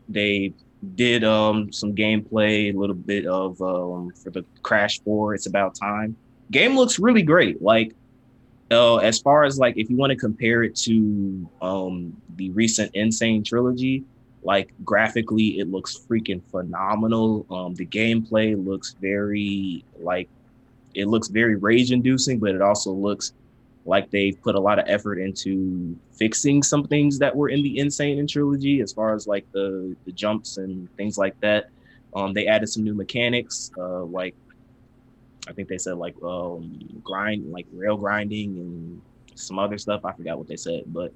they 0.09 0.55
did 0.95 1.25
um 1.25 1.73
some 1.73 1.95
gameplay, 1.95 2.73
a 2.73 2.79
little 2.79 2.95
bit 2.95 3.27
of 3.27 3.61
um 3.61 4.13
for 4.23 4.31
the 4.31 4.45
Crash 4.63 5.01
4, 5.01 5.35
it's 5.35 5.47
about 5.47 5.75
time. 5.75 6.17
Game 6.51 6.77
looks 6.77 6.99
really 6.99 7.23
great. 7.23 7.61
Like 7.61 7.95
uh, 8.71 8.97
as 8.97 9.19
far 9.19 9.45
as 9.45 9.59
like 9.59 9.77
if 9.77 9.89
you 9.91 9.97
want 9.97 10.11
to 10.11 10.17
compare 10.17 10.63
it 10.63 10.77
to 10.77 11.49
um 11.61 12.17
the 12.37 12.51
recent 12.51 12.91
N. 12.95 13.11
Sane 13.11 13.43
trilogy, 13.43 14.05
like 14.43 14.73
graphically 14.85 15.59
it 15.59 15.71
looks 15.71 15.99
freaking 16.09 16.43
phenomenal. 16.51 17.47
Um 17.51 17.75
the 17.75 17.87
gameplay 17.87 18.55
looks 18.63 18.95
very 19.01 19.85
like 20.01 20.29
it 20.95 21.07
looks 21.07 21.29
very 21.29 21.57
rage 21.57 21.93
inducing 21.93 22.39
but 22.39 22.51
it 22.51 22.63
also 22.63 22.93
looks 22.93 23.33
like 23.85 24.11
they've 24.11 24.41
put 24.43 24.55
a 24.55 24.61
lot 24.61 24.79
of 24.79 24.85
effort 24.89 25.19
into 25.19 25.97
fixing 26.13 26.63
some 26.63 26.85
things 26.87 27.19
that 27.19 27.35
were 27.35 27.49
in 27.49 27.63
the 27.63 27.79
N. 27.81 27.91
Sane 27.91 28.27
trilogy 28.27 28.81
as 28.81 28.93
far 28.93 29.15
as 29.15 29.27
like 29.27 29.51
the 29.53 29.97
the 30.05 30.13
jumps 30.13 30.59
and 30.59 30.95
things 30.97 31.19
like 31.19 31.39
that. 31.41 31.71
Um 32.15 32.33
they 32.33 32.47
added 32.47 32.69
some 32.69 32.85
new 32.85 32.95
mechanics 32.95 33.71
uh 33.77 34.05
like 34.05 34.35
i 35.49 35.53
think 35.53 35.69
they 35.69 35.79
said 35.79 35.97
like 35.97 36.15
um 36.23 36.79
grind 37.03 37.51
like 37.51 37.67
rail 37.73 37.97
grinding 37.97 38.59
and 38.59 39.03
some 39.35 39.59
other 39.59 39.79
stuff. 39.79 40.05
I 40.05 40.13
forgot 40.13 40.39
what 40.39 40.49
they 40.49 40.57
said 40.57 40.83
but 40.87 41.13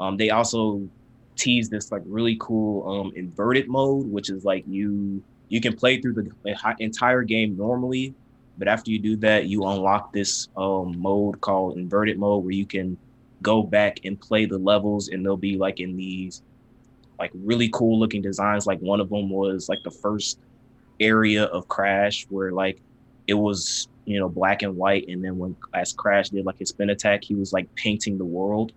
um 0.00 0.16
they 0.16 0.30
also 0.30 0.88
tease 1.36 1.68
this 1.68 1.90
like 1.90 2.02
really 2.06 2.36
cool 2.40 2.88
um 2.88 3.12
inverted 3.16 3.68
mode 3.68 4.06
which 4.06 4.30
is 4.30 4.44
like 4.44 4.64
you 4.66 5.22
you 5.48 5.60
can 5.60 5.74
play 5.74 6.00
through 6.00 6.14
the 6.14 6.74
entire 6.78 7.22
game 7.22 7.56
normally 7.56 8.14
but 8.58 8.68
after 8.68 8.90
you 8.90 8.98
do 8.98 9.16
that 9.16 9.46
you 9.46 9.64
unlock 9.64 10.12
this 10.12 10.48
um 10.56 10.94
mode 10.98 11.40
called 11.40 11.76
inverted 11.76 12.18
mode 12.18 12.44
where 12.44 12.52
you 12.52 12.66
can 12.66 12.96
go 13.42 13.62
back 13.62 13.98
and 14.04 14.20
play 14.20 14.46
the 14.46 14.58
levels 14.58 15.08
and 15.08 15.24
they'll 15.24 15.36
be 15.36 15.56
like 15.56 15.80
in 15.80 15.96
these 15.96 16.42
like 17.18 17.30
really 17.34 17.68
cool 17.68 17.98
looking 17.98 18.22
designs. 18.22 18.66
Like 18.66 18.80
one 18.80 19.00
of 19.00 19.10
them 19.10 19.30
was 19.30 19.68
like 19.68 19.82
the 19.84 19.90
first 19.90 20.38
area 21.00 21.44
of 21.44 21.68
crash 21.68 22.26
where 22.30 22.52
like 22.52 22.80
it 23.26 23.34
was 23.34 23.88
you 24.04 24.18
know 24.18 24.28
black 24.28 24.62
and 24.62 24.76
white 24.76 25.06
and 25.08 25.24
then 25.24 25.38
when 25.38 25.56
as 25.74 25.92
crash 25.92 26.30
did 26.30 26.44
like 26.44 26.58
his 26.58 26.70
spin 26.70 26.90
attack 26.90 27.22
he 27.22 27.34
was 27.34 27.52
like 27.52 27.72
painting 27.76 28.18
the 28.18 28.24
world 28.24 28.72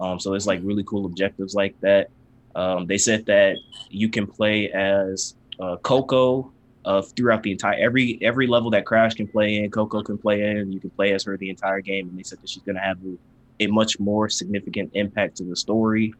um, 0.00 0.18
so 0.18 0.34
it's 0.34 0.46
like 0.46 0.60
really 0.62 0.84
cool 0.84 1.06
objectives 1.06 1.54
like 1.54 1.78
that. 1.80 2.10
Um, 2.54 2.86
they 2.86 2.98
said 2.98 3.26
that 3.26 3.56
you 3.90 4.08
can 4.08 4.26
play 4.26 4.70
as 4.70 5.34
uh, 5.60 5.76
Coco 5.76 6.52
uh, 6.84 7.02
throughout 7.02 7.42
the 7.42 7.52
entire 7.52 7.78
every 7.78 8.18
every 8.22 8.46
level 8.46 8.70
that 8.70 8.86
Crash 8.86 9.14
can 9.14 9.28
play 9.28 9.56
in, 9.56 9.70
Coco 9.70 10.02
can 10.02 10.18
play 10.18 10.42
in. 10.42 10.72
You 10.72 10.80
can 10.80 10.90
play 10.90 11.12
as 11.12 11.24
her 11.24 11.36
the 11.36 11.50
entire 11.50 11.80
game, 11.80 12.08
and 12.08 12.18
they 12.18 12.22
said 12.22 12.40
that 12.40 12.48
she's 12.48 12.62
going 12.62 12.76
to 12.76 12.82
have 12.82 12.98
a, 13.04 13.64
a 13.64 13.66
much 13.68 14.00
more 14.00 14.28
significant 14.28 14.90
impact 14.94 15.36
to 15.38 15.44
the 15.44 15.56
story. 15.56 16.14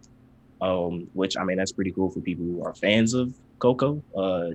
Um, 0.61 1.09
which 1.15 1.37
I 1.37 1.45
mean, 1.45 1.57
that's 1.57 1.73
pretty 1.73 1.93
cool 1.93 2.11
for 2.11 2.21
people 2.21 2.45
who 2.45 2.65
are 2.65 2.75
fans 2.75 3.15
of 3.15 3.33
Coco, 3.61 4.03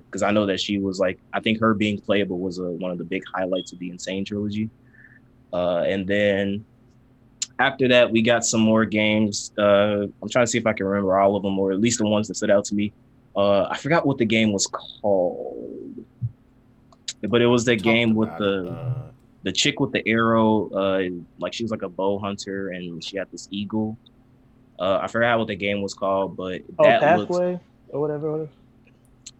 because 0.05 0.21
I 0.21 0.31
know 0.31 0.45
that 0.45 0.59
she 0.59 0.77
was 0.77 0.99
like, 0.99 1.17
I 1.31 1.39
think 1.39 1.59
her 1.59 1.73
being 1.73 1.99
playable 1.99 2.39
was 2.39 2.59
uh, 2.59 2.63
one 2.63 2.91
of 2.91 2.97
the 2.97 3.03
big 3.05 3.23
highlights 3.33 3.71
of 3.71 3.79
the 3.79 3.89
N. 3.89 3.99
Sane 3.99 4.25
trilogy. 4.25 4.69
Uh, 5.53 5.83
and 5.87 6.07
then 6.07 6.65
after 7.59 7.87
that, 7.89 8.11
we 8.11 8.21
got 8.21 8.45
some 8.45 8.61
more 8.61 8.85
games. 8.85 9.51
Uh, 9.57 10.07
I'm 10.21 10.29
trying 10.29 10.45
to 10.45 10.47
see 10.47 10.57
if 10.57 10.65
I 10.65 10.73
can 10.73 10.85
remember 10.85 11.17
all 11.17 11.35
of 11.35 11.43
them, 11.43 11.57
or 11.59 11.71
at 11.71 11.79
least 11.79 11.99
the 11.99 12.05
ones 12.07 12.27
that 12.27 12.35
stood 12.35 12.51
out 12.51 12.65
to 12.65 12.75
me. 12.75 12.93
Uh, 13.35 13.63
I 13.69 13.77
forgot 13.77 14.05
what 14.05 14.17
the 14.17 14.25
game 14.25 14.51
was 14.51 14.67
called, 14.67 15.95
but 17.21 17.41
it 17.41 17.47
was 17.47 17.65
that 17.65 17.75
Talked 17.77 17.83
game 17.83 18.15
with 18.15 18.29
the 18.37 18.63
it, 18.65 18.71
uh, 18.71 19.11
the 19.43 19.51
chick 19.51 19.79
with 19.79 19.91
the 19.91 20.07
arrow. 20.07 20.69
Uh, 20.69 21.09
like 21.39 21.53
she 21.53 21.63
was 21.63 21.71
like 21.71 21.81
a 21.81 21.89
bow 21.89 22.19
hunter, 22.19 22.69
and 22.69 23.03
she 23.03 23.17
had 23.17 23.27
this 23.31 23.47
eagle. 23.51 23.97
Uh, 24.79 24.99
I 25.01 25.07
forgot 25.07 25.37
what 25.37 25.47
the 25.47 25.55
game 25.55 25.81
was 25.81 25.93
called, 25.93 26.35
but 26.35 26.61
Oh, 26.79 26.83
that 26.85 27.17
looks 27.17 27.29
pathway 27.37 27.59
or 27.89 28.01
whatever. 28.01 28.49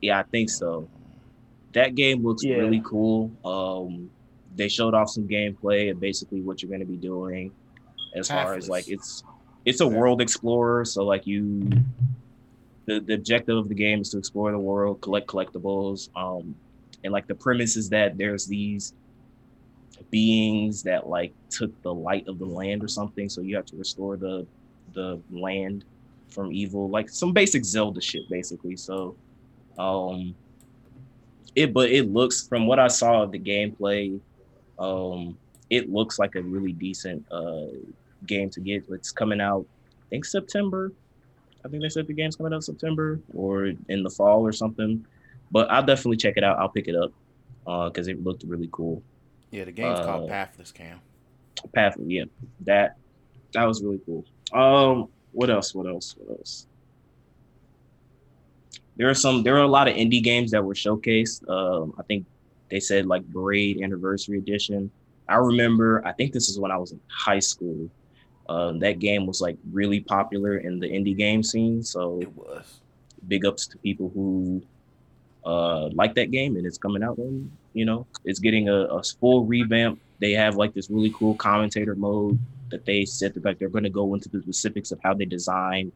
yeah, 0.02 0.20
I 0.20 0.24
think 0.24 0.50
so. 0.50 0.88
That 1.74 1.96
game 1.96 2.24
looks 2.24 2.44
Yeah. 2.44 2.58
really 2.58 2.82
cool. 2.86 3.32
Um, 3.44 4.10
they 4.56 4.70
showed 4.70 4.94
off 4.94 5.10
some 5.10 5.28
gameplay 5.28 5.90
and 5.90 6.00
basically 6.00 6.42
what 6.42 6.62
you're 6.62 6.70
going 6.70 6.82
to 6.82 6.86
be 6.86 6.98
doing, 6.98 7.52
as 8.16 8.28
far 8.30 8.54
as 8.54 8.70
like 8.70 8.88
it's 8.88 9.24
it's 9.66 9.82
a 9.82 9.88
world 9.88 10.22
explorer. 10.22 10.86
So 10.86 11.04
like 11.04 11.26
you, 11.26 11.70
the 12.86 13.00
the 13.00 13.14
objective 13.14 13.58
of 13.58 13.70
the 13.70 13.76
game 13.76 14.02
is 14.02 14.10
to 14.12 14.18
explore 14.18 14.52
the 14.52 14.60
world, 14.60 15.02
collect 15.02 15.28
collectibles. 15.28 16.10
Um, 16.16 16.56
and 17.04 17.12
like 17.12 17.28
the 17.28 17.36
premise 17.36 17.76
is 17.76 17.90
that 17.90 18.18
there's 18.18 18.46
these 18.46 18.94
beings 20.10 20.84
that 20.84 21.08
like 21.08 21.34
took 21.50 21.82
the 21.82 21.94
light 21.94 22.28
of 22.28 22.40
the 22.40 22.46
land 22.46 22.84
or 22.84 22.88
something. 22.88 23.30
So 23.30 23.42
you 23.42 23.56
have 23.56 23.66
to 23.68 23.76
restore 23.76 24.18
the 24.18 24.46
the 24.94 25.20
land 25.32 25.86
from 26.30 26.52
evil, 26.52 26.90
like 26.90 27.10
some 27.10 27.32
basic 27.32 27.64
Zelda 27.64 28.02
shit, 28.02 28.28
basically. 28.30 28.76
So, 28.76 29.16
um, 29.78 30.36
it 31.56 31.74
but 31.74 31.90
it 31.90 32.12
looks 32.12 32.48
from 32.48 32.68
what 32.68 32.80
I 32.80 32.88
saw 32.88 33.24
of 33.24 33.32
the 33.32 33.40
gameplay, 33.40 34.20
um, 34.80 35.38
it 35.70 35.92
looks 35.92 36.20
like 36.20 36.36
a 36.36 36.42
really 36.42 36.74
decent 36.74 37.26
uh 37.32 37.68
game 38.28 38.50
to 38.52 38.60
get. 38.62 38.84
It's 38.90 39.12
coming 39.12 39.42
out. 39.42 39.66
I 40.02 40.06
think 40.10 40.26
September. 40.26 40.92
I 41.66 41.70
think 41.70 41.82
they 41.82 41.90
said 41.90 42.08
the 42.08 42.14
game's 42.14 42.36
coming 42.36 42.54
out 42.54 42.64
September 42.64 43.20
or 43.34 43.68
in 43.90 44.04
the 44.04 44.10
fall 44.10 44.42
or 44.42 44.52
something. 44.52 45.06
But 45.52 45.72
I'll 45.72 45.86
definitely 45.86 46.18
check 46.18 46.34
it 46.38 46.44
out. 46.44 46.60
I'll 46.60 46.70
pick 46.70 46.88
it 46.88 46.96
up 46.96 47.12
because 47.90 48.08
it 48.08 48.24
looked 48.24 48.44
really 48.44 48.70
cool. 48.72 49.02
Yeah, 49.52 49.66
the 49.66 49.72
game's 49.72 50.00
called 50.00 50.26
Uh, 50.30 50.34
Pathless 50.34 50.72
Cam. 50.72 51.00
Path, 51.74 51.96
yeah, 52.06 52.24
that 52.62 52.98
that 53.54 53.64
was 53.66 53.82
really 53.82 54.02
cool. 54.06 54.26
Um, 54.52 55.08
what 55.32 55.50
else? 55.50 55.74
What 55.74 55.88
else? 55.88 56.16
What 56.18 56.38
else? 56.40 56.68
There 58.98 59.10
are 59.10 59.14
some. 59.14 59.44
There 59.44 59.56
are 59.56 59.62
a 59.64 59.68
lot 59.68 59.88
of 59.88 59.96
indie 59.96 60.22
games 60.22 60.52
that 60.52 60.64
were 60.64 60.74
showcased. 60.74 61.48
Um, 61.50 61.94
I 61.98 62.04
think 62.04 62.26
they 62.70 62.80
said 62.80 63.06
like 63.06 63.24
Braid 63.26 63.82
Anniversary 63.82 64.38
Edition. 64.40 64.92
I 65.30 65.36
remember. 65.36 66.06
I 66.06 66.12
think 66.12 66.34
this 66.34 66.50
is 66.50 66.60
when 66.60 66.72
I 66.72 66.78
was 66.78 66.92
in 66.92 67.00
high 67.08 67.40
school. 67.40 67.90
Um, 68.50 68.80
that 68.80 69.00
game 69.00 69.26
was 69.26 69.42
like 69.42 69.58
really 69.72 70.02
popular 70.02 70.58
in 70.58 70.80
the 70.80 70.88
indie 70.88 71.16
game 71.18 71.44
scene. 71.44 71.84
So 71.84 72.20
It 72.22 72.36
was. 72.36 72.82
big 73.28 73.46
ups 73.46 73.68
to 73.68 73.78
people 73.80 74.10
who 74.14 74.62
uh 75.46 75.90
like 75.90 76.16
that 76.16 76.32
game 76.32 76.56
and 76.56 76.66
it's 76.66 76.78
coming 76.78 77.04
out 77.04 77.18
and 77.18 77.52
you 77.74 77.86
know 77.86 78.08
it's 78.26 78.40
getting 78.40 78.70
a, 78.70 78.74
a 78.86 79.04
full 79.20 79.46
revamp 79.46 80.00
they 80.20 80.32
have 80.32 80.56
like 80.56 80.74
this 80.74 80.90
really 80.90 81.12
cool 81.18 81.36
commentator 81.36 81.96
mode 81.96 82.40
that 82.72 82.86
they 82.86 83.06
said 83.06 83.34
that 83.34 83.44
like 83.44 83.60
they're 83.60 83.70
going 83.70 83.84
to 83.84 83.90
go 83.90 84.14
into 84.14 84.30
the 84.30 84.42
specifics 84.42 84.92
of 84.92 85.00
how 85.04 85.14
they 85.14 85.26
design 85.26 85.92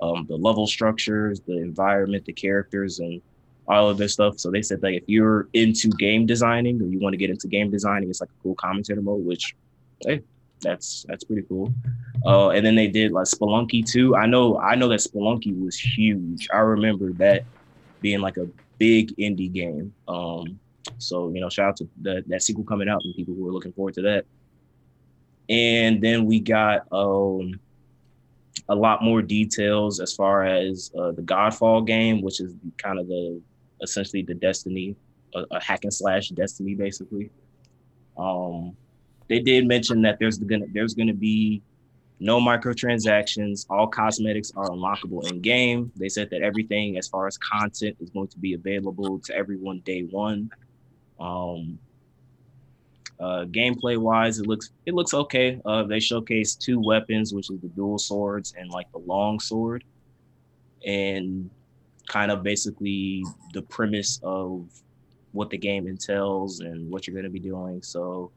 um 0.00 0.26
the 0.28 0.36
level 0.36 0.66
structures 0.66 1.40
the 1.46 1.58
environment 1.58 2.24
the 2.24 2.32
characters 2.32 3.00
and 3.00 3.20
all 3.66 3.88
of 3.88 3.98
this 3.98 4.12
stuff 4.12 4.38
so 4.38 4.50
they 4.50 4.62
said 4.62 4.82
like 4.82 4.94
if 4.94 5.04
you're 5.08 5.48
into 5.54 5.88
game 5.98 6.26
designing 6.26 6.80
or 6.80 6.86
you 6.86 7.00
want 7.00 7.12
to 7.12 7.18
get 7.18 7.30
into 7.30 7.48
game 7.48 7.70
designing 7.70 8.10
it's 8.10 8.20
like 8.20 8.30
a 8.30 8.42
cool 8.42 8.54
commentator 8.56 9.02
mode 9.02 9.24
which 9.24 9.54
hey 10.06 10.22
that's 10.60 11.04
that's 11.08 11.24
pretty 11.24 11.42
cool 11.48 11.72
uh, 12.24 12.50
and 12.50 12.64
then 12.64 12.74
they 12.74 12.86
did 12.86 13.12
like 13.12 13.26
Spelunky 13.26 13.84
too. 13.84 14.16
I 14.16 14.26
know 14.26 14.58
I 14.58 14.74
know 14.74 14.88
that 14.88 15.00
Spelunky 15.00 15.58
was 15.62 15.78
huge. 15.78 16.48
I 16.52 16.58
remember 16.58 17.12
that 17.14 17.44
being 18.00 18.20
like 18.20 18.38
a 18.38 18.48
big 18.78 19.14
indie 19.16 19.52
game. 19.52 19.92
Um, 20.08 20.58
so 20.98 21.30
you 21.34 21.40
know, 21.40 21.50
shout 21.50 21.68
out 21.68 21.76
to 21.78 21.88
the, 22.00 22.24
that 22.28 22.42
sequel 22.42 22.64
coming 22.64 22.88
out 22.88 23.02
and 23.04 23.14
people 23.14 23.34
who 23.34 23.46
are 23.48 23.52
looking 23.52 23.72
forward 23.72 23.94
to 23.94 24.02
that. 24.02 24.24
And 25.50 26.00
then 26.00 26.24
we 26.24 26.40
got 26.40 26.86
um, 26.90 27.60
a 28.70 28.74
lot 28.74 29.02
more 29.02 29.20
details 29.20 30.00
as 30.00 30.14
far 30.14 30.44
as 30.44 30.90
uh, 30.98 31.12
the 31.12 31.20
Godfall 31.20 31.86
game, 31.86 32.22
which 32.22 32.40
is 32.40 32.54
kind 32.78 32.98
of 32.98 33.06
the 33.06 33.40
essentially 33.82 34.22
the 34.22 34.34
Destiny, 34.34 34.96
a, 35.34 35.44
a 35.50 35.62
hack 35.62 35.80
and 35.84 35.92
slash 35.92 36.30
Destiny, 36.30 36.74
basically. 36.74 37.28
Um, 38.16 38.74
they 39.34 39.40
did 39.40 39.66
mention 39.66 40.00
that 40.02 40.20
there's 40.20 40.38
gonna 40.38 40.66
there's 40.72 40.94
gonna 40.94 41.12
be 41.12 41.60
no 42.20 42.38
microtransactions. 42.38 43.66
All 43.68 43.88
cosmetics 43.88 44.52
are 44.54 44.68
unlockable 44.68 45.28
in 45.28 45.40
game. 45.40 45.90
They 45.96 46.08
said 46.08 46.30
that 46.30 46.42
everything, 46.42 46.96
as 46.96 47.08
far 47.08 47.26
as 47.26 47.36
content, 47.36 47.96
is 48.00 48.10
going 48.10 48.28
to 48.28 48.38
be 48.38 48.54
available 48.54 49.18
to 49.18 49.34
everyone 49.34 49.80
day 49.80 50.02
one. 50.02 50.50
Um, 51.18 51.80
uh, 53.18 53.46
gameplay 53.46 53.98
wise, 53.98 54.38
it 54.38 54.46
looks 54.46 54.70
it 54.86 54.94
looks 54.94 55.14
okay. 55.14 55.60
Uh, 55.64 55.82
they 55.82 55.98
showcased 55.98 56.60
two 56.60 56.80
weapons, 56.80 57.34
which 57.34 57.50
is 57.50 57.58
the 57.60 57.68
dual 57.68 57.98
swords 57.98 58.54
and 58.56 58.70
like 58.70 58.90
the 58.92 58.98
long 58.98 59.40
sword, 59.40 59.82
and 60.86 61.50
kind 62.06 62.30
of 62.30 62.44
basically 62.44 63.24
the 63.52 63.62
premise 63.62 64.20
of 64.22 64.68
what 65.32 65.50
the 65.50 65.58
game 65.58 65.88
entails 65.88 66.60
and 66.60 66.88
what 66.88 67.08
you're 67.08 67.14
going 67.14 67.24
to 67.24 67.30
be 67.30 67.40
doing. 67.40 67.82
So 67.82 68.30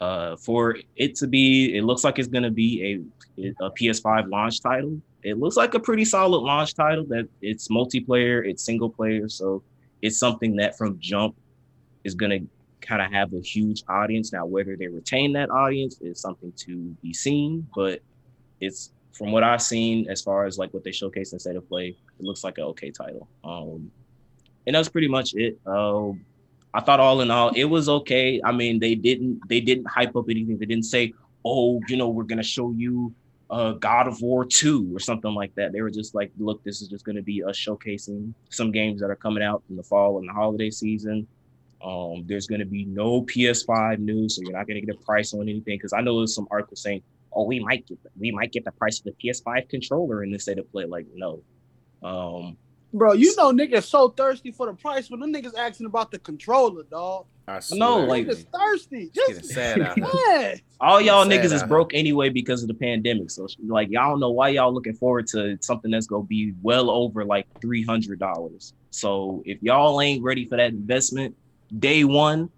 uh, 0.00 0.36
for 0.36 0.76
it 0.96 1.14
to 1.16 1.26
be, 1.26 1.76
it 1.76 1.84
looks 1.84 2.04
like 2.04 2.18
it's 2.18 2.28
going 2.28 2.42
to 2.42 2.50
be 2.50 3.04
a, 3.38 3.64
a 3.64 3.70
PS5 3.72 4.30
launch 4.30 4.60
title. 4.60 5.00
It 5.22 5.38
looks 5.38 5.56
like 5.56 5.74
a 5.74 5.80
pretty 5.80 6.04
solid 6.04 6.38
launch 6.38 6.74
title 6.74 7.04
that 7.08 7.28
it's 7.42 7.68
multiplayer, 7.68 8.46
it's 8.46 8.64
single 8.64 8.88
player. 8.88 9.28
So 9.28 9.62
it's 10.00 10.18
something 10.18 10.56
that 10.56 10.78
from 10.78 10.98
jump 10.98 11.36
is 12.04 12.14
going 12.14 12.30
to 12.30 12.86
kind 12.86 13.02
of 13.02 13.12
have 13.12 13.32
a 13.34 13.40
huge 13.40 13.82
audience. 13.88 14.32
Now, 14.32 14.46
whether 14.46 14.76
they 14.76 14.88
retain 14.88 15.34
that 15.34 15.50
audience 15.50 16.00
is 16.00 16.18
something 16.18 16.52
to 16.56 16.96
be 17.02 17.12
seen, 17.12 17.68
but 17.74 18.00
it's 18.60 18.92
from 19.12 19.32
what 19.32 19.42
I've 19.42 19.60
seen 19.60 20.08
as 20.08 20.22
far 20.22 20.46
as 20.46 20.56
like 20.56 20.72
what 20.72 20.84
they 20.84 20.90
showcased 20.90 21.34
in 21.34 21.38
State 21.38 21.56
of 21.56 21.68
Play, 21.68 21.88
it 22.18 22.24
looks 22.24 22.42
like 22.42 22.56
an 22.56 22.64
okay 22.64 22.90
title. 22.90 23.28
Um, 23.44 23.90
and 24.66 24.74
that's 24.74 24.88
pretty 24.88 25.08
much 25.08 25.34
it. 25.34 25.58
Um, 25.66 26.24
I 26.72 26.80
thought 26.80 27.00
all 27.00 27.20
in 27.20 27.30
all, 27.30 27.50
it 27.50 27.64
was 27.64 27.88
okay. 27.88 28.40
I 28.44 28.52
mean, 28.52 28.78
they 28.78 28.94
didn't 28.94 29.40
they 29.48 29.60
didn't 29.60 29.86
hype 29.86 30.14
up 30.14 30.26
anything. 30.28 30.58
They 30.58 30.66
didn't 30.66 30.84
say, 30.84 31.12
oh, 31.44 31.80
you 31.88 31.96
know, 31.96 32.08
we're 32.08 32.24
gonna 32.24 32.42
show 32.42 32.72
you 32.72 33.12
uh 33.50 33.72
God 33.72 34.06
of 34.06 34.22
War 34.22 34.44
2 34.44 34.94
or 34.94 35.00
something 35.00 35.34
like 35.34 35.54
that. 35.56 35.72
They 35.72 35.82
were 35.82 35.90
just 35.90 36.14
like, 36.14 36.30
look, 36.38 36.62
this 36.62 36.80
is 36.80 36.88
just 36.88 37.04
gonna 37.04 37.22
be 37.22 37.42
us 37.42 37.58
showcasing 37.58 38.32
some 38.50 38.70
games 38.70 39.00
that 39.00 39.10
are 39.10 39.16
coming 39.16 39.42
out 39.42 39.62
in 39.68 39.76
the 39.76 39.82
fall 39.82 40.18
and 40.18 40.28
the 40.28 40.32
holiday 40.32 40.70
season. 40.70 41.26
Um, 41.82 42.24
there's 42.26 42.46
gonna 42.46 42.66
be 42.66 42.84
no 42.84 43.22
PS5 43.22 43.98
news, 43.98 44.36
so 44.36 44.42
you're 44.42 44.52
not 44.52 44.68
gonna 44.68 44.80
get 44.80 44.94
a 44.94 44.98
price 44.98 45.34
on 45.34 45.42
anything. 45.42 45.76
Because 45.76 45.92
I 45.92 46.02
know 46.02 46.18
there's 46.18 46.34
some 46.34 46.46
articles 46.50 46.82
saying, 46.82 47.02
oh, 47.32 47.44
we 47.44 47.58
might 47.58 47.86
get 47.86 48.02
the, 48.02 48.10
we 48.18 48.30
might 48.30 48.52
get 48.52 48.64
the 48.64 48.72
price 48.72 49.00
of 49.00 49.04
the 49.06 49.12
PS5 49.12 49.68
controller 49.68 50.22
in 50.22 50.30
the 50.30 50.38
state 50.38 50.58
of 50.58 50.70
play. 50.70 50.84
Like, 50.84 51.06
no. 51.14 51.42
Um, 52.02 52.56
Bro, 52.92 53.12
you 53.14 53.34
know 53.36 53.52
niggas 53.52 53.84
so 53.84 54.08
thirsty 54.08 54.50
for 54.50 54.66
the 54.66 54.72
price 54.72 55.10
when 55.10 55.20
them 55.20 55.32
niggas 55.32 55.56
asking 55.56 55.86
about 55.86 56.10
the 56.10 56.18
controller, 56.18 56.82
dog. 56.84 57.26
I 57.46 57.60
swear. 57.60 57.78
No, 57.78 57.98
like- 58.00 58.26
Niggas 58.26 58.46
thirsty. 58.52 59.10
Just 59.14 59.46
sad 59.46 59.80
out 59.80 59.96
yeah. 59.96 60.54
all 60.80 61.00
y'all 61.00 61.24
Sad 61.24 61.32
niggas 61.32 61.52
is 61.52 61.62
broke 61.64 61.94
anyway 61.94 62.28
because 62.28 62.62
of 62.62 62.68
the 62.68 62.74
pandemic. 62.74 63.30
So 63.30 63.48
like 63.66 63.88
y'all 63.90 64.10
don't 64.10 64.20
know 64.20 64.30
why 64.30 64.50
y'all 64.50 64.72
looking 64.72 64.94
forward 64.94 65.26
to 65.28 65.58
something 65.60 65.90
that's 65.90 66.06
gonna 66.06 66.24
be 66.24 66.54
well 66.62 66.90
over 66.90 67.24
like 67.24 67.46
three 67.60 67.84
hundred 67.84 68.18
dollars. 68.18 68.72
So 68.90 69.42
if 69.46 69.62
y'all 69.62 70.00
ain't 70.00 70.22
ready 70.22 70.46
for 70.46 70.56
that 70.56 70.70
investment 70.70 71.36
day 71.78 72.04
one, 72.04 72.50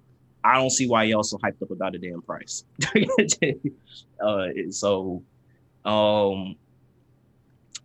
I 0.44 0.54
don't 0.54 0.70
see 0.70 0.88
why 0.88 1.04
y'all 1.04 1.22
so 1.22 1.38
hyped 1.38 1.62
up 1.62 1.70
about 1.70 1.92
the 1.92 1.98
damn 1.98 2.22
price. 2.22 2.64
uh, 4.20 4.48
so, 4.70 5.22
um, 5.84 6.56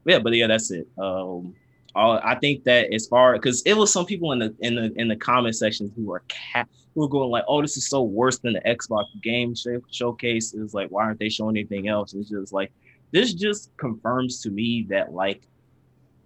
yeah, 0.05 0.19
but 0.19 0.33
yeah, 0.33 0.47
that's 0.47 0.71
it. 0.71 0.87
Um, 0.97 1.53
all, 1.97 2.19
I 2.23 2.35
think 2.35 2.63
that 2.65 2.93
as 2.93 3.07
far 3.07 3.33
because 3.33 3.61
it 3.63 3.75
was 3.75 3.91
some 3.91 4.05
people 4.05 4.31
in 4.31 4.39
the 4.39 4.55
in 4.59 4.75
the 4.75 4.93
in 4.95 5.07
the 5.07 5.15
comment 5.15 5.55
section 5.55 5.91
who 5.95 6.11
are 6.13 6.23
cat 6.27 6.67
who 6.95 7.01
were 7.01 7.09
going 7.09 7.29
like, 7.29 7.43
"Oh, 7.47 7.61
this 7.61 7.77
is 7.77 7.89
so 7.89 8.03
worse 8.03 8.39
than 8.39 8.53
the 8.53 8.61
Xbox 8.61 9.05
game 9.21 9.55
show- 9.55 9.81
showcase." 9.91 10.53
It's 10.53 10.73
like, 10.73 10.89
why 10.89 11.05
aren't 11.05 11.19
they 11.19 11.29
showing 11.29 11.57
anything 11.57 11.87
else? 11.87 12.13
It's 12.13 12.29
just 12.29 12.53
like 12.53 12.71
this 13.11 13.33
just 13.33 13.71
confirms 13.77 14.41
to 14.41 14.49
me 14.49 14.85
that 14.89 15.13
like 15.13 15.47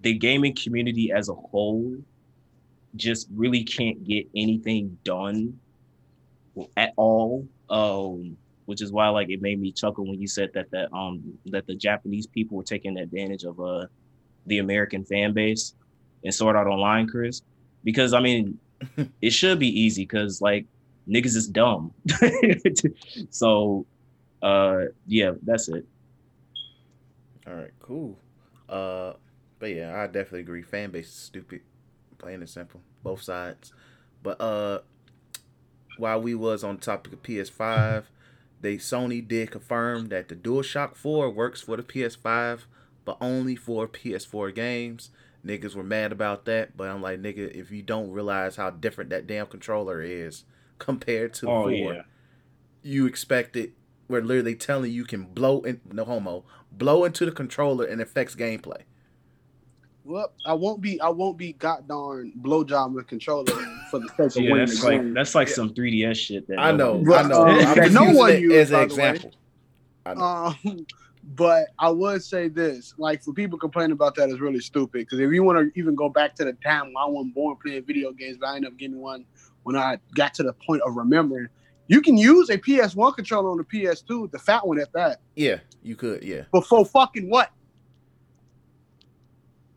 the 0.02 0.14
gaming 0.14 0.56
community 0.56 1.11
as 1.11 1.30
a 1.30 1.34
whole 1.34 1.95
just 2.95 3.27
really 3.34 3.64
can't 3.64 4.03
get 4.03 4.27
anything 4.35 4.98
done 5.03 5.60
at 6.76 6.93
all. 6.98 7.48
Um, 7.69 8.38
which 8.65 8.81
is 8.81 8.91
why 8.91 9.10
like 9.10 9.30
it 9.30 9.41
made 9.41 9.60
me 9.60 9.72
chuckle 9.72 10.06
when 10.06 10.22
you 10.22 10.27
said 10.27 10.49
that 10.53 10.69
that 10.72 10.91
um 10.93 11.22
that 11.45 11.68
the 11.68 11.76
Japanese 11.76 12.27
people 12.27 12.57
were 12.57 12.64
taking 12.64 12.98
advantage 12.98 13.43
of 13.43 13.60
uh 13.60 13.85
the 14.46 14.60
American 14.60 15.04
fan 15.04 15.34
base 15.34 15.74
and 16.24 16.34
sort 16.34 16.56
out 16.56 16.68
online, 16.68 17.08
Chris. 17.08 17.42
Because 17.84 18.14
I 18.14 18.20
mean, 18.20 18.58
it 19.22 19.32
should 19.32 19.60
be 19.60 19.68
easy 19.68 20.04
because 20.04 20.42
like 20.42 20.66
niggas 21.08 21.36
is 21.36 21.48
dumb. 21.48 21.94
so 23.30 23.86
uh 24.42 24.86
yeah, 25.08 25.32
that's 25.44 25.70
it. 25.70 25.86
All 27.48 27.56
right, 27.56 27.72
cool. 27.80 28.18
Uh, 28.70 29.14
but 29.60 29.72
yeah, 29.72 30.00
I 30.00 30.06
definitely 30.08 30.42
agree. 30.42 30.62
Fan 30.62 30.92
base 30.92 31.08
is 31.08 31.14
stupid, 31.14 31.62
plain 32.18 32.36
and 32.36 32.50
simple, 32.50 32.82
both 33.04 33.22
sides. 33.22 33.74
But 34.24 34.40
uh, 34.40 34.80
while 35.98 36.22
we 36.22 36.36
was 36.36 36.64
on 36.64 36.76
the 36.76 36.82
topic 36.82 37.14
of 37.14 37.24
PS5, 37.24 38.04
they 38.62 38.78
Sony 38.78 39.28
did 39.28 39.52
confirm 39.52 40.08
that 40.10 40.28
the 40.30 40.36
DualShock 40.36 40.96
4 40.96 41.30
works 41.30 41.62
for 41.62 41.76
the 41.76 41.84
PS5, 41.84 42.62
but 43.06 43.18
only 43.22 43.56
for 43.56 43.88
PS4 43.88 44.52
games. 44.52 45.11
Niggas 45.45 45.76
were 45.76 45.84
mad 45.84 46.11
about 46.11 46.45
that, 46.45 46.78
but 46.78 46.90
I'm 46.90 47.02
like, 47.02 47.19
nigga, 47.22 47.52
if 47.56 47.72
you 47.72 47.82
don't 47.82 48.11
realize 48.11 48.57
how 48.57 48.69
different 48.69 49.10
that 49.11 49.26
damn 49.28 49.48
controller 49.48 50.02
is 50.02 50.45
compared 50.80 51.34
to 51.36 51.48
Oh 51.48 51.69
4, 51.69 51.94
yeah. 51.94 52.02
you 52.84 53.06
expect 53.07 53.56
it. 53.56 53.73
We're 54.07 54.22
literally 54.22 54.56
telling 54.56 54.91
you 54.91 54.98
you 54.98 55.06
can 55.06 55.23
blow 55.26 55.61
in 55.61 55.82
no 55.91 56.06
homo, 56.06 56.45
blow 56.72 57.06
into 57.06 57.26
the 57.26 57.32
controller 57.32 57.86
and 57.86 58.02
affects 58.02 58.36
gameplay. 58.36 58.84
Well, 60.03 60.34
I 60.45 60.53
won't 60.53 60.82
be 60.82 60.99
I 60.99 61.10
won't 61.10 61.38
be 61.38 61.53
god 61.53 61.88
darn 61.88 62.34
blowjob 62.41 62.94
with 62.94 63.07
controller 63.07 63.68
for 63.91 63.99
the 63.99 64.10
sake 64.18 64.36
of 64.36 64.44
Yeah, 64.44 64.52
winning 64.52 64.57
that's 64.57 64.80
the 64.80 64.88
like 64.88 65.02
game. 65.02 65.14
that's 65.14 65.36
like 65.36 65.48
some 65.48 65.73
3DS 65.73 66.15
shit 66.15 66.48
that 66.48 66.60
I 66.60 66.72
know, 66.72 67.07
I 67.14 67.23
know. 67.23 67.44
Uh, 67.48 67.64
I'm 67.65 67.94
no 67.94 68.10
one 68.11 68.36
it 68.36 68.40
used, 68.40 68.56
as 68.56 68.72
an 68.72 68.80
by 68.80 68.86
the 68.86 68.95
way. 68.95 69.19
example. 69.19 69.32
I 70.06 70.14
know. 70.15 70.32
Um, 70.65 70.88
but 71.23 71.68
I 71.80 71.89
would 71.89 72.23
say 72.23 72.48
this: 72.48 72.93
like 72.98 73.23
for 73.23 73.34
people 73.34 73.57
complaining 73.60 73.91
about 73.93 74.15
that 74.15 74.30
is 74.30 74.39
really 74.39 74.60
stupid. 74.60 74.99
Because 75.02 75.19
if 75.19 75.31
you 75.31 75.43
want 75.43 75.60
to 75.60 75.80
even 75.80 75.95
go 75.95 76.10
back 76.10 76.35
to 76.35 76.45
the 76.45 76.53
time 76.53 76.88
when 76.88 76.98
I 76.98 77.06
wasn't 77.06 77.35
born 77.35 77.57
playing 77.64 77.84
video 77.85 78.11
games, 78.11 78.38
but 78.39 78.48
I 78.49 78.56
ended 78.56 78.72
up 78.72 78.77
getting 78.77 78.99
one 78.99 79.26
when 79.64 79.76
I 79.76 79.99
got 80.15 80.34
to 80.35 80.43
the 80.43 80.53
point 80.53 80.81
of 80.81 80.95
remembering, 80.95 81.48
you 81.88 82.02
can 82.02 82.18
use 82.18 82.49
a 82.49 82.57
PS1 82.57 83.15
controller 83.15 83.52
on 83.52 83.57
the 83.57 83.64
PS2, 83.64 84.31
the 84.31 84.39
fat 84.39 84.65
one 84.65 84.80
at 84.80 84.91
that. 84.93 85.19
Yeah, 85.35 85.60
you 85.84 85.95
could. 85.95 86.23
Yeah, 86.23 86.43
But 86.52 86.65
for 86.65 86.84
fucking 86.85 87.30
what? 87.30 87.52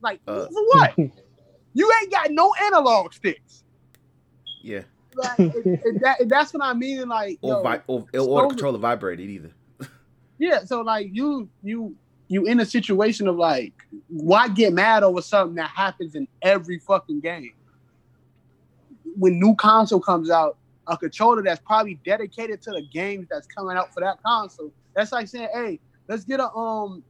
Like 0.00 0.20
Uh. 0.26 0.46
for 0.46 0.64
what? 0.68 0.96
you 1.74 1.92
ain't 2.00 2.10
got 2.10 2.30
no 2.30 2.52
analog 2.64 3.12
sticks. 3.12 3.64
Yeah. 4.62 4.82
Like, 5.14 5.36
that, 5.36 6.16
that's 6.26 6.52
what 6.54 6.62
I 6.64 6.72
mean. 6.72 7.08
Like, 7.08 7.38
Or, 7.42 7.54
yo, 7.54 7.62
vi- 7.62 7.82
or, 7.86 8.06
or 8.18 8.42
the 8.42 8.48
controller 8.48 8.78
vibrated 8.78 9.28
either. 9.30 9.50
Yeah. 10.38 10.64
So 10.64 10.80
like 10.80 11.08
you 11.12 11.48
you 11.62 11.94
you 12.28 12.46
in 12.46 12.60
a 12.60 12.66
situation 12.66 13.28
of 13.28 13.36
like, 13.36 13.74
why 14.08 14.48
get 14.48 14.72
mad 14.72 15.02
over 15.02 15.22
something 15.22 15.56
that 15.56 15.70
happens 15.70 16.14
in 16.14 16.26
every 16.42 16.78
fucking 16.78 17.20
game? 17.20 17.54
When 19.16 19.38
new 19.38 19.54
console 19.54 20.00
comes 20.00 20.30
out, 20.30 20.56
a 20.86 20.96
controller 20.96 21.42
that's 21.42 21.60
probably 21.60 22.00
dedicated 22.04 22.62
to 22.62 22.70
the 22.72 22.82
games 22.82 23.26
that's 23.30 23.46
coming 23.46 23.76
out 23.76 23.92
for 23.92 24.00
that 24.00 24.22
console. 24.22 24.72
That's 24.94 25.12
like 25.12 25.28
saying, 25.28 25.48
hey, 25.52 25.80
let's 26.08 26.24
get 26.24 26.40
a 26.40 26.50
um, 26.50 27.02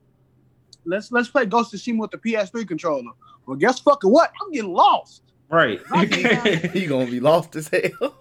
let's 0.84 1.10
let's 1.12 1.28
play 1.28 1.46
Ghost 1.46 1.74
of 1.74 1.80
Tsushima 1.80 1.98
with 1.98 2.10
the 2.10 2.18
PS3 2.18 2.66
controller. 2.66 3.12
Well, 3.46 3.56
guess 3.56 3.80
fucking 3.80 4.10
what? 4.10 4.32
I'm 4.40 4.50
getting 4.52 4.72
lost. 4.72 5.22
Right. 5.50 5.80
you 6.74 6.88
gonna 6.88 7.10
be 7.10 7.20
lost 7.20 7.56
as 7.56 7.68
hell. 7.68 8.16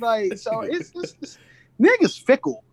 Like 0.00 0.38
so, 0.38 0.62
it's, 0.62 0.92
it's, 0.94 1.14
it's 1.20 1.38
niggas 1.80 2.24
fickle. 2.24 2.64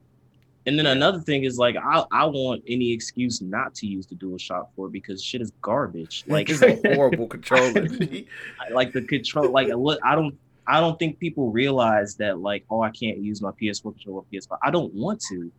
And 0.68 0.78
then 0.78 0.86
another 0.86 1.22
thing 1.22 1.46
is 1.46 1.58
like 1.58 1.78
I 1.78 2.04
I 2.12 2.26
want 2.26 2.62
any 2.68 2.92
excuse 2.92 3.42
not 3.42 3.74
to 3.76 3.88
use 3.88 4.06
the 4.06 4.16
DualShock 4.16 4.68
4 4.76 4.90
because 4.90 5.24
shit 5.24 5.42
is 5.42 5.52
garbage. 5.62 6.26
Like 6.28 6.50
it's 6.50 6.62
a 6.62 6.76
horrible 6.94 7.28
controller. 7.28 7.88
like 8.72 8.92
the 8.92 9.02
control 9.02 9.50
like 9.50 9.70
look 9.70 9.98
I 10.04 10.14
don't 10.14 10.38
I 10.68 10.82
don't 10.82 11.00
think 11.00 11.20
people 11.20 11.52
realize 11.52 12.16
that 12.18 12.40
like 12.40 12.66
oh 12.70 12.84
I 12.84 12.90
can't 12.90 13.20
use 13.20 13.42
my 13.42 13.52
PS4 13.52 13.94
controller 13.94 14.20
or 14.20 14.26
PS5. 14.32 14.58
I 14.62 14.70
don't 14.70 14.94
want 14.94 15.22
to. 15.30 15.50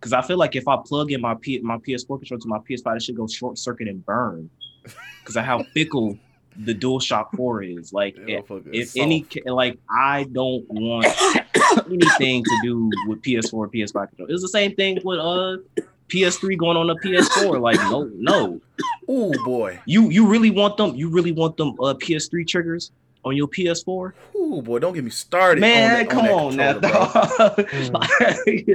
Cause 0.00 0.12
I 0.12 0.22
feel 0.22 0.36
like 0.36 0.54
if 0.54 0.68
I 0.68 0.76
plug 0.84 1.10
in 1.12 1.20
my 1.20 1.34
P, 1.34 1.58
my 1.60 1.78
PS4 1.78 2.18
controller 2.18 2.40
to 2.40 2.48
my 2.48 2.58
PS5, 2.58 2.96
it 2.96 3.02
should 3.02 3.16
go 3.16 3.26
short 3.26 3.58
circuit 3.58 3.88
and 3.88 4.04
burn. 4.06 4.48
Cause 5.24 5.34
of 5.34 5.44
how 5.44 5.64
fickle 5.74 6.18
the 6.56 6.74
DualShock 6.74 7.28
4 7.36 7.62
is. 7.62 7.92
Like 7.92 8.16
That 8.16 8.28
if, 8.28 8.48
motherfucker 8.48 8.74
if 8.74 8.96
any 8.96 9.26
like 9.46 9.78
I 9.90 10.24
don't 10.32 10.64
want 10.70 11.06
anything 11.86 12.44
to 12.44 12.58
do 12.62 12.90
with 13.06 13.22
PS4 13.22 13.54
or 13.54 13.68
PS5 13.68 14.08
control. 14.08 14.28
It's 14.30 14.42
the 14.42 14.48
same 14.48 14.74
thing 14.74 14.98
with 15.04 15.18
uh 15.18 15.56
PS3 16.08 16.56
going 16.58 16.76
on 16.76 16.90
a 16.90 16.96
PS4. 16.96 17.60
Like 17.60 17.78
no, 17.90 18.10
no. 18.14 18.60
oh 19.08 19.32
boy. 19.44 19.80
You 19.86 20.10
you 20.10 20.26
really 20.26 20.50
want 20.50 20.76
them? 20.76 20.94
You 20.94 21.08
really 21.08 21.32
want 21.32 21.56
them 21.56 21.70
uh 21.80 21.94
PS3 21.94 22.46
triggers 22.46 22.92
on 23.24 23.36
your 23.36 23.48
PS4? 23.48 24.12
Oh 24.36 24.62
boy, 24.62 24.78
don't 24.78 24.92
get 24.92 25.04
me 25.04 25.10
started. 25.10 25.60
Man, 25.60 25.90
on 25.90 25.98
that, 25.98 26.10
come 26.10 26.24
that 26.24 26.32
on 26.32 26.56
now, 26.56 26.72
controller, 27.48 28.08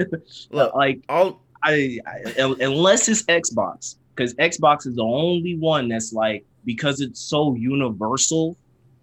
dog. 0.08 0.12
Look, 0.52 0.76
like 0.76 1.02
all 1.08 1.42
I, 1.64 2.00
I 2.06 2.56
unless 2.60 3.08
it's 3.08 3.24
Xbox, 3.24 3.96
because 4.16 4.34
Xbox 4.36 4.88
is 4.88 4.96
the 4.96 5.04
only 5.04 5.56
one 5.56 5.88
that's 5.88 6.14
like 6.14 6.46
because 6.70 7.02
it's 7.02 7.20
so 7.20 7.56
universal 7.56 8.56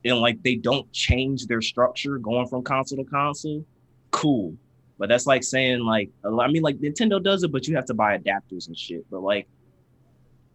and 0.05 0.21
like 0.21 0.41
they 0.45 0.55
don't 0.55 0.91
change 0.93 1.49
their 1.49 1.61
structure 1.61 2.17
going 2.17 2.47
from 2.47 2.63
console 2.63 2.97
to 2.97 3.11
console. 3.11 3.65
Cool, 4.13 4.55
but 4.99 5.09
that's 5.09 5.27
like 5.27 5.43
saying 5.43 5.81
like 5.81 6.09
I 6.25 6.47
mean 6.47 6.63
like 6.63 6.77
Nintendo 6.77 7.21
does 7.21 7.43
it, 7.43 7.51
but 7.51 7.67
you 7.67 7.75
have 7.75 7.85
to 7.87 7.95
buy 7.95 8.17
adapters 8.17 8.69
and 8.69 8.79
shit. 8.79 9.05
But 9.11 9.25
like, 9.25 9.49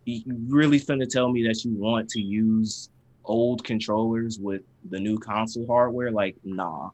you 0.06 0.24
really 0.48 0.80
finna 0.80 1.06
tell 1.06 1.30
me 1.30 1.46
that 1.50 1.66
you 1.66 1.74
want 1.74 2.08
to 2.12 2.22
use 2.22 2.88
old 3.26 3.62
controllers 3.66 4.40
with 4.40 4.62
the 4.90 4.98
new 4.98 5.20
console 5.20 5.68
hardware? 5.68 6.12
Like, 6.12 6.38
nah, 6.46 6.92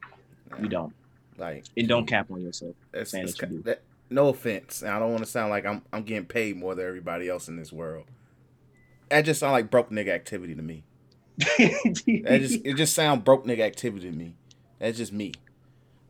you 0.60 0.68
don't. 0.68 0.92
like 1.36 1.64
And 1.76 1.86
don't 1.86 2.06
cap 2.06 2.28
on 2.32 2.40
yourself. 2.40 2.74
That's, 2.90 3.12
that's 3.12 3.34
that 3.34 3.50
you 3.52 3.58
do. 3.58 3.62
that, 3.62 3.82
no 4.10 4.30
offense. 4.30 4.82
and 4.82 4.90
I 4.90 4.98
don't 4.98 5.12
want 5.12 5.22
to 5.22 5.30
sound 5.30 5.50
like 5.50 5.64
I'm 5.64 5.80
I'm 5.92 6.02
getting 6.02 6.26
paid 6.26 6.56
more 6.56 6.74
than 6.74 6.88
everybody 6.88 7.28
else 7.28 7.46
in 7.46 7.54
this 7.54 7.72
world. 7.72 8.06
That 9.10 9.22
just 9.22 9.40
sound 9.40 9.52
like 9.52 9.70
broke 9.70 9.90
nigga 9.90 10.10
activity 10.10 10.54
to 10.54 10.62
me. 10.62 10.84
That 11.58 12.38
just 12.40 12.64
it 12.64 12.74
just 12.74 12.94
sound 12.94 13.24
broke 13.24 13.44
nigga 13.46 13.60
activity 13.60 14.10
to 14.10 14.16
me. 14.16 14.34
That's 14.78 14.98
just 14.98 15.12
me. 15.12 15.32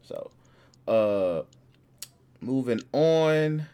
So, 0.02 0.30
uh, 0.86 1.42
moving 2.40 2.80
on. 2.92 3.66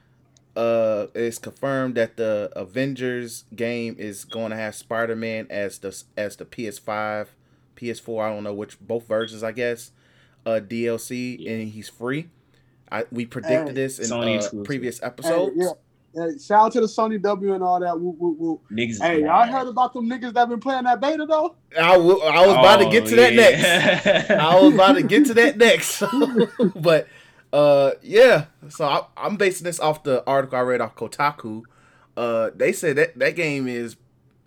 Uh, 0.56 1.08
it's 1.14 1.38
confirmed 1.38 1.96
that 1.96 2.16
the 2.16 2.50
Avengers 2.54 3.44
game 3.56 3.96
is 3.98 4.24
going 4.24 4.50
to 4.50 4.56
have 4.56 4.74
Spider 4.74 5.16
Man 5.16 5.46
as 5.50 5.78
the 5.78 6.00
as 6.16 6.36
the 6.36 6.44
PS5, 6.44 7.28
PS4. 7.76 8.24
I 8.24 8.28
don't 8.30 8.44
know 8.44 8.54
which 8.54 8.78
both 8.80 9.06
versions. 9.08 9.42
I 9.42 9.52
guess. 9.52 9.90
Uh, 10.46 10.60
DLC 10.60 11.48
and 11.50 11.68
he's 11.70 11.88
free. 11.88 12.28
I 12.92 13.04
we 13.10 13.26
predicted 13.26 13.68
Hey, 13.68 13.72
this 13.74 13.98
in 13.98 14.06
Sony 14.06 14.34
uh, 14.34 14.36
exclusive. 14.36 14.64
previous 14.64 15.00
Hey, 15.00 15.06
episodes. 15.06 15.56
yeah. 15.56 15.72
Hey, 16.16 16.38
shout 16.38 16.66
out 16.66 16.72
to 16.72 16.80
the 16.80 16.86
Sony 16.86 17.20
W 17.20 17.54
and 17.54 17.62
all 17.62 17.80
that. 17.80 17.98
Woo, 17.98 18.14
woo, 18.18 18.36
woo. 18.38 18.60
Niggas 18.70 19.00
Hey, 19.02 19.20
y'all 19.20 19.44
mad. 19.46 19.48
heard 19.50 19.66
about 19.68 19.92
them 19.92 20.08
niggas 20.08 20.32
that 20.34 20.48
been 20.48 20.60
playing 20.60 20.84
that 20.84 21.00
beta 21.00 21.26
though? 21.26 21.56
I 21.78 21.92
w- 21.96 22.20
I 22.20 22.46
was 22.46 22.56
about 22.56 22.76
to 22.76 22.88
get 22.90 23.06
to 23.06 23.16
that 23.16 23.32
Oh, 23.32 23.36
next. 23.36 23.62
next. 24.06 24.30
I 24.30 24.60
was 24.60 24.74
about 24.74 24.92
to 24.92 25.02
get 25.02 25.26
to 25.26 25.34
that 25.34 25.56
next. 25.66 26.02
but 26.76 27.08
uh 27.52 27.92
yeah, 28.02 28.46
so 28.68 28.84
I, 28.86 29.02
I'm 29.16 29.36
basing 29.36 29.64
this 29.64 29.78
off 29.80 30.02
the 30.04 30.24
article 30.26 30.58
I 30.58 30.62
read 30.62 30.80
off 30.80 30.94
Kotaku. 30.96 31.62
Uh 32.16 32.50
they 32.54 32.72
said 32.72 32.96
that 32.96 33.18
that 33.18 33.34
game 33.36 33.66
is 33.66 33.96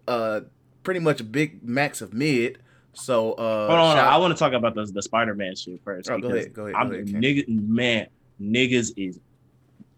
uh 0.07 0.41
pretty 0.83 0.99
much 1.01 1.19
a 1.19 1.23
big 1.25 1.63
max 1.67 2.01
of 2.01 2.13
mid. 2.13 2.59
So 2.93 3.33
uh 3.33 3.67
Hold 3.67 3.79
on, 3.79 3.95
shout- 3.97 4.13
I 4.13 4.17
want 4.17 4.33
to 4.33 4.39
talk 4.39 4.53
about 4.53 4.73
the 4.75 4.85
the 4.85 5.01
Spider 5.01 5.35
Man 5.35 5.55
shit 5.55 5.81
first. 5.83 6.09
Oh, 6.09 6.17
go 6.17 6.29
ahead, 6.29 6.53
go 6.53 6.63
ahead, 6.67 6.75
I'm 6.75 6.87
go 6.87 6.93
ahead, 6.95 7.11
Ken. 7.11 7.21
nigga, 7.21 7.45
man, 7.47 8.07
niggas 8.41 8.91
is 8.95 9.19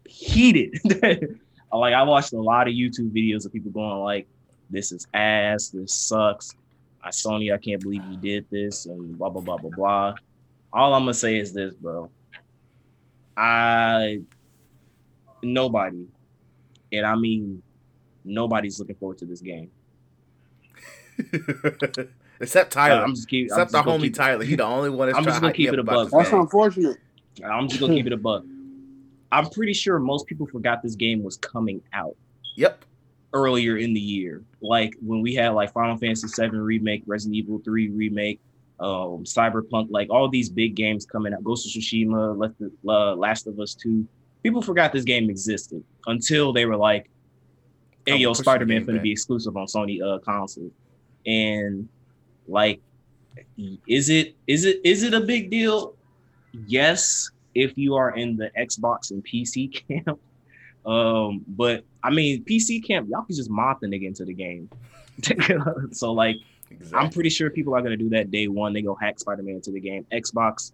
heated. 0.04 0.80
like 1.78 1.94
I 1.94 2.02
watched 2.02 2.32
a 2.32 2.40
lot 2.40 2.66
of 2.68 2.74
YouTube 2.74 3.10
videos 3.10 3.46
of 3.46 3.52
people 3.52 3.70
going 3.70 4.00
like, 4.00 4.26
"This 4.70 4.92
is 4.92 5.06
ass. 5.14 5.68
This 5.68 5.94
sucks." 5.94 6.54
I 7.02 7.08
Sony, 7.10 7.54
I 7.54 7.58
can't 7.58 7.80
believe 7.80 8.02
you 8.10 8.16
did 8.16 8.46
this, 8.50 8.86
and 8.86 9.16
blah 9.16 9.30
blah 9.30 9.40
blah 9.40 9.56
blah 9.56 9.70
blah. 9.70 10.14
All 10.72 10.94
I'm 10.94 11.02
gonna 11.02 11.14
say 11.14 11.38
is 11.38 11.52
this, 11.52 11.74
bro. 11.74 12.10
I 13.36 14.20
nobody, 15.42 16.06
and 16.92 17.06
I 17.06 17.14
mean 17.14 17.62
nobody's 18.24 18.78
looking 18.78 18.96
forward 18.96 19.18
to 19.18 19.24
this 19.24 19.40
game. 19.40 19.70
Except 22.40 22.72
Tyler. 22.72 23.02
I'm 23.02 23.14
just 23.14 23.28
keep, 23.28 23.50
I'm 23.52 23.60
Except 23.60 23.72
just 23.72 23.84
the 23.84 23.90
homie 23.90 24.02
keep- 24.02 24.14
Tyler. 24.14 24.44
He 24.44 24.56
the 24.56 24.64
only 24.64 24.90
one 24.90 25.08
that's 25.08 25.18
I'm 25.18 25.24
just 25.24 25.40
gonna 25.40 25.52
keep 25.52 25.68
it 25.68 25.78
up 25.78 25.78
a 25.78 25.80
about 25.80 26.10
buck. 26.10 26.22
That's 26.22 26.32
unfortunate. 26.32 26.98
I'm 27.44 27.68
just 27.68 27.80
gonna 27.80 27.94
keep 27.94 28.06
it 28.06 28.12
a 28.12 28.16
buck. 28.16 28.44
I'm 29.32 29.48
pretty 29.50 29.72
sure 29.74 29.98
most 29.98 30.26
people 30.26 30.46
forgot 30.46 30.82
this 30.82 30.94
game 30.96 31.22
was 31.22 31.36
coming 31.36 31.80
out 31.92 32.16
Yep. 32.56 32.84
earlier 33.32 33.76
in 33.76 33.94
the 33.94 34.00
year. 34.00 34.42
Like 34.60 34.94
when 35.00 35.20
we 35.22 35.34
had 35.34 35.50
like 35.50 35.72
Final 35.72 35.96
Fantasy 35.96 36.26
VII 36.28 36.56
remake, 36.56 37.02
Resident 37.06 37.36
Evil 37.36 37.60
3 37.64 37.88
remake, 37.90 38.40
um, 38.80 39.24
Cyberpunk, 39.24 39.88
like 39.90 40.08
all 40.10 40.28
these 40.28 40.48
big 40.48 40.74
games 40.74 41.04
coming 41.06 41.32
out, 41.34 41.44
Ghost 41.44 41.66
of 41.66 41.82
Tsushima, 41.82 42.36
Left, 42.36 42.54
uh, 42.88 43.14
Last 43.14 43.46
of 43.46 43.58
Us 43.60 43.74
2. 43.74 44.06
People 44.42 44.62
forgot 44.62 44.92
this 44.92 45.04
game 45.04 45.28
existed 45.28 45.84
until 46.06 46.52
they 46.52 46.64
were 46.64 46.76
like, 46.76 47.10
"Hey, 48.06 48.16
yo, 48.16 48.32
Spider 48.32 48.64
the 48.64 48.72
Man 48.72 48.84
gonna 48.84 49.00
be 49.00 49.12
exclusive 49.12 49.54
on 49.56 49.66
Sony 49.66 50.02
uh, 50.02 50.18
console," 50.20 50.70
and 51.26 51.86
like, 52.48 52.80
is 53.86 54.08
it 54.08 54.34
is 54.46 54.64
it 54.64 54.80
is 54.82 55.02
it 55.02 55.12
a 55.12 55.20
big 55.20 55.50
deal? 55.50 55.94
Yes, 56.66 57.30
if 57.54 57.76
you 57.76 57.96
are 57.96 58.14
in 58.16 58.36
the 58.36 58.50
Xbox 58.58 59.10
and 59.10 59.24
PC 59.24 59.72
camp. 59.88 60.20
Um, 60.86 61.44
but 61.46 61.84
I 62.02 62.10
mean, 62.10 62.44
PC 62.44 62.84
camp, 62.86 63.08
y'all 63.10 63.22
can 63.22 63.36
just 63.36 63.50
mod 63.50 63.76
the 63.80 63.86
nigga 63.86 64.06
into 64.06 64.24
the 64.24 64.32
game. 64.32 64.70
so 65.92 66.12
like, 66.12 66.36
Exactly. 66.70 66.98
I'm 66.98 67.10
pretty 67.10 67.30
sure 67.30 67.50
people 67.50 67.74
are 67.74 67.82
gonna 67.82 67.96
do 67.96 68.08
that 68.10 68.30
day 68.30 68.48
one. 68.48 68.72
They 68.72 68.82
go 68.82 68.94
hack 68.94 69.18
Spider 69.18 69.42
Man 69.42 69.56
into 69.56 69.72
the 69.72 69.80
game. 69.80 70.06
Xbox, 70.12 70.72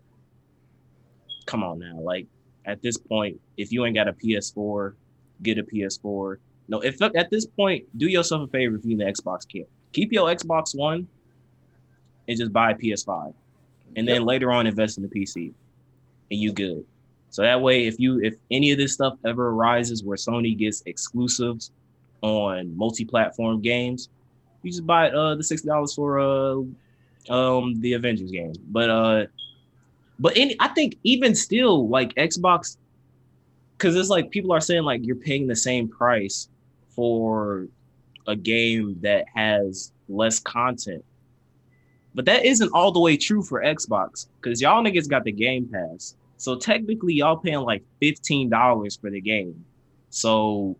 come 1.46 1.64
on 1.64 1.78
now. 1.78 1.98
Like 1.98 2.26
at 2.64 2.82
this 2.82 2.96
point, 2.96 3.40
if 3.56 3.72
you 3.72 3.84
ain't 3.84 3.94
got 3.94 4.08
a 4.08 4.12
PS4, 4.12 4.94
get 5.42 5.58
a 5.58 5.62
PS4. 5.62 6.36
No, 6.68 6.80
if 6.80 7.00
at 7.00 7.30
this 7.30 7.46
point, 7.46 7.84
do 7.96 8.06
yourself 8.06 8.48
a 8.48 8.50
favor 8.50 8.76
if 8.76 8.84
you're 8.84 8.92
in 8.92 8.98
the 8.98 9.04
Xbox 9.04 9.50
camp. 9.50 9.68
Keep 9.92 10.12
your 10.12 10.28
Xbox 10.28 10.74
One 10.74 11.08
and 12.28 12.36
just 12.36 12.52
buy 12.52 12.72
a 12.72 12.74
PS5, 12.74 13.32
and 13.94 14.06
then 14.06 14.24
later 14.24 14.52
on 14.52 14.66
invest 14.66 14.98
in 14.98 15.02
the 15.04 15.08
PC, 15.08 15.52
and 16.30 16.40
you 16.40 16.52
good. 16.52 16.84
So 17.30 17.42
that 17.42 17.60
way, 17.60 17.86
if 17.86 18.00
you 18.00 18.20
if 18.20 18.34
any 18.50 18.72
of 18.72 18.78
this 18.78 18.94
stuff 18.94 19.18
ever 19.24 19.48
arises 19.48 20.02
where 20.02 20.16
Sony 20.16 20.56
gets 20.56 20.82
exclusives 20.86 21.70
on 22.22 22.76
multi-platform 22.76 23.60
games, 23.60 24.08
you 24.62 24.70
just 24.70 24.86
buy 24.86 25.10
uh 25.10 25.34
the 25.34 25.44
sixty 25.44 25.68
dollars 25.68 25.94
for 25.94 26.18
uh 26.18 26.62
um 27.28 27.80
the 27.80 27.92
Avengers 27.92 28.30
game. 28.30 28.54
But 28.68 28.90
uh 28.90 29.26
but 30.18 30.36
any 30.36 30.56
I 30.60 30.68
think 30.68 30.96
even 31.02 31.34
still 31.34 31.88
like 31.88 32.14
Xbox 32.14 32.76
because 33.76 33.94
it's 33.96 34.08
like 34.08 34.30
people 34.30 34.52
are 34.52 34.60
saying 34.60 34.84
like 34.84 35.04
you're 35.04 35.16
paying 35.16 35.46
the 35.46 35.56
same 35.56 35.88
price 35.88 36.48
for 36.88 37.68
a 38.26 38.34
game 38.34 38.98
that 39.02 39.26
has 39.34 39.92
less 40.08 40.38
content. 40.38 41.04
But 42.16 42.24
that 42.24 42.44
isn't 42.44 42.70
all 42.72 42.90
the 42.90 42.98
way 42.98 43.16
true 43.16 43.42
for 43.42 43.62
Xbox 43.62 44.26
because 44.40 44.60
y'all 44.60 44.82
niggas 44.82 45.08
got 45.08 45.22
the 45.22 45.30
Game 45.30 45.68
Pass. 45.72 46.16
So 46.38 46.56
technically 46.56 47.14
y'all 47.14 47.36
paying 47.36 47.60
like 47.60 47.84
$15 48.02 49.00
for 49.00 49.10
the 49.10 49.20
game. 49.20 49.64
So 50.10 50.76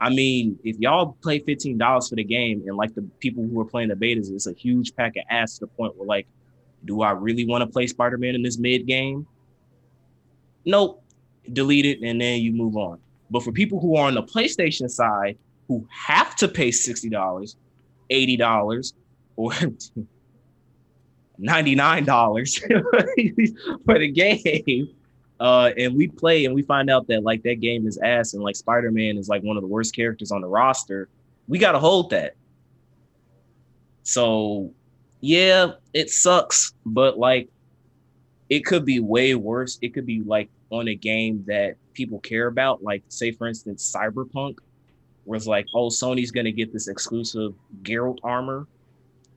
I 0.00 0.10
mean, 0.10 0.58
if 0.62 0.78
y'all 0.78 1.16
play 1.22 1.38
fifteen 1.38 1.78
dollars 1.78 2.08
for 2.08 2.16
the 2.16 2.24
game, 2.24 2.62
and 2.66 2.76
like 2.76 2.94
the 2.94 3.02
people 3.18 3.46
who 3.46 3.58
are 3.60 3.64
playing 3.64 3.88
the 3.88 3.94
betas, 3.94 4.30
it's 4.30 4.46
a 4.46 4.52
huge 4.52 4.94
pack 4.94 5.16
of 5.16 5.24
ass 5.30 5.54
to 5.54 5.60
the 5.60 5.66
point 5.68 5.96
where 5.96 6.06
like, 6.06 6.26
do 6.84 7.00
I 7.00 7.12
really 7.12 7.46
want 7.46 7.62
to 7.62 7.66
play 7.66 7.86
Spider 7.86 8.18
Man 8.18 8.34
in 8.34 8.42
this 8.42 8.58
mid 8.58 8.86
game? 8.86 9.26
Nope. 10.64 11.02
Delete 11.52 11.86
it, 11.86 12.02
and 12.02 12.20
then 12.20 12.40
you 12.42 12.52
move 12.52 12.76
on. 12.76 12.98
But 13.30 13.42
for 13.42 13.52
people 13.52 13.80
who 13.80 13.96
are 13.96 14.06
on 14.06 14.14
the 14.14 14.22
PlayStation 14.22 14.90
side, 14.90 15.38
who 15.68 15.86
have 15.90 16.36
to 16.36 16.48
pay 16.48 16.70
sixty 16.70 17.08
dollars, 17.08 17.56
eighty 18.10 18.36
dollars, 18.36 18.92
or 19.36 19.52
ninety 21.38 21.74
nine 21.74 22.04
dollars 22.04 22.58
for 23.84 23.98
the 23.98 24.10
game, 24.10 24.88
uh, 25.40 25.70
and 25.76 25.94
we 25.94 26.08
play 26.08 26.44
and 26.44 26.54
we 26.54 26.62
find 26.62 26.90
out 26.90 27.06
that 27.08 27.22
like 27.22 27.42
that 27.42 27.60
game 27.60 27.86
is 27.86 27.98
ass 27.98 28.34
and 28.34 28.42
like 28.42 28.56
Spider 28.56 28.90
Man 28.90 29.16
is 29.16 29.28
like 29.28 29.42
one 29.42 29.56
of 29.56 29.62
the 29.62 29.68
worst 29.68 29.94
characters 29.94 30.30
on 30.32 30.40
the 30.40 30.48
roster, 30.48 31.08
we 31.48 31.58
gotta 31.58 31.78
hold 31.78 32.10
that. 32.10 32.34
So, 34.02 34.72
yeah, 35.20 35.72
it 35.92 36.10
sucks, 36.10 36.74
but 36.84 37.18
like, 37.18 37.48
it 38.48 38.64
could 38.64 38.84
be 38.84 39.00
way 39.00 39.34
worse. 39.34 39.78
It 39.82 39.94
could 39.94 40.06
be 40.06 40.22
like 40.22 40.48
on 40.70 40.88
a 40.88 40.94
game 40.94 41.44
that 41.48 41.76
people 41.92 42.20
care 42.20 42.46
about, 42.46 42.82
like 42.82 43.02
say 43.08 43.32
for 43.32 43.48
instance 43.48 43.92
Cyberpunk, 43.94 44.58
where 45.24 45.36
it's 45.36 45.46
like, 45.46 45.66
oh, 45.74 45.88
Sony's 45.88 46.30
gonna 46.30 46.52
get 46.52 46.72
this 46.72 46.88
exclusive 46.88 47.54
Geralt 47.82 48.18
armor 48.22 48.66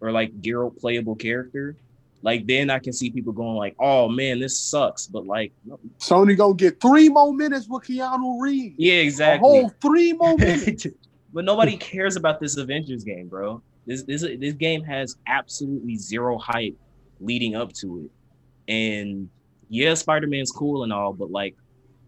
or 0.01 0.11
like 0.11 0.39
Geralt 0.41 0.77
playable 0.79 1.15
character. 1.15 1.75
Like 2.21 2.45
then 2.47 2.69
I 2.69 2.79
can 2.79 2.91
see 2.93 3.09
people 3.09 3.31
going 3.33 3.55
like, 3.55 3.75
oh 3.79 4.09
man, 4.09 4.39
this 4.39 4.59
sucks. 4.59 5.07
But 5.07 5.25
like, 5.25 5.53
no- 5.65 5.79
Sony 5.99 6.35
gonna 6.37 6.53
get 6.55 6.81
three 6.81 7.07
more 7.09 7.33
minutes 7.33 7.67
with 7.69 7.83
Keanu 7.83 8.41
Reeves. 8.41 8.75
yeah, 8.77 8.93
A 8.95 9.03
exactly. 9.05 9.47
whole 9.47 9.69
three 9.81 10.13
more 10.13 10.37
minutes. 10.37 10.85
but 11.33 11.45
nobody 11.45 11.77
cares 11.77 12.15
about 12.17 12.39
this 12.39 12.57
Avengers 12.57 13.03
game, 13.03 13.27
bro. 13.27 13.61
This 13.85 14.03
this 14.03 14.21
this 14.21 14.53
game 14.53 14.83
has 14.83 15.15
absolutely 15.27 15.95
zero 15.95 16.37
hype 16.37 16.75
leading 17.21 17.55
up 17.55 17.71
to 17.73 18.05
it. 18.05 18.71
And 18.73 19.29
yeah, 19.69 19.93
Spider-Man's 19.93 20.51
cool 20.51 20.83
and 20.83 20.91
all, 20.93 21.13
but 21.13 21.31
like 21.31 21.55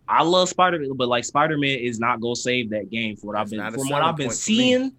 I 0.07 0.23
love 0.23 0.49
Spider-Man, 0.49 0.91
but 0.95 1.07
like 1.07 1.23
Spider-Man 1.23 1.79
is 1.79 1.99
not 1.99 2.19
gonna 2.19 2.35
save 2.35 2.69
that 2.71 2.89
game 2.89 3.15
for 3.15 3.27
what 3.27 3.37
I've 3.37 3.49
been 3.49 3.71
from 3.71 3.87
what 3.89 4.01
I've 4.01 4.17
been 4.17 4.27
point 4.27 4.31
me. 4.31 4.35
seeing 4.35 4.91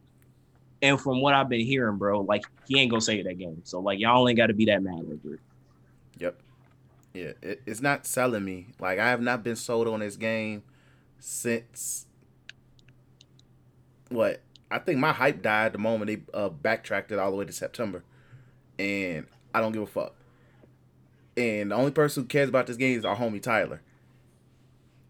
and 0.83 1.01
from 1.01 1.21
what 1.21 1.33
I've 1.33 1.49
been 1.49 1.65
hearing, 1.65 1.97
bro. 1.97 2.21
Like 2.21 2.45
he 2.67 2.79
ain't 2.79 2.91
gonna 2.91 3.01
save 3.01 3.25
that 3.25 3.39
game. 3.39 3.63
So 3.65 3.81
like 3.81 4.01
y'all 4.01 4.29
ain't 4.29 4.37
gotta 4.37 4.53
be 4.53 4.67
that 4.67 4.83
mad 4.83 4.99
over 4.99 5.35
it. 5.35 5.41
Yep. 6.19 6.39
Yeah, 7.15 7.33
it, 7.41 7.63
it's 7.65 7.81
not 7.81 8.05
selling 8.05 8.45
me. 8.45 8.67
Like 8.81 8.99
I 8.99 9.09
have 9.09 9.21
not 9.21 9.45
been 9.45 9.57
sold 9.57 9.87
on 9.89 10.01
this 10.01 10.17
game 10.17 10.65
since 11.19 12.07
what? 14.09 14.43
I 14.71 14.79
think 14.79 14.99
my 14.99 15.13
hype 15.13 15.43
died 15.43 15.73
the 15.73 15.79
moment 15.79 16.07
they 16.07 16.23
uh, 16.35 16.49
backtracked 16.49 17.13
it 17.13 17.19
all 17.19 17.31
the 17.31 17.37
way 17.37 17.45
to 17.45 17.53
September, 17.53 18.03
and 18.79 19.27
I 19.55 19.61
don't 19.61 19.73
give 19.73 19.83
a 19.83 19.87
fuck. 19.87 20.15
And 21.37 21.71
the 21.71 21.75
only 21.75 21.91
person 21.91 22.23
who 22.23 22.27
cares 22.27 22.49
about 22.49 22.67
this 22.67 22.79
game 22.79 22.99
is 22.99 23.05
our 23.05 23.17
homie 23.17 23.43
Tyler, 23.43 23.83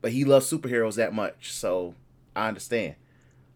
but 0.01 0.11
he 0.11 0.25
loves 0.25 0.51
superheroes 0.51 0.97
that 0.97 1.15
much, 1.15 1.53
so 1.53 1.95
I 2.35 2.49
understand 2.49 2.97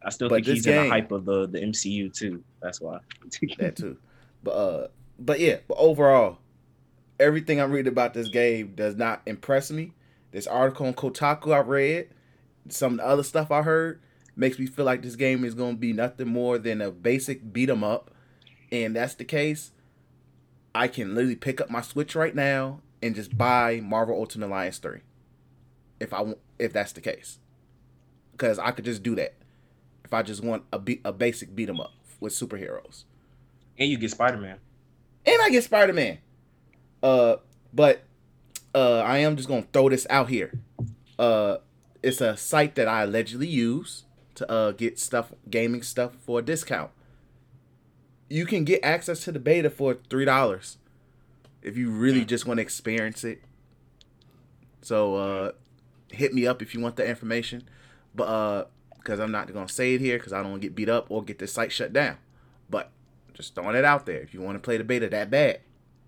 I 0.03 0.11
still 0.11 0.29
But 0.29 0.37
think 0.45 0.47
he's 0.47 0.67
in 0.67 0.85
the 0.85 0.89
hype 0.89 1.11
of 1.13 1.25
the 1.25 1.47
the 1.47 1.61
MCU 1.61 2.13
too. 2.13 2.43
That's 2.61 2.81
why. 2.81 2.99
that 3.59 3.77
too. 3.77 3.97
But 4.43 4.51
uh, 4.51 4.89
but 5.19 5.41
yeah, 5.41 5.59
but 5.67 5.77
overall, 5.79 6.39
everything 7.19 7.61
I'm 7.61 7.73
reading 7.73 7.93
about 7.93 8.15
this 8.15 8.29
game 8.29 8.75
does 8.75 8.97
not 8.97 9.23
impress 9.27 9.71
me. 9.71 9.93
This 10.33 10.47
article 10.47 10.87
on 10.87 10.95
Kotaku 10.95 11.55
I 11.55 11.61
read, 11.61 12.11
some 12.69 12.93
of 12.95 12.99
the 12.99 13.07
other 13.07 13.23
stuff 13.23 13.51
I 13.51 13.63
heard, 13.63 14.01
makes 14.37 14.59
me 14.59 14.67
feel 14.67 14.85
like 14.85 15.03
this 15.03 15.17
game 15.17 15.45
is 15.45 15.55
gonna 15.55 15.77
be 15.77 15.93
nothing 15.93 16.29
more 16.29 16.59
than 16.59 16.81
a 16.81 16.91
basic 16.91 17.53
beat 17.53 17.71
'em 17.71 17.83
up. 17.83 18.11
And 18.71 18.97
that's 18.97 19.15
the 19.15 19.25
case. 19.25 19.73
I 20.75 20.89
can 20.89 21.15
literally 21.15 21.37
pick 21.37 21.61
up 21.61 21.71
my 21.71 21.81
Switch 21.81 22.15
right 22.15 22.35
now 22.35 22.83
and 23.03 23.15
just 23.15 23.37
buy 23.39 23.81
Marvel 23.83 24.17
Ultimate 24.17 24.49
Alliance 24.49 24.79
3. 24.79 25.01
If 26.01 26.13
I 26.13 26.21
want, 26.21 26.39
if 26.59 26.73
that's 26.73 26.93
the 26.93 27.01
case. 27.01 27.39
Because 28.33 28.59
I 28.59 28.73
could 28.73 28.85
just 28.85 29.03
do 29.03 29.15
that. 29.15 29.35
If 30.07 30.15
I 30.15 30.23
just 30.23 30.43
want 30.43 30.63
a 30.73 30.79
be- 30.79 31.01
a 31.05 31.13
basic 31.13 31.55
beat 31.55 31.69
'em 31.69 31.81
up 31.81 31.93
with 32.21 32.33
superheroes 32.33 33.05
and 33.79 33.91
you 33.91 33.99
get 33.99 34.11
Spider-Man. 34.13 34.59
and 35.27 35.43
I 35.43 35.51
get 35.51 35.65
Spider 35.65 35.93
Man. 35.93 36.19
Uh, 37.03 37.37
but 37.75 38.05
uh, 38.75 39.01
I 39.01 39.19
am 39.19 39.37
just 39.37 39.49
gonna 39.49 39.67
throw 39.73 39.89
this 39.91 40.07
out 40.09 40.29
here. 40.31 40.53
Uh, 41.19 41.59
it's 42.03 42.21
a 42.21 42.37
site 42.37 42.77
that 42.77 42.87
I 42.89 43.03
allegedly 43.03 43.49
use 43.49 44.05
to 44.37 44.49
uh 44.51 44.71
get 44.73 44.99
stuff, 44.99 45.33
gaming 45.51 45.83
stuff 45.83 46.13
for 46.25 46.39
a 46.39 46.43
discount. 46.43 46.91
You 48.31 48.47
can 48.47 48.65
get 48.65 48.81
access 48.85 49.25
to 49.25 49.33
the 49.33 49.39
beta 49.41 49.69
for 49.71 49.99
three 50.09 50.25
dollars 50.25 50.79
if 51.63 51.77
you 51.77 51.91
really 51.91 52.25
just 52.25 52.47
want 52.47 52.59
to 52.59 52.63
experience 52.63 53.25
it. 53.25 53.43
So 54.83 55.17
uh, 55.17 55.53
hit 56.13 56.33
me 56.33 56.47
up 56.47 56.63
if 56.63 56.75
you 56.75 56.81
want 56.81 56.95
the 56.97 57.07
information, 57.07 57.69
but 58.15 58.25
uh, 58.29 58.65
because 59.07 59.21
I'm 59.21 59.31
not 59.31 59.53
gonna 59.53 59.69
say 59.69 59.95
it 59.95 60.01
here 60.01 60.19
because 60.19 60.33
I 60.33 60.43
don't 60.43 60.51
want 60.51 60.63
to 60.63 60.69
get 60.69 60.75
beat 60.75 60.89
up 60.89 61.07
or 61.11 61.23
get 61.23 61.39
this 61.39 61.53
site 61.53 61.71
shut 61.71 61.93
down. 61.93 62.17
But 62.69 62.91
just 63.35 63.55
throwing 63.55 63.77
it 63.77 63.85
out 63.85 64.05
there. 64.05 64.19
If 64.19 64.35
you 64.35 64.41
want 64.41 64.57
to 64.57 64.61
play 64.61 64.77
the 64.79 64.85
beta 64.85 65.09
that 65.09 65.31
bad, 65.31 65.61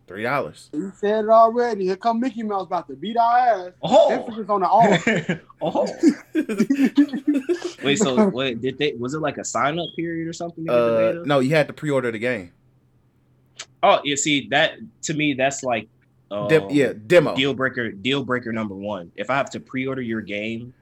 three 0.09 0.25
dollars. 0.25 0.69
You 0.73 0.93
said 0.97 1.25
it 1.25 1.31
already. 1.31 1.85
Here 1.85 1.97
come 1.97 2.19
Mickey 2.19 2.43
Mouse 2.43 2.67
about 2.67 2.89
to 2.89 2.97
beat 2.97 3.17
our 3.17 3.39
ass. 3.39 3.73
Oh, 3.81 4.11
Emphasis 4.11 4.49
on 4.49 4.61
the 4.63 4.69
all. 4.69 4.99
oh. 5.63 5.87
Wait, 7.85 7.99
so 7.99 8.29
wait, 8.33 8.61
did 8.61 8.79
they? 8.79 8.95
Was 8.99 9.15
it 9.15 9.21
like 9.21 9.39
a 9.39 9.45
sign 9.45 9.79
up 9.79 9.87
period 9.95 10.27
or 10.27 10.33
something? 10.33 10.65
to 10.65 10.71
get 10.71 10.75
the 10.77 11.21
Uh, 11.21 11.25
no, 11.25 11.39
you 11.39 11.51
had 11.51 11.69
to 11.69 11.73
pre-order 11.73 12.11
the 12.11 12.19
game. 12.19 12.53
Oh, 13.83 14.01
you 14.03 14.17
see 14.17 14.49
that 14.51 14.75
to 15.03 15.15
me, 15.15 15.35
that's 15.35 15.63
like, 15.63 15.89
uh, 16.33 16.49
Dem- 16.49 16.71
yeah, 16.71 16.93
demo. 17.07 17.37
deal 17.37 17.55
breaker. 17.55 17.93
Deal 17.93 18.25
breaker 18.25 18.53
number 18.53 18.75
one. 18.75 19.13
If 19.15 19.31
I 19.31 19.37
have 19.37 19.51
to 19.51 19.61
pre-order 19.61 20.03
your 20.03 20.21
game 20.21 20.75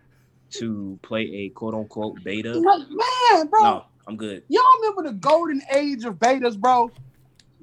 to 0.53 0.99
play 1.03 1.23
a 1.23 1.49
quote 1.51 1.75
unquote 1.75 2.23
beta, 2.23 2.53
man, 2.61 3.47
bro. 3.49 3.63
no, 3.63 3.85
I'm 4.07 4.17
good. 4.17 4.43
Y'all 4.49 4.63
remember 4.81 5.03
the 5.11 5.15
golden 5.15 5.61
age 5.75 6.05
of 6.05 6.15
betas, 6.15 6.59
bro? 6.59 6.91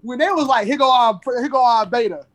When 0.02 0.20
they 0.20 0.30
was 0.30 0.48
like, 0.48 0.68
here 0.68 0.78
go 0.78 0.92
our 0.92 1.20
here 1.26 1.50
go 1.50 1.64
our 1.64 1.86
beta. 1.86 2.26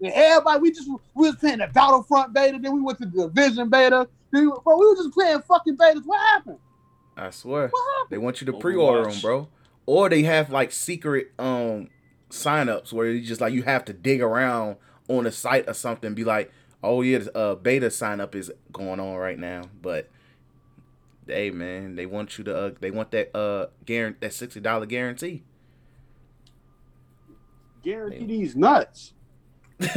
And 0.00 0.12
everybody, 0.12 0.60
we 0.60 0.70
just 0.72 0.88
we 1.14 1.28
was 1.28 1.36
playing 1.36 1.58
the 1.58 1.68
Battlefront 1.72 2.34
beta, 2.34 2.58
then 2.60 2.74
we 2.74 2.80
went 2.82 2.98
to 2.98 3.06
the 3.06 3.28
Division 3.28 3.70
beta. 3.70 4.06
Then, 4.30 4.46
we- 4.50 4.56
bro, 4.64 4.76
we 4.78 4.86
were 4.88 4.96
just 4.96 5.12
playing 5.12 5.40
fucking 5.42 5.76
betas. 5.76 6.02
What 6.04 6.20
happened? 6.20 6.58
I 7.16 7.30
swear. 7.30 7.68
What 7.68 7.94
happened? 7.98 8.10
They 8.10 8.18
want 8.18 8.40
you 8.40 8.46
to 8.46 8.52
pre-order 8.54 9.08
them, 9.08 9.20
bro. 9.20 9.48
Or 9.86 10.08
they 10.08 10.22
have 10.24 10.50
like 10.50 10.72
secret 10.72 11.32
um 11.38 11.88
sign-ups 12.30 12.92
where 12.92 13.06
you 13.06 13.24
just 13.24 13.40
like 13.40 13.52
you 13.54 13.62
have 13.62 13.84
to 13.86 13.92
dig 13.92 14.20
around 14.20 14.76
on 15.08 15.26
a 15.26 15.32
site 15.32 15.68
or 15.68 15.74
something 15.74 16.08
and 16.08 16.16
be 16.16 16.24
like, 16.24 16.50
"Oh 16.84 17.02
yeah, 17.02 17.18
the 17.18 17.36
uh, 17.36 17.54
beta 17.56 17.90
sign 17.90 18.20
up 18.20 18.34
is 18.34 18.52
going 18.72 19.00
on 19.00 19.16
right 19.16 19.38
now." 19.38 19.62
But 19.80 20.08
hey 21.26 21.50
man, 21.50 21.96
they 21.96 22.06
want 22.06 22.38
you 22.38 22.44
to 22.44 22.56
uh, 22.56 22.70
they 22.80 22.90
want 22.90 23.10
that 23.12 23.34
uh 23.36 23.68
guarantee 23.84 24.18
that 24.20 24.32
$60 24.32 24.88
guarantee. 24.88 25.42
Guarantee 27.82 28.26
these 28.26 28.56
nuts. 28.56 29.12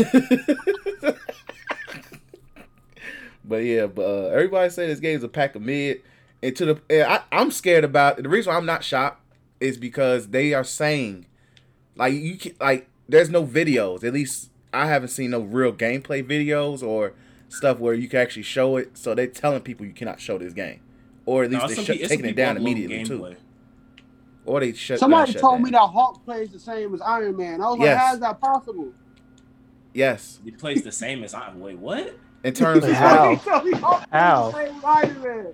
But 3.47 3.63
yeah, 3.63 3.87
but 3.87 4.01
uh, 4.03 4.27
everybody 4.27 4.69
say 4.69 4.87
this 4.87 4.99
game's 4.99 5.23
a 5.23 5.29
pack 5.29 5.55
of 5.55 5.61
mid. 5.61 6.01
And 6.43 6.55
to 6.57 6.65
the, 6.65 6.81
and 6.89 7.03
I, 7.03 7.23
I'm 7.31 7.49
scared 7.49 7.83
about 7.83 8.21
the 8.21 8.29
reason 8.29 8.51
why 8.51 8.57
I'm 8.57 8.65
not 8.65 8.83
shocked 8.83 9.23
is 9.59 9.77
because 9.77 10.27
they 10.27 10.53
are 10.53 10.63
saying, 10.63 11.25
like 11.95 12.13
you 12.13 12.37
can, 12.37 12.53
like 12.59 12.89
there's 13.07 13.29
no 13.29 13.45
videos. 13.45 14.03
At 14.03 14.13
least 14.13 14.51
I 14.73 14.87
haven't 14.87 15.09
seen 15.09 15.31
no 15.31 15.39
real 15.41 15.71
gameplay 15.73 16.23
videos 16.23 16.83
or 16.83 17.13
stuff 17.49 17.79
where 17.79 17.93
you 17.93 18.07
can 18.07 18.19
actually 18.19 18.43
show 18.43 18.77
it. 18.77 18.97
So 18.97 19.15
they're 19.15 19.27
telling 19.27 19.61
people 19.61 19.85
you 19.85 19.93
cannot 19.93 20.19
show 20.19 20.37
this 20.37 20.53
game, 20.53 20.81
or 21.25 21.43
at 21.45 21.51
least 21.51 21.61
No, 21.63 21.67
they're 21.67 21.75
shut 21.85 21.95
pe- 21.95 22.01
some 22.03 22.09
taking 22.09 22.25
it 22.25 22.35
down 22.35 22.55
upload 22.55 22.59
immediately 22.61 23.03
too, 23.05 23.35
or 24.45 24.59
they 24.59 24.73
shut. 24.73 24.99
Somebody 24.99 25.31
shut 25.33 25.41
told 25.41 25.55
down. 25.55 25.63
me 25.63 25.69
that 25.71 25.87
Hulk 25.87 26.23
plays 26.25 26.49
the 26.51 26.59
same 26.59 26.93
as 26.93 27.01
Iron 27.01 27.37
Man. 27.37 27.61
I 27.61 27.69
was 27.69 27.79
Yes. 27.79 27.87
like, 27.95 27.97
how 27.97 28.13
is 28.13 28.19
that 28.21 28.39
possible? 28.41 28.93
Yes, 29.93 30.39
He 30.43 30.51
plays 30.51 30.83
the 30.83 30.91
same 30.91 31.23
as 31.23 31.33
Iron. 31.33 31.59
Wait, 31.59 31.77
what? 31.79 32.15
in 32.43 32.53
terms 32.53 32.83
of 32.85 32.91
How? 32.93 33.29
like, 33.29 33.39
He 33.43 33.49
told 33.49 33.65
me 33.65 33.71
Hulk 33.73 33.97
plays 33.99 34.07
How? 34.11 34.51
the 34.51 34.65
same 34.67 34.75
as 34.77 34.83
Iron 34.83 35.21
Man. 35.23 35.47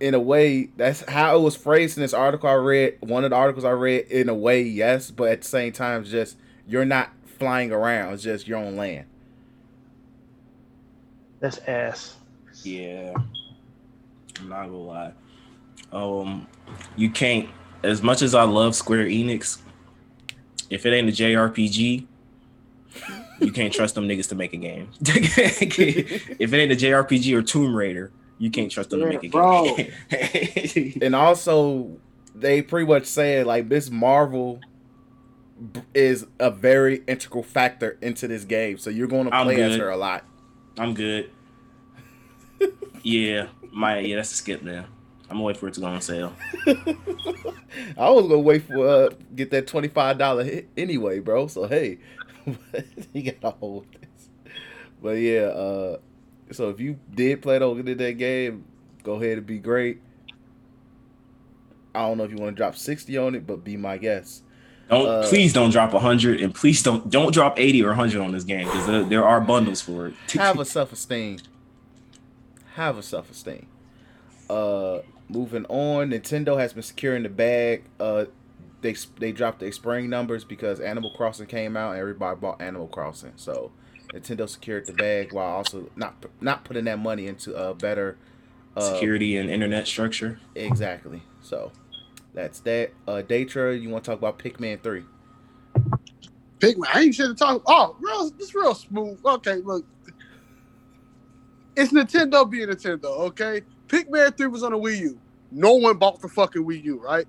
in 0.00 0.14
a 0.14 0.20
way, 0.20 0.68
that's 0.76 1.02
how 1.10 1.36
it 1.36 1.40
was 1.42 1.56
phrased 1.56 1.96
in 1.98 2.02
this 2.02 2.14
article 2.14 2.48
I 2.48 2.52
read. 2.54 2.98
One 3.00 3.24
of 3.24 3.30
the 3.30 3.36
articles 3.36 3.64
I 3.64 3.70
read, 3.72 4.06
in 4.06 4.28
a 4.28 4.34
way, 4.34 4.62
yes, 4.62 5.10
but 5.10 5.30
at 5.30 5.42
the 5.42 5.48
same 5.48 5.72
time, 5.72 6.04
just 6.04 6.36
you're 6.68 6.84
not 6.84 7.10
flying 7.38 7.72
around. 7.72 8.14
It's 8.14 8.22
just 8.22 8.46
you're 8.48 8.58
on 8.58 8.76
land. 8.76 9.06
That's 11.40 11.58
ass. 11.58 12.16
Yeah, 12.64 13.12
I'm 14.40 14.48
not 14.48 14.64
gonna 14.66 14.76
lie. 14.76 15.12
Um, 15.92 16.46
you 16.96 17.10
can't. 17.10 17.48
As 17.84 18.02
much 18.02 18.22
as 18.22 18.34
I 18.34 18.42
love 18.42 18.74
Square 18.74 19.06
Enix, 19.06 19.58
if 20.68 20.84
it 20.84 20.92
ain't 20.92 21.08
a 21.08 21.12
JRPG, 21.12 22.06
you 23.40 23.52
can't 23.52 23.72
trust 23.72 23.94
them 23.94 24.08
niggas 24.08 24.28
to 24.30 24.34
make 24.34 24.52
a 24.52 24.56
game. 24.56 24.88
if 25.00 26.52
it 26.52 26.56
ain't 26.56 26.72
a 26.72 26.76
JRPG 26.76 27.32
or 27.36 27.42
Tomb 27.42 27.74
Raider, 27.74 28.10
You 28.38 28.50
can't 28.50 28.70
trust 28.70 28.90
them 28.90 29.00
to 29.00 29.06
make 29.06 29.22
a 29.22 29.28
bro. 29.28 29.76
game. 29.76 30.98
and 31.02 31.14
also 31.14 31.96
they 32.34 32.62
pretty 32.62 32.86
much 32.88 33.06
said 33.06 33.46
like 33.46 33.68
this 33.68 33.90
Marvel 33.90 34.54
b- 34.56 34.66
is 35.94 36.26
a 36.38 36.50
very 36.50 37.02
integral 37.06 37.42
factor 37.42 37.98
into 38.00 38.28
this 38.28 38.44
game. 38.44 38.78
So 38.78 38.90
you're 38.90 39.08
going 39.08 39.24
to 39.24 39.30
play 39.30 39.60
as 39.62 39.76
her 39.76 39.90
a 39.90 39.96
lot. 39.96 40.24
I'm 40.78 40.94
good. 40.94 41.30
yeah, 43.02 43.48
my 43.72 43.98
yeah, 43.98 44.16
that's 44.16 44.32
a 44.32 44.36
skip 44.36 44.62
then. 44.62 44.84
I'm 45.30 45.36
gonna 45.36 45.44
wait 45.44 45.56
for 45.58 45.68
it 45.68 45.74
to 45.74 45.80
go 45.80 45.86
on 45.86 46.00
sale. 46.00 46.32
I 46.66 48.10
was 48.10 48.22
gonna 48.22 48.38
wait 48.38 48.62
for 48.62 48.88
uh, 48.88 49.10
get 49.34 49.50
that 49.50 49.66
twenty 49.66 49.88
five 49.88 50.16
dollar 50.16 50.42
hit 50.42 50.68
anyway, 50.76 51.18
bro. 51.18 51.48
So 51.48 51.66
hey, 51.66 51.98
you 53.12 53.32
gotta 53.32 53.56
hold 53.56 53.86
this. 53.92 54.30
But 55.02 55.18
yeah, 55.18 55.40
uh, 55.40 55.98
so 56.50 56.70
if 56.70 56.80
you 56.80 56.98
did 57.14 57.42
plan 57.42 57.62
on 57.62 57.76
getting 57.76 57.98
that 57.98 58.12
game, 58.14 58.64
go 59.02 59.14
ahead 59.14 59.38
and 59.38 59.46
be 59.46 59.58
great. 59.58 60.00
I 61.94 62.06
don't 62.06 62.16
know 62.16 62.24
if 62.24 62.30
you 62.30 62.38
want 62.38 62.56
to 62.56 62.60
drop 62.60 62.76
sixty 62.76 63.18
on 63.18 63.34
it, 63.34 63.46
but 63.46 63.64
be 63.64 63.76
my 63.76 63.98
guest. 63.98 64.44
Don't 64.88 65.06
Uh, 65.06 65.26
please 65.28 65.52
don't 65.52 65.70
drop 65.70 65.92
hundred, 65.92 66.40
and 66.40 66.54
please 66.54 66.82
don't 66.82 67.10
don't 67.10 67.32
drop 67.32 67.58
eighty 67.58 67.82
or 67.82 67.94
hundred 67.94 68.20
on 68.22 68.32
this 68.32 68.44
game 68.44 68.66
because 68.66 68.86
there, 68.86 69.04
there 69.04 69.24
are 69.26 69.40
bundles 69.40 69.80
for 69.80 70.08
it. 70.08 70.14
Have 70.32 70.58
a 70.58 70.64
self 70.64 70.92
esteem. 70.92 71.38
Have 72.74 72.96
a 72.96 73.02
self 73.02 73.30
esteem. 73.30 73.66
Uh, 74.48 75.00
moving 75.28 75.66
on, 75.66 76.10
Nintendo 76.10 76.58
has 76.58 76.72
been 76.72 76.82
securing 76.82 77.22
the 77.22 77.28
bag. 77.28 77.84
Uh, 78.00 78.26
they 78.80 78.94
they 79.18 79.32
dropped 79.32 79.60
their 79.60 79.72
spring 79.72 80.08
numbers 80.08 80.44
because 80.44 80.80
Animal 80.80 81.10
Crossing 81.10 81.46
came 81.46 81.76
out 81.76 81.92
and 81.92 82.00
everybody 82.00 82.38
bought 82.40 82.60
Animal 82.62 82.88
Crossing. 82.88 83.32
So 83.36 83.72
Nintendo 84.14 84.48
secured 84.48 84.86
the 84.86 84.92
bag 84.92 85.32
while 85.32 85.48
also 85.56 85.90
not 85.96 86.24
not 86.40 86.64
putting 86.64 86.84
that 86.84 86.98
money 86.98 87.26
into 87.26 87.54
a 87.54 87.74
better 87.74 88.16
uh, 88.76 88.80
Security 88.94 89.36
and 89.36 89.50
internet 89.50 89.86
structure. 89.86 90.38
Exactly. 90.54 91.22
So 91.42 91.72
that's 92.38 92.60
that. 92.60 92.92
Uh, 93.08 93.20
Daytra, 93.26 93.80
you 93.80 93.90
want 93.90 94.04
to 94.04 94.12
talk 94.12 94.18
about 94.20 94.38
Pikmin 94.38 94.80
three? 94.80 95.02
Pikmin. 96.60 96.86
I 96.94 97.00
ain't 97.00 97.14
shit 97.16 97.26
to 97.26 97.34
talk. 97.34 97.62
Oh, 97.66 97.96
real, 97.98 98.30
this 98.30 98.54
real 98.54 98.76
smooth. 98.76 99.18
Okay, 99.24 99.56
look, 99.56 99.84
it's 101.74 101.92
Nintendo 101.92 102.48
being 102.48 102.68
Nintendo. 102.68 103.06
Okay, 103.06 103.62
Pikmin 103.88 104.36
Three 104.36 104.46
was 104.46 104.62
on 104.62 104.70
the 104.70 104.78
Wii 104.78 105.00
U. 105.00 105.18
No 105.50 105.74
one 105.74 105.96
bought 105.98 106.20
the 106.20 106.28
fucking 106.28 106.64
Wii 106.64 106.84
U, 106.84 107.00
right? 107.02 107.26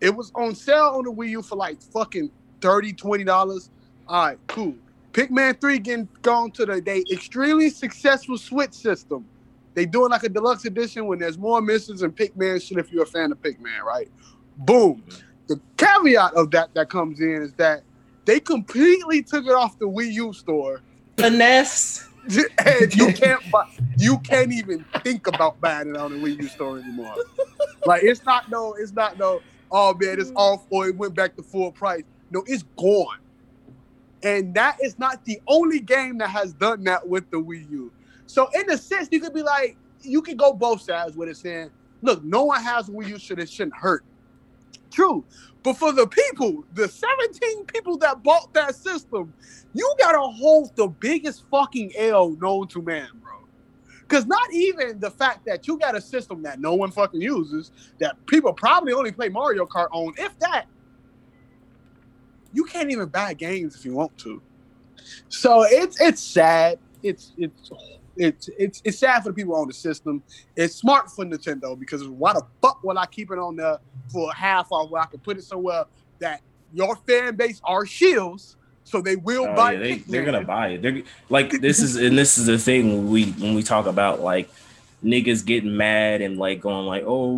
It 0.00 0.10
was 0.10 0.32
on 0.34 0.56
sale 0.56 0.94
on 0.96 1.04
the 1.04 1.12
Wii 1.12 1.28
U 1.30 1.42
for 1.42 1.54
like 1.54 1.80
fucking 1.80 2.28
30 2.60 3.24
dollars. 3.24 3.70
All 4.08 4.26
right, 4.26 4.38
cool. 4.48 4.74
Pikmin 5.12 5.60
Three 5.60 5.78
getting 5.78 6.08
gone 6.22 6.50
to 6.52 6.66
the 6.66 6.80
they 6.80 7.04
extremely 7.12 7.70
successful 7.70 8.36
Switch 8.36 8.72
system. 8.72 9.24
They 9.74 9.86
doing 9.86 10.10
like 10.10 10.24
a 10.24 10.28
deluxe 10.28 10.64
edition 10.64 11.06
when 11.06 11.20
there's 11.20 11.38
more 11.38 11.60
missions 11.62 12.02
and 12.02 12.16
Pikmin 12.16 12.60
shit. 12.60 12.78
If 12.78 12.90
you're 12.90 13.04
a 13.04 13.06
fan 13.06 13.30
of 13.30 13.40
Pikmin, 13.40 13.80
right? 13.86 14.10
Boom. 14.58 15.02
The 15.46 15.60
caveat 15.76 16.34
of 16.34 16.50
that 16.50 16.74
that 16.74 16.90
comes 16.90 17.20
in 17.20 17.42
is 17.42 17.52
that 17.54 17.82
they 18.24 18.40
completely 18.40 19.22
took 19.22 19.46
it 19.46 19.52
off 19.52 19.78
the 19.78 19.88
Wii 19.88 20.12
U 20.12 20.32
store, 20.32 20.82
Finesse. 21.16 22.06
and 22.66 22.94
you 22.94 23.10
can't 23.14 23.40
buy, 23.50 23.66
you 23.96 24.18
can't 24.18 24.52
even 24.52 24.84
think 25.02 25.26
about 25.26 25.58
buying 25.62 25.88
it 25.88 25.96
on 25.96 26.12
the 26.12 26.18
Wii 26.18 26.42
U 26.42 26.48
store 26.48 26.78
anymore. 26.78 27.14
Like 27.86 28.02
it's 28.02 28.22
not 28.24 28.50
no, 28.50 28.74
it's 28.74 28.92
not 28.92 29.18
no. 29.18 29.40
Oh 29.70 29.94
man, 29.94 30.20
it's 30.20 30.30
mm. 30.30 30.36
off 30.36 30.66
or 30.68 30.88
it 30.88 30.96
went 30.96 31.14
back 31.14 31.36
to 31.36 31.42
full 31.42 31.72
price. 31.72 32.02
No, 32.30 32.44
it's 32.46 32.64
gone. 32.76 33.18
And 34.22 34.52
that 34.54 34.76
is 34.82 34.98
not 34.98 35.24
the 35.24 35.40
only 35.46 35.80
game 35.80 36.18
that 36.18 36.28
has 36.28 36.52
done 36.52 36.84
that 36.84 37.08
with 37.08 37.30
the 37.30 37.38
Wii 37.38 37.70
U. 37.70 37.92
So 38.26 38.48
in 38.54 38.68
a 38.70 38.76
sense, 38.76 39.08
you 39.10 39.20
could 39.20 39.32
be 39.32 39.42
like, 39.42 39.76
you 40.02 40.20
could 40.20 40.36
go 40.36 40.52
both 40.52 40.82
sides 40.82 41.16
with 41.16 41.28
it, 41.28 41.36
saying, 41.36 41.70
look, 42.02 42.22
no 42.24 42.44
one 42.44 42.62
has 42.62 42.88
a 42.88 42.92
Wii 42.92 43.08
U, 43.08 43.18
so 43.18 43.34
it 43.34 43.48
shouldn't 43.48 43.76
hurt. 43.76 44.04
True. 44.90 45.24
But 45.62 45.74
for 45.74 45.92
the 45.92 46.06
people, 46.06 46.64
the 46.72 46.88
17 46.88 47.66
people 47.66 47.98
that 47.98 48.22
bought 48.22 48.54
that 48.54 48.74
system, 48.74 49.34
you 49.74 49.94
gotta 49.98 50.20
hold 50.20 50.74
the 50.76 50.88
biggest 50.88 51.44
fucking 51.50 51.92
L 51.96 52.30
known 52.40 52.68
to 52.68 52.82
man, 52.82 53.08
bro. 53.22 53.32
Cause 54.08 54.26
not 54.26 54.52
even 54.52 55.00
the 55.00 55.10
fact 55.10 55.44
that 55.46 55.66
you 55.68 55.78
got 55.78 55.96
a 55.96 56.00
system 56.00 56.42
that 56.42 56.60
no 56.60 56.74
one 56.74 56.90
fucking 56.90 57.20
uses, 57.20 57.72
that 58.00 58.16
people 58.26 58.52
probably 58.52 58.92
only 58.92 59.12
play 59.12 59.28
Mario 59.28 59.66
Kart 59.66 59.88
on, 59.92 60.14
if 60.18 60.38
that, 60.40 60.66
you 62.52 62.64
can't 62.64 62.90
even 62.90 63.08
buy 63.08 63.34
games 63.34 63.76
if 63.76 63.84
you 63.84 63.94
want 63.94 64.16
to. 64.18 64.42
So 65.28 65.64
it's 65.64 66.00
it's 66.00 66.22
sad. 66.22 66.78
It's 67.02 67.32
it's 67.38 67.70
it's 68.18 68.48
it's 68.58 68.82
it's 68.84 68.98
sad 68.98 69.22
for 69.22 69.30
the 69.30 69.34
people 69.34 69.54
on 69.54 69.68
the 69.68 69.74
system. 69.74 70.22
It's 70.56 70.74
smart 70.74 71.10
for 71.10 71.24
Nintendo 71.24 71.78
because 71.78 72.06
why 72.06 72.32
the 72.32 72.42
fuck 72.60 72.82
would 72.84 72.96
I 72.96 73.06
keep 73.06 73.30
it 73.30 73.38
on 73.38 73.56
there 73.56 73.78
for 74.12 74.32
half 74.32 74.70
off 74.72 74.90
where 74.90 75.02
I 75.02 75.06
can 75.06 75.20
put 75.20 75.38
it 75.38 75.44
somewhere 75.44 75.84
that 76.18 76.42
your 76.74 76.96
fan 77.06 77.36
base 77.36 77.60
are 77.64 77.86
shields, 77.86 78.56
so 78.84 79.00
they 79.00 79.16
will 79.16 79.46
Oh, 79.46 79.54
buy 79.54 79.72
yeah, 79.72 79.78
they, 79.78 79.94
they're 79.98 80.24
gonna 80.24 80.44
buy 80.44 80.68
it. 80.68 80.82
They're 80.82 81.02
like 81.28 81.50
this 81.52 81.80
is 81.80 81.96
and 81.96 82.18
this 82.18 82.36
is 82.38 82.46
the 82.46 82.58
thing 82.58 82.88
when 82.88 83.08
we 83.08 83.24
when 83.32 83.54
we 83.54 83.62
talk 83.62 83.86
about 83.86 84.20
like 84.20 84.50
niggas 85.04 85.46
getting 85.46 85.76
mad 85.76 86.20
and 86.20 86.38
like 86.38 86.60
going 86.60 86.86
like, 86.86 87.04
oh, 87.06 87.36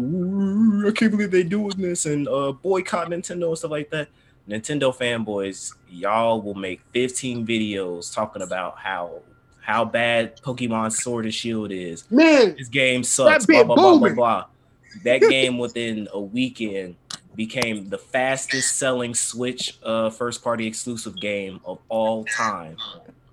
I 0.89 0.93
can't 0.93 1.11
believe 1.11 1.31
they 1.31 1.43
doing 1.43 1.77
this 1.77 2.07
and 2.07 2.27
uh 2.27 2.53
boycott 2.53 3.09
Nintendo 3.11 3.49
and 3.49 3.59
stuff 3.59 3.71
like 3.71 3.91
that. 3.91 4.09
Nintendo 4.49 4.97
fanboys, 4.97 5.75
y'all 5.89 6.41
will 6.41 6.55
make 6.55 6.81
15 6.93 7.47
videos 7.47 8.13
talking 8.13 8.43
about 8.43 8.79
how 8.79 9.21
how 9.61 9.85
bad 9.85 10.41
Pokemon 10.41 10.93
Sword 10.93 11.25
and 11.25 11.35
Shield 11.35 11.71
is. 11.73 12.11
Man, 12.11 12.55
This 12.57 12.69
game 12.69 13.05
sucks. 13.05 13.47
That 13.47 13.53
Blah 13.53 13.65
blah 13.65 13.77
blah 13.77 13.99
blah 13.99 14.15
blah. 14.15 14.45
That 15.05 15.21
game 15.29 15.59
within 15.59 16.09
a 16.13 16.21
weekend 16.21 16.97
became 17.37 17.89
the 17.89 17.99
fastest 17.99 18.77
selling 18.77 19.15
Switch 19.15 19.79
uh, 19.83 20.11
first 20.11 20.43
party 20.43 20.67
exclusive 20.67 21.17
game 21.21 21.61
of 21.65 21.79
all 21.89 22.25
time. 22.25 22.77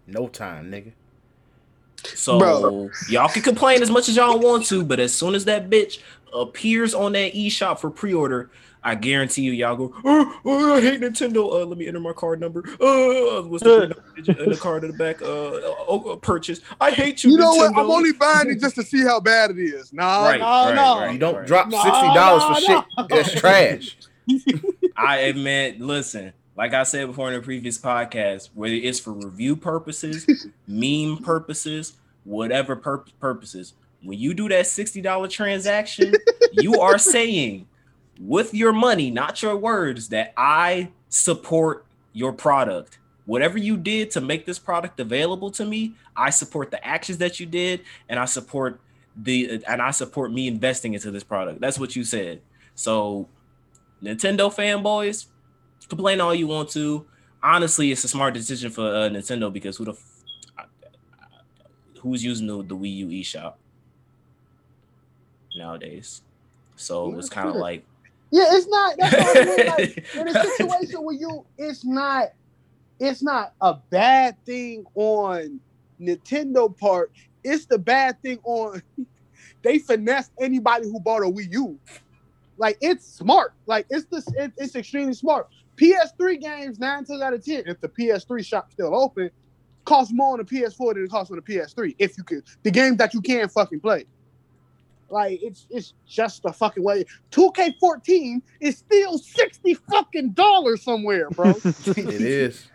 No 0.06 0.28
time, 0.28 0.72
nigga. 0.72 0.92
So 2.04 2.40
Bro. 2.40 2.90
y'all 3.10 3.28
can 3.28 3.42
complain 3.42 3.82
as 3.82 3.90
much 3.90 4.08
as 4.08 4.16
y'all 4.16 4.40
want 4.40 4.66
to, 4.68 4.86
but 4.86 5.00
as 5.00 5.14
soon 5.14 5.36
as 5.36 5.46
that 5.46 5.70
bitch 5.70 6.00
appears 6.34 6.94
on 6.94 7.14
that 7.14 7.34
eShop 7.34 7.80
for 7.80 7.90
pre-order, 7.90 8.50
I 8.84 8.96
guarantee 8.96 9.42
you, 9.42 9.52
y'all 9.52 9.76
go. 9.76 9.94
Oh, 10.06 10.40
oh, 10.46 10.76
I 10.76 10.82
hate 10.82 11.02
Nintendo. 11.02 11.52
Uh, 11.52 11.66
let 11.66 11.78
me 11.78 11.88
enter 11.88 12.00
my 12.00 12.14
card 12.14 12.40
number. 12.40 12.64
Uh, 12.80 13.42
what's 13.44 13.64
the 13.64 13.96
digit 14.16 14.40
in 14.40 14.50
the 14.50 14.56
card 14.58 14.84
in 14.84 14.92
the 14.92 14.98
back? 14.98 15.22
Uh, 15.22 15.26
oh, 15.26 16.12
uh, 16.12 16.16
purchase. 16.16 16.62
I 16.80 16.92
hate 16.92 17.24
you. 17.24 17.32
you 17.32 17.38
know 17.38 17.52
what? 17.52 17.72
I'm 17.78 17.90
only 17.90 18.14
buying 18.14 18.50
it 18.50 18.60
just 18.60 18.76
to 18.76 18.84
see 18.84 19.04
how 19.04 19.20
bad 19.20 19.52
it 19.52 19.60
is. 19.60 19.92
Nah, 19.92 20.24
Right, 20.26 20.40
nah, 20.40 20.66
right, 20.66 20.76
nah. 20.76 21.00
right. 21.00 21.14
You 21.14 21.20
don't 21.20 21.36
right. 21.36 21.48
drop 21.48 21.72
sixty 21.72 21.90
dollars 21.90 22.44
no, 22.44 22.54
for 22.54 22.62
shit. 22.62 22.84
no. 22.98 23.08
That's 23.10 23.32
trash. 23.40 23.98
I 24.98 25.18
admit, 25.20 25.80
listen, 25.80 26.34
like 26.56 26.74
I 26.74 26.84
said 26.84 27.08
before 27.08 27.28
in 27.30 27.36
the 27.36 27.42
previous 27.42 27.78
podcast, 27.78 28.50
whether 28.54 28.74
it's 28.74 29.00
for 29.00 29.12
review 29.12 29.56
purposes, 29.56 30.48
meme 30.68 31.18
purposes, 31.18 31.94
whatever 32.24 32.76
pur- 32.76 33.06
purposes, 33.20 33.74
when 34.04 34.18
you 34.20 34.34
do 34.34 34.50
that 34.50 34.66
$60 34.66 35.30
transaction, 35.30 36.14
you 36.52 36.80
are 36.80 36.98
saying 36.98 37.68
with 38.20 38.54
your 38.54 38.74
money, 38.74 39.12
not 39.12 39.42
your 39.42 39.56
words, 39.56 40.10
that 40.10 40.34
I 40.38 40.90
support 41.10 41.86
your 42.14 42.34
product. 42.34 43.00
Whatever 43.26 43.58
you 43.58 43.78
did 43.78 44.12
to 44.12 44.22
make 44.22 44.46
this 44.46 44.58
product 44.58 45.00
available 45.00 45.52
to 45.52 45.66
me, 45.66 45.96
I 46.16 46.30
support 46.30 46.72
the 46.72 46.86
actions 46.86 47.18
that 47.18 47.40
you 47.40 47.46
did, 47.46 47.82
and 48.08 48.20
I 48.20 48.26
support 48.26 48.80
the 49.16 49.64
and 49.68 49.82
I 49.82 49.92
support 49.92 50.32
me 50.32 50.48
investing 50.48 50.94
into 50.94 51.12
this 51.12 51.24
product. 51.24 51.60
That's 51.60 51.78
what 51.80 51.96
you 51.96 52.04
said. 52.04 52.42
So 52.76 53.28
Nintendo 54.02 54.54
fanboys, 54.54 55.26
complain 55.90 56.22
all 56.22 56.34
you 56.34 56.48
want 56.48 56.70
to. 56.70 57.06
Honestly, 57.44 57.92
it's 57.92 58.04
a 58.04 58.08
smart 58.08 58.34
decision 58.34 58.72
for 58.72 58.84
uh, 58.84 59.10
Nintendo 59.10 59.52
because 59.52 59.78
who 59.78 59.86
the 59.86 59.92
f- 59.92 60.68
who's 62.00 62.24
using 62.24 62.48
the, 62.48 62.64
the 62.64 62.76
Wii 62.76 62.98
U 62.98 63.08
eShop 63.08 63.56
nowadays? 65.56 66.22
So 66.76 67.18
it's 67.18 67.30
kind 67.30 67.50
of 67.50 67.56
like 67.56 67.84
Yeah, 68.32 68.46
it's 68.50 68.68
not. 68.68 68.96
That's 68.98 69.16
what 69.16 69.38
I 69.38 69.46
mean. 69.46 69.68
Like, 69.68 70.06
in 70.16 70.28
a 70.28 70.44
situation 70.44 71.04
where 71.04 71.16
you, 71.16 71.46
it's 71.58 71.86
not, 71.86 72.30
it's 73.00 73.24
not 73.24 73.54
a 73.62 73.76
bad 73.90 74.44
thing 74.46 74.86
on 74.96 75.60
Nintendo 76.00 76.76
part. 76.78 77.12
It's 77.44 77.66
the 77.66 77.78
bad 77.78 78.22
thing 78.22 78.40
on. 78.44 78.82
They 79.64 79.80
finessed 79.80 80.32
anybody 80.40 80.86
who 80.86 81.00
bought 81.00 81.24
a 81.24 81.26
Wii 81.26 81.52
U. 81.52 81.80
Like 82.58 82.78
it's 82.80 83.06
smart. 83.06 83.54
Like 83.66 83.86
it's 83.90 84.06
this. 84.06 84.28
It, 84.36 84.54
it's 84.56 84.76
extremely 84.76 85.14
smart. 85.14 85.48
PS3 85.76 86.40
games 86.40 86.80
nine 86.80 87.06
times 87.06 87.22
out 87.22 87.34
of 87.34 87.44
ten, 87.44 87.64
if 87.66 87.80
the 87.82 87.90
PS3 87.90 88.46
shop 88.46 88.72
still 88.72 88.96
open, 88.96 89.30
cost 89.86 90.12
more 90.14 90.34
on 90.34 90.40
the 90.40 90.46
PS4 90.46 90.96
than 90.96 91.06
it 91.06 91.10
costs 91.10 91.32
on 91.32 91.38
the 91.38 91.42
PS3. 91.42 91.96
If 92.00 92.18
you 92.18 92.24
could, 92.24 92.44
the 92.64 92.72
games 92.72 92.98
that 92.98 93.14
you 93.14 93.22
can 93.22 93.48
fucking 93.50 93.80
play. 93.80 94.06
Like 95.10 95.40
it's 95.42 95.68
it's 95.70 95.94
just 96.06 96.44
the 96.44 96.52
fucking 96.52 96.84
way. 96.84 97.06
2K14 97.32 98.42
is 98.60 98.78
still 98.78 99.18
60 99.18 99.74
fucking 99.90 100.32
dollars 100.32 100.84
somewhere, 100.84 101.30
bro. 101.32 101.54
It 101.86 102.22
is. 102.22 102.70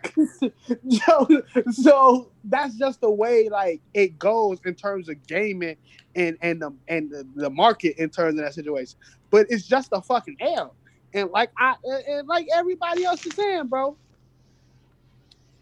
so, 1.05 1.41
so 1.71 2.31
that's 2.45 2.75
just 2.75 3.01
the 3.01 3.11
way 3.11 3.49
like 3.49 3.81
it 3.93 4.17
goes 4.17 4.59
in 4.65 4.75
terms 4.75 5.09
of 5.09 5.25
gaming 5.27 5.75
and 6.15 6.37
and 6.41 6.61
the 6.61 6.73
and 6.87 7.11
the, 7.11 7.27
the 7.35 7.49
market 7.49 7.97
in 7.97 8.09
terms 8.09 8.39
of 8.39 8.45
that 8.45 8.53
situation. 8.53 8.97
But 9.29 9.47
it's 9.49 9.65
just 9.67 9.89
a 9.91 10.01
fucking 10.01 10.37
L. 10.39 10.75
And 11.13 11.29
like 11.31 11.51
I 11.57 11.75
and- 11.83 12.03
and 12.07 12.27
like 12.27 12.47
everybody 12.53 13.05
else 13.05 13.25
is 13.25 13.35
saying, 13.35 13.67
bro. 13.67 13.97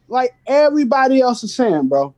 Like 0.07 0.31
everybody 0.47 1.21
else 1.21 1.43
is 1.43 1.55
saying, 1.55 1.87
bro. 1.89 2.15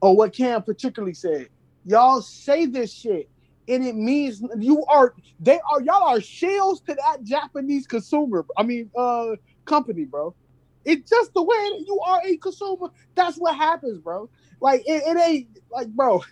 Or 0.00 0.16
what 0.16 0.32
Cam 0.34 0.62
particularly 0.62 1.14
said. 1.14 1.48
Y'all 1.84 2.22
say 2.22 2.66
this 2.66 2.92
shit. 2.92 3.28
And 3.68 3.84
it 3.84 3.94
means 3.94 4.42
you 4.58 4.84
are 4.86 5.14
they 5.40 5.60
are 5.70 5.80
y'all 5.82 6.02
are 6.08 6.20
shells 6.20 6.80
to 6.82 6.94
that 6.94 7.22
Japanese 7.22 7.86
consumer. 7.86 8.44
I 8.56 8.62
mean 8.64 8.90
uh 8.96 9.36
company, 9.64 10.04
bro. 10.04 10.34
It's 10.84 11.08
just 11.08 11.32
the 11.34 11.42
way 11.42 11.56
that 11.56 11.84
you 11.86 12.00
are 12.04 12.20
a 12.24 12.36
consumer. 12.38 12.88
That's 13.14 13.36
what 13.36 13.54
happens, 13.56 13.98
bro. 13.98 14.28
Like 14.60 14.82
it, 14.86 15.02
it 15.06 15.20
ain't 15.20 15.48
like, 15.70 15.88
bro. 15.88 16.22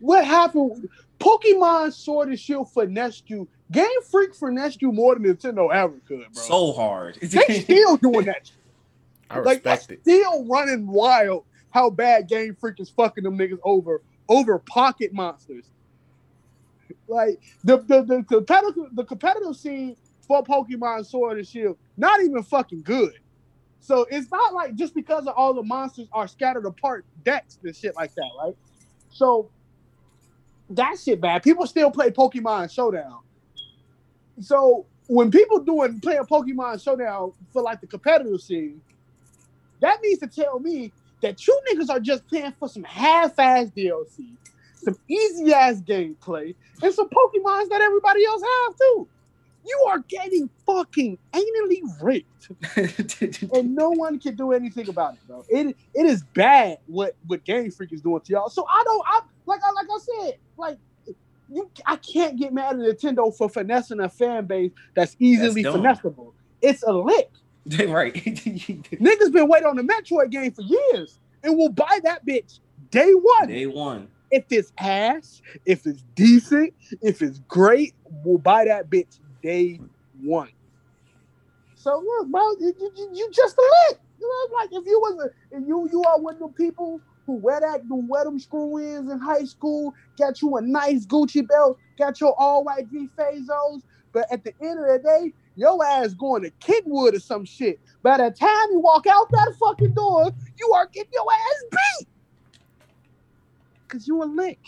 What 0.00 0.24
happened? 0.24 0.88
Pokemon 1.20 1.92
Sword 1.92 2.28
and 2.28 2.38
Shield 2.38 2.70
finessed 2.72 3.30
you. 3.30 3.48
Game 3.70 3.86
Freak 4.10 4.34
finessed 4.34 4.82
you 4.82 4.92
more 4.92 5.14
than 5.14 5.24
Nintendo 5.24 5.72
ever 5.72 5.94
could, 6.06 6.26
bro. 6.32 6.42
So 6.42 6.72
hard. 6.72 7.16
they 7.22 7.60
still 7.60 7.96
doing 7.96 8.26
that. 8.26 8.50
I 9.30 9.36
Like 9.36 9.44
respect 9.44 9.64
that's 9.64 9.88
it. 9.90 10.00
still 10.02 10.44
running 10.46 10.86
wild. 10.86 11.44
How 11.70 11.90
bad 11.90 12.28
Game 12.28 12.54
Freak 12.60 12.78
is 12.80 12.90
fucking 12.90 13.24
them 13.24 13.38
niggas 13.38 13.58
over 13.64 14.02
over 14.28 14.58
pocket 14.58 15.12
monsters. 15.12 15.70
Like 17.06 17.40
the 17.62 17.78
the 17.78 18.02
the 18.02 18.22
competitive 18.22 18.94
the 18.94 19.04
competitive 19.04 19.56
scene 19.56 19.96
for 20.26 20.42
Pokemon 20.42 21.04
Sword 21.06 21.38
and 21.38 21.46
Shield 21.46 21.76
not 21.96 22.20
even 22.22 22.42
fucking 22.42 22.82
good. 22.82 23.12
So 23.80 24.06
it's 24.10 24.30
not 24.30 24.54
like 24.54 24.74
just 24.76 24.94
because 24.94 25.26
of 25.26 25.34
all 25.36 25.52
the 25.52 25.62
monsters 25.62 26.08
are 26.12 26.26
scattered 26.26 26.64
apart 26.64 27.04
decks 27.22 27.58
and 27.62 27.76
shit 27.76 27.94
like 27.94 28.14
that, 28.14 28.30
right? 28.42 28.56
So 29.10 29.50
that 30.70 30.96
shit 30.98 31.20
bad. 31.20 31.42
People 31.42 31.66
still 31.66 31.90
play 31.90 32.10
Pokemon 32.10 32.72
Showdown. 32.72 33.20
So 34.40 34.86
when 35.06 35.30
people 35.30 35.60
doing 35.60 36.00
playing 36.00 36.22
Pokemon 36.22 36.82
Showdown 36.82 37.32
for 37.52 37.62
like 37.62 37.82
the 37.82 37.86
competitive 37.86 38.40
scene, 38.40 38.80
that 39.80 40.00
means 40.00 40.18
to 40.20 40.26
tell 40.28 40.58
me 40.58 40.90
that 41.20 41.46
you 41.46 41.60
niggas 41.70 41.90
are 41.90 42.00
just 42.00 42.26
playing 42.26 42.54
for 42.58 42.68
some 42.68 42.84
half-ass 42.84 43.68
DLC, 43.76 44.36
some 44.84 44.96
easy-ass 45.08 45.80
gameplay, 45.82 46.54
and 46.82 46.94
some 46.94 47.08
Pokemons 47.08 47.68
that 47.70 47.80
everybody 47.80 48.24
else 48.24 48.42
have 48.42 48.76
too. 48.76 49.08
You 49.66 49.86
are 49.88 50.00
getting 50.00 50.50
fucking 50.66 51.18
anally 51.32 51.80
raped, 52.02 52.50
and 53.54 53.74
no 53.74 53.90
one 53.90 54.18
can 54.18 54.36
do 54.36 54.52
anything 54.52 54.88
about 54.88 55.14
it, 55.14 55.20
bro. 55.26 55.44
It 55.48 55.74
it 55.94 56.06
is 56.06 56.22
bad 56.34 56.78
what 56.86 57.16
what 57.26 57.44
Game 57.44 57.70
Freak 57.70 57.92
is 57.92 58.02
doing 58.02 58.20
to 58.20 58.32
y'all. 58.32 58.50
So 58.50 58.66
I 58.68 58.82
don't, 58.84 59.04
I 59.06 59.20
like 59.46 59.60
I 59.64 59.70
like 59.70 59.86
I 59.90 59.98
said, 59.98 60.38
like 60.58 60.78
you, 61.50 61.70
I 61.86 61.96
can't 61.96 62.38
get 62.38 62.52
mad 62.52 62.80
at 62.80 62.98
Nintendo 62.98 63.34
for 63.34 63.48
finessing 63.48 64.00
a 64.00 64.08
fan 64.08 64.46
base 64.46 64.72
that's 64.94 65.16
easily 65.18 65.62
dumb. 65.62 65.80
finessable. 65.80 66.32
It's 66.60 66.82
a 66.82 66.92
lick. 66.92 67.30
right. 67.88 68.14
Niggas 68.14 69.32
been 69.32 69.48
waiting 69.48 69.68
on 69.68 69.76
the 69.76 69.82
Metroid 69.82 70.30
game 70.30 70.52
for 70.52 70.62
years 70.62 71.18
and 71.42 71.56
will 71.56 71.70
buy 71.70 72.00
that 72.02 72.26
bitch 72.26 72.60
day 72.90 73.12
one. 73.12 73.48
Day 73.48 73.66
one. 73.66 74.08
If 74.34 74.46
it's 74.50 74.72
ass, 74.78 75.40
if 75.64 75.86
it's 75.86 76.02
decent, 76.16 76.74
if 77.02 77.22
it's 77.22 77.38
great, 77.46 77.94
we'll 78.24 78.38
buy 78.38 78.64
that 78.64 78.90
bitch 78.90 79.20
day 79.44 79.80
one. 80.20 80.50
So 81.76 82.02
look, 82.04 82.28
bro, 82.32 82.42
you, 82.58 82.74
you, 82.80 83.10
you 83.12 83.30
just 83.32 83.56
a. 83.56 83.94
You 84.18 84.48
know, 84.50 84.56
like 84.56 84.70
if 84.72 84.84
you 84.86 84.98
was 85.00 85.26
a, 85.26 85.56
if 85.56 85.68
you 85.68 85.88
you 85.92 86.02
are 86.02 86.18
one 86.18 86.34
of 86.34 86.40
the 86.40 86.48
people 86.48 87.00
who 87.26 87.34
wear 87.34 87.60
that 87.60 87.82
who 87.88 88.04
wear 88.08 88.24
them 88.24 88.40
screw 88.40 88.80
ins 88.80 89.08
in 89.08 89.20
high 89.20 89.44
school, 89.44 89.94
got 90.18 90.42
you 90.42 90.56
a 90.56 90.62
nice 90.62 91.06
Gucci 91.06 91.46
belt, 91.46 91.78
got 91.96 92.20
your 92.20 92.34
all 92.36 92.64
white 92.64 92.88
V 92.88 93.08
Fazos, 93.16 93.82
but 94.12 94.26
at 94.32 94.42
the 94.42 94.52
end 94.60 94.80
of 94.80 94.86
the 94.86 95.00
day, 95.04 95.32
your 95.54 95.84
ass 95.84 96.12
going 96.14 96.42
to 96.42 96.50
Kenwood 96.58 97.14
or 97.14 97.20
some 97.20 97.44
shit. 97.44 97.78
By 98.02 98.16
the 98.16 98.30
time 98.32 98.68
you 98.72 98.80
walk 98.80 99.06
out 99.06 99.30
that 99.30 99.54
fucking 99.60 99.94
door, 99.94 100.32
you 100.58 100.72
are 100.74 100.88
getting 100.92 101.12
your 101.12 101.32
ass 101.32 101.64
beat. 101.70 102.08
Cause 103.94 104.08
you 104.08 104.20
a 104.20 104.24
lick. 104.24 104.58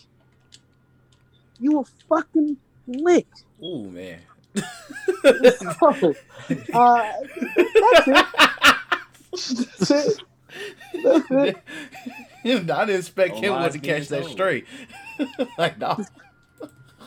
You 1.58 1.80
a 1.80 1.84
fucking 2.08 2.56
lick. 2.86 3.26
Ooh 3.60 3.90
man. 3.90 4.20
uh, 4.54 4.62
that's 7.56 8.06
it. 8.06 8.24
That's 9.32 9.90
it. 9.90 10.22
That's 11.02 11.30
it. 11.32 11.56
I 12.44 12.84
didn't 12.84 12.90
expect 12.90 13.34
Oh, 13.34 13.40
him 13.40 13.52
lies 13.54 13.72
to 13.72 13.80
catch 13.80 14.06
that 14.08 14.20
told. 14.20 14.30
straight. 14.30 14.64
like 15.58 15.76
no. 15.80 15.98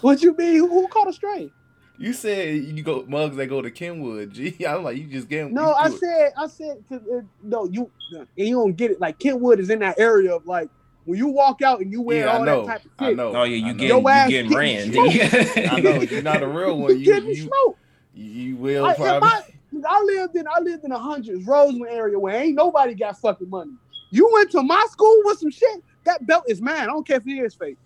What 0.02 0.22
you 0.22 0.36
mean? 0.36 0.58
Who, 0.58 0.68
who 0.68 0.88
caught 0.90 1.08
a 1.08 1.14
straight? 1.14 1.54
You 1.98 2.12
said 2.12 2.56
you 2.66 2.84
go 2.84 3.06
mugs 3.08 3.38
that 3.38 3.48
go 3.48 3.62
to 3.62 3.72
Kenwood. 3.72 4.34
Gee, 4.34 4.66
I'm 4.68 4.84
like 4.84 4.98
you 4.98 5.06
just 5.06 5.30
getting. 5.30 5.54
No, 5.54 5.74
I 5.74 5.86
threw 5.88 5.96
it. 5.96 6.00
said, 6.00 6.34
I 6.36 6.48
said, 6.48 6.84
'cause, 6.90 7.02
uh, 7.10 7.22
no, 7.44 7.64
you, 7.66 7.90
and 8.12 8.28
you 8.36 8.56
don't 8.56 8.76
get 8.76 8.92
it. 8.92 9.00
Like 9.00 9.20
Kenwood 9.20 9.62
is 9.62 9.70
in 9.70 9.80
that 9.80 9.98
area 9.98 10.36
of 10.36 10.46
like 10.46 10.70
when 11.10 11.18
you 11.18 11.28
walk 11.28 11.64
out 11.64 11.82
and 11.82 11.92
you 11.92 12.02
wear 12.02 12.26
Yeah, 12.26 12.34
I 12.34 12.38
all 12.38 12.46
know. 12.46 12.66
that 12.68 12.84
type 12.84 12.86
of 12.86 12.92
shit, 13.00 13.10
I 13.10 13.14
know. 13.14 13.36
Oh 13.36 13.44
yeah, 13.44 13.56
you 13.56 13.74
get 13.74 13.78
getting 13.80 13.88
Your 13.88 14.00
you 14.02 14.10
ass 14.10 14.30
getting 14.30 14.54
ran. 14.54 14.90
I 15.72 15.80
know 15.80 16.02
you're 16.02 16.22
not 16.22 16.44
a 16.44 16.48
real 16.48 16.78
one. 16.78 16.92
You 16.92 16.98
You 16.98 17.06
getting 17.06 17.30
you, 17.30 17.36
smoked. 17.36 17.80
you 18.14 18.56
will 18.58 18.84
Like, 18.84 19.00
if 19.00 19.04
probably. 19.04 19.30
I, 19.30 19.42
I 19.90 20.02
lived 20.04 20.36
in 20.36 20.46
I 20.48 20.60
lived 20.62 20.84
in 20.84 20.92
the 20.92 21.00
hundreds, 21.00 21.48
Roseland 21.48 21.92
area 21.92 22.20
where 22.20 22.36
ain't 22.40 22.54
nobody 22.56 22.94
got 22.94 23.18
fucking 23.20 23.50
money. 23.50 23.72
You 24.12 24.30
went 24.32 24.52
to 24.52 24.62
my 24.62 24.86
school 24.92 25.20
with 25.26 25.40
some 25.40 25.50
shit. 25.50 25.84
That 26.04 26.28
belt 26.28 26.44
is 26.48 26.62
mine. 26.62 26.76
I 26.78 26.86
don't 26.86 27.08
care 27.08 27.18
if 27.18 27.26
it 27.26 27.32
is 27.32 27.56
fake. 27.56 27.78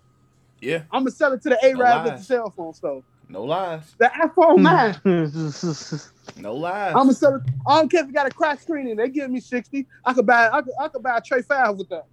Yeah, 0.59 0.83
I'm 0.91 1.03
gonna 1.03 1.11
sell 1.11 1.31
it 1.31 1.41
to 1.43 1.49
the 1.49 1.63
Arab 1.63 1.77
No 1.79 2.11
at 2.11 2.17
the 2.17 2.23
cell 2.23 2.49
phone 2.49 2.73
store. 2.73 3.03
no 3.29 3.43
lies, 3.45 3.95
The 3.99 4.05
iPhone 4.05 4.57
hmm. 4.57 4.63
mine. 4.63 6.41
no 6.43 6.55
lies. 6.55 6.89
I'm 6.89 7.03
gonna 7.03 7.13
sell 7.13 7.35
it. 7.35 7.41
I 7.67 7.79
don't 7.79 7.89
care 7.89 8.03
if 8.03 8.09
it 8.09 8.13
got 8.13 8.27
a 8.27 8.31
crack 8.31 8.59
screen 8.59 8.87
in. 8.87 8.97
They 8.97 9.07
give 9.07 9.31
me 9.31 9.39
sixty. 9.39 9.87
I 10.03 10.13
could 10.13 10.25
buy. 10.25 10.49
I 10.49 10.61
could, 10.61 10.73
I 10.79 10.87
could 10.89 11.03
buy 11.03 11.17
a 11.17 11.21
tray 11.21 11.41
five 11.41 11.77
with 11.77 11.87
that. 11.89 12.05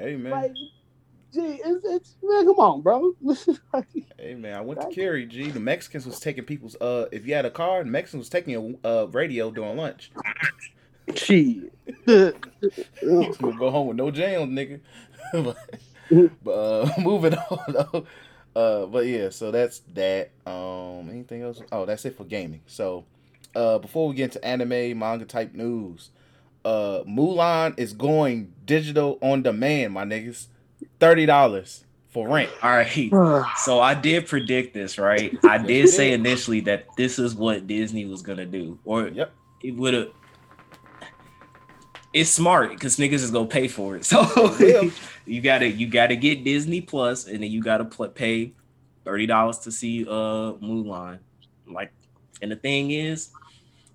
Hey 0.00 0.16
man, 0.16 0.32
Like, 0.32 0.54
gee, 0.54 1.60
it's, 1.62 1.84
it's 1.84 2.16
man, 2.22 2.46
come 2.46 2.58
on, 2.58 2.80
bro. 2.80 3.14
hey 4.18 4.34
man. 4.34 4.54
I 4.54 4.60
went 4.62 4.80
to 4.80 4.86
Curie. 4.88 5.26
G, 5.26 5.50
the 5.50 5.60
Mexicans 5.60 6.06
was 6.06 6.18
taking 6.18 6.44
people's. 6.44 6.74
Uh, 6.80 7.06
if 7.12 7.26
you 7.26 7.34
had 7.34 7.44
a 7.44 7.50
car, 7.50 7.84
the 7.84 7.90
Mexicans 7.90 8.22
was 8.22 8.28
taking 8.30 8.78
a 8.82 8.88
uh, 8.88 9.04
radio 9.06 9.50
during 9.50 9.76
lunch. 9.76 10.10
You 11.28 11.70
gonna 12.06 12.32
go 13.58 13.70
home 13.70 13.88
with 13.88 13.96
no 13.98 14.10
jams, 14.10 14.50
nigga. 14.50 14.80
but 15.32 15.56
but, 16.42 16.50
uh, 16.50 16.92
moving 16.98 17.34
on 17.34 17.72
though. 17.72 18.06
Uh, 18.56 18.86
but 18.86 19.06
yeah, 19.06 19.28
so 19.28 19.50
that's 19.50 19.80
that. 19.94 20.30
Um, 20.46 21.10
anything 21.10 21.42
else? 21.42 21.60
Oh, 21.70 21.84
that's 21.84 22.04
it 22.06 22.16
for 22.16 22.24
gaming. 22.24 22.62
So, 22.66 23.04
uh, 23.54 23.78
before 23.78 24.08
we 24.08 24.14
get 24.14 24.34
into 24.34 24.44
anime, 24.44 24.98
manga 24.98 25.26
type 25.26 25.54
news, 25.54 26.10
uh, 26.64 27.02
Mulan 27.08 27.78
is 27.78 27.92
going 27.92 28.52
digital 28.64 29.18
on 29.22 29.42
demand, 29.42 29.94
my 29.94 30.04
niggas. 30.04 30.46
Thirty 30.98 31.24
dollars 31.26 31.84
for 32.08 32.28
rent. 32.28 32.50
All 32.62 32.70
right. 32.70 32.86
So 33.58 33.80
I 33.80 33.94
did 33.94 34.26
predict 34.26 34.74
this, 34.74 34.98
right? 34.98 35.36
I 35.44 35.58
did 35.58 35.88
say 35.88 36.12
initially 36.12 36.60
that 36.62 36.86
this 36.96 37.18
is 37.18 37.34
what 37.34 37.66
Disney 37.66 38.04
was 38.04 38.22
gonna 38.22 38.46
do, 38.46 38.78
or 38.84 39.08
Yep. 39.08 39.32
it 39.62 39.76
would 39.76 39.94
have. 39.94 40.08
It's 42.12 42.30
smart 42.30 42.70
because 42.70 42.96
niggas 42.96 43.14
is 43.22 43.30
gonna 43.30 43.46
pay 43.46 43.68
for 43.68 43.96
it. 43.96 44.04
So 44.04 44.22
will. 44.58 44.90
you 45.26 45.40
gotta 45.40 45.68
you 45.68 45.86
gotta 45.86 46.16
get 46.16 46.44
Disney 46.44 46.80
Plus, 46.80 47.26
and 47.26 47.42
then 47.42 47.50
you 47.50 47.62
gotta 47.62 47.84
pl- 47.84 48.08
pay 48.08 48.52
thirty 49.04 49.26
dollars 49.26 49.58
to 49.60 49.70
see 49.72 50.04
uh 50.04 50.54
Mulan. 50.60 51.18
Like, 51.66 51.92
and 52.42 52.50
the 52.50 52.56
thing 52.56 52.90
is, 52.90 53.30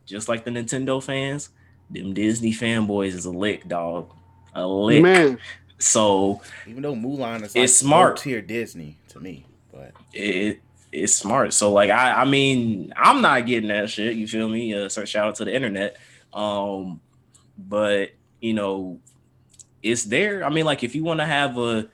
just 0.05 0.29
like 0.29 0.45
the 0.45 0.51
Nintendo 0.51 1.03
fans, 1.03 1.49
them 1.89 2.13
Disney 2.13 2.51
fanboys 2.51 3.09
is 3.13 3.25
a 3.25 3.31
lick, 3.31 3.67
dog. 3.67 4.11
A 4.53 4.65
lick. 4.65 5.01
Man, 5.03 5.37
So 5.77 6.41
Even 6.67 6.81
though 6.83 6.95
Mulan 6.95 7.43
is 7.43 7.55
like 7.55 7.63
It's 7.65 7.77
smart. 7.77 8.17
tier 8.17 8.41
Disney 8.41 8.97
to 9.09 9.19
me, 9.19 9.45
but 9.71 9.91
it 10.13 10.61
it's 10.91 11.13
smart. 11.13 11.53
So 11.53 11.73
like 11.73 11.89
I 11.89 12.21
I 12.21 12.25
mean 12.25 12.93
I'm 12.95 13.21
not 13.21 13.45
getting 13.45 13.69
that 13.69 13.89
shit. 13.89 14.15
You 14.15 14.27
feel 14.27 14.47
me? 14.47 14.73
Uh, 14.73 14.87
so 14.89 15.03
shout 15.05 15.27
out 15.27 15.35
to 15.35 15.45
the 15.45 15.53
internet. 15.53 15.97
Um, 16.33 17.01
but 17.57 18.11
you 18.39 18.53
know, 18.53 18.99
it's 19.83 20.03
there. 20.05 20.43
I 20.45 20.49
mean, 20.49 20.65
like 20.65 20.83
if 20.83 20.95
you 20.95 21.03
want 21.03 21.19
to 21.19 21.25
have 21.25 21.57
a 21.57 21.87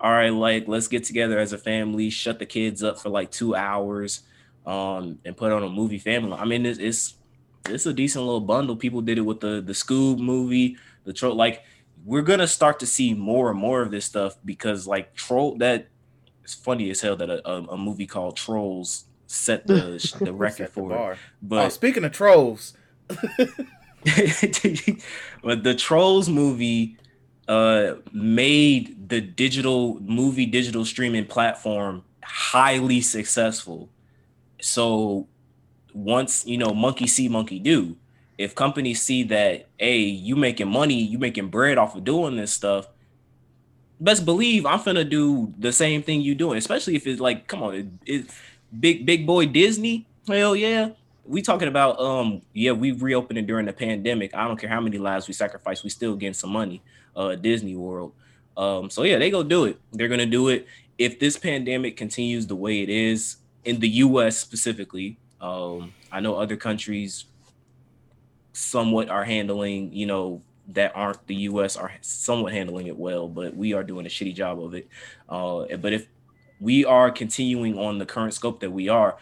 all 0.00 0.10
right, 0.10 0.30
like 0.32 0.66
let's 0.68 0.88
get 0.88 1.04
together 1.04 1.38
as 1.38 1.52
a 1.52 1.58
family, 1.58 2.10
shut 2.10 2.38
the 2.38 2.46
kids 2.46 2.82
up 2.82 2.98
for 2.98 3.08
like 3.08 3.30
two 3.30 3.54
hours, 3.54 4.22
um, 4.66 5.18
and 5.24 5.36
put 5.36 5.52
on 5.52 5.62
a 5.62 5.68
movie 5.68 5.98
family. 5.98 6.32
I 6.34 6.44
mean, 6.44 6.66
it's 6.66 6.78
it's 6.78 7.14
it's 7.68 7.86
a 7.86 7.92
decent 7.92 8.24
little 8.24 8.40
bundle. 8.40 8.76
People 8.76 9.00
did 9.00 9.18
it 9.18 9.22
with 9.22 9.40
the 9.40 9.60
the 9.60 9.72
Scoob 9.72 10.18
movie, 10.18 10.76
the 11.04 11.12
troll. 11.12 11.34
Like 11.34 11.64
we're 12.04 12.22
gonna 12.22 12.48
start 12.48 12.80
to 12.80 12.86
see 12.86 13.14
more 13.14 13.50
and 13.50 13.58
more 13.58 13.82
of 13.82 13.90
this 13.90 14.04
stuff 14.04 14.36
because 14.44 14.86
like 14.86 15.14
troll 15.14 15.56
that 15.58 15.88
it's 16.42 16.54
funny 16.54 16.90
as 16.90 17.00
hell 17.00 17.16
that 17.16 17.30
a, 17.30 17.48
a, 17.48 17.62
a 17.68 17.78
movie 17.78 18.06
called 18.06 18.36
Trolls 18.36 19.04
set 19.26 19.66
the 19.66 20.16
the 20.20 20.32
record 20.34 20.56
Set 20.56 20.74
the 20.74 20.80
for 20.80 20.88
bar. 20.88 21.12
it. 21.12 21.18
oh, 21.22 21.26
But 21.42 21.68
speaking 21.70 22.04
of 22.04 22.12
trolls, 22.12 22.74
but 23.08 23.38
the 25.62 25.74
Trolls 25.76 26.28
movie 26.28 26.96
uh 27.48 27.94
made 28.12 29.08
the 29.08 29.20
digital 29.20 29.98
movie 30.00 30.46
digital 30.46 30.84
streaming 30.84 31.26
platform 31.26 32.02
highly 32.24 33.00
successful. 33.00 33.88
So 34.60 35.28
once 35.94 36.46
you 36.46 36.58
know 36.58 36.72
monkey 36.72 37.06
see 37.06 37.28
monkey 37.28 37.58
do. 37.58 37.96
If 38.38 38.54
companies 38.54 39.02
see 39.02 39.22
that 39.24 39.68
hey 39.78 39.98
you 40.00 40.36
making 40.36 40.68
money 40.68 41.00
you 41.02 41.18
making 41.18 41.48
bread 41.48 41.78
off 41.78 41.94
of 41.94 42.04
doing 42.04 42.36
this 42.36 42.52
stuff 42.52 42.88
best 44.00 44.24
believe 44.24 44.66
i'm 44.66 44.80
finna 44.80 45.08
do 45.08 45.54
the 45.58 45.70
same 45.70 46.02
thing 46.02 46.20
you 46.20 46.34
doing 46.34 46.58
especially 46.58 46.96
if 46.96 47.06
it's 47.06 47.20
like 47.20 47.46
come 47.46 47.62
on 47.62 47.74
it, 47.74 47.86
it 48.04 48.26
big 48.78 49.06
big 49.06 49.26
boy 49.26 49.46
disney? 49.46 50.06
Hell 50.26 50.56
yeah. 50.56 50.90
We 51.24 51.42
talking 51.42 51.68
about 51.68 52.00
um 52.00 52.42
yeah 52.52 52.72
we 52.72 52.92
reopening 52.92 53.46
during 53.46 53.66
the 53.66 53.72
pandemic. 53.72 54.34
I 54.34 54.46
don't 54.46 54.58
care 54.58 54.70
how 54.70 54.80
many 54.80 54.98
lives 54.98 55.28
we 55.28 55.34
sacrifice 55.34 55.82
we 55.82 55.90
still 55.90 56.16
getting 56.16 56.34
some 56.34 56.50
money 56.50 56.82
uh 57.14 57.34
disney 57.36 57.76
world. 57.76 58.12
Um 58.56 58.90
so 58.90 59.02
yeah 59.02 59.18
they 59.18 59.30
go 59.30 59.42
do 59.42 59.64
it. 59.64 59.78
They're 59.92 60.08
gonna 60.08 60.26
do 60.26 60.48
it. 60.48 60.66
If 60.98 61.18
this 61.18 61.36
pandemic 61.36 61.96
continues 61.96 62.46
the 62.46 62.56
way 62.56 62.82
it 62.82 62.88
is 62.88 63.36
in 63.64 63.80
the 63.80 63.88
us 63.88 64.38
specifically 64.38 65.18
um 65.42 65.92
i 66.10 66.20
know 66.20 66.36
other 66.36 66.56
countries 66.56 67.26
somewhat 68.52 69.08
are 69.08 69.24
handling 69.24 69.92
you 69.92 70.06
know 70.06 70.40
that 70.68 70.92
aren't 70.94 71.26
the 71.26 71.34
us 71.34 71.76
are 71.76 71.92
somewhat 72.00 72.52
handling 72.52 72.86
it 72.86 72.96
well 72.96 73.28
but 73.28 73.56
we 73.56 73.72
are 73.74 73.82
doing 73.82 74.06
a 74.06 74.08
shitty 74.08 74.34
job 74.34 74.62
of 74.62 74.74
it. 74.74 74.88
Uh 75.28 75.64
but 75.76 75.92
if 75.92 76.06
we 76.60 76.84
are 76.84 77.10
continuing 77.10 77.76
on 77.78 77.98
the 77.98 78.06
current 78.06 78.34
scope 78.34 78.60
that 78.60 78.70
we 78.70 78.88
are 78.88 79.16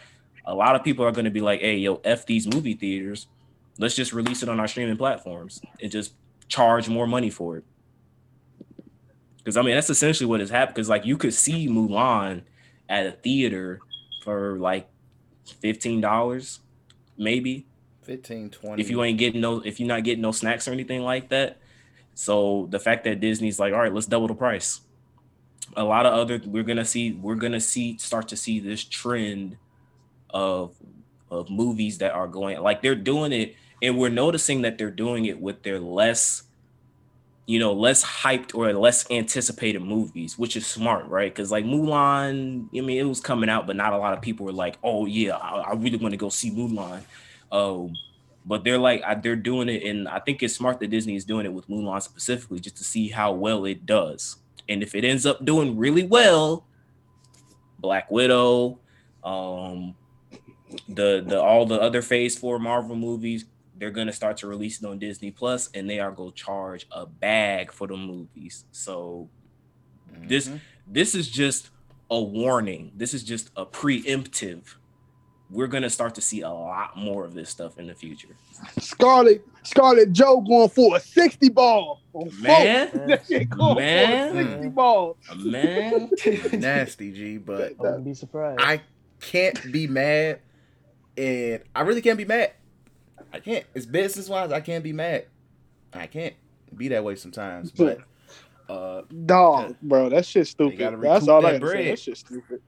a 0.45 0.53
lot 0.53 0.75
of 0.75 0.83
people 0.83 1.05
are 1.05 1.11
going 1.11 1.25
to 1.25 1.31
be 1.31 1.41
like 1.41 1.61
hey 1.61 1.77
yo 1.77 1.99
f 2.03 2.25
these 2.25 2.47
movie 2.47 2.73
theaters. 2.73 3.27
Let's 3.79 3.95
just 3.95 4.13
release 4.13 4.43
it 4.43 4.49
on 4.49 4.59
our 4.59 4.67
streaming 4.67 4.97
platforms 4.97 5.61
and 5.81 5.91
just 5.91 6.13
charge 6.47 6.87
more 6.89 7.07
money 7.07 7.29
for 7.29 7.57
it. 7.57 7.63
Because 9.37 9.57
i 9.57 9.61
mean 9.61 9.73
that's 9.73 9.89
essentially 9.89 10.27
what 10.27 10.39
has 10.39 10.51
happened 10.51 10.75
because 10.75 10.89
like 10.89 11.05
you 11.05 11.17
could 11.17 11.33
see 11.33 11.67
mulan 11.67 12.43
at 12.87 13.07
a 13.07 13.11
theater 13.11 13.79
for 14.23 14.59
like 14.59 14.87
$15 15.45 16.59
maybe. 17.17 17.65
15, 18.03 18.49
20. 18.49 18.81
if 18.81 18.89
you 18.89 19.03
ain't 19.03 19.19
getting 19.19 19.41
no 19.41 19.59
if 19.59 19.79
you're 19.79 19.87
not 19.87 20.03
getting 20.03 20.21
no 20.21 20.31
snacks 20.31 20.67
or 20.67 20.71
anything 20.71 21.01
like 21.01 21.29
that. 21.29 21.59
So 22.15 22.67
the 22.71 22.79
fact 22.79 23.03
that 23.03 23.19
disney's 23.19 23.59
like 23.59 23.73
all 23.73 23.79
right 23.79 23.93
let's 23.93 24.07
double 24.07 24.27
the 24.27 24.33
price. 24.33 24.81
A 25.77 25.83
lot 25.83 26.05
of 26.05 26.13
other 26.13 26.41
we're 26.45 26.63
gonna 26.63 26.85
see 26.85 27.13
we're 27.13 27.35
gonna 27.35 27.61
see 27.61 27.97
start 27.97 28.27
to 28.29 28.37
see 28.37 28.59
this 28.59 28.83
trend 28.83 29.57
of 30.31 30.75
of 31.29 31.49
movies 31.49 31.99
that 31.99 32.13
are 32.13 32.27
going 32.27 32.59
like 32.59 32.81
they're 32.81 32.95
doing 32.95 33.31
it 33.31 33.55
and 33.81 33.97
we're 33.97 34.09
noticing 34.09 34.63
that 34.63 34.77
they're 34.77 34.91
doing 34.91 35.25
it 35.25 35.39
with 35.39 35.63
their 35.63 35.79
less 35.79 36.43
you 37.51 37.59
know 37.59 37.73
less 37.73 38.01
hyped 38.01 38.55
or 38.55 38.71
less 38.71 39.11
anticipated 39.11 39.81
movies 39.81 40.37
which 40.37 40.55
is 40.55 40.65
smart 40.65 41.05
right? 41.07 41.35
Because 41.35 41.51
like 41.51 41.65
mulan 41.65 42.67
i 42.73 42.79
mean 42.79 42.97
it 42.97 43.03
was 43.03 43.19
coming 43.19 43.49
out 43.49 43.67
but 43.67 43.75
not 43.75 43.91
a 43.91 43.97
lot 43.97 44.13
of 44.13 44.21
people 44.21 44.45
were 44.45 44.53
like 44.53 44.77
oh 44.85 45.05
yeah 45.05 45.35
i, 45.35 45.57
I 45.57 45.73
really 45.73 45.97
want 45.97 46.13
to 46.13 46.17
go 46.17 46.29
see 46.29 46.49
mulan. 46.49 47.01
Um 47.51 47.93
but 48.45 48.63
they're 48.63 48.77
like 48.77 49.03
they're 49.21 49.35
doing 49.35 49.67
it 49.67 49.83
and 49.83 50.07
i 50.07 50.17
think 50.19 50.41
it's 50.41 50.55
smart 50.55 50.79
that 50.79 50.89
disney 50.89 51.15
is 51.15 51.25
doing 51.25 51.45
it 51.45 51.51
with 51.51 51.67
mulan 51.67 52.01
specifically 52.01 52.59
just 52.59 52.77
to 52.77 52.85
see 52.85 53.09
how 53.09 53.33
well 53.33 53.65
it 53.65 53.85
does. 53.85 54.37
And 54.69 54.81
if 54.81 54.95
it 54.95 55.03
ends 55.03 55.25
up 55.25 55.43
doing 55.43 55.77
really 55.77 56.03
well 56.03 56.65
black 57.79 58.09
widow 58.09 58.79
um 59.25 59.93
the 60.87 61.21
the 61.27 61.39
all 61.39 61.65
the 61.65 61.79
other 61.81 62.01
phase 62.01 62.37
four 62.37 62.59
marvel 62.59 62.95
movies 62.95 63.43
they're 63.81 63.91
gonna 63.91 64.13
start 64.13 64.37
to 64.37 64.47
release 64.47 64.79
it 64.81 64.85
on 64.87 64.99
disney 64.99 65.31
plus 65.31 65.69
and 65.73 65.89
they 65.89 65.99
are 65.99 66.11
gonna 66.11 66.31
charge 66.31 66.85
a 66.91 67.05
bag 67.05 67.71
for 67.71 67.87
the 67.87 67.97
movies 67.97 68.63
so 68.71 69.27
this 70.27 70.47
Mhm. 70.47 70.59
this 70.87 71.15
is 71.15 71.27
just 71.29 71.69
a 72.11 72.21
warning 72.21 72.91
this 72.95 73.13
is 73.13 73.23
just 73.23 73.49
a 73.57 73.65
preemptive 73.65 74.75
we're 75.49 75.67
gonna 75.67 75.89
start 75.89 76.15
to 76.15 76.21
see 76.21 76.41
a 76.41 76.49
lot 76.49 76.95
more 76.95 77.25
of 77.25 77.33
this 77.33 77.49
stuff 77.49 77.77
in 77.79 77.87
the 77.87 77.95
future 77.95 78.29
Scarlet 78.79 79.43
Scarlet 79.63 80.13
Joe 80.13 80.39
going 80.41 80.69
for 80.69 80.95
a 80.97 80.99
60 80.99 81.49
ball. 81.49 82.01
Man. 82.39 82.89
that 83.07 83.25
shit 83.27 83.49
going 83.49 83.75
Man. 83.77 84.33
for 84.33 84.39
a 84.39 84.51
60 84.53 84.69
ball. 84.69 85.17
man 85.35 86.09
nasty 86.53 87.11
G, 87.11 87.37
but 87.37 87.71
I 87.71 87.73
wouldn't 87.81 88.05
be 88.05 88.13
surprised. 88.13 88.59
I 88.61 88.81
can't 89.19 89.71
be 89.71 89.87
mad, 89.87 90.39
and 91.17 91.61
I 91.75 91.81
really 91.81 92.01
can't 92.01 92.17
be 92.17 92.25
mad. 92.25 92.51
I 93.33 93.39
can't. 93.39 93.65
It's 93.73 93.85
business 93.85 94.27
wise. 94.29 94.51
I 94.51 94.59
can't 94.61 94.83
be 94.83 94.93
mad. 94.93 95.25
I 95.93 96.07
can't 96.07 96.33
be 96.75 96.87
that 96.89 97.03
way 97.03 97.15
sometimes. 97.15 97.71
But 97.77 97.99
uh, 98.69 99.01
Dog, 99.25 99.75
bro, 99.81 100.09
that 100.09 100.25
shit's 100.25 100.51
stupid. 100.51 100.79
gotta 100.79 100.97
That's 100.97 101.27
all 101.27 101.41
that 101.41 101.55
I 101.55 101.57
gotta 101.59 101.67
say. 101.67 101.73
bread. 101.73 101.91
That 101.93 101.99
shit's 101.99 102.19
stupid. 102.21 102.61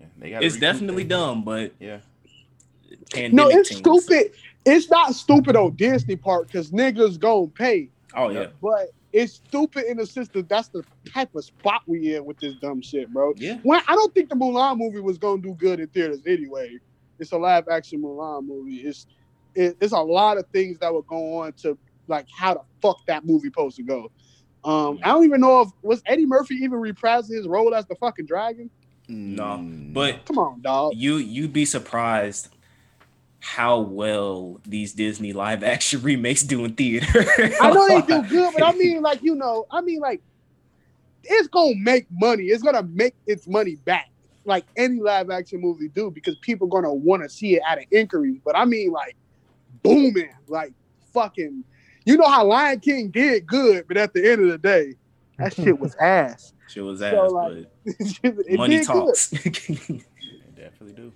yeah, 0.00 0.06
they 0.18 0.30
gotta 0.30 0.46
it's 0.46 0.56
definitely 0.56 1.02
that. 1.02 1.08
dumb 1.10 1.44
but 1.44 1.72
Yeah, 1.78 1.98
No, 3.32 3.48
it's 3.48 3.68
things- 3.68 3.78
stupid. 3.80 4.32
It's 4.64 4.88
not 4.90 5.14
stupid 5.14 5.56
on 5.56 5.74
Disney 5.74 6.16
part 6.16 6.46
because 6.46 6.70
niggas 6.70 7.18
gonna 7.18 7.48
pay, 7.48 7.90
oh 8.16 8.28
yeah 8.30 8.46
but 8.62 8.92
it's 9.12 9.34
stupid 9.34 9.84
in 9.90 9.96
the 9.98 10.06
sense 10.06 10.28
that 10.28 10.48
that's 10.48 10.68
the 10.68 10.82
type 11.12 11.34
of 11.34 11.44
spot 11.44 11.82
we 11.86 12.14
in 12.14 12.24
with 12.24 12.38
this 12.38 12.54
dumb 12.62 12.80
shit, 12.80 13.12
bro. 13.12 13.34
yeah 13.36 13.58
When 13.62 13.80
I 13.88 13.94
don't 13.94 14.14
think 14.14 14.28
the 14.30 14.36
Mulan 14.36 14.78
movie 14.78 15.00
was 15.00 15.18
gonna 15.18 15.42
do 15.42 15.52
good 15.54 15.80
in 15.80 15.88
theaters 15.88 16.20
anyway. 16.26 16.78
It's 17.18 17.32
a 17.32 17.36
live 17.38 17.68
action 17.68 18.00
Mulan 18.02 18.46
movie. 18.46 18.76
It's 18.76 19.06
it, 19.54 19.76
it's 19.80 19.92
a 19.92 20.00
lot 20.00 20.38
of 20.38 20.46
things 20.52 20.78
that 20.78 20.92
would 20.92 21.06
go 21.06 21.40
on 21.40 21.52
to 21.62 21.78
like 22.08 22.26
how 22.36 22.54
the 22.54 22.60
fuck 22.80 22.98
that 23.06 23.24
movie 23.24 23.48
supposed 23.48 23.76
to 23.76 23.82
go. 23.82 24.10
Um, 24.64 24.98
I 25.02 25.08
don't 25.08 25.24
even 25.24 25.40
know 25.40 25.62
if 25.62 25.68
was 25.82 26.02
Eddie 26.06 26.26
Murphy 26.26 26.54
even 26.56 26.78
reprising 26.78 27.36
his 27.36 27.48
role 27.48 27.74
as 27.74 27.86
the 27.86 27.96
fucking 27.96 28.26
dragon. 28.26 28.70
no 29.08 29.44
Mm, 29.44 29.92
but 29.92 30.24
Come 30.26 30.38
on, 30.38 30.60
dog. 30.62 30.94
you 30.94 31.16
you'd 31.16 31.52
be 31.52 31.64
surprised 31.64 32.48
how 33.40 33.80
well 33.80 34.60
these 34.64 34.92
Disney 34.92 35.32
live 35.32 35.64
action 35.64 36.00
remakes 36.04 36.42
do 36.42 36.64
in 36.64 36.74
theater. 36.74 37.24
I 37.60 37.70
know 37.70 37.88
they 37.88 38.02
do 38.02 38.22
good, 38.28 38.54
but 38.54 38.62
I 38.62 38.72
mean, 38.72 39.02
like 39.02 39.20
you 39.22 39.34
know, 39.34 39.66
I 39.70 39.80
mean, 39.80 40.00
like 40.00 40.22
it's 41.24 41.48
gonna 41.48 41.74
make 41.76 42.06
money. 42.10 42.44
It's 42.44 42.62
gonna 42.62 42.84
make 42.84 43.14
its 43.26 43.48
money 43.48 43.76
back, 43.84 44.06
like 44.44 44.64
any 44.76 45.00
live 45.00 45.30
action 45.30 45.60
movie 45.60 45.88
do, 45.88 46.10
because 46.10 46.36
people 46.42 46.68
gonna 46.68 46.92
want 46.92 47.22
to 47.22 47.28
see 47.28 47.56
it 47.56 47.62
out 47.68 47.78
of 47.78 47.84
inquiry. 47.90 48.40
But 48.44 48.56
I 48.56 48.64
mean, 48.64 48.92
like 48.92 49.16
booming, 49.82 50.34
like 50.48 50.72
fucking. 51.12 51.64
You 52.04 52.16
know 52.16 52.28
how 52.28 52.44
Lion 52.44 52.80
King 52.80 53.10
did 53.10 53.46
good, 53.46 53.86
but 53.86 53.96
at 53.96 54.12
the 54.12 54.28
end 54.28 54.42
of 54.42 54.48
the 54.48 54.58
day, 54.58 54.94
that 55.38 55.54
shit 55.54 55.78
was 55.78 55.94
ass. 56.00 56.52
Shit 56.68 56.84
was 56.84 57.00
So, 57.00 57.06
ass, 57.06 57.30
like, 57.30 57.66
but 57.84 58.44
It 58.48 58.56
money 58.56 58.84
talks. 58.84 59.28
they 59.28 59.50
definitely 60.56 60.94
do. 60.94 61.12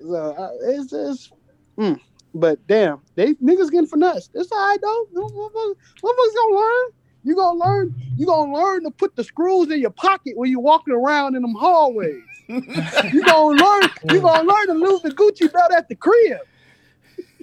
So 0.00 0.14
uh, 0.14 0.50
it's 0.62 0.90
just, 0.90 1.32
mm. 1.78 1.98
but 2.34 2.64
damn, 2.66 3.00
they 3.14 3.34
niggas 3.34 3.70
getting 3.70 3.86
finessed. 3.86 4.30
It's 4.34 4.52
all 4.52 4.58
right 4.58 4.78
though. 4.80 5.06
Motherfuckers 5.14 5.74
motherfuckers 6.02 6.34
gonna 6.34 6.56
learn. 6.56 6.84
You 7.24 7.34
gonna 7.34 7.58
learn. 7.58 7.94
You 8.16 8.26
gonna 8.26 8.52
learn 8.52 8.84
to 8.84 8.90
put 8.90 9.16
the 9.16 9.24
screws 9.24 9.70
in 9.70 9.80
your 9.80 9.90
pocket 9.90 10.36
when 10.36 10.50
you 10.50 10.60
walking 10.60 10.94
around 10.94 11.34
in 11.34 11.42
them 11.42 11.54
hallways. 11.54 12.22
you 12.48 13.24
gonna 13.24 13.62
learn. 13.62 13.90
You 14.10 14.20
gonna 14.20 14.48
learn 14.48 14.66
to 14.68 14.74
lose 14.74 15.02
the 15.02 15.10
Gucci 15.10 15.52
belt 15.52 15.72
at 15.72 15.88
the 15.88 15.96
crib. 15.96 16.38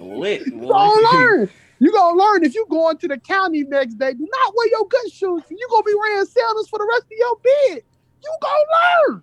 Lit. 0.04 0.46
You 0.46 0.60
gonna 0.60 1.00
learn. 1.12 1.50
You 1.80 1.92
gonna 1.92 2.16
learn 2.16 2.44
if 2.44 2.54
you 2.54 2.66
going 2.70 2.98
to 2.98 3.08
the 3.08 3.18
county 3.18 3.62
next 3.64 3.94
day. 3.94 4.12
Do 4.14 4.28
not 4.30 4.54
wear 4.56 4.68
your 4.70 4.86
good 4.88 5.12
shoes. 5.12 5.42
You 5.50 5.66
gonna 5.70 5.82
be 5.82 5.94
wearing 5.94 6.24
sandals 6.26 6.68
for 6.68 6.78
the 6.78 6.86
rest 6.86 7.04
of 7.04 7.12
your 7.18 7.36
bed. 7.36 7.82
You 8.22 8.38
gonna 8.42 8.64
learn. 9.10 9.22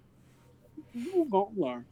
You 0.94 1.28
gonna 1.30 1.56
learn. 1.56 1.86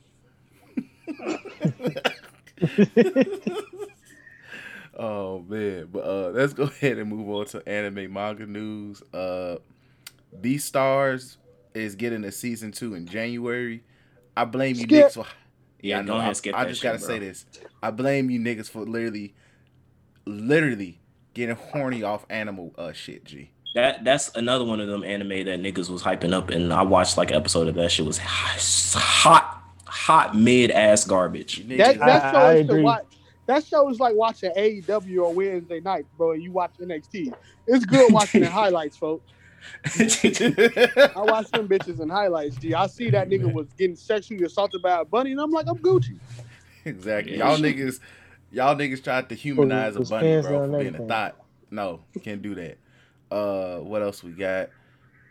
Oh 4.99 5.45
man, 5.47 5.87
but 5.93 6.03
uh, 6.03 6.29
let's 6.31 6.51
go 6.51 6.63
ahead 6.81 6.97
and 6.97 7.09
move 7.09 7.29
on 7.29 7.45
to 7.47 7.67
anime 7.67 8.11
manga 8.11 8.45
news. 8.45 9.01
Uh, 9.13 9.55
Beastars 10.41 11.37
is 11.73 11.95
getting 11.95 12.25
a 12.25 12.31
season 12.33 12.73
two 12.73 12.95
in 12.95 13.07
January. 13.07 13.81
I 14.35 14.43
blame 14.43 14.75
you 14.75 14.83
Skip. 14.83 15.07
niggas 15.07 15.13
for. 15.13 15.25
Yeah, 15.81 15.99
I 15.99 16.01
go 16.03 16.13
know. 16.13 16.17
ahead, 16.19 16.29
I, 16.29 16.33
skip 16.33 16.55
I 16.55 16.63
that 16.65 16.69
just 16.71 16.83
gotta 16.83 16.97
bro. 16.99 17.07
say 17.07 17.19
this. 17.19 17.45
I 17.81 17.91
blame 17.91 18.29
you 18.29 18.39
niggas 18.39 18.69
for 18.69 18.81
literally, 18.81 19.33
literally 20.25 20.99
getting 21.33 21.55
horny 21.55 22.03
off 22.03 22.25
animal 22.29 22.73
uh 22.77 22.91
shit. 22.91 23.23
G. 23.25 23.51
That 23.75 24.03
that's 24.03 24.35
another 24.35 24.65
one 24.65 24.79
of 24.79 24.87
them 24.87 25.03
anime 25.03 25.45
that 25.45 25.61
niggas 25.61 25.89
was 25.89 26.01
hyping 26.03 26.33
up, 26.33 26.49
and 26.49 26.73
I 26.73 26.81
watched 26.83 27.17
like 27.17 27.29
an 27.31 27.37
episode 27.37 27.67
of 27.67 27.75
that 27.75 27.91
shit 27.91 28.05
was 28.05 28.17
hot, 28.17 29.61
hot 29.85 30.35
mid 30.35 30.71
ass 30.71 31.05
garbage. 31.05 31.67
That 31.67 31.99
that 31.99 32.31
show 32.33 32.37
I 32.39 32.53
is 32.55 32.61
agree. 32.69 32.81
watch. 32.83 33.05
That 33.45 33.65
show 33.65 33.89
is 33.89 33.99
like 33.99 34.15
watching 34.15 34.51
AEW 34.51 35.27
on 35.29 35.35
Wednesday 35.35 35.79
night, 35.79 36.05
bro. 36.17 36.33
You 36.33 36.51
watch 36.51 36.71
NXT. 36.79 37.33
It's 37.67 37.85
good 37.85 38.11
watching 38.13 38.41
the 38.41 38.49
highlights, 38.51 38.97
folks. 38.97 39.31
I 39.85 41.11
watch 41.15 41.49
them 41.51 41.67
bitches 41.67 41.99
in 41.99 42.09
highlights. 42.09 42.55
G, 42.57 42.73
I 42.73 42.87
see 42.87 43.09
that 43.11 43.29
nigga 43.29 43.51
was 43.51 43.67
getting 43.77 43.95
sexually 43.95 44.43
assaulted 44.43 44.81
by 44.81 44.99
a 45.01 45.05
bunny, 45.05 45.31
and 45.31 45.39
I'm 45.41 45.51
like, 45.51 45.67
I'm 45.67 45.77
Gucci. 45.77 46.19
exactly. 46.85 47.37
Y'all 47.37 47.57
niggas, 47.57 47.99
y'all 48.51 48.75
niggas 48.75 49.03
tried 49.03 49.29
to 49.29 49.35
humanize 49.35 49.95
a 49.95 50.01
bunny, 50.01 50.41
bro, 50.41 50.51
done 50.51 50.51
for 50.51 50.67
being 50.67 50.73
a 50.73 50.87
everything. 50.87 51.07
thought. 51.07 51.35
No, 51.71 52.01
can't 52.23 52.41
do 52.41 52.55
that. 52.55 52.77
Uh, 53.31 53.77
what 53.79 54.01
else 54.01 54.23
we 54.23 54.31
got? 54.31 54.69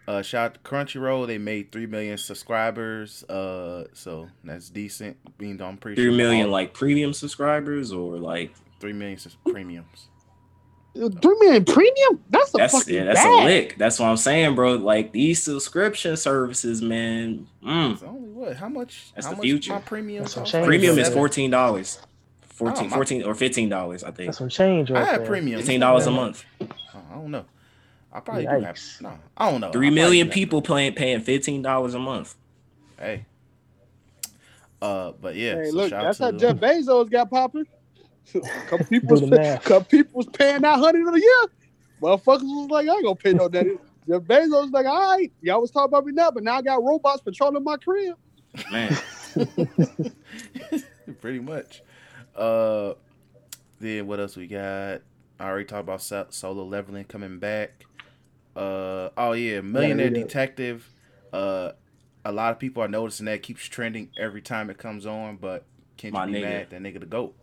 Uh, 0.06 0.22
shout 0.22 0.44
out 0.46 0.54
to 0.54 0.60
Crunchyroll. 0.60 1.26
They 1.26 1.36
made 1.36 1.70
three 1.70 1.86
million 1.86 2.16
subscribers. 2.16 3.24
Uh, 3.24 3.88
so 3.92 4.28
that's 4.42 4.70
decent. 4.70 5.18
Being 5.36 5.60
I'm 5.60 5.76
pretty 5.76 5.96
Three 5.96 6.10
sure 6.10 6.16
million 6.16 6.46
all- 6.46 6.52
like 6.52 6.72
premium 6.72 7.12
subscribers 7.12 7.92
or 7.92 8.16
like 8.16 8.54
three 8.80 8.94
million 8.94 9.18
sus- 9.18 9.36
premiums. 9.46 10.08
Three 11.20 11.36
million 11.40 11.64
premium? 11.64 12.22
That's 12.30 12.52
a 12.54 12.56
that's 12.58 12.72
fucking 12.72 12.94
yeah, 12.94 13.04
that's 13.04 13.20
bag. 13.22 13.42
a 13.42 13.44
lick. 13.44 13.78
That's 13.78 13.98
what 14.00 14.06
I'm 14.08 14.16
saying, 14.16 14.54
bro. 14.54 14.74
Like 14.74 15.12
these 15.12 15.42
subscription 15.42 16.16
services, 16.16 16.82
man. 16.82 17.46
Mm. 17.64 17.92
It's 17.92 18.02
only 18.02 18.28
what? 18.30 18.56
How 18.56 18.68
much? 18.68 19.12
That's 19.14 19.26
how 19.26 19.32
the 19.32 19.36
much 19.36 19.44
future. 19.44 19.72
My 19.74 19.80
premium. 19.80 20.22
That's 20.24 20.34
some 20.34 20.42
cost? 20.42 20.52
change. 20.52 20.66
Premium 20.66 20.98
is 20.98 21.08
fourteen 21.08 21.50
dollars. 21.50 22.00
14, 22.42 22.86
Oh, 22.86 22.88
14 22.96 23.22
or 23.22 23.34
fifteen 23.36 23.68
dollars, 23.68 24.02
I 24.02 24.10
think. 24.10 24.26
That's 24.28 24.38
some 24.38 24.48
change 24.48 24.90
I 24.90 24.94
right 24.94 25.06
have 25.06 25.24
premium. 25.24 25.60
Fifteen 25.60 25.78
dollars 25.78 26.06
a 26.06 26.10
month. 26.10 26.44
Oh, 26.60 26.66
I 27.08 27.14
don't 27.14 27.30
know. 27.30 27.44
I 28.12 28.18
probably 28.18 28.46
do 28.46 28.60
have. 28.60 28.78
No, 29.00 29.12
I 29.36 29.50
don't 29.50 29.60
know. 29.60 29.70
Three 29.70 29.86
I 29.86 29.90
probably 29.90 29.94
million 29.94 30.26
do 30.26 30.30
have- 30.30 30.34
people 30.34 30.62
paying 30.62 30.92
paying 30.94 31.20
fifteen 31.20 31.62
dollars 31.62 31.94
a 31.94 32.00
month. 32.00 32.34
Hey. 32.98 33.24
Uh, 34.82 35.12
but 35.20 35.36
yeah. 35.36 35.54
Hey, 35.56 35.70
so 35.70 35.76
look, 35.76 35.90
shout 35.90 36.02
that's 36.02 36.20
out 36.20 36.32
how 36.34 36.38
Jeff 36.38 36.56
Bezos 36.56 37.10
got 37.10 37.30
popping. 37.30 37.66
couple 38.68 38.86
people, 38.86 39.08
Do 39.08 39.14
was 39.14 39.20
the 39.22 39.28
pay, 39.28 39.42
math. 39.42 39.64
couple 39.64 39.84
people 39.86 40.12
was 40.18 40.26
paying 40.26 40.62
that 40.62 40.78
hundred 40.78 41.14
a 41.14 41.18
year. 41.20 41.44
Motherfuckers 42.00 42.42
was 42.42 42.68
like, 42.70 42.88
I 42.88 42.92
ain't 42.94 43.02
gonna 43.04 43.14
pay 43.16 43.32
no 43.34 43.48
that. 43.48 43.66
Jeff 44.08 44.22
Bezos 44.22 44.50
was 44.62 44.70
like, 44.70 44.86
all 44.86 45.16
right, 45.16 45.30
y'all 45.42 45.60
was 45.60 45.70
talking 45.70 45.88
about 45.88 46.04
me 46.06 46.12
now, 46.12 46.30
but 46.30 46.42
now 46.42 46.56
I 46.56 46.62
got 46.62 46.82
robots 46.82 47.20
patrolling 47.22 47.62
my 47.64 47.76
crib. 47.76 48.16
Man, 48.72 48.96
Pretty 51.20 51.40
much. 51.40 51.82
Uh, 52.36 52.94
then 53.80 54.06
what 54.06 54.20
else 54.20 54.36
we 54.36 54.46
got? 54.46 55.02
I 55.40 55.44
already 55.48 55.64
talked 55.66 55.82
about 55.82 56.02
so- 56.02 56.26
solo 56.30 56.64
leveling 56.64 57.04
coming 57.04 57.38
back. 57.38 57.84
Uh, 58.56 59.10
oh 59.16 59.32
yeah, 59.32 59.60
Millionaire 59.60 60.06
Yeah, 60.06 60.16
yeah. 60.18 60.22
Detective. 60.24 60.90
Uh, 61.32 61.72
a 62.24 62.32
lot 62.32 62.52
of 62.52 62.58
people 62.58 62.82
are 62.82 62.88
noticing 62.88 63.26
that 63.26 63.42
keeps 63.42 63.64
trending 63.66 64.10
every 64.18 64.42
time 64.42 64.70
it 64.70 64.78
comes 64.78 65.06
on, 65.06 65.36
but 65.36 65.64
can't 65.96 66.14
My 66.14 66.26
you 66.26 66.32
be 66.32 66.38
nigga. 66.38 66.42
mad 66.42 66.70
that 66.70 66.82
nigga 66.82 67.00
the 67.00 67.06
goat? 67.06 67.34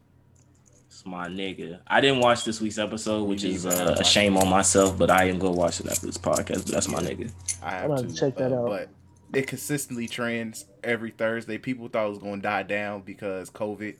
It's 0.96 1.06
my 1.06 1.28
nigga. 1.28 1.80
I 1.88 2.00
didn't 2.00 2.22
watch 2.22 2.46
this 2.46 2.62
week's 2.62 2.78
episode, 2.78 3.24
which 3.26 3.44
is 3.44 3.66
uh, 3.66 3.98
a 4.00 4.04
shame 4.04 4.38
on 4.38 4.48
myself, 4.48 4.98
but 4.98 5.12
I 5.12 5.26
am 5.26 5.40
gonna 5.40 5.52
watch 5.52 5.82
it 5.82 5.88
after 5.88 6.06
this 6.06 6.18
podcast. 6.18 6.66
But 6.66 6.68
that's 6.68 6.88
my 6.88 7.00
nigga. 7.00 7.30
I 7.62 7.72
have 7.72 7.90
gonna 7.90 8.08
to 8.08 8.16
check 8.16 8.38
that 8.38 8.54
uh, 8.54 8.62
out. 8.62 8.68
But 8.68 8.90
it 9.34 9.46
consistently 9.46 10.08
trends 10.08 10.66
every 10.86 11.12
Thursday. 11.12 11.58
People 11.58 11.90
thought 11.90 12.06
it 12.06 12.10
was 12.12 12.20
going 12.20 12.38
to 12.38 12.42
die 12.42 12.64
down 12.64 13.02
because 13.02 13.50
COVID 13.50 13.96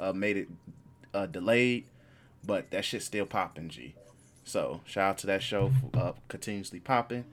uh, 0.00 0.12
made 0.12 0.38
it 0.38 0.48
uh, 1.14 1.26
delayed, 1.26 1.84
but 2.44 2.68
that 2.72 2.84
shit's 2.84 3.04
still 3.04 3.26
popping. 3.26 3.68
G. 3.68 3.94
So 4.44 4.80
shout 4.86 5.10
out 5.10 5.18
to 5.18 5.28
that 5.28 5.44
show 5.44 5.70
for 5.92 6.00
uh, 6.00 6.12
continuously 6.26 6.80
popping, 6.80 7.26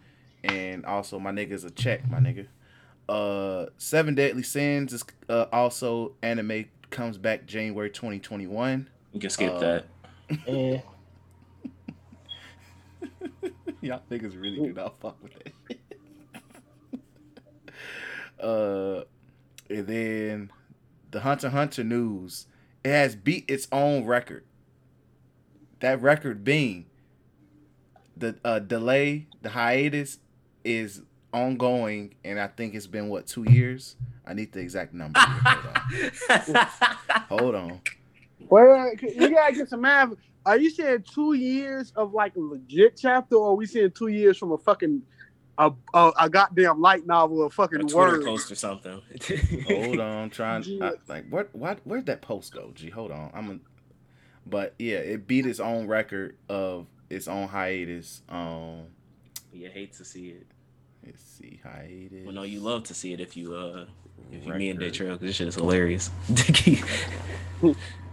and 0.43 0.85
also 0.85 1.17
my 1.17 1.31
niggas 1.31 1.65
a 1.65 1.71
check, 1.71 2.07
my 2.07 2.19
nigga. 2.19 2.45
Uh, 3.09 3.71
Seven 3.79 4.13
Deadly 4.13 4.43
Sins 4.43 4.93
is 4.93 5.03
uh, 5.27 5.45
also 5.51 6.11
anime 6.21 6.65
comes 6.91 7.17
back 7.17 7.47
January 7.47 7.89
2021. 7.89 8.89
You 9.17 9.21
can 9.21 9.29
skip 9.31 9.53
Uh, 9.53 9.59
that. 9.59 9.85
Eh, 10.47 10.79
Y'all 13.81 14.01
niggas 14.11 14.39
really 14.39 14.57
do 14.59 14.73
not 14.73 14.99
fuck 14.99 15.17
with 15.23 15.31
that. 15.33 15.53
uh, 18.45 19.05
and 19.71 19.87
then 19.87 20.51
the 21.09 21.21
Hunter 21.21 21.49
Hunter 21.49 21.83
news. 21.83 22.45
It 22.83 22.89
has 22.91 23.15
beat 23.15 23.45
its 23.49 23.67
own 23.71 24.05
record. 24.05 24.43
That 25.79 25.99
record 25.99 26.43
being 26.43 26.85
the 28.15 28.37
uh, 28.45 28.59
delay, 28.59 29.25
the 29.41 29.49
hiatus 29.49 30.19
is 30.63 31.01
ongoing, 31.33 32.13
and 32.23 32.39
I 32.39 32.49
think 32.49 32.75
it's 32.75 32.85
been 32.85 33.09
what 33.09 33.25
two 33.25 33.45
years. 33.49 33.95
I 34.27 34.35
need 34.35 34.51
the 34.51 34.59
exact 34.59 34.93
number. 34.93 35.19
here. 35.89 36.11
Hold 36.29 36.55
on. 36.55 36.67
Hold 37.29 37.55
on. 37.55 37.81
Well, 38.49 38.91
you 39.01 39.29
gotta 39.29 39.53
get 39.53 39.69
some 39.69 39.81
math. 39.81 40.13
Are 40.45 40.57
you 40.57 40.69
saying 40.69 41.03
two 41.13 41.33
years 41.33 41.91
of 41.95 42.13
like 42.13 42.35
a 42.35 42.39
legit 42.39 42.97
chapter, 42.97 43.35
or 43.35 43.51
are 43.51 43.55
we 43.55 43.65
saying 43.65 43.91
two 43.91 44.07
years 44.07 44.37
from 44.37 44.51
a 44.51 44.57
fucking 44.57 45.01
a 45.57 45.71
a, 45.93 46.11
a 46.21 46.29
goddamn 46.29 46.79
light 46.79 47.05
novel, 47.05 47.41
a 47.41 47.47
a 47.47 47.49
fucking 47.49 47.81
Twitter 47.81 47.95
word? 47.95 48.25
post 48.25 48.51
or 48.51 48.55
something. 48.55 49.01
Hold 49.67 49.99
on, 49.99 50.23
I'm 50.23 50.29
trying. 50.29 50.81
I, 50.81 50.93
like 51.07 51.27
what? 51.29 51.53
What? 51.53 51.79
Where'd 51.83 52.05
that 52.05 52.21
post 52.21 52.53
go? 52.53 52.71
Gee, 52.75 52.89
hold 52.89 53.11
on. 53.11 53.31
I'm. 53.33 53.49
A, 53.49 53.59
but 54.45 54.75
yeah, 54.79 54.97
it 54.97 55.27
beat 55.27 55.45
its 55.45 55.59
own 55.59 55.87
record 55.87 56.37
of 56.47 56.87
its 57.09 57.27
own 57.27 57.47
hiatus. 57.47 58.21
Um, 58.29 58.83
you 59.51 59.69
hate 59.69 59.93
to 59.93 60.05
see 60.05 60.29
it. 60.29 60.47
let's 61.05 61.21
see, 61.21 61.59
hiatus. 61.63 62.25
Well, 62.25 62.35
no, 62.35 62.43
you 62.43 62.59
love 62.59 62.83
to 62.85 62.93
see 62.93 63.11
it 63.11 63.19
if 63.19 63.35
you 63.35 63.53
uh 63.53 63.85
if 64.31 64.45
you 64.45 64.53
me 64.53 64.69
and 64.69 64.79
Day 64.79 64.85
record. 64.85 64.97
Trail 64.97 65.13
because 65.13 65.27
this 65.27 65.35
shit 65.35 65.47
is 65.47 65.55
hilarious. 65.55 66.09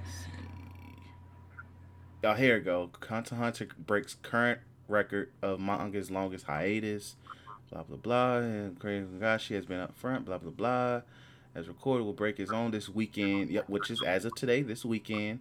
Oh, 2.25 2.33
here 2.33 2.57
it 2.57 2.65
go. 2.65 2.91
Hunter 3.07 3.35
Hunter 3.35 3.69
breaks 3.79 4.17
current 4.23 4.61
record 4.89 5.29
of 5.43 5.61
manga's 5.61 6.11
longest 6.11 6.47
hiatus. 6.47 7.17
Blah 7.71 7.83
blah 7.83 7.99
blah. 7.99 8.37
And 8.39 8.79
Crazy 8.79 9.05
Nagashi 9.05 9.55
has 9.55 9.67
been 9.67 9.81
up 9.81 9.95
front. 9.95 10.25
Blah 10.25 10.39
blah 10.39 10.51
blah. 10.51 11.03
As 11.55 11.69
recorded, 11.69 12.05
will 12.05 12.15
break 12.15 12.39
his 12.39 12.51
own 12.51 12.71
this 12.71 12.89
weekend. 12.89 13.51
Yep, 13.51 13.69
which 13.69 13.91
is 13.91 14.03
as 14.03 14.25
of 14.25 14.35
today. 14.35 14.63
This 14.63 14.87
weekend, 14.87 15.41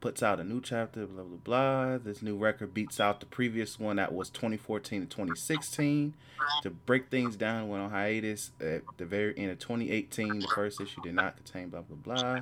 puts 0.00 0.24
out 0.24 0.40
a 0.40 0.44
new 0.44 0.60
chapter. 0.60 1.06
Blah 1.06 1.22
blah 1.22 1.38
blah. 1.44 1.98
This 1.98 2.20
new 2.20 2.36
record 2.36 2.74
beats 2.74 2.98
out 2.98 3.20
the 3.20 3.26
previous 3.26 3.78
one 3.78 3.96
that 3.96 4.12
was 4.12 4.28
2014 4.30 5.02
to 5.02 5.06
2016. 5.06 6.14
To 6.62 6.70
break 6.70 7.10
things 7.10 7.36
down, 7.36 7.68
went 7.68 7.84
on 7.84 7.90
hiatus 7.90 8.50
at 8.60 8.82
the 8.96 9.04
very 9.04 9.38
end 9.38 9.52
of 9.52 9.60
2018. 9.60 10.40
The 10.40 10.48
first 10.52 10.80
issue 10.80 11.00
did 11.02 11.14
not 11.14 11.36
contain 11.36 11.68
blah 11.68 11.82
blah 11.82 11.96
blah. 11.96 12.40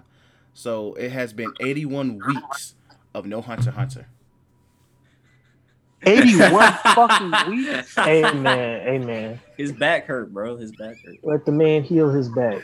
So 0.54 0.94
it 0.94 1.12
has 1.12 1.32
been 1.32 1.52
81 1.60 2.20
weeks 2.26 2.74
of 3.14 3.26
no 3.26 3.40
Hunter 3.40 3.70
Hunter. 3.70 4.06
Eighty-one 6.04 6.72
fucking 6.94 7.32
weeks. 7.48 7.96
amen, 7.98 8.88
amen. 8.88 9.40
His 9.56 9.70
back 9.72 10.06
hurt, 10.06 10.32
bro. 10.32 10.56
His 10.56 10.72
back 10.72 10.96
hurt. 11.04 11.18
Let 11.22 11.44
the 11.46 11.52
man 11.52 11.84
heal 11.84 12.10
his 12.10 12.28
back. 12.30 12.60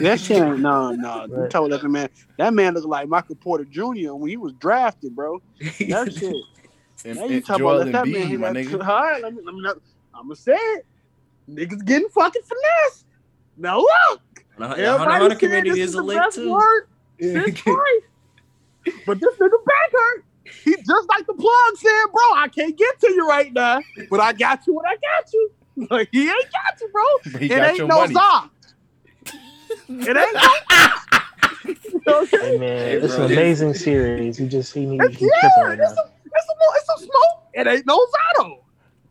That 0.00 0.18
shit 0.18 0.42
ain't 0.42 0.58
no, 0.58 0.90
no. 0.90 1.26
You 1.30 1.34
Right. 1.36 1.50
told 1.50 1.70
that 1.70 1.84
man. 1.84 2.08
That 2.36 2.52
man 2.52 2.74
looked 2.74 2.88
like 2.88 3.08
Michael 3.08 3.36
Porter 3.36 3.64
Jr. 3.64 4.14
when 4.14 4.28
he 4.28 4.36
was 4.36 4.52
drafted, 4.54 5.14
bro. 5.14 5.40
That 5.60 6.12
shit. 6.18 6.34
And, 7.04 7.16
Now 7.18 7.24
you 7.26 7.36
and 7.36 7.44
talking 7.46 7.58
Joel 7.64 7.76
about 7.82 7.86
let 7.86 7.92
that 7.92 8.08
man 8.08 8.28
Embiid, 8.28 8.40
my 8.40 8.52
that. 8.52 8.66
nigga. 8.66 8.86
All 8.86 9.02
right, 9.02 9.22
let 9.22 9.34
me, 9.34 9.40
let 9.44 9.54
me 9.54 9.60
not, 9.62 9.76
I'm 10.12 10.24
gonna 10.24 10.34
say 10.36 10.52
it. 10.54 10.86
Niggas 11.48 11.84
getting 11.84 12.08
fucking 12.08 12.42
finesse. 12.42 13.04
Now 13.56 13.78
look, 13.78 14.22
The 14.58 14.64
Hunter 14.66 14.82
everybody 14.82 15.10
Hunter 15.12 15.28
saying 15.28 15.38
community 15.38 15.70
this 15.80 15.88
is 15.90 15.94
a 15.94 15.98
the 15.98 16.02
lick 16.02 16.18
best 16.18 16.34
too. 16.36 16.50
word 16.52 16.86
since 17.20 17.60
Christ. 17.60 18.06
But 19.06 19.20
this 19.20 19.34
nigga 19.36 19.64
back 19.64 19.92
hurt. 19.92 20.24
He 20.64 20.74
just 20.76 21.08
like 21.08 21.26
the 21.26 21.34
plug 21.34 21.76
said, 21.76 22.06
bro. 22.12 22.22
I 22.36 22.48
can't 22.48 22.76
get 22.76 22.98
to 23.00 23.10
you 23.12 23.28
right 23.28 23.52
now, 23.52 23.80
but 24.10 24.20
I 24.20 24.32
got 24.32 24.66
you 24.66 24.74
when 24.74 24.86
I 24.86 24.96
got 24.96 25.32
you. 25.32 25.50
Like 25.90 26.08
he 26.12 26.28
ain't 26.28 26.44
got 26.52 26.78
you, 26.80 26.88
bro. 26.92 27.38
He 27.40 27.46
it 27.46 27.48
got 27.56 27.68
ain't 27.68 27.78
your 27.78 27.86
no 27.88 28.00
money. 28.00 28.12
Za. 28.12 28.50
It 29.88 30.16
ain't 30.16 30.34
no. 30.34 30.50
you 31.64 32.02
know 32.06 32.20
what 32.20 32.20
I'm 32.20 32.26
saying? 32.26 32.42
Hey 32.52 32.58
man, 32.58 32.78
Hey, 32.78 32.92
it's 32.96 33.14
bro. 33.16 33.24
an 33.26 33.32
amazing 33.32 33.74
series. 33.74 34.36
He 34.36 34.46
just 34.48 34.74
he 34.74 34.84
needs 34.84 35.02
to 35.04 35.10
It's, 35.10 35.20
yeah, 35.22 35.62
right 35.64 35.78
it's 35.78 35.90
now. 35.90 35.94
some, 35.96 36.10
it's 36.26 36.46
some, 36.46 36.56
it's 36.76 36.86
some 36.86 36.98
smoke. 36.98 37.48
It 37.54 37.66
ain't 37.66 37.86
no 37.86 37.98
Zato. 37.98 38.58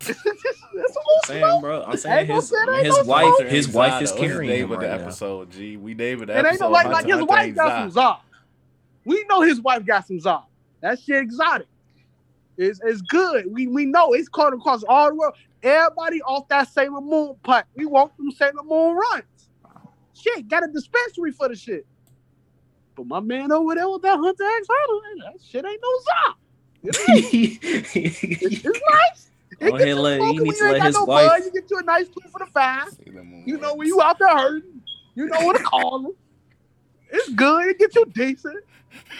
it's 0.00 0.14
some 0.94 1.02
more 1.04 1.20
saying, 1.26 1.40
smoke. 1.44 1.60
bro. 1.62 1.82
I'm 1.84 1.96
saying 1.96 2.26
don't 2.28 2.36
his 2.36 2.48
say 2.48 2.56
his 2.84 2.94
don't 2.96 3.06
wife 3.06 3.34
smoke. 3.36 3.48
his 3.50 3.68
wife 3.68 4.02
is 4.02 4.12
Zotto. 4.12 4.18
carrying 4.18 4.50
Name 4.50 4.64
him 4.66 4.72
of 4.72 4.80
the 4.80 4.86
right 4.86 4.98
now. 4.98 5.04
episode. 5.06 5.50
G, 5.50 5.76
we 5.76 5.94
named 5.94 6.28
the 6.28 6.38
It 6.38 6.46
ain't 6.46 6.60
no 6.60 6.70
like, 6.70 6.86
like 6.88 7.06
his 7.06 7.22
wife 7.22 7.54
got 7.54 7.92
some 7.92 8.02
Zot. 8.02 8.18
Za. 9.04 9.10
We 9.10 9.24
know 9.28 9.40
his 9.42 9.60
wife 9.60 9.84
got 9.84 10.06
some 10.06 10.20
Za. 10.20 10.42
That 10.80 10.98
shit 11.00 11.16
exotic. 11.22 11.66
It's, 12.56 12.80
it's 12.84 13.00
good. 13.02 13.46
We 13.50 13.66
we 13.68 13.86
know 13.86 14.12
it's 14.12 14.28
caught 14.28 14.52
across 14.52 14.82
all 14.88 15.08
the 15.08 15.14
world. 15.14 15.34
Everybody 15.62 16.20
off 16.22 16.48
that 16.48 16.68
Sailor 16.68 17.00
Moon 17.00 17.34
putt. 17.42 17.66
We 17.74 17.86
want 17.86 18.16
them 18.16 18.30
Sailor 18.32 18.62
Moon 18.64 18.96
runs. 18.96 19.24
Shit, 20.14 20.48
got 20.48 20.64
a 20.64 20.68
dispensary 20.68 21.32
for 21.32 21.48
the 21.48 21.56
shit. 21.56 21.86
But 22.94 23.06
my 23.06 23.20
man 23.20 23.50
over 23.52 23.74
there 23.74 23.88
with 23.88 24.02
that 24.02 24.16
Hunter 24.18 24.44
X 24.44 24.66
Hunter, 24.70 25.24
that 25.32 25.42
shit 25.42 25.64
ain't 25.64 25.80
no 25.82 26.00
Zah. 26.04 26.34
It's, 26.82 27.94
it's 27.96 28.64
nice. 28.64 29.30
It 29.60 29.72
Oh, 29.72 29.76
hey, 29.76 29.88
you 29.88 29.94
let- 29.96 30.16
smoking 30.20 30.38
he 30.38 30.44
needs 30.44 30.60
you 30.60 30.64
to 30.64 30.64
ain't 30.64 30.72
let 30.72 30.78
got 30.78 30.86
his 30.86 30.94
no 30.96 31.04
wife- 31.04 31.28
bud. 31.28 31.42
You 31.44 31.52
get 31.52 31.70
you 31.70 31.78
a 31.78 31.82
nice 31.82 32.08
two 32.08 32.28
for 32.30 32.38
the 32.38 32.46
five. 32.52 32.88
You 33.46 33.58
know 33.58 33.74
when 33.74 33.86
you 33.86 34.00
out 34.02 34.18
there 34.18 34.28
hurting, 34.36 34.82
you 35.14 35.26
know 35.26 35.40
what 35.46 35.56
to 35.56 35.62
call 35.62 36.00
them. 36.02 36.12
It's 37.10 37.28
good. 37.30 37.68
It 37.68 37.78
gets 37.78 37.96
you 37.96 38.04
decent. 38.14 38.64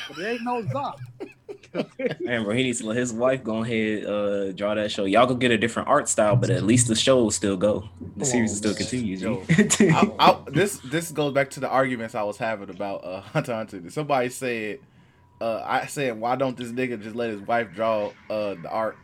But 0.08 0.18
it 0.18 0.26
ain't 0.26 0.42
no 0.42 0.62
Za. 0.62 0.94
Man, 2.20 2.44
bro, 2.44 2.54
he 2.54 2.64
needs 2.64 2.80
to 2.80 2.86
let 2.86 2.96
his 2.96 3.12
wife 3.12 3.44
go 3.44 3.62
ahead 3.62 4.04
uh 4.04 4.52
draw 4.52 4.74
that 4.74 4.90
show. 4.90 5.04
Y'all 5.04 5.26
go 5.26 5.34
get 5.34 5.50
a 5.50 5.58
different 5.58 5.88
art 5.88 6.08
style, 6.08 6.36
but 6.36 6.50
at 6.50 6.64
least 6.64 6.88
the 6.88 6.96
show 6.96 7.22
will 7.22 7.30
still 7.30 7.56
go. 7.56 7.88
The 8.16 8.24
series 8.24 8.50
will 8.50 8.56
still 8.56 8.74
continue. 8.74 9.16
G. 9.16 9.26
I, 9.90 10.10
I, 10.18 10.38
this 10.48 10.78
this 10.78 11.12
goes 11.12 11.32
back 11.32 11.50
to 11.50 11.60
the 11.60 11.68
arguments 11.68 12.14
I 12.14 12.22
was 12.22 12.36
having 12.38 12.70
about 12.70 13.04
uh, 13.04 13.20
Hunter 13.32 13.54
Hunter. 13.54 13.88
Somebody 13.90 14.30
said, 14.30 14.80
uh, 15.40 15.62
I 15.64 15.86
said, 15.86 16.18
why 16.20 16.36
don't 16.36 16.56
this 16.56 16.72
nigga 16.72 17.00
just 17.00 17.14
let 17.14 17.30
his 17.30 17.40
wife 17.40 17.72
draw 17.72 18.12
uh, 18.28 18.54
the 18.54 18.68
art? 18.68 18.96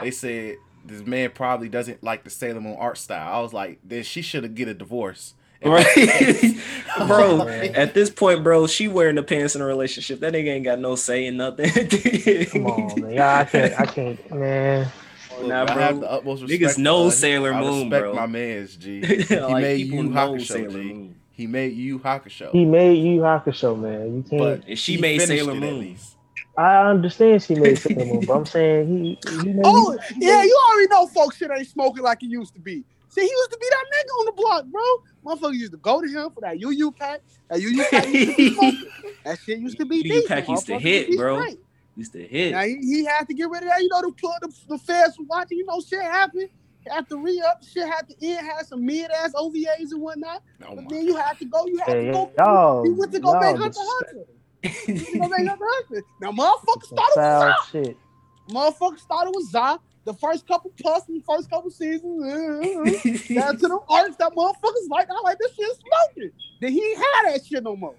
They 0.00 0.10
said 0.10 0.56
this 0.84 1.06
man 1.06 1.30
probably 1.30 1.68
doesn't 1.68 2.02
like 2.02 2.24
the 2.24 2.30
Sailor 2.30 2.60
Moon 2.60 2.76
art 2.78 2.98
style. 2.98 3.32
I 3.32 3.40
was 3.40 3.52
like, 3.52 3.78
then 3.84 4.02
she 4.02 4.22
should 4.22 4.42
have 4.42 4.54
get 4.54 4.68
a 4.68 4.74
divorce. 4.74 5.34
Right, 5.64 6.56
bro. 7.08 7.40
At 7.74 7.94
this 7.94 8.10
point, 8.10 8.44
bro, 8.44 8.66
she 8.66 8.88
wearing 8.88 9.16
the 9.16 9.22
pants 9.22 9.56
in 9.56 9.60
a 9.62 9.66
relationship. 9.66 10.20
That 10.20 10.32
nigga 10.34 10.48
ain't 10.48 10.64
got 10.64 10.78
no 10.78 10.94
say 10.94 11.26
in 11.26 11.36
nothing. 11.36 11.70
Come 12.46 12.66
on, 12.66 13.00
man. 13.02 13.10
Yeah, 13.12 13.38
I 13.38 13.44
can't. 13.44 13.74
I 13.80 13.86
can't, 13.86 14.30
man. 14.34 14.92
Look, 15.38 15.48
Nah, 15.48 15.62
I 15.62 15.64
bro. 15.66 15.74
have 15.82 16.00
the 16.00 16.10
utmost 16.10 16.42
respect. 16.42 16.60
Niggas 16.60 16.64
respect 16.66 16.78
know 16.78 16.98
for 16.98 17.04
her. 17.06 17.10
Sailor 17.10 17.54
I 17.54 17.60
Moon, 17.60 17.82
respect 17.90 18.02
bro. 18.02 18.14
my 18.14 18.26
man's 18.26 18.76
G. 18.76 19.04
He 19.04 19.36
Like, 19.36 19.62
made 19.62 19.86
you 19.86 20.02
know 20.04 20.10
Hakusho, 20.10 20.72
G. 20.72 20.78
Moon. 20.78 21.14
He 21.32 21.46
made 21.46 21.72
you 21.76 21.98
Hakusho. 22.00 22.52
He 22.52 22.64
made 22.64 22.98
Yu 22.98 23.20
Hakusho, 23.20 23.78
man. 23.78 24.16
You 24.16 24.22
can't. 24.28 24.60
but 24.60 24.68
And 24.68 24.78
she 24.78 24.96
made 24.96 25.20
Sailor 25.22 25.52
it 25.52 25.60
Moon. 25.60 25.96
I 26.56 26.90
understand 26.90 27.42
she 27.44 27.54
made 27.54 27.78
Sailor 27.78 28.04
Moon, 28.06 28.24
but 28.24 28.32
I'm 28.34 28.46
saying 28.46 28.88
he. 28.88 29.18
he 29.22 29.48
made, 29.52 29.62
Oh, 29.64 29.96
yeah, 30.16 30.42
you 30.42 30.58
already 30.72 30.88
know 30.88 31.06
folks 31.06 31.36
shit 31.36 31.50
ain't 31.56 31.68
smoking 31.68 32.02
like 32.02 32.22
it 32.22 32.26
used 32.26 32.54
to 32.54 32.60
be. 32.60 32.84
See, 33.10 33.22
he 33.22 33.26
used 33.30 33.50
to 33.50 33.58
be 33.58 33.66
that 33.70 33.84
nigga 33.94 34.12
on 34.20 34.24
the 34.26 34.32
block, 34.32 34.64
bro. 34.66 34.82
Motherfuckers 35.24 35.54
used 35.58 35.72
to 35.72 35.78
go 35.78 36.00
to 36.00 36.06
him 36.08 36.30
for 36.30 36.40
that 36.42 36.62
UU 36.62 36.92
pack. 36.92 37.20
That 37.48 37.60
UU 37.60 37.84
pack 37.90 38.06
used 38.08 38.36
to 38.36 38.60
be. 38.60 38.88
That 39.24 39.38
shit 39.44 39.58
used 39.58 39.78
to 39.78 39.84
be 39.86 39.96
UU 39.96 40.02
decent. 40.02 40.28
pack 40.28 40.48
used 40.48 40.66
to 40.66 40.78
hit, 40.78 41.16
bro. 41.16 41.40
straight. 41.40 41.58
Used 41.96 42.12
to 42.12 42.26
hit. 42.26 42.52
Now 42.52 42.62
he, 42.62 42.76
he 42.80 43.04
had 43.04 43.26
to 43.28 43.34
get 43.34 43.50
rid 43.50 43.62
of 43.62 43.68
that. 43.68 43.80
You 43.82 43.88
know, 43.90 44.02
the 44.02 44.12
plug, 44.12 44.34
the, 44.40 44.52
the 44.68 44.78
feds 44.78 45.18
was 45.18 45.26
watching. 45.28 45.58
You 45.58 45.66
know, 45.66 45.80
shit 45.80 46.00
happened. 46.02 46.48
Had 46.86 47.08
to 47.10 47.18
re 47.18 47.42
up. 47.46 47.62
Shit 47.64 47.86
had 47.86 48.08
to 48.08 48.14
end. 48.26 48.46
Had 48.46 48.66
some 48.66 48.84
mid 48.86 49.10
ass 49.10 49.32
OVAs 49.34 49.90
and 49.90 50.00
whatnot. 50.00 50.42
Oh 50.66 50.76
But 50.76 50.88
then 50.88 51.04
you 51.06 51.16
had 51.16 51.38
to 51.38 51.44
go. 51.46 51.66
You 51.66 51.78
had 51.78 51.88
Hey, 51.88 52.06
to 52.06 52.12
go. 52.12 52.32
y'all, 52.38 52.84
he 52.84 52.90
went 52.90 53.12
to 53.12 53.20
go 53.20 53.32
y'all 53.32 53.40
make 53.40 53.56
Hunter 53.56 53.80
Hunter. 53.82 54.24
He 54.86 54.92
went 54.92 55.06
to 55.06 55.18
go 55.18 55.28
make 55.28 55.48
Hunter 55.48 55.64
Hunter. 55.68 56.02
Now, 56.20 56.30
motherfuckers 56.32 56.86
some 56.88 56.98
started 56.98 57.14
with 57.14 57.14
foul 57.14 57.54
shit. 57.70 57.96
Motherfuckers 58.48 59.00
started 59.00 59.32
with 59.34 59.50
Za. 59.50 59.78
The 60.04 60.14
first 60.14 60.46
couple 60.46 60.72
plus 60.80 61.06
and 61.08 61.20
the 61.20 61.24
first 61.24 61.50
couple 61.50 61.70
seasons. 61.70 62.22
down 63.28 63.58
to 63.58 63.68
them 63.68 63.78
arts 63.90 64.16
that 64.16 64.32
motherfuckers 64.32 64.88
like. 64.88 65.08
I 65.10 65.20
like 65.22 65.38
this 65.38 65.54
shit 65.54 65.70
smoking. 65.76 66.30
Then 66.60 66.72
he 66.72 66.94
had 66.94 67.34
that 67.34 67.44
shit 67.44 67.62
no 67.62 67.76
more. 67.76 67.94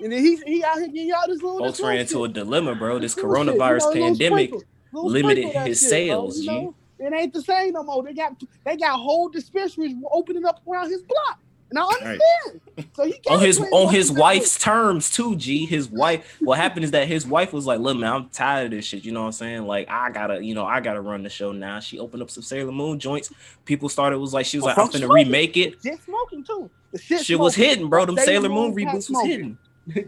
And 0.00 0.12
then 0.12 0.22
he 0.22 0.36
he 0.46 0.62
out 0.64 0.78
here 0.78 0.88
getting 0.88 1.08
y'all 1.08 1.26
this 1.26 1.42
little. 1.42 1.58
Folks 1.58 1.78
this 1.78 1.86
ran 1.86 1.96
little 1.98 2.24
into 2.24 2.40
a 2.40 2.42
dilemma, 2.44 2.74
bro. 2.74 2.98
This 2.98 3.16
Little 3.16 3.34
shit, 3.34 3.46
you 3.46 3.52
know, 3.52 3.64
coronavirus 3.64 3.86
little 3.86 3.92
pandemic 4.02 4.48
sprinkle, 4.48 4.68
little 4.92 5.10
limited 5.10 5.44
his 5.66 5.80
shit, 5.80 5.90
sales, 5.90 6.44
bro, 6.44 6.54
you 6.54 6.60
G. 6.60 6.64
know? 6.64 6.74
It 6.98 7.12
ain't 7.14 7.32
the 7.32 7.42
same 7.42 7.72
no 7.72 7.82
more. 7.82 8.02
They 8.02 8.12
got 8.12 8.42
they 8.64 8.76
got 8.76 8.98
whole 8.98 9.28
dispensaries 9.30 9.94
opening 10.12 10.44
up 10.44 10.60
around 10.68 10.90
his 10.90 11.02
block. 11.02 11.40
And 11.70 11.78
I 11.78 11.82
understand. 11.84 12.60
So 12.94 13.04
he 13.04 13.20
on 13.28 13.40
his 13.40 13.60
on 13.72 13.92
his 13.94 14.08
he 14.08 14.14
got 14.14 14.20
wife's 14.20 14.58
terms 14.58 15.10
too, 15.10 15.36
G. 15.36 15.66
His 15.66 15.88
wife. 15.88 16.36
What 16.40 16.58
happened 16.58 16.84
is 16.84 16.90
that 16.92 17.06
his 17.06 17.26
wife 17.26 17.52
was 17.52 17.66
like, 17.66 17.78
"Look, 17.80 17.96
man, 17.96 18.12
I'm 18.12 18.28
tired 18.30 18.66
of 18.66 18.70
this 18.72 18.84
shit." 18.86 19.04
You 19.04 19.12
know 19.12 19.20
what 19.20 19.26
I'm 19.26 19.32
saying? 19.32 19.66
Like, 19.66 19.88
I 19.88 20.10
gotta, 20.10 20.42
you 20.44 20.54
know, 20.54 20.64
I 20.66 20.80
gotta 20.80 21.00
run 21.00 21.22
the 21.22 21.28
show 21.30 21.52
now. 21.52 21.78
She 21.80 21.98
opened 21.98 22.22
up 22.22 22.30
some 22.30 22.42
Sailor 22.42 22.72
Moon 22.72 22.98
joints. 22.98 23.32
People 23.64 23.88
started 23.88 24.18
was 24.18 24.32
like, 24.34 24.46
she 24.46 24.56
was 24.58 24.64
Oh, 24.64 24.68
like, 24.68 24.78
"I'm 24.78 24.88
gonna 24.90 25.08
remake 25.12 25.56
it." 25.56 25.74
with. 25.76 25.82
Shit 25.82 26.02
smoking 26.02 26.42
too. 26.44 26.70
The 26.92 26.98
shit, 26.98 27.24
Shit 27.24 27.38
was 27.38 27.54
smoking. 27.54 27.70
hitting, 27.70 27.88
bro. 27.88 28.04
Them 28.06 28.16
Sailor 28.16 28.26
Sailor 28.26 28.48
Moon 28.48 28.74
Moon 28.74 28.74
reboots 28.74 28.94
was 28.94 29.06
smoking. 29.06 29.30
hitting. 29.30 29.58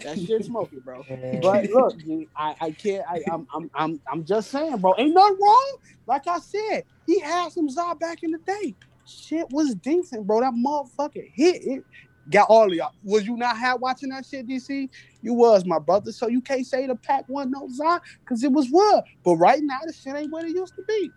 That 0.00 0.18
shit 0.18 0.44
smoking, 0.44 0.80
bro. 0.80 1.04
But 1.42 1.70
look, 1.70 1.96
I 2.36 2.70
can't. 2.72 3.04
I, 3.08 3.20
I'm, 3.32 3.46
I'm, 3.54 3.70
I'm, 3.74 4.00
I'm 4.10 4.24
just 4.24 4.50
saying, 4.50 4.78
bro. 4.78 4.94
Ain't 4.98 5.14
nothing 5.14 5.38
wrong. 5.40 5.76
Like 6.06 6.26
I 6.26 6.38
said, 6.40 6.84
he 7.06 7.20
had 7.20 7.52
some 7.52 7.68
Za 7.68 7.94
back 7.98 8.22
in 8.22 8.32
the 8.32 8.38
day. 8.38 8.74
Shit 9.06 9.46
was 9.50 9.74
decent, 9.74 10.26
bro. 10.26 10.40
That 10.40 10.54
motherfucker 10.54 11.30
hit 11.34 11.62
it. 11.64 11.84
Got 12.30 12.48
all 12.48 12.68
of 12.68 12.74
y'all. 12.74 12.92
Was 13.02 13.26
you 13.26 13.36
not 13.36 13.58
had 13.58 13.74
watching 13.74 14.10
that 14.10 14.24
shit, 14.24 14.46
DC? 14.46 14.88
You 15.22 15.34
was, 15.34 15.64
my 15.64 15.78
brother. 15.80 16.12
So 16.12 16.28
you 16.28 16.40
can't 16.40 16.66
say 16.66 16.86
the 16.86 16.94
pack 16.94 17.24
one 17.26 17.50
no 17.50 17.68
Za 17.68 18.00
because 18.24 18.44
it 18.44 18.52
was 18.52 18.68
what. 18.68 19.04
But 19.24 19.36
right 19.36 19.60
now, 19.62 19.78
the 19.84 19.92
shit 19.92 20.14
ain't 20.14 20.30
what 20.30 20.44
it 20.44 20.50
used 20.50 20.76
to 20.76 20.82
be. 20.86 21.10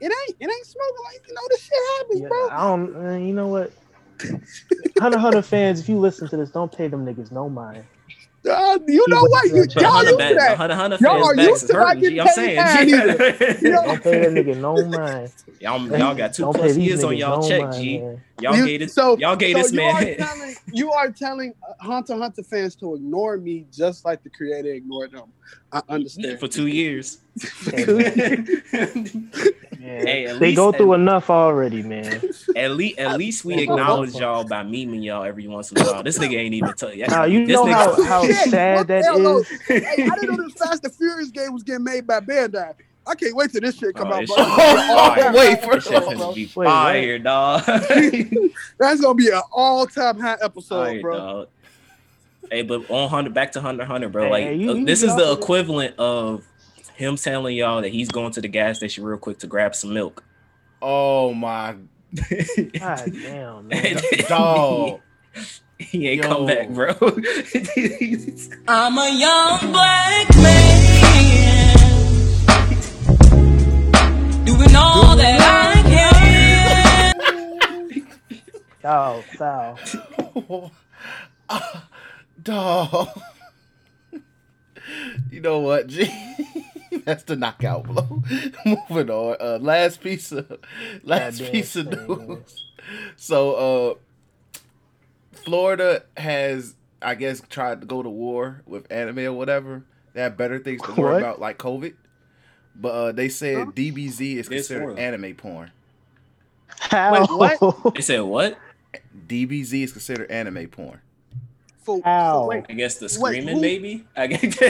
It 0.00 0.06
ain't. 0.06 0.36
It 0.40 0.50
ain't 0.50 0.66
smoking 0.66 1.04
like 1.04 1.28
you 1.28 1.34
know. 1.34 1.40
This 1.50 1.62
shit 1.62 1.78
happens, 1.98 2.20
Yeah, 2.20 2.28
bro. 2.28 2.48
I 2.50 2.68
don't. 2.68 3.06
Uh, 3.06 3.16
you 3.18 3.34
know 3.34 3.48
what? 3.48 3.72
Hunter 5.00 5.18
Hunter 5.18 5.42
fans, 5.42 5.80
if 5.80 5.88
you 5.88 5.98
listen 5.98 6.28
to 6.28 6.36
this, 6.36 6.50
don't 6.50 6.70
pay 6.70 6.88
them 6.88 7.04
niggas 7.04 7.32
no 7.32 7.48
mind. 7.48 7.84
Uh, 8.48 8.78
you 8.88 9.04
know 9.08 9.22
what? 9.22 9.44
You, 9.52 9.66
to 9.66 9.74
But 9.74 9.74
that 9.74 9.82
y'all 9.82 9.90
Hunter, 9.92 10.10
used 10.10 10.18
to 10.28 10.34
that. 10.34 10.56
Hunter, 10.56 10.74
Hunter 10.74 10.98
Y'all 11.00 11.12
fans 11.14 11.26
are 11.28 11.34
backs 11.36 11.48
used 11.48 11.66
to 11.68 11.72
not 11.74 11.86
hurting. 11.88 12.02
G. 12.02 12.10
getting 12.10 12.20
I'm 12.20 12.28
saying, 12.28 12.56
now 12.56 12.84
G. 12.84 12.90
Don't 13.70 14.02
pay 14.02 14.18
that 14.20 14.30
nigga 14.32 14.56
no 14.56 14.84
mind. 14.98 15.32
y'all, 15.60 15.98
y'all 15.98 16.14
got 16.14 16.34
2 16.34 16.42
Don't 16.42 16.54
plus 16.56 16.76
years 16.76 17.04
on 17.04 17.16
y'all 17.16 17.40
no 17.40 17.48
check, 17.48 17.60
mind, 17.62 17.74
G. 17.74 17.98
man. 18.00 18.20
Y'all 18.40 18.56
You- 18.56 18.66
gave 18.66 18.80
this, 18.80 18.94
so- 18.94 19.16
y'all 19.18 19.36
gave 19.36 19.56
so 19.56 19.62
this 19.62 19.72
you 19.72 19.76
man. 19.78 19.94
Are 19.94 20.14
telling, 20.26 20.54
you 20.72 20.92
are 20.92 21.10
telling 21.12 21.54
uh, 21.68 21.74
Hunter 21.84 22.16
Hunter 22.16 22.42
fans 22.42 22.74
to 22.76 22.94
ignore 22.96 23.36
me 23.36 23.66
just 23.72 24.04
like 24.04 24.22
the 24.24 24.30
creator 24.30 24.72
ignored 24.72 25.12
them. 25.12 25.32
I 25.70 25.82
understand. 25.88 26.40
for 26.40 26.48
two 26.48 26.66
years. 26.66 27.18
Man, 27.72 29.30
Hey, 29.80 30.26
at 30.26 30.38
they 30.38 30.48
least- 30.48 30.56
go 30.56 30.72
through 30.72 30.94
enough 30.94 31.30
already, 31.30 31.82
man. 31.82 32.22
At 32.56 32.72
least, 32.72 32.98
at 32.98 33.18
least 33.18 33.44
we 33.44 33.54
acknowledge 33.62 34.14
y'all 34.14 34.44
by 34.44 34.62
memeing 34.62 35.02
y'all 35.02 35.24
every 35.24 35.48
once 35.48 35.72
in 35.72 35.80
a 35.80 35.84
while. 35.84 36.02
This 36.02 36.18
nigga 36.18 36.36
ain't 36.36 36.54
even 36.54 36.72
tell 36.74 36.92
you. 36.94 37.06
Now 37.06 37.24
you 37.24 37.46
this 37.46 37.54
know 37.54 37.66
how, 37.66 37.94
nigga, 37.94 38.06
how 38.06 38.26
Shit, 38.26 38.50
sad 38.50 38.76
what 38.78 38.86
that 38.88 39.04
hell, 39.04 39.38
is. 39.38 39.48
hey, 39.66 39.84
I 39.84 40.14
didn't 40.20 40.36
know 40.36 40.44
this 40.44 40.52
Fast 40.54 40.84
and 40.84 40.94
Furious 40.94 41.30
game 41.30 41.52
was 41.52 41.62
getting 41.62 41.84
made 41.84 42.06
by 42.06 42.20
Bandai. 42.20 42.74
I 43.04 43.16
can't 43.16 43.34
wait 43.34 43.50
till 43.50 43.60
this 43.60 43.76
shit 43.76 43.96
come 43.96 44.12
Oh, 44.12 44.14
out. 44.14 44.20
this 44.20 44.32
bro. 44.32 44.44
shit 44.44 44.56
gonna 44.56 44.76
be 44.76 44.94
fire. 44.94 45.32
Wait, 45.32 45.54
This 45.56 45.64
first 45.64 45.86
shit 45.88 45.96
of 45.96 46.04
finna 46.04 46.20
all, 46.20 46.34
be 46.34 46.52
Wait, 46.54 47.22
dog. 47.24 47.62
That's 48.78 49.00
gonna 49.00 49.14
be 49.14 49.28
an 49.30 49.40
all-time 49.50 50.20
high 50.20 50.36
episode, 50.40 50.84
Fire, 50.86 51.00
bro. 51.00 51.16
dog. 51.16 51.48
Hey, 52.50 52.62
but 52.62 52.88
on 52.90 53.08
Hunter, 53.08 53.30
back 53.30 53.52
to 53.52 53.60
Hunter, 53.60 53.84
Hunter, 53.84 54.08
bro. 54.08 54.24
Hey, 54.24 54.30
like 54.30 54.44
you- 54.60 54.70
uh, 54.70 54.74
you 54.74 54.84
this 54.86 55.00
get 55.00 55.06
is 55.06 55.12
off 55.12 55.18
the 55.18 55.32
of 55.32 55.38
equivalent 55.38 55.98
of 55.98 56.44
him 56.94 57.16
telling 57.16 57.56
y'all 57.56 57.82
that 57.82 57.90
he's 57.90 58.08
going 58.08 58.32
to 58.32 58.40
the 58.40 58.48
gas 58.48 58.78
station 58.78 59.04
real 59.04 59.18
quick 59.18 59.38
to 59.38 59.46
grab 59.46 59.74
some 59.74 59.92
milk. 59.94 60.24
Oh 60.80 61.32
my 61.34 61.76
God 62.14 63.12
damn, 63.22 63.68
man. 63.68 63.96
dog. 64.28 65.00
he 65.78 66.08
ain't 66.08 66.22
Yo. 66.22 66.28
come 66.28 66.46
back, 66.46 66.68
bro. 66.68 66.88
I'm 68.68 68.98
a 68.98 69.10
young 69.18 69.72
black 69.72 70.36
man 70.36 71.76
doing 74.44 74.76
all 74.76 75.16
that 75.16 75.40
I 75.40 75.82
can. 75.88 77.12
Foul, 78.82 79.22
foul. 79.22 79.78
Uh, 81.48 81.80
dog. 82.42 83.08
you 85.30 85.40
know 85.40 85.60
what, 85.60 85.86
G? 85.86 86.10
That's 87.04 87.22
the 87.24 87.36
knockout 87.36 87.84
blow. 87.84 88.22
Moving 88.66 89.10
on. 89.10 89.36
Uh, 89.40 89.58
last 89.60 90.00
piece 90.00 90.32
of 90.32 90.50
last 91.02 91.38
Goddamn 91.38 91.52
piece 91.52 91.76
of 91.76 91.86
news. 92.08 92.66
So, 93.16 93.54
uh, 94.54 94.58
Florida 95.32 96.04
has, 96.16 96.74
I 97.00 97.14
guess, 97.14 97.40
tried 97.48 97.80
to 97.80 97.86
go 97.86 98.02
to 98.02 98.08
war 98.08 98.62
with 98.66 98.90
anime 98.90 99.20
or 99.20 99.32
whatever. 99.32 99.84
They 100.14 100.20
have 100.20 100.36
better 100.36 100.58
things 100.58 100.82
to 100.82 100.92
worry 100.92 101.18
about, 101.18 101.40
like 101.40 101.58
COVID. 101.58 101.94
But 102.74 102.88
uh, 102.88 103.12
they 103.12 103.28
said 103.28 103.56
Huh? 103.56 103.72
DBZ 103.72 104.20
is 104.36 104.38
It's 104.40 104.48
considered 104.48 104.80
Florida. 104.94 105.00
anime 105.02 105.34
porn. 105.34 105.70
How? 106.68 107.26
what? 107.26 107.94
they 107.94 108.00
said 108.02 108.20
what? 108.20 108.58
DBZ 109.26 109.82
is 109.84 109.92
considered 109.92 110.30
anime 110.30 110.68
porn. 110.68 111.00
For, 111.82 112.00
Ow. 112.06 112.42
for, 112.42 112.48
wait, 112.48 112.64
I 112.68 112.72
guess 112.74 112.94
the 112.96 113.06
Wait, 113.20 113.32
screaming, 113.42 113.56
who- 113.56 113.60
maybe. 113.60 114.04
I 114.16 114.26
guess. 114.28 114.60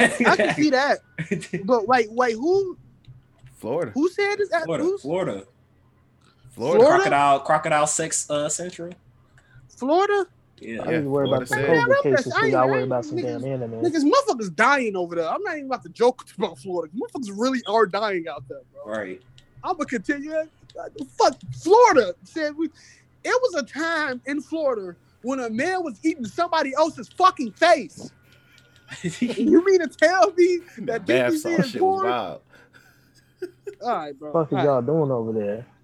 I 0.00 0.36
can 0.36 0.54
see 0.54 0.70
that. 0.70 0.98
But 1.64 1.88
wait, 1.88 2.10
wait, 2.12 2.34
who 2.34 2.76
Florida. 3.56 3.90
who 3.92 4.08
said 4.10 4.36
this? 4.36 4.50
Florida, 4.64 4.84
Who's, 4.84 5.02
Florida, 5.02 5.44
Florida. 6.50 6.78
Florida? 6.80 6.84
crocodile, 6.86 7.40
crocodile 7.40 7.86
sex 7.86 8.30
uh, 8.30 8.48
central. 8.48 8.92
Florida? 9.68 10.26
Yeah, 10.60 10.82
I 10.82 10.90
need 10.90 11.02
to 11.02 11.08
worry 11.08 11.26
Florida 11.28 11.34
about 11.36 11.48
some 11.48 11.58
said- 11.58 11.68
COVID 11.68 11.74
Man, 11.88 11.96
I'm 11.96 12.02
cases 12.02 12.24
just- 12.24 12.36
so 12.36 12.40
I 12.40 12.44
ain't- 12.44 12.52
y'all 12.52 12.62
I 12.62 12.66
worry 12.66 12.82
about 12.82 13.04
some 13.04 13.16
niggas- 13.18 13.42
damn 13.42 13.44
anime. 13.62 13.70
Niggas, 13.82 14.04
motherfuckers 14.10 14.54
dying 14.56 14.96
over 14.96 15.14
there. 15.14 15.28
I'm 15.28 15.42
not 15.42 15.54
even 15.56 15.66
about 15.66 15.82
to 15.84 15.88
joke 15.90 16.24
about 16.38 16.58
Florida. 16.58 16.92
Motherfuckers 16.94 17.32
really 17.36 17.60
are 17.66 17.86
dying 17.86 18.26
out 18.28 18.44
there, 18.48 18.60
bro. 18.74 18.92
right. 18.92 19.22
I'm 19.64 19.72
gonna 19.76 19.86
continue. 19.86 20.30
that. 20.30 20.48
Fuck 21.18 21.36
Florida 21.62 22.14
said 22.24 22.56
we. 22.56 22.66
It 23.24 23.42
was 23.42 23.54
a 23.54 23.62
time 23.64 24.20
in 24.26 24.40
Florida 24.40 24.94
when 25.22 25.40
a 25.40 25.50
man 25.50 25.82
was 25.82 25.98
eating 26.04 26.24
somebody 26.26 26.74
else's 26.74 27.08
fucking 27.08 27.52
face. 27.52 28.12
you 29.20 29.64
mean 29.64 29.80
to 29.80 29.88
tell 29.88 30.32
me 30.32 30.60
that 30.78 31.04
Bath 31.06 31.32
DBZ 31.34 31.38
salt 31.38 31.60
is 31.60 31.70
shit 31.70 31.82
was 31.82 32.00
porn? 32.00 32.10
wild. 32.10 32.40
All 33.82 33.96
right, 33.96 34.18
bro. 34.18 34.32
What 34.32 34.50
the 34.50 34.56
fuck 34.56 34.60
is 34.60 34.64
y'all 34.64 34.82
doing 34.82 35.10
over 35.10 35.32
there? 35.32 35.66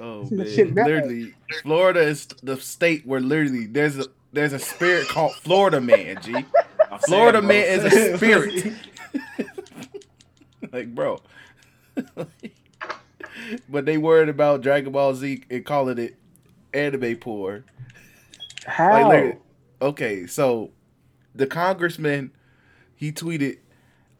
Oh 0.00 0.26
man, 0.30 0.72
bad. 0.72 0.86
literally, 0.86 1.34
Florida 1.62 2.00
is 2.00 2.24
the 2.42 2.56
state 2.56 3.04
where 3.06 3.20
literally 3.20 3.66
there's 3.66 3.98
a 3.98 4.06
there's 4.32 4.54
a 4.54 4.58
spirit 4.58 5.06
called 5.08 5.34
Florida 5.34 5.82
Man. 5.82 6.18
G, 6.22 6.34
Florida 7.06 7.42
man 7.42 7.64
is 7.66 7.84
a 7.84 8.16
spirit. 8.16 8.72
like, 10.72 10.94
bro. 10.94 11.20
but 13.68 13.84
they 13.84 13.98
worried 13.98 14.30
about 14.30 14.62
Dragon 14.62 14.92
Ball 14.92 15.14
Z 15.14 15.42
and 15.50 15.66
calling 15.66 15.98
it 15.98 16.16
anime 16.72 17.16
porn. 17.16 17.64
How? 18.64 19.08
Like, 19.08 19.40
okay, 19.80 20.26
so 20.26 20.70
the 21.34 21.46
congressman 21.46 22.32
he 22.94 23.12
tweeted, 23.12 23.58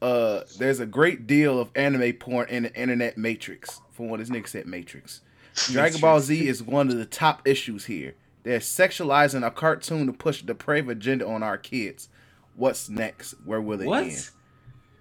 uh, 0.00 0.42
"There's 0.58 0.80
a 0.80 0.86
great 0.86 1.26
deal 1.26 1.58
of 1.58 1.70
anime 1.74 2.14
porn 2.14 2.48
in 2.48 2.64
the 2.64 2.74
internet 2.74 3.18
matrix." 3.18 3.80
From 3.90 4.08
what 4.08 4.20
his 4.20 4.30
nigga 4.30 4.48
said, 4.48 4.66
matrix. 4.66 5.20
Dragon 5.66 6.00
Ball 6.00 6.20
Z 6.20 6.48
is 6.48 6.62
one 6.62 6.88
of 6.88 6.96
the 6.96 7.04
top 7.04 7.46
issues 7.46 7.84
here. 7.84 8.14
They're 8.44 8.60
sexualizing 8.60 9.46
a 9.46 9.50
cartoon 9.50 10.06
to 10.06 10.12
push 10.14 10.40
the 10.40 10.46
depraved 10.46 10.88
agenda 10.90 11.28
on 11.28 11.42
our 11.42 11.58
kids. 11.58 12.08
What's 12.56 12.88
next? 12.88 13.34
Where 13.44 13.60
will 13.60 13.80
it 13.82 13.86
What? 13.86 14.04
end? 14.04 14.30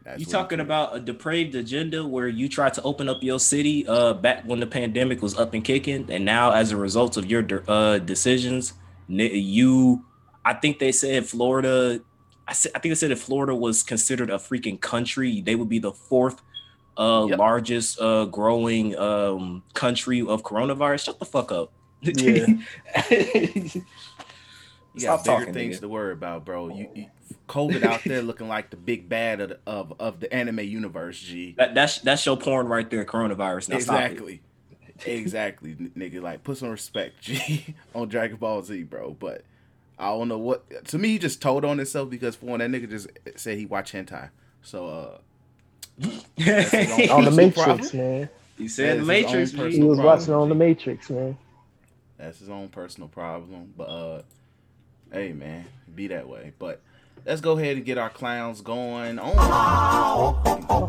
That's 0.03 0.20
You 0.20 0.26
talking 0.26 0.60
about 0.60 0.95
a 0.95 0.99
depraved 0.99 1.56
agenda 1.56 2.06
where 2.06 2.28
you 2.28 2.49
tried 2.49 2.74
to 2.74 2.82
open 2.82 3.07
up 3.07 3.22
your 3.22 3.40
city 3.40 3.88
uh 3.88 4.14
back 4.14 4.44
when 4.44 4.60
the 4.60 4.68
pandemic 4.68 5.22
was 5.22 5.38
up 5.38 5.53
and 5.53 5.64
kicking, 5.64 6.07
and 6.10 6.26
now 6.26 6.52
as 6.52 6.72
a 6.72 6.78
result 6.78 7.16
of 7.16 7.26
your 7.28 7.48
uh 7.70 7.99
decisions, 7.99 8.74
you, 9.10 10.06
I 10.45 10.53
think 10.53 10.80
they 10.80 10.91
said 10.91 11.26
Florida, 11.26 11.99
I 12.48 12.53
said 12.53 12.72
I 12.76 12.80
think 12.80 12.91
they 12.91 12.95
said 12.95 13.11
if 13.11 13.22
Florida 13.22 13.53
was 13.56 13.84
considered 13.84 14.30
a 14.30 14.36
freaking 14.38 14.80
country, 14.80 15.41
they 15.41 15.56
would 15.56 15.69
be 15.69 15.80
the 15.80 15.91
fourth 15.91 16.41
uh 16.98 17.27
Yep. 17.30 17.40
largest 17.40 18.02
uh 18.02 18.26
growing 18.26 18.95
um 18.98 19.64
country 19.73 20.22
of 20.22 20.44
coronavirus. 20.44 21.06
Shut 21.06 21.19
the 21.19 21.26
fuck 21.26 21.52
up. 21.52 21.72
Yeah. 22.02 22.45
You 24.95 25.06
got 25.06 25.22
Stop 25.22 25.23
bigger 25.23 25.38
talking, 25.40 25.53
things 25.53 25.77
nigga. 25.77 25.81
to 25.81 25.88
worry 25.90 26.14
about, 26.14 26.45
bro. 26.45 26.69
You, 26.69 26.90
you 26.95 27.06
COVID 27.48 27.84
out 27.84 28.02
there 28.03 28.22
looking 28.23 28.48
like 28.48 28.69
the 28.72 28.76
big 28.76 29.07
bad 29.07 29.40
of 29.40 29.49
the, 29.49 29.60
of, 29.68 29.94
of 29.99 30.19
the 30.19 30.34
anime 30.34 30.60
universe, 30.61 31.19
G. 31.19 31.53
That, 31.57 31.76
that's 31.76 31.99
that's 31.99 32.26
your 32.26 32.38
porn 32.38 32.68
right 32.68 32.90
there, 32.90 33.06
coronavirus. 33.06 33.69
Now 33.69 33.76
exactly. 33.76 34.41
Exactly, 35.05 35.76
nigga. 35.76 36.21
Like, 36.21 36.43
put 36.43 36.57
some 36.57 36.69
respect, 36.69 37.21
G, 37.21 37.76
on 37.95 38.07
Dragon 38.09 38.38
Ball 38.38 38.61
Z, 38.63 38.84
bro. 38.84 39.15
But 39.19 39.43
I 39.97 40.07
don't 40.09 40.27
know 40.27 40.38
what. 40.38 40.85
To 40.85 40.97
me, 40.97 41.09
he 41.09 41.19
just 41.19 41.41
told 41.41 41.65
on 41.65 41.77
himself 41.77 42.09
because 42.09 42.35
for 42.35 42.47
one, 42.47 42.59
that 42.59 42.69
nigga 42.69 42.89
just 42.89 43.07
said 43.35 43.57
he 43.57 43.65
watch 43.65 43.91
hentai. 43.91 44.30
So, 44.61 44.88
uh, 44.88 45.17
his 46.35 47.09
on 47.11 47.26
the 47.26 47.31
Matrix, 47.31 47.63
problem. 47.63 47.97
man. 47.97 48.30
He 48.57 48.67
said 48.67 48.97
is 48.97 49.01
the 49.01 49.07
Matrix. 49.07 49.51
personal 49.51 49.71
He 49.71 49.84
was 49.84 49.97
problem, 49.97 50.05
watching 50.05 50.34
on 50.34 50.49
the 50.49 50.55
Matrix, 50.55 51.09
man. 51.09 51.38
That's 52.17 52.39
his 52.39 52.49
own 52.49 52.67
personal 52.69 53.07
problem. 53.07 53.73
But 53.77 53.84
uh 53.84 54.21
hey 55.11 55.34
man, 55.34 55.65
be 55.95 56.07
that 56.07 56.27
way. 56.27 56.53
But 56.59 56.81
let's 57.26 57.41
go 57.41 57.58
ahead 57.58 57.78
and 57.78 57.86
get 57.86 57.98
our 57.98 58.10
clowns 58.10 58.62
going 58.62 59.20
on. 59.20 59.36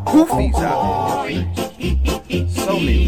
Goofies 0.05 0.55
out. 0.55 1.27
So 2.49 2.79
many. 2.79 3.07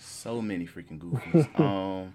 So 0.00 0.40
many 0.42 0.66
freaking 0.66 0.98
goofies. 0.98 1.60
um 1.60 2.14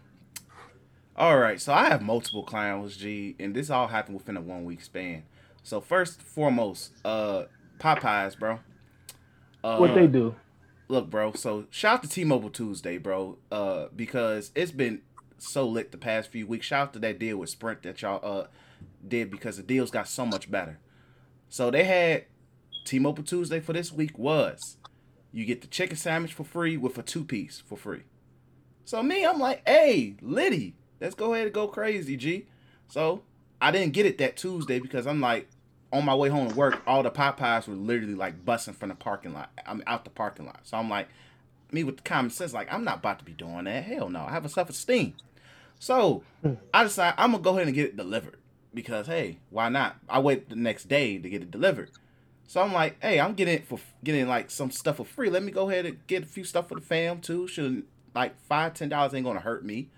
all 1.15 1.37
right, 1.37 1.59
so 1.59 1.73
I 1.73 1.89
have 1.89 2.01
multiple 2.01 2.43
clowns, 2.43 2.95
G, 2.95 3.35
and 3.39 3.53
this 3.53 3.69
all 3.69 3.87
happened 3.87 4.17
within 4.17 4.37
a 4.37 4.41
one 4.41 4.63
week 4.63 4.81
span. 4.81 5.23
So 5.63 5.81
first 5.81 6.21
foremost, 6.21 6.93
uh 7.03 7.43
Popeyes, 7.79 8.37
bro. 8.39 8.59
Uh, 9.63 9.77
What 9.77 9.95
they 9.95 10.07
do? 10.07 10.35
look, 10.87 11.09
bro. 11.09 11.33
So 11.33 11.65
shout 11.69 11.95
out 11.95 12.03
to 12.03 12.09
T-Mobile 12.09 12.49
Tuesday, 12.49 12.97
bro. 12.97 13.37
Uh, 13.51 13.87
because 13.95 14.51
it's 14.55 14.71
been 14.71 15.01
so 15.39 15.67
lit 15.67 15.91
the 15.91 15.97
past 15.97 16.31
few 16.31 16.47
weeks. 16.47 16.65
Shout 16.65 16.89
out 16.89 16.93
to 16.93 16.99
that 16.99 17.19
deal 17.19 17.37
with 17.37 17.49
Sprint 17.49 17.83
that 17.83 18.01
y'all 18.01 18.19
uh 18.23 18.47
did 19.07 19.31
because 19.31 19.57
the 19.57 19.63
deals 19.63 19.91
got 19.91 20.07
so 20.07 20.25
much 20.25 20.49
better. 20.49 20.79
So 21.49 21.71
they 21.71 21.83
had 21.83 22.25
T-Mobile 22.85 23.23
Tuesday 23.23 23.59
for 23.59 23.73
this 23.73 23.91
week 23.91 24.17
was 24.17 24.77
you 25.31 25.45
get 25.45 25.61
the 25.61 25.67
chicken 25.67 25.97
sandwich 25.97 26.33
for 26.33 26.43
free 26.43 26.77
with 26.77 26.97
a 26.97 27.03
two 27.03 27.23
piece 27.23 27.61
for 27.65 27.77
free. 27.77 28.03
So 28.85 29.03
me, 29.03 29.25
I'm 29.25 29.39
like, 29.39 29.61
hey, 29.67 30.15
Liddy, 30.21 30.75
let's 30.99 31.15
go 31.15 31.33
ahead 31.33 31.45
and 31.45 31.53
go 31.53 31.67
crazy, 31.67 32.17
G. 32.17 32.47
So 32.87 33.21
I 33.61 33.71
didn't 33.71 33.93
get 33.93 34.05
it 34.05 34.17
that 34.17 34.37
Tuesday 34.37 34.79
because 34.79 35.05
I'm 35.05 35.21
like, 35.21 35.47
on 35.91 36.05
my 36.05 36.15
way 36.15 36.29
home 36.29 36.49
to 36.49 36.55
work, 36.55 36.81
all 36.85 37.03
the 37.03 37.11
Popeyes 37.11 37.67
were 37.67 37.75
literally 37.75 38.15
like 38.15 38.45
busting 38.45 38.73
from 38.73 38.89
the 38.89 38.95
parking 38.95 39.33
lot. 39.33 39.51
I'm 39.65 39.83
out 39.87 40.03
the 40.03 40.09
parking 40.09 40.45
lot. 40.45 40.61
So 40.63 40.77
I'm 40.77 40.89
like, 40.89 41.07
me 41.71 41.83
with 41.83 41.97
the 41.97 42.03
common 42.03 42.31
sense, 42.31 42.53
like, 42.53 42.71
I'm 42.71 42.83
not 42.83 42.97
about 42.97 43.19
to 43.19 43.25
be 43.25 43.33
doing 43.33 43.65
that. 43.65 43.83
Hell 43.83 44.09
no. 44.09 44.21
I 44.21 44.31
have 44.31 44.45
a 44.45 44.49
self 44.49 44.69
esteem. 44.69 45.13
So 45.79 46.23
I 46.73 46.83
decided 46.83 47.15
I'm 47.17 47.31
gonna 47.31 47.43
go 47.43 47.51
ahead 47.51 47.67
and 47.67 47.75
get 47.75 47.85
it 47.85 47.97
delivered. 47.97 48.37
Because 48.73 49.07
hey, 49.07 49.39
why 49.49 49.69
not? 49.69 49.95
I 50.07 50.19
wait 50.19 50.49
the 50.49 50.55
next 50.55 50.87
day 50.87 51.17
to 51.17 51.29
get 51.29 51.41
it 51.41 51.49
delivered. 51.49 51.89
So 52.47 52.61
I'm 52.61 52.73
like, 52.73 53.01
hey, 53.01 53.19
I'm 53.19 53.33
getting 53.33 53.55
it 53.55 53.67
for 53.67 53.79
getting 54.03 54.27
like 54.27 54.51
some 54.51 54.71
stuff 54.71 54.97
for 54.97 55.05
free. 55.05 55.29
Let 55.29 55.43
me 55.43 55.51
go 55.51 55.69
ahead 55.69 55.85
and 55.85 56.05
get 56.07 56.23
a 56.23 56.25
few 56.25 56.43
stuff 56.43 56.67
for 56.67 56.75
the 56.75 56.81
fam 56.81 57.21
too. 57.21 57.47
Should 57.47 57.83
like 58.13 58.39
five, 58.47 58.73
ten 58.73 58.89
dollars 58.89 59.13
ain't 59.13 59.25
gonna 59.25 59.39
hurt 59.39 59.65
me. 59.65 59.89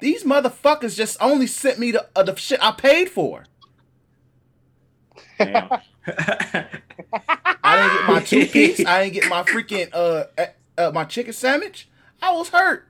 These 0.00 0.24
motherfuckers 0.24 0.96
just 0.96 1.16
only 1.20 1.46
sent 1.46 1.78
me 1.78 1.92
the, 1.92 2.08
uh, 2.16 2.24
the 2.24 2.34
shit 2.36 2.62
I 2.62 2.72
paid 2.72 3.08
for. 3.08 3.44
Damn. 5.38 5.70
I 6.06 6.68
didn't 7.76 7.96
get 7.96 8.08
my 8.08 8.22
two 8.24 8.46
piece. 8.52 8.84
I 8.84 9.04
didn't 9.04 9.14
get 9.14 9.30
my 9.30 9.42
freaking 9.42 9.88
uh, 9.92 10.24
uh, 10.36 10.46
uh 10.76 10.90
my 10.92 11.04
chicken 11.04 11.32
sandwich. 11.32 11.88
I 12.20 12.32
was 12.32 12.48
hurt. 12.48 12.88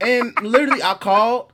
And 0.00 0.34
literally, 0.42 0.82
I 0.82 0.94
called. 0.94 1.52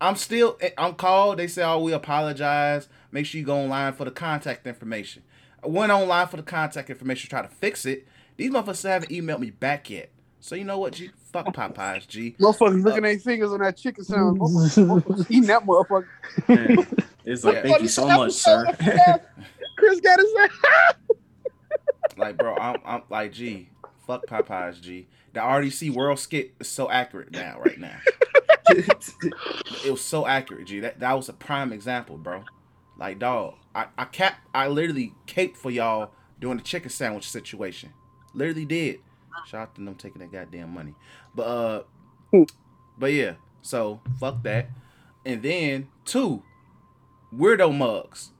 I'm 0.00 0.16
still. 0.16 0.58
I'm 0.78 0.94
called. 0.94 1.38
They 1.38 1.48
said, 1.48 1.66
"Oh, 1.68 1.80
we 1.82 1.92
apologize. 1.92 2.88
Make 3.10 3.26
sure 3.26 3.38
you 3.38 3.46
go 3.46 3.56
online 3.56 3.92
for 3.92 4.04
the 4.04 4.10
contact 4.10 4.66
information." 4.66 5.22
I 5.64 5.68
went 5.68 5.92
online 5.92 6.26
for 6.26 6.36
the 6.36 6.42
contact 6.42 6.90
information, 6.90 7.30
try 7.30 7.42
to 7.42 7.48
fix 7.48 7.86
it. 7.86 8.06
These 8.36 8.50
motherfuckers 8.50 8.82
haven't 8.88 9.10
emailed 9.10 9.38
me 9.38 9.50
back 9.50 9.90
yet. 9.90 10.10
So 10.40 10.56
you 10.56 10.64
know 10.64 10.78
what, 10.78 10.94
G? 10.94 11.10
Fuck 11.32 11.46
Popeyes, 11.54 12.08
G. 12.08 12.34
Motherfuckers 12.40 12.80
uh, 12.80 12.88
looking 12.88 13.04
at 13.04 13.08
their 13.10 13.18
fingers 13.20 13.52
on 13.52 13.60
that 13.60 13.76
chicken 13.76 14.02
sandwich. 14.02 14.40
Motherfuckers- 14.40 15.02
motherfuckers 15.02 15.30
Eating 15.30 15.46
that 15.46 15.64
motherfucker. 15.64 17.04
it's 17.24 17.44
like, 17.44 17.62
thank 17.62 17.80
you 17.82 17.88
so 17.88 18.06
much, 18.08 18.32
sir. 18.32 18.64
Chris 19.78 20.00
got 20.00 20.18
his 20.18 20.34
ass 20.40 20.94
Like, 22.16 22.36
bro, 22.36 22.56
I'm, 22.56 22.80
I'm 22.84 23.02
like, 23.08 23.32
G. 23.32 23.68
Fuck 24.06 24.26
Popeyes, 24.26 24.80
G. 24.80 25.06
The 25.32 25.40
RDC 25.40 25.90
World 25.94 26.18
Skit 26.18 26.52
is 26.60 26.68
so 26.68 26.90
accurate 26.90 27.32
now, 27.32 27.58
right 27.60 27.78
now. 27.78 27.98
it 28.68 29.90
was 29.90 30.00
so 30.00 30.26
accurate, 30.26 30.66
G. 30.66 30.80
That 30.80 31.00
that 31.00 31.12
was 31.14 31.28
a 31.28 31.32
prime 31.32 31.72
example, 31.72 32.16
bro. 32.18 32.44
Like, 32.98 33.18
dog, 33.18 33.54
I 33.74 33.86
I 33.96 34.04
cap, 34.04 34.36
I 34.54 34.68
literally 34.68 35.14
caped 35.26 35.56
for 35.56 35.70
y'all 35.70 36.10
doing 36.38 36.58
the 36.58 36.62
chicken 36.62 36.90
sandwich 36.90 37.30
situation. 37.30 37.92
Literally 38.34 38.66
did. 38.66 39.00
Shout 39.46 39.60
out 39.62 39.74
to 39.76 39.84
them 39.84 39.94
taking 39.94 40.20
that 40.20 40.32
goddamn 40.32 40.70
money. 40.70 40.94
But 41.34 41.42
uh, 41.42 41.82
but 42.98 43.12
yeah. 43.12 43.34
So 43.62 44.00
fuck 44.18 44.42
that. 44.42 44.68
And 45.24 45.42
then 45.42 45.88
two, 46.04 46.42
weirdo 47.34 47.76
mugs. 47.76 48.30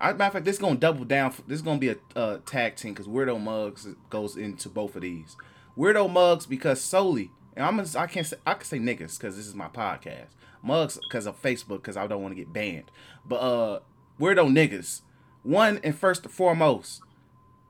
I, 0.00 0.12
matter 0.12 0.24
of 0.24 0.32
fact, 0.32 0.44
this 0.44 0.56
is 0.56 0.60
gonna 0.60 0.76
double 0.76 1.04
down. 1.04 1.30
For, 1.30 1.42
this 1.42 1.56
is 1.56 1.62
gonna 1.62 1.78
be 1.78 1.90
a 1.90 1.96
uh, 2.16 2.38
tag 2.44 2.76
team 2.76 2.92
because 2.92 3.06
weirdo 3.06 3.40
mugs 3.40 3.86
goes 4.10 4.36
into 4.36 4.68
both 4.68 4.96
of 4.96 5.02
these. 5.02 5.36
Weirdo 5.76 6.10
mugs 6.10 6.46
because 6.46 6.80
solely, 6.80 7.30
and 7.56 7.64
I'm 7.64 7.76
gonna, 7.76 7.88
I 7.96 8.06
can't 8.06 8.26
say 8.26 8.36
I 8.46 8.54
can 8.54 8.64
say 8.64 8.78
niggas 8.78 9.18
because 9.18 9.36
this 9.36 9.46
is 9.46 9.54
my 9.54 9.68
podcast. 9.68 10.28
Mugs 10.62 10.98
because 11.08 11.26
of 11.26 11.40
Facebook 11.42 11.78
because 11.78 11.96
I 11.96 12.06
don't 12.06 12.22
want 12.22 12.32
to 12.32 12.40
get 12.40 12.52
banned. 12.52 12.90
But 13.24 13.36
uh, 13.36 13.80
weirdo 14.20 14.50
niggas. 14.52 15.00
One 15.42 15.80
and 15.82 15.96
first 15.96 16.24
and 16.24 16.32
foremost, 16.32 17.02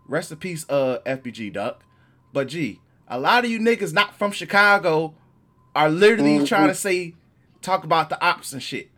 rest 0.07 0.31
in 0.31 0.37
peace, 0.39 0.67
uh, 0.69 0.99
FBG 1.07 1.53
Duck. 1.53 1.85
But 2.33 2.49
gee, 2.49 2.81
a 3.09 3.19
lot 3.19 3.45
of 3.45 3.51
you 3.51 3.59
niggas 3.59 3.93
not 3.95 4.15
from 4.19 4.31
Chicago 4.33 5.15
are 5.75 5.89
literally 5.89 6.39
Mhm. 6.41 6.47
trying 6.47 6.69
to 6.69 6.75
say, 6.75 7.15
talk 7.63 7.85
about 7.85 8.11
the 8.11 8.23
ops 8.23 8.53
and 8.53 8.63
shit 8.63 8.91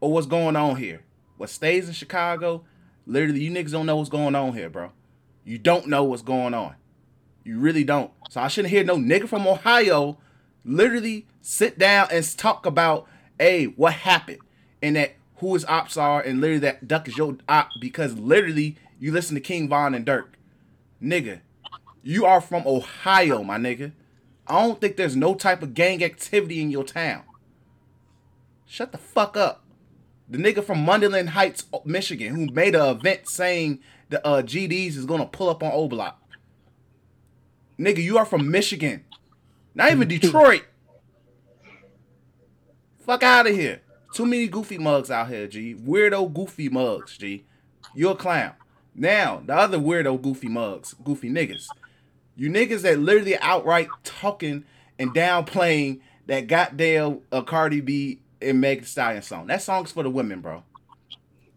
or 0.00 0.12
what's 0.12 0.26
going 0.26 0.56
on 0.56 0.76
here. 0.76 1.04
What 1.38 1.48
stays 1.48 1.86
in 1.88 1.94
Chicago, 1.94 2.64
literally, 3.06 3.40
you 3.44 3.50
niggas 3.50 3.70
don't 3.70 3.86
know 3.86 3.96
what's 3.96 4.10
going 4.10 4.34
on 4.34 4.52
here, 4.52 4.68
bro. 4.68 4.92
You 5.44 5.56
don't 5.56 5.86
know 5.86 6.04
what's 6.04 6.20
going 6.22 6.52
on. 6.52 6.74
You 7.48 7.58
really 7.58 7.82
don't. 7.82 8.10
So 8.28 8.42
I 8.42 8.48
shouldn't 8.48 8.72
hear 8.72 8.84
no 8.84 8.98
nigga 8.98 9.26
from 9.26 9.48
Ohio 9.48 10.18
literally 10.66 11.26
sit 11.40 11.78
down 11.78 12.08
and 12.12 12.36
talk 12.36 12.66
about, 12.66 13.06
hey, 13.38 13.64
what 13.64 13.94
happened 13.94 14.40
and 14.82 14.96
that 14.96 15.14
who 15.36 15.54
his 15.54 15.64
ops 15.64 15.96
are 15.96 16.20
and 16.20 16.42
literally 16.42 16.60
that 16.60 16.86
Duck 16.86 17.08
is 17.08 17.16
your 17.16 17.38
op 17.48 17.70
because 17.80 18.18
literally 18.18 18.76
you 19.00 19.12
listen 19.12 19.34
to 19.34 19.40
King 19.40 19.66
Von 19.66 19.94
and 19.94 20.04
Dirk. 20.04 20.36
Nigga, 21.02 21.40
you 22.02 22.26
are 22.26 22.42
from 22.42 22.66
Ohio, 22.66 23.42
my 23.42 23.56
nigga. 23.56 23.92
I 24.46 24.60
don't 24.60 24.78
think 24.78 24.96
there's 24.96 25.16
no 25.16 25.34
type 25.34 25.62
of 25.62 25.72
gang 25.72 26.04
activity 26.04 26.60
in 26.60 26.70
your 26.70 26.84
town. 26.84 27.22
Shut 28.66 28.92
the 28.92 28.98
fuck 28.98 29.38
up. 29.38 29.64
The 30.28 30.36
nigga 30.36 30.62
from 30.62 30.84
Munderland 30.84 31.28
Heights, 31.28 31.64
Michigan, 31.86 32.34
who 32.34 32.52
made 32.52 32.74
an 32.74 32.94
event 32.94 33.26
saying 33.26 33.78
the 34.10 34.22
uh, 34.26 34.42
GDs 34.42 34.98
is 34.98 35.06
gonna 35.06 35.24
pull 35.24 35.48
up 35.48 35.62
on 35.62 35.72
O 35.72 35.88
Block. 35.88 36.22
Nigga, 37.78 38.02
you 38.02 38.18
are 38.18 38.24
from 38.24 38.50
Michigan. 38.50 39.04
Not 39.74 39.92
even 39.92 40.08
Detroit. 40.08 40.64
Fuck 43.00 43.22
out 43.22 43.46
of 43.46 43.54
here. 43.54 43.82
Too 44.12 44.26
many 44.26 44.48
goofy 44.48 44.78
mugs 44.78 45.10
out 45.10 45.28
here, 45.28 45.46
G. 45.46 45.74
Weirdo 45.74 46.32
goofy 46.32 46.68
mugs, 46.68 47.16
G. 47.16 47.44
You're 47.94 48.12
a 48.12 48.16
clown. 48.16 48.52
Now, 48.94 49.42
the 49.44 49.54
other 49.54 49.78
weirdo 49.78 50.20
goofy 50.20 50.48
mugs, 50.48 50.94
goofy 51.04 51.30
niggas. 51.30 51.68
You 52.36 52.50
niggas 52.50 52.82
that 52.82 52.98
literally 52.98 53.38
outright 53.38 53.88
talking 54.02 54.64
and 54.98 55.14
downplaying 55.14 56.00
that 56.26 56.46
goddamn 56.48 57.20
uh, 57.30 57.42
Cardi 57.42 57.80
B 57.80 58.20
and 58.42 58.60
Meg 58.60 58.80
Thee 58.80 58.86
Stallion 58.86 59.22
song. 59.22 59.46
That 59.46 59.62
song's 59.62 59.92
for 59.92 60.02
the 60.02 60.10
women, 60.10 60.40
bro. 60.40 60.64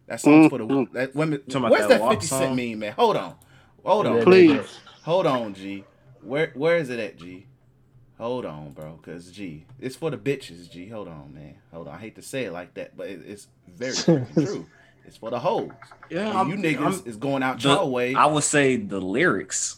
That 0.07 0.21
song's 0.21 0.49
for 0.49 0.57
the 0.57 0.65
wo- 0.65 0.87
that 0.93 1.15
women. 1.15 1.39
Talking 1.43 1.57
about 1.57 1.71
Where's 1.71 1.87
that 1.87 2.01
that 2.01 2.09
50 2.09 2.25
Cent 2.27 2.43
song? 2.49 2.55
meme, 2.55 2.79
man? 2.79 2.93
Hold 2.93 3.17
on. 3.17 3.35
Hold 3.83 4.07
on. 4.07 4.17
Yeah, 4.17 4.23
Please. 4.23 4.79
Hold 5.03 5.25
on, 5.25 5.53
G. 5.53 5.83
Where 6.23 6.51
where 6.55 6.77
is 6.77 6.89
it 6.89 6.99
at, 6.99 7.17
G? 7.17 7.45
Hold 8.17 8.45
on, 8.45 8.71
bro. 8.73 8.99
Cause 9.01 9.31
G, 9.31 9.65
it's 9.79 9.95
for 9.95 10.11
the 10.11 10.17
bitches, 10.17 10.69
G. 10.69 10.87
Hold 10.87 11.07
on, 11.07 11.33
man. 11.33 11.55
Hold 11.73 11.87
on. 11.87 11.95
I 11.95 11.97
hate 11.97 12.15
to 12.15 12.21
say 12.21 12.45
it 12.45 12.51
like 12.51 12.73
that, 12.75 12.95
but 12.95 13.07
it, 13.07 13.21
it's 13.25 13.47
very 13.67 13.93
true. 14.33 14.65
It's 15.05 15.17
for 15.17 15.31
the 15.31 15.39
hoes. 15.39 15.71
Yeah, 16.11 16.29
And 16.29 16.37
I'm- 16.37 16.49
you 16.49 16.55
niggas 16.55 16.79
I'm- 16.81 17.03
is 17.05 17.17
going 17.17 17.41
out 17.41 17.59
The- 17.61 17.69
your 17.69 17.89
way. 17.89 18.13
I 18.13 18.27
would 18.27 18.43
say 18.43 18.75
the 18.75 19.01
lyrics, 19.01 19.77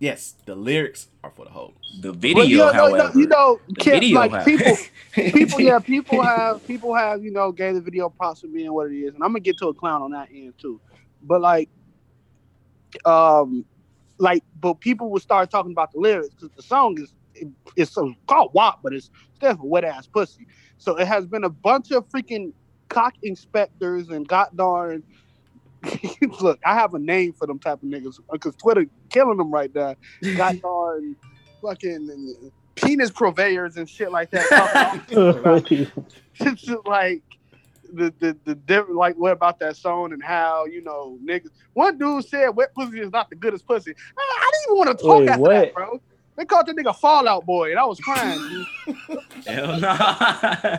yes, 0.00 0.34
the 0.44 0.56
lyrics 0.56 1.06
are 1.22 1.30
for 1.30 1.44
the 1.44 1.52
hoes. 1.52 1.74
the 2.00 2.10
Well, 2.10 2.18
video, 2.20 2.42
you 2.44 2.56
know, 2.58 2.72
however, 2.72 3.18
you 3.18 3.26
know, 3.28 3.60
the 3.68 3.74
Kip, 3.76 3.92
video, 3.94 4.18
like 4.18 4.32
have- 4.32 4.44
people, 4.44 4.76
people, 5.12 5.60
yeah, 5.60 5.78
people 5.78 6.22
have, 6.22 6.66
people 6.66 6.94
have, 6.94 7.22
you 7.24 7.30
know, 7.30 7.52
gave 7.52 7.74
the 7.74 7.80
video 7.80 8.08
props 8.08 8.40
for 8.40 8.48
being 8.48 8.72
what 8.72 8.90
it 8.90 8.96
is, 8.98 9.14
and 9.14 9.22
I'm 9.22 9.30
gonna 9.30 9.40
get 9.40 9.56
to 9.58 9.68
a 9.68 9.74
clown 9.74 10.02
on 10.02 10.10
that 10.10 10.28
end 10.34 10.54
too. 10.58 10.80
But 11.22 11.40
like, 11.40 11.68
um, 13.04 13.64
like, 14.18 14.42
but 14.60 14.80
people 14.80 15.10
will 15.10 15.20
start 15.20 15.50
talking 15.50 15.72
about 15.72 15.92
the 15.92 16.00
lyrics 16.00 16.34
because 16.34 16.50
the 16.56 16.62
song 16.62 16.98
is 16.98 17.12
it, 17.34 17.48
it's 17.76 17.92
so 17.92 18.14
called 18.26 18.50
WAP, 18.54 18.80
but 18.82 18.92
it's 18.92 19.10
stands 19.34 19.60
for 19.60 19.68
wet 19.68 19.84
ass 19.84 20.06
pussy. 20.06 20.46
So 20.78 20.96
it 20.96 21.06
has 21.06 21.26
been 21.26 21.44
a 21.44 21.50
bunch 21.50 21.90
of 21.90 22.08
freaking 22.08 22.52
cock 22.88 23.14
inspectors 23.22 24.08
and 24.08 24.26
god 24.26 24.48
darn. 24.54 25.02
Look, 26.40 26.58
I 26.64 26.74
have 26.74 26.94
a 26.94 26.98
name 26.98 27.32
for 27.32 27.46
them 27.46 27.58
type 27.58 27.82
of 27.82 27.88
niggas 27.88 28.18
because 28.30 28.56
Twitter 28.56 28.86
killing 29.10 29.36
them 29.36 29.52
right 29.52 29.72
now. 29.74 29.94
God 30.36 30.60
darn, 30.62 31.16
fucking 31.62 32.50
penis 32.74 33.10
purveyors 33.10 33.76
and 33.76 33.88
shit 33.88 34.10
like 34.10 34.30
that. 34.30 34.48
talking 34.48 35.18
all 35.18 35.30
about 35.30 35.70
it's 36.40 36.62
just 36.62 36.86
like 36.86 37.22
the 37.92 38.14
the 38.18 38.36
the 38.44 38.54
different 38.54 38.96
like 38.96 39.16
what 39.16 39.32
about 39.32 39.58
that 39.60 39.76
song 39.76 40.12
and 40.12 40.22
how 40.22 40.64
you 40.66 40.82
know 40.82 41.18
niggas. 41.24 41.50
One 41.74 41.98
dude 41.98 42.24
said 42.24 42.50
wet 42.50 42.74
pussy 42.74 43.00
is 43.00 43.10
not 43.10 43.30
the 43.30 43.36
goodest 43.36 43.66
pussy. 43.66 43.94
I, 44.16 44.20
I 44.20 44.50
didn't 44.52 44.76
even 44.76 44.86
want 44.86 44.98
to 44.98 45.04
talk 45.04 45.20
Wait, 45.20 45.28
after 45.28 45.42
what? 45.42 45.50
that, 45.50 45.74
bro. 45.74 46.00
They 46.36 46.44
called 46.44 46.66
that 46.66 46.76
nigga 46.76 46.94
Fallout 46.94 47.46
Boy, 47.46 47.70
and 47.70 47.78
I 47.78 47.84
was 47.86 47.98
crying. 47.98 48.38
dude. 48.86 49.18
Hell 49.46 49.80
nah. 49.80 50.78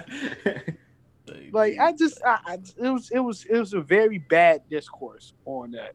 like 1.52 1.80
I 1.80 1.92
just, 1.94 2.22
I, 2.24 2.40
I, 2.46 2.58
it 2.78 2.90
was 2.90 3.10
it 3.12 3.20
was 3.20 3.46
it 3.46 3.58
was 3.58 3.74
a 3.74 3.82
very 3.82 4.20
bad 4.20 4.62
discourse 4.70 5.34
on 5.46 5.72
that. 5.72 5.94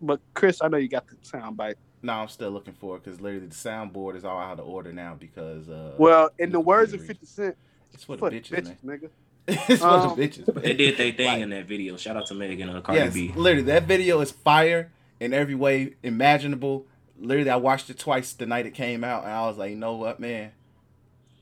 But 0.00 0.20
Chris, 0.34 0.62
I 0.62 0.68
know 0.68 0.76
you 0.76 0.88
got 0.88 1.06
the 1.08 1.16
sound 1.22 1.56
bite. 1.56 1.76
No, 2.02 2.14
I'm 2.14 2.28
still 2.28 2.50
looking 2.50 2.72
for 2.72 2.96
it 2.96 3.04
because 3.04 3.20
literally 3.20 3.46
the 3.46 3.54
soundboard 3.54 4.16
is 4.16 4.24
all 4.24 4.38
out 4.38 4.58
of 4.58 4.66
order 4.66 4.92
now 4.92 5.16
because 5.18 5.68
uh 5.68 5.94
Well, 5.98 6.30
in 6.38 6.50
the 6.50 6.60
words 6.60 6.94
of. 6.94 7.04
Fifty 7.04 7.26
Cent, 7.26 7.56
it's 7.92 8.04
for 8.04 8.16
the 8.16 8.20
fuck 8.20 8.32
bitches, 8.32 8.50
bitches, 8.50 8.84
nigga. 8.84 9.10
It's 9.48 9.80
for 9.82 9.88
Um, 9.88 10.16
the 10.18 10.28
bitches. 10.28 10.54
man. 10.54 10.62
they 10.64 10.74
did 10.74 10.96
their 10.96 11.12
thing 11.12 11.26
Like- 11.26 11.40
in 11.42 11.50
that 11.50 11.66
video. 11.66 11.96
Shout 11.96 12.16
out 12.16 12.26
to 12.26 12.34
Megan 12.34 12.68
and 12.68 12.76
her 12.76 12.82
Cardi 12.82 13.00
Yes, 13.00 13.14
B. 13.14 13.32
literally, 13.34 13.64
that 13.66 13.84
video 13.84 14.20
is 14.20 14.30
fire 14.30 14.90
in 15.18 15.32
every 15.34 15.54
way 15.54 15.94
imaginable. 16.02 16.86
Literally, 17.18 17.50
I 17.50 17.56
watched 17.56 17.90
it 17.90 17.98
twice 17.98 18.32
the 18.32 18.46
night 18.46 18.66
it 18.66 18.74
came 18.74 19.04
out, 19.04 19.24
and 19.24 19.32
I 19.32 19.46
was 19.46 19.58
like, 19.58 19.70
you 19.70 19.76
know 19.76 19.94
what, 19.96 20.20
man? 20.20 20.52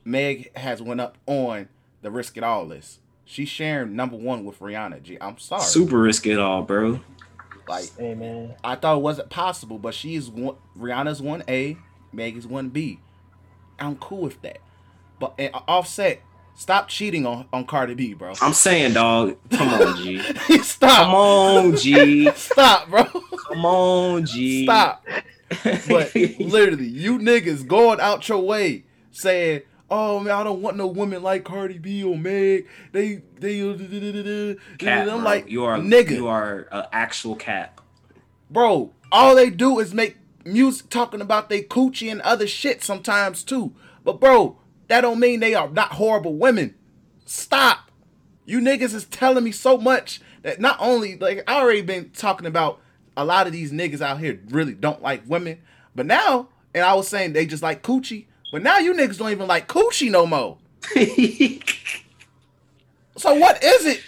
Meg 0.05 0.55
has 0.57 0.81
went 0.81 1.01
up 1.01 1.17
on 1.25 1.67
the 2.01 2.11
risk 2.11 2.37
it 2.37 2.43
all 2.43 2.65
list. 2.65 2.99
She's 3.25 3.49
sharing 3.49 3.95
number 3.95 4.15
one 4.15 4.43
with 4.43 4.59
Rihanna. 4.59 5.03
G, 5.03 5.17
I'm 5.21 5.37
sorry. 5.37 5.61
Super 5.61 5.99
risk 5.99 6.25
it 6.25 6.39
all, 6.39 6.63
bro. 6.63 6.99
Like 7.67 7.95
Hey 7.95 8.15
man, 8.15 8.55
I 8.63 8.73
thought 8.75 8.97
it 8.97 9.01
wasn't 9.01 9.29
possible, 9.29 9.77
but 9.77 9.93
she's 9.93 10.27
one. 10.29 10.55
Rihanna's 10.77 11.21
one 11.21 11.43
A, 11.47 11.77
Meg 12.11 12.35
is 12.37 12.47
one 12.47 12.69
B. 12.69 12.99
I'm 13.77 13.95
cool 13.97 14.21
with 14.21 14.41
that. 14.41 14.57
But 15.19 15.35
and 15.37 15.51
Offset, 15.67 16.21
stop 16.59 16.87
cheating 16.89 17.25
on 17.25 17.47
on 17.53 17.65
Cardi 17.65 17.93
B, 17.93 18.13
bro. 18.13 18.33
I'm 18.41 18.53
saying, 18.53 18.93
dog. 18.93 19.37
Come 19.51 19.69
on, 19.69 19.97
G. 19.97 20.19
stop. 20.63 21.05
Come 21.05 21.15
on, 21.15 21.75
G. 21.77 22.31
Stop, 22.35 22.89
bro. 22.89 23.03
Come 23.05 23.65
on, 23.65 24.25
G. 24.25 24.65
Stop. 24.65 25.05
But 25.87 26.13
literally, 26.13 26.85
you 26.87 27.17
niggas 27.17 27.65
going 27.65 27.99
out 27.99 28.29
your 28.29 28.43
way 28.43 28.83
saying, 29.11 29.61
"Oh 29.89 30.19
man, 30.19 30.35
I 30.35 30.43
don't 30.43 30.61
want 30.61 30.77
no 30.77 30.85
women 30.85 31.23
like 31.23 31.43
Cardi 31.43 31.79
B 31.79 32.03
or 32.03 32.15
Meg." 32.15 32.67
They 32.91 33.23
they. 33.39 33.59
uh, 33.61 33.73
da- 33.73 33.87
da- 33.87 33.99
da- 33.99 34.11
da- 34.11 34.53
da." 34.53 34.59
Cat, 34.77 35.09
I'm 35.09 35.15
bro. 35.21 35.25
like, 35.25 35.49
you 35.49 35.63
are 35.65 35.73
a 35.73 35.79
nigga, 35.79 36.11
You 36.11 36.27
are 36.27 36.67
an 36.71 36.85
actual 36.91 37.35
cat. 37.35 37.79
bro. 38.51 38.93
All 39.11 39.33
they 39.33 39.49
do 39.49 39.79
is 39.79 39.91
make 39.91 40.17
music 40.45 40.91
talking 40.91 41.19
about 41.19 41.49
they 41.49 41.63
coochie 41.63 42.11
and 42.11 42.21
other 42.21 42.45
shit 42.45 42.83
sometimes 42.83 43.43
too. 43.43 43.73
But 44.03 44.19
bro, 44.19 44.58
that 44.89 45.01
don't 45.01 45.19
mean 45.19 45.39
they 45.39 45.55
are 45.55 45.69
not 45.69 45.93
horrible 45.93 46.35
women. 46.35 46.75
Stop. 47.25 47.91
You 48.45 48.59
niggas 48.59 48.93
is 48.93 49.05
telling 49.05 49.43
me 49.43 49.51
so 49.51 49.77
much 49.77 50.21
that 50.41 50.59
not 50.59 50.77
only 50.79 51.17
like 51.17 51.43
I 51.47 51.61
already 51.61 51.81
been 51.81 52.09
talking 52.09 52.47
about 52.47 52.81
a 53.15 53.23
lot 53.23 53.47
of 53.47 53.53
these 53.53 53.71
niggas 53.71 54.01
out 54.01 54.19
here 54.19 54.39
really 54.49 54.73
don't 54.73 55.01
like 55.01 55.23
women, 55.27 55.59
but 55.95 56.05
now 56.05 56.49
and 56.73 56.83
I 56.83 56.93
was 56.93 57.07
saying 57.07 57.33
they 57.33 57.45
just 57.45 57.63
like 57.63 57.81
coochie, 57.81 58.25
but 58.51 58.61
now 58.61 58.77
you 58.79 58.93
niggas 58.93 59.17
don't 59.17 59.31
even 59.31 59.47
like 59.47 59.67
coochie 59.67 60.11
no 60.11 60.25
more. 60.25 60.57
So 63.19 63.33
what 63.33 63.61
is 63.61 63.85
it? 63.85 64.01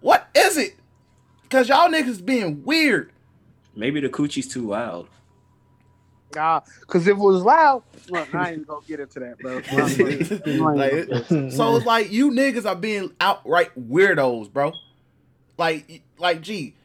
What 0.00 0.30
is 0.34 0.56
it? 0.56 0.76
Cause 1.50 1.68
y'all 1.68 1.90
niggas 1.90 2.24
being 2.24 2.64
weird. 2.64 3.12
Maybe 3.74 4.00
the 4.00 4.08
coochie's 4.08 4.48
too 4.48 4.66
loud. 4.66 5.08
Nah, 6.36 6.60
because 6.80 7.06
if 7.06 7.16
it 7.16 7.18
was 7.18 7.42
loud, 7.42 7.82
look, 8.10 8.32
I 8.34 8.52
ain't 8.52 8.66
gonna 8.66 8.80
get 8.86 9.00
into 9.00 9.18
that, 9.20 9.38
bro. 9.38 9.56
Like, 10.76 10.92
it- 10.92 11.52
so 11.52 11.76
it's 11.76 11.86
like 11.86 12.12
you 12.12 12.30
niggas 12.30 12.66
are 12.66 12.76
being 12.76 13.12
outright 13.20 13.70
weirdos, 13.90 14.52
bro. 14.52 14.72
Like, 15.58 16.02
like, 16.18 16.42
gee, 16.42 16.76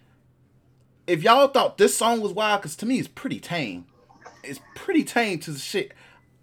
if 1.05 1.21
y'all 1.23 1.47
thought 1.49 1.77
this 1.77 1.95
song 1.97 2.21
was 2.21 2.31
wild, 2.31 2.61
because 2.61 2.75
to 2.77 2.85
me 2.85 2.97
it's 2.97 3.09
pretty 3.09 3.39
tame. 3.39 3.85
It's 4.43 4.61
pretty 4.75 5.03
tame 5.03 5.39
to 5.39 5.51
the 5.51 5.59
shit 5.59 5.91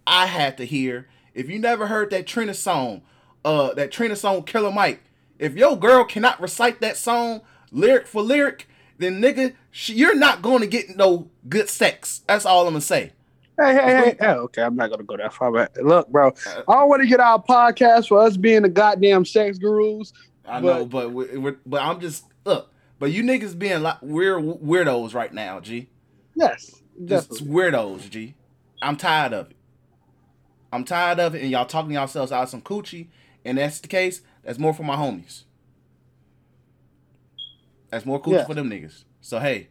I 0.07 0.27
had 0.27 0.57
to 0.59 0.65
hear. 0.67 1.09
If 1.35 1.49
you 1.49 1.59
never 1.59 1.87
heard 1.87 2.11
that 2.11 2.27
Trina 2.27 2.53
song, 2.55 3.03
uh, 3.45 3.73
that 3.75 3.91
Trina 3.91 4.17
song 4.17 4.43
Killer 4.43 4.71
Mike, 4.71 5.03
if 5.39 5.55
your 5.55 5.79
girl 5.79 6.05
cannot 6.05 6.41
recite 6.41 6.81
that 6.83 6.97
song 6.99 7.41
lyric 7.73 8.07
for 8.07 8.21
lyric, 8.23 8.69
then 8.99 9.23
nigga, 9.23 9.55
sh- 9.71 9.91
you're 9.91 10.15
not 10.17 10.43
going 10.43 10.61
to 10.61 10.67
get 10.67 10.97
no 10.97 11.31
good 11.49 11.69
sex. 11.69 12.23
That's 12.27 12.45
all 12.45 12.67
I'm 12.67 12.75
gonna 12.75 12.81
say. 12.81 13.13
Hey, 13.59 13.75
hey, 13.75 13.81
hey, 13.83 14.17
hey. 14.21 14.27
Okay, 14.29 14.63
I'm 14.63 14.77
not 14.77 14.91
gonna 14.91 15.03
go 15.03 15.17
that 15.17 15.33
far 15.33 15.51
But 15.51 15.77
Look, 15.79 16.09
bro, 16.09 16.33
I 16.47 16.75
don't 16.75 16.89
want 16.89 17.03
to 17.03 17.09
get 17.09 17.19
our 17.21 17.43
podcast 17.43 18.09
for 18.09 18.21
us 18.21 18.37
being 18.37 18.63
the 18.63 18.69
goddamn 18.69 19.25
sex 19.25 19.59
gurus. 19.59 20.13
I 20.47 20.61
know, 20.61 20.85
but 20.85 21.13
we 21.13 21.37
we're, 21.37 21.57
but 21.67 21.83
I'm 21.83 22.01
just 22.01 22.25
look. 22.45 22.71
But 22.99 23.13
you 23.13 23.23
niggas 23.23 23.59
being 23.59 23.83
like 23.83 24.01
we're 24.03 24.39
weirdos 24.39 25.15
right 25.15 25.33
now, 25.33 25.61
G. 25.61 25.89
Yes, 26.35 26.83
Just 27.05 27.31
definitely. 27.31 27.49
weirdos, 27.55 28.11
G. 28.11 28.35
I'm 28.81 28.97
tired 28.97 29.33
of 29.33 29.51
it. 29.51 29.57
I'm 30.73 30.85
tired 30.85 31.19
of 31.19 31.35
it, 31.35 31.43
and 31.43 31.51
y'all 31.51 31.65
talking 31.67 31.93
yourselves 31.93 32.31
out 32.31 32.45
of 32.45 32.49
some 32.49 32.63
coochie, 32.63 33.09
and 33.45 33.59
that's 33.59 33.81
the 33.81 33.89
case. 33.89 34.21
That's 34.45 34.59
more 34.59 34.73
for 34.75 34.83
my 34.85 34.97
homies. 34.97 35.45
That's 37.91 38.05
more 38.07 38.21
coochie 38.21 38.33
Yeah. 38.33 38.47
for 38.47 38.55
them 38.55 38.71
niggas. 38.71 39.05
So 39.21 39.39
hey, 39.39 39.69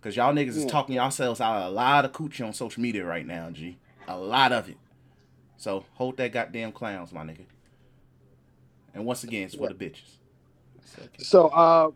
cause 0.00 0.16
y'all 0.16 0.32
niggas 0.32 0.50
is 0.56 0.64
Yeah. 0.64 0.70
talking 0.70 0.94
yourselves 0.94 1.40
out 1.40 1.66
a 1.66 1.70
lot 1.70 2.04
of 2.04 2.12
coochie 2.12 2.44
on 2.46 2.52
social 2.52 2.82
media 2.82 3.04
right 3.04 3.26
now, 3.26 3.50
G. 3.50 3.76
A 4.06 4.18
lot 4.18 4.52
of 4.52 4.68
it. 4.68 4.76
So 5.58 5.84
hold 5.94 6.16
that 6.18 6.32
goddamn 6.32 6.72
clowns, 6.72 7.12
my 7.12 7.22
nigga. 7.24 7.46
And 8.94 9.04
once 9.04 9.22
again, 9.24 9.44
it's 9.44 9.54
for 9.54 9.68
the 9.68 9.74
bitches. 9.74 10.16
Okay. 10.98 11.22
So, 11.22 11.48
uh, 11.48 11.90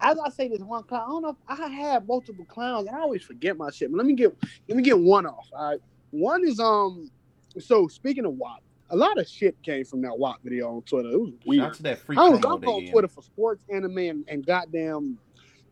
as 0.00 0.18
I 0.18 0.30
say 0.30 0.48
this 0.48 0.60
one 0.60 0.82
clown, 0.84 1.02
I 1.02 1.06
don't 1.06 1.22
know 1.22 1.28
if 1.30 1.36
I 1.60 1.68
have 1.68 2.06
multiple 2.06 2.44
clowns. 2.46 2.86
and 2.88 2.96
I 2.96 3.00
always 3.00 3.22
forget 3.22 3.56
my 3.56 3.70
shit. 3.70 3.90
But 3.90 3.98
let 3.98 4.06
me 4.06 4.14
get 4.14 4.34
let 4.68 4.76
me 4.76 4.82
get 4.82 4.98
one 4.98 5.26
off. 5.26 5.46
All 5.52 5.70
right, 5.70 5.80
one 6.10 6.46
is 6.46 6.58
um. 6.58 7.10
So 7.58 7.88
speaking 7.88 8.24
of 8.24 8.34
WAP, 8.34 8.62
a 8.90 8.96
lot 8.96 9.18
of 9.18 9.28
shit 9.28 9.60
came 9.62 9.84
from 9.84 10.02
that 10.02 10.18
WAP 10.18 10.42
video 10.42 10.76
on 10.76 10.82
Twitter. 10.82 11.10
It 11.10 11.20
was 11.20 11.32
weird. 11.46 11.74
to 11.74 11.82
that 11.84 11.98
free 12.00 12.16
I 12.16 12.30
promo 12.30 12.44
I'm 12.44 12.68
on. 12.68 12.86
Twitter 12.90 13.08
for 13.08 13.22
sports, 13.22 13.64
anime, 13.72 13.98
and, 13.98 14.24
and 14.28 14.44
goddamn 14.44 15.18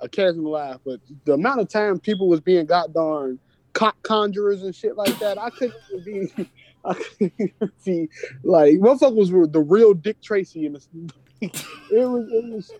occasional 0.00 0.52
laugh, 0.52 0.80
but 0.84 1.00
the 1.24 1.34
amount 1.34 1.60
of 1.60 1.68
time 1.68 1.98
people 1.98 2.28
was 2.28 2.40
being 2.40 2.66
goddamn 2.66 3.38
co- 3.72 3.92
conjurers 4.02 4.62
and 4.62 4.74
shit 4.74 4.96
like 4.96 5.18
that, 5.18 5.38
I 5.38 5.50
couldn't 5.50 5.76
even 5.92 6.30
be. 6.36 6.50
I 6.84 6.94
couldn't 6.94 7.84
be 7.84 8.08
like 8.44 8.74
motherfuckers 8.74 9.32
were 9.32 9.48
the 9.48 9.60
real 9.60 9.94
Dick 9.94 10.22
Tracy 10.22 10.64
in 10.64 10.74
this. 10.74 10.88
it 11.40 11.52
was 11.90 12.30
it 12.30 12.52
was 12.52 12.70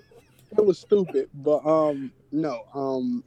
it 0.56 0.65
was 0.65 0.78
stupid, 0.78 1.28
but 1.35 1.66
um 1.66 2.12
no 2.31 2.62
um 2.74 3.24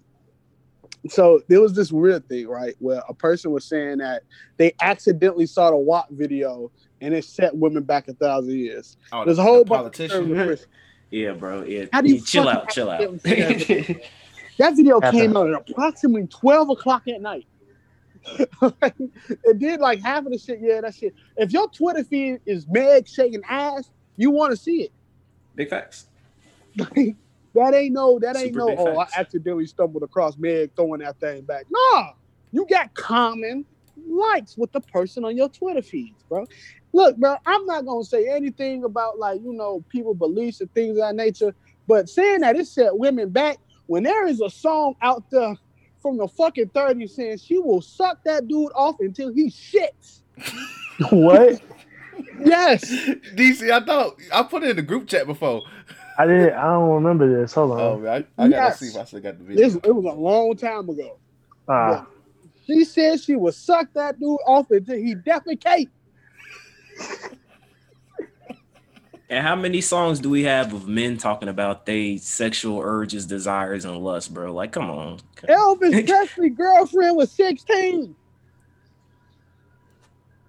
so 1.10 1.42
there 1.48 1.62
was 1.62 1.74
this 1.74 1.92
weird 1.92 2.28
thing, 2.30 2.48
right, 2.48 2.76
where 2.80 3.02
a 3.10 3.14
person 3.14 3.52
was 3.52 3.66
saying 3.66 3.98
that 4.00 4.24
they 4.58 4.74
accidentally 4.82 5.46
saw 5.46 5.72
the 5.72 5.78
WAP 5.78 6.10
video 6.12 6.72
and 7.02 7.14
it 7.14 7.26
set 7.26 7.56
women 7.56 7.84
back 7.84 8.08
a 8.08 8.14
thousand 8.14 8.54
years. 8.58 8.98
Oh, 9.12 9.26
There's 9.26 9.38
a 9.38 9.42
the 9.42 9.44
whole 9.44 9.64
bunch 9.66 9.80
of 9.80 9.84
politician. 9.94 10.18
conservative 10.28 10.48
Christians. 10.48 10.68
Yeah, 11.10 11.32
bro. 11.32 11.64
Yeah. 11.64 11.86
How 11.92 12.02
do 12.02 12.10
you 12.10 12.22
chill 12.22 12.48
out? 12.48 12.70
Chill 12.70 12.90
out. 12.90 13.00
that 13.00 13.22
video? 13.22 14.00
That 14.58 14.76
That's 15.02 15.12
came 15.18 15.36
a- 15.36 15.40
out 15.40 15.50
at 15.50 15.70
approximately 15.72 16.28
twelve 16.28 16.70
o'clock 16.70 17.08
at 17.08 17.20
night. 17.20 17.48
it 18.38 19.58
did 19.58 19.80
like 19.80 20.00
half 20.02 20.24
of 20.26 20.32
the 20.32 20.38
shit. 20.38 20.60
Yeah, 20.62 20.82
that 20.82 20.94
shit. 20.94 21.16
If 21.38 21.52
your 21.52 21.68
Twitter 21.70 22.04
feed 22.04 22.42
is 22.46 22.68
Meg 22.70 23.08
shaking 23.08 23.42
ass, 23.50 23.90
you 24.18 24.30
want 24.30 24.52
to 24.52 24.58
see 24.58 24.84
it. 24.84 24.92
Big 25.56 25.70
facts. 25.70 26.08
Like, 26.78 27.16
that 27.54 27.74
ain't 27.74 27.94
no, 27.94 28.20
that 28.20 28.38
ain't 28.38 28.54
Super 28.54 28.60
no. 28.60 28.68
big 28.68 28.80
Oh. 28.80 29.00
I 29.00 29.08
accidentally 29.18 29.66
stumbled 29.66 30.04
across 30.04 30.38
Meg 30.38 30.72
throwing 30.76 31.02
that 31.02 31.20
thing 31.20 31.42
back. 31.44 31.66
Nah, 31.70 32.12
you 32.52 32.66
got 32.70 32.94
common 32.94 33.66
likes 34.08 34.58
with 34.58 34.72
the 34.72 34.82
person 34.82 35.26
on 35.26 35.36
your 35.36 35.50
Twitter 35.50 35.82
feeds, 35.82 36.24
bro. 36.24 36.46
Look, 36.94 37.18
bro, 37.18 37.36
I'm 37.46 37.66
not 37.66 37.86
gonna 37.86 38.04
say 38.04 38.30
anything 38.30 38.84
about 38.84 39.20
like 39.20 39.42
you 39.42 39.54
know 39.54 39.84
people 39.90 40.14
beliefs 40.14 40.62
and 40.62 40.74
things 40.74 40.92
of 40.92 40.98
that 40.98 41.16
nature, 41.16 41.54
but 41.88 42.10
saying 42.10 42.42
that 42.42 42.56
it 42.56 42.68
set 42.68 42.98
women 42.98 43.30
back 43.30 43.58
when 43.88 44.04
there 44.04 44.28
is 44.28 44.42
a 44.42 44.50
song 44.50 44.96
out 45.02 45.30
there 45.32 45.56
from 46.02 46.18
the 46.18 46.28
fucking 46.28 46.70
30s 46.70 47.12
saying 47.12 47.38
she 47.38 47.58
will 47.60 47.82
suck 47.82 48.24
that 48.24 48.48
dude 48.48 48.72
off 48.74 48.96
until 49.00 49.32
he 49.34 49.50
shits. 49.50 50.22
what? 51.12 51.62
Yes. 52.40 52.90
DC, 53.36 53.70
I 53.70 53.86
thought 53.86 54.16
I 54.34 54.44
put 54.44 54.64
it 54.64 54.72
in 54.72 54.76
the 54.78 54.82
group 54.82 55.08
chat 55.08 55.28
before. 55.28 55.64
I 56.22 56.28
didn't. 56.28 56.54
I 56.54 56.64
don't 56.66 56.90
remember 56.96 57.42
this. 57.42 57.54
Hold 57.54 57.72
Oh, 57.80 57.94
on. 57.96 58.04
man, 58.04 58.26
I, 58.38 58.44
I 58.44 58.48
gotta 58.50 58.66
Yes. 58.68 58.80
see 58.80 58.88
if 58.88 58.98
I 58.98 59.04
still 59.06 59.22
got 59.22 59.38
the 59.40 59.44
video. 59.44 59.64
This 59.66 59.76
it 59.84 59.96
was 59.96 60.06
a 60.06 60.10
long 60.18 60.56
time 60.56 60.88
ago. 60.90 61.18
Ah, 61.68 62.06
She 62.68 62.84
said 62.86 63.20
she 63.22 63.36
would 63.36 63.56
suck 63.56 63.88
that 63.94 64.20
dude 64.20 64.38
off 64.46 64.70
until 64.70 64.98
he 64.98 65.16
defecate. 65.16 65.90
And 69.30 69.48
how 69.48 69.56
many 69.56 69.80
songs 69.80 70.20
do 70.20 70.30
we 70.30 70.44
have 70.44 70.74
of 70.74 70.88
men 70.90 71.18
talking 71.18 71.48
about 71.48 71.86
their 71.86 72.18
sexual 72.18 72.82
urges, 72.82 73.26
desires, 73.26 73.86
and 73.86 73.98
lust, 73.98 74.34
bro? 74.34 74.54
Like, 74.54 74.74
come 74.74 74.90
on. 74.92 75.20
Elvis 75.48 76.06
Presley 76.06 76.50
girlfriend 76.50 77.16
was 77.16 77.32
16. 77.32 78.14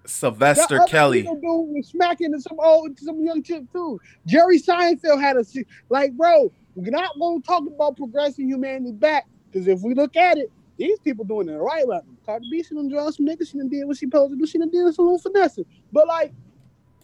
Sylvester 0.05 0.81
other 0.81 0.87
Kelly. 0.87 1.23
dude 1.23 1.41
was 1.41 1.87
smacking 1.87 2.37
some 2.39 2.59
old 2.59 2.99
some 2.99 3.23
young 3.23 3.41
chick 3.41 3.63
too. 3.71 3.99
Jerry 4.25 4.59
Seinfeld 4.59 5.21
had 5.21 5.37
a 5.37 5.45
like, 5.89 6.13
bro. 6.13 6.51
We're 6.75 6.89
not 6.89 7.17
gonna 7.19 7.39
talk 7.41 7.67
about 7.67 7.97
progressing 7.97 8.49
humanity 8.49 8.93
back 8.93 9.27
because 9.51 9.67
if 9.67 9.81
we 9.81 9.93
look 9.93 10.15
at 10.15 10.37
it, 10.37 10.51
these 10.77 10.99
people 10.99 11.23
doing 11.23 11.47
it 11.47 11.53
the 11.53 11.59
right 11.59 11.87
level. 11.87 12.07
Cardi 12.25 12.47
B, 12.49 12.63
she 12.63 12.73
done 12.73 12.89
draw 12.89 13.09
some 13.11 13.27
niggas. 13.27 13.51
She 13.51 13.57
done 13.57 13.69
did 13.69 13.85
what 13.85 13.97
she 13.97 14.07
supposed 14.07 14.31
to 14.33 14.37
do. 14.37 14.45
She 14.45 14.57
done 14.57 14.71
did 14.71 14.93
some 14.93 15.05
little 15.05 15.19
finessing. 15.19 15.65
But 15.91 16.07
like, 16.07 16.33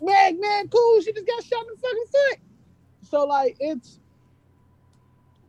Meg, 0.02 0.40
man, 0.40 0.68
cool. 0.70 1.02
She 1.02 1.14
just 1.14 1.28
got 1.28 1.44
shot 1.44 1.64
in 1.64 1.74
the 1.74 1.82
fucking 1.82 2.06
foot. 2.12 2.40
So 3.10 3.26
like, 3.26 3.58
it's 3.60 4.00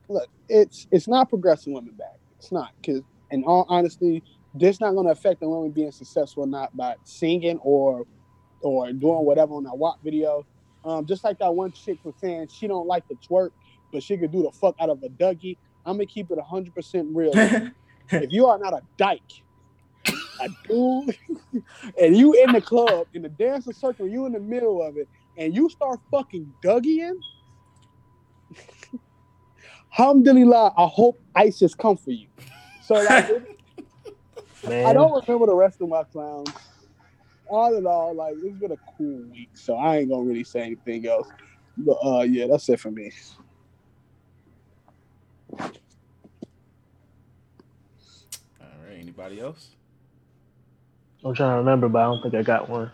look, 0.09 0.29
it's 0.49 0.87
it's 0.91 1.09
not 1.09 1.29
progressing 1.29 1.73
women 1.73 1.95
back. 1.95 2.19
It's 2.39 2.53
not 2.53 2.73
because, 2.81 3.03
in 3.31 3.45
all 3.45 3.65
honesty, 3.69 4.23
this 4.55 4.81
not 4.81 4.93
going 4.95 5.07
to 5.07 5.13
affect 5.13 5.41
the 5.41 5.49
woman 5.49 5.71
being 5.71 5.93
successful 5.93 6.45
or 6.45 6.47
not 6.47 6.77
by 6.77 6.95
singing 7.05 7.59
or 7.59 8.05
or 8.63 8.93
doing 8.93 9.25
whatever 9.25 9.55
on 9.55 9.65
that 9.65 9.77
WAP 9.77 10.03
video. 10.03 10.47
Um, 10.85 11.07
just 11.07 11.25
like 11.25 11.39
that 11.39 11.55
one 11.55 11.73
chick 11.73 11.99
was 12.05 12.15
saying 12.21 12.49
she 12.49 12.67
don't 12.67 12.87
like 12.87 13.07
to 13.09 13.15
twerk, 13.15 13.51
but 13.93 14.03
she 14.03 14.17
could 14.17 14.33
do 14.33 14.43
the 14.43 14.51
fuck 14.51 14.75
out 14.81 14.91
of 14.91 15.03
a 15.03 15.09
Dougie. 15.09 15.57
I'm 15.87 15.95
gonna 15.97 16.07
keep 16.07 16.31
it 16.31 16.37
100 16.37 16.75
percent 16.75 17.09
real. 17.13 17.33
if 18.11 18.33
you 18.33 18.47
are 18.47 18.59
not 18.59 18.75
a 18.75 18.83
dyke, 18.97 19.43
a 20.07 20.49
dude, 20.69 21.17
and 22.01 22.17
you 22.17 22.35
in 22.35 22.53
the 22.53 22.61
club 22.61 23.07
in 23.15 23.23
the 23.23 23.29
dancing 23.29 23.73
circle, 23.73 24.09
you 24.09 24.27
in 24.27 24.33
the 24.33 24.41
middle 24.41 24.83
of 24.83 24.97
it, 24.97 25.09
and 25.37 25.55
you 25.55 25.69
start 25.71 26.01
fucking 26.11 26.53
Dougieing, 26.65 27.15
alhamdulillah, 29.99 30.75
I 30.77 30.87
hope 30.87 31.21
ISIS 31.35 31.75
come 31.75 31.97
for 31.97 32.11
you. 32.11 32.29
So 32.83 32.95
like, 32.95 33.29
it- 33.31 33.60
man. 34.67 34.87
I 34.87 34.93
don't 34.93 35.27
remember 35.27 35.47
the 35.47 35.55
rest 35.55 35.81
of 35.81 35.89
my 35.89 36.05
clowns. 36.05 36.51
All 37.49 37.77
in 37.77 37.87
all, 37.87 38.15
like 38.15 38.35
it's 38.43 38.59
been 38.59 38.73
a 38.73 38.77
cool 38.97 39.23
week, 39.33 39.51
so 39.55 39.75
I 39.77 39.99
ain't 39.99 40.11
gonna 40.11 40.23
really 40.23 40.45
say 40.45 40.63
anything 40.63 41.07
else. 41.07 41.29
But 41.77 41.99
uh, 42.05 42.23
yeah, 42.23 42.47
that's 42.47 42.69
it 42.69 42.79
for 42.79 42.91
me. 42.91 43.13
All 45.59 45.69
right, 48.87 48.99
anybody 48.99 49.41
else? 49.41 49.71
I'm 51.25 51.35
trying 51.35 51.53
to 51.53 51.59
remember, 51.59 51.89
but 51.89 51.99
I 51.99 52.05
don't 52.05 52.23
think 52.23 52.35
I 52.35 52.43
got 52.43 52.69
one. 52.69 52.91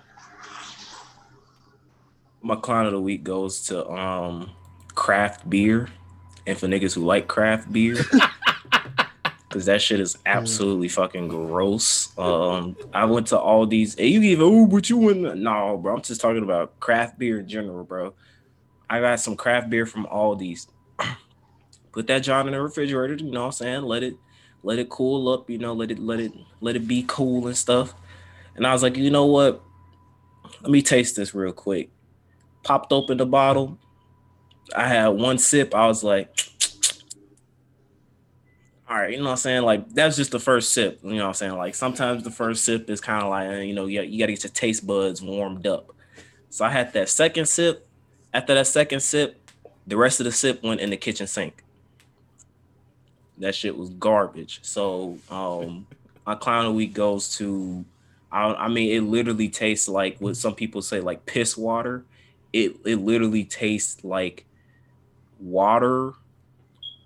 My 2.41 2.57
clown 2.57 2.87
of 2.87 2.93
the 2.93 3.01
week 3.01 3.25
goes 3.25 3.67
to 3.67 3.89
um 3.91 4.51
craft 4.95 5.49
beer. 5.49 5.89
And 6.47 6.57
for 6.57 6.69
niggas 6.69 6.95
who 6.95 7.05
like 7.05 7.27
craft 7.27 7.73
beer. 7.73 7.97
Cause 9.57 9.65
that 9.65 9.81
shit 9.81 10.01
is 10.01 10.19
absolutely 10.27 10.89
fucking 10.89 11.29
gross. 11.29 12.13
Um, 12.19 12.77
I 12.93 13.07
went 13.07 13.29
to 13.29 13.39
all 13.39 13.67
these. 13.67 13.97
And 13.97 14.07
you 14.07 14.21
even 14.21 14.45
oh, 14.45 14.67
but 14.67 14.91
you 14.91 14.99
went 14.99 15.39
no, 15.39 15.79
bro. 15.79 15.95
I'm 15.95 16.03
just 16.03 16.21
talking 16.21 16.43
about 16.43 16.79
craft 16.79 17.19
beer 17.19 17.41
in 17.41 17.49
general, 17.49 17.83
bro. 17.83 18.13
I 18.91 19.01
got 19.01 19.19
some 19.19 19.35
craft 19.35 19.71
beer 19.71 19.87
from 19.87 20.05
Aldi's. 20.13 20.69
Put 21.93 22.07
that 22.09 22.19
John 22.19 22.47
in 22.49 22.53
the 22.53 22.61
refrigerator. 22.61 23.15
You 23.15 23.31
know 23.31 23.41
what 23.41 23.47
I'm 23.47 23.53
saying? 23.53 23.83
Let 23.85 24.03
it 24.03 24.17
let 24.63 24.79
it 24.79 24.91
cool 24.91 25.27
up. 25.31 25.49
You 25.49 25.57
know, 25.57 25.73
let 25.73 25.91
it 25.91 26.01
let 26.01 26.21
it 26.21 26.33
let 26.61 26.77
it 26.77 26.87
be 26.87 27.07
cool 27.09 27.47
and 27.47 27.57
stuff. 27.57 27.95
And 28.57 28.67
I 28.67 28.75
was 28.75 28.83
like, 28.83 28.99
you 28.99 29.11
know 29.11 29.25
what? 29.25 29.63
Let 30.61 30.71
me 30.71 30.83
taste 30.83 31.17
this 31.17 31.35
real 31.35 31.53
quick. 31.53 31.89
Popped 32.63 32.93
open 32.93 33.17
the 33.17 33.25
bottle. 33.25 33.79
I 34.77 34.87
had 34.87 35.09
one 35.09 35.39
sip. 35.39 35.75
I 35.75 35.87
was 35.87 36.05
like, 36.05 36.46
all 38.97 39.03
right, 39.03 39.11
you 39.11 39.19
know 39.19 39.25
what 39.25 39.31
I'm 39.33 39.37
saying? 39.37 39.63
Like 39.63 39.91
that's 39.91 40.17
just 40.17 40.31
the 40.31 40.41
first 40.41 40.73
sip. 40.73 41.01
You 41.03 41.17
know 41.17 41.25
what 41.25 41.29
I'm 41.29 41.35
saying? 41.35 41.55
Like 41.55 41.75
sometimes 41.75 42.25
the 42.25 42.31
first 42.31 42.65
sip 42.65 42.89
is 42.89 42.99
kind 42.99 43.23
of 43.23 43.29
like, 43.29 43.67
you 43.67 43.75
know, 43.75 43.85
you, 43.85 44.01
you 44.01 44.19
gotta 44.19 44.33
get 44.33 44.43
your 44.43 44.51
taste 44.51 44.87
buds 44.87 45.21
warmed 45.21 45.67
up. 45.67 45.95
So 46.49 46.65
I 46.65 46.71
had 46.71 46.95
that 46.95 47.11
second 47.11 47.45
sip. 47.47 47.87
After 48.33 48.55
that 48.55 48.67
second 48.67 49.01
sip, 49.01 49.51
the 49.87 49.99
rest 49.99 50.19
of 50.21 50.25
the 50.25 50.33
sip 50.33 50.63
went 50.63 50.81
in 50.81 50.89
the 50.89 50.97
kitchen 50.97 51.27
sink. 51.27 51.63
That 53.37 53.55
shit 53.55 53.77
was 53.77 53.91
garbage. 53.91 54.61
So 54.63 55.19
um 55.31 55.87
my 56.27 56.35
clown 56.35 56.65
of 56.65 56.73
the 56.73 56.77
week 56.77 56.95
goes 56.95 57.37
to 57.37 57.85
I, 58.33 58.45
I 58.55 58.69
mean 58.69 58.97
it 58.97 59.07
literally 59.07 59.51
tastes 59.51 59.91
like 59.91 60.17
what 60.21 60.39
some 60.39 60.55
people 60.55 60.81
say 60.81 61.01
like 61.01 61.27
piss 61.27 61.55
water. 61.55 62.03
It 62.55 62.79
it 62.87 62.97
literally 62.97 63.45
tastes 63.45 64.03
like 64.05 64.47
water 65.39 66.15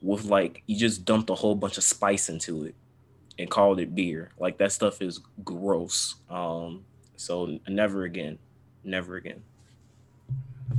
with 0.02 0.24
like 0.24 0.62
you 0.66 0.77
just 0.77 1.05
dumped 1.05 1.31
a 1.31 1.35
whole 1.35 1.55
bunch 1.55 1.78
of 1.78 1.85
spice 1.85 2.28
into 2.28 2.64
it 2.64 2.74
and 3.39 3.51
called 3.51 3.81
it 3.81 3.94
beer. 3.94 4.31
Like 4.39 4.59
that 4.59 4.72
stuff 4.72 5.02
is 5.02 5.20
gross. 5.44 6.16
Um 6.28 6.85
so 7.16 7.59
never 7.68 8.05
again. 8.05 8.39
Never 8.82 9.16
again. 9.16 9.43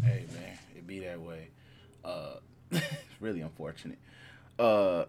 Hey 0.04 0.26
man, 0.34 0.58
it 0.76 0.88
be 0.88 1.00
that 1.02 1.20
way. 1.22 1.50
Uh, 2.04 2.36
it's 2.72 2.86
really 3.20 3.42
unfortunate. 3.42 4.00
Uh, 4.58 5.06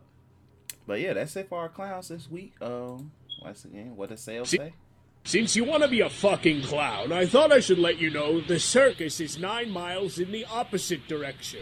but 0.86 1.00
yeah, 1.00 1.14
that's 1.14 1.34
it 1.36 1.48
for 1.48 1.58
our 1.60 1.68
clowns 1.68 2.08
this 2.08 2.30
week. 2.30 2.54
Um, 2.60 3.12
once 3.42 3.64
again, 3.64 3.96
what 3.96 4.10
does 4.10 4.20
sales 4.20 4.50
See- 4.50 4.58
say? 4.58 4.74
Since 5.24 5.54
you 5.54 5.62
want 5.62 5.84
to 5.84 5.88
be 5.88 6.00
a 6.00 6.10
fucking 6.10 6.62
clown, 6.64 7.12
I 7.12 7.26
thought 7.26 7.52
I 7.52 7.60
should 7.60 7.78
let 7.78 7.98
you 7.98 8.10
know 8.10 8.40
the 8.40 8.58
circus 8.58 9.20
is 9.20 9.38
nine 9.38 9.70
miles 9.70 10.18
in 10.18 10.32
the 10.32 10.44
opposite 10.44 11.06
direction. 11.06 11.60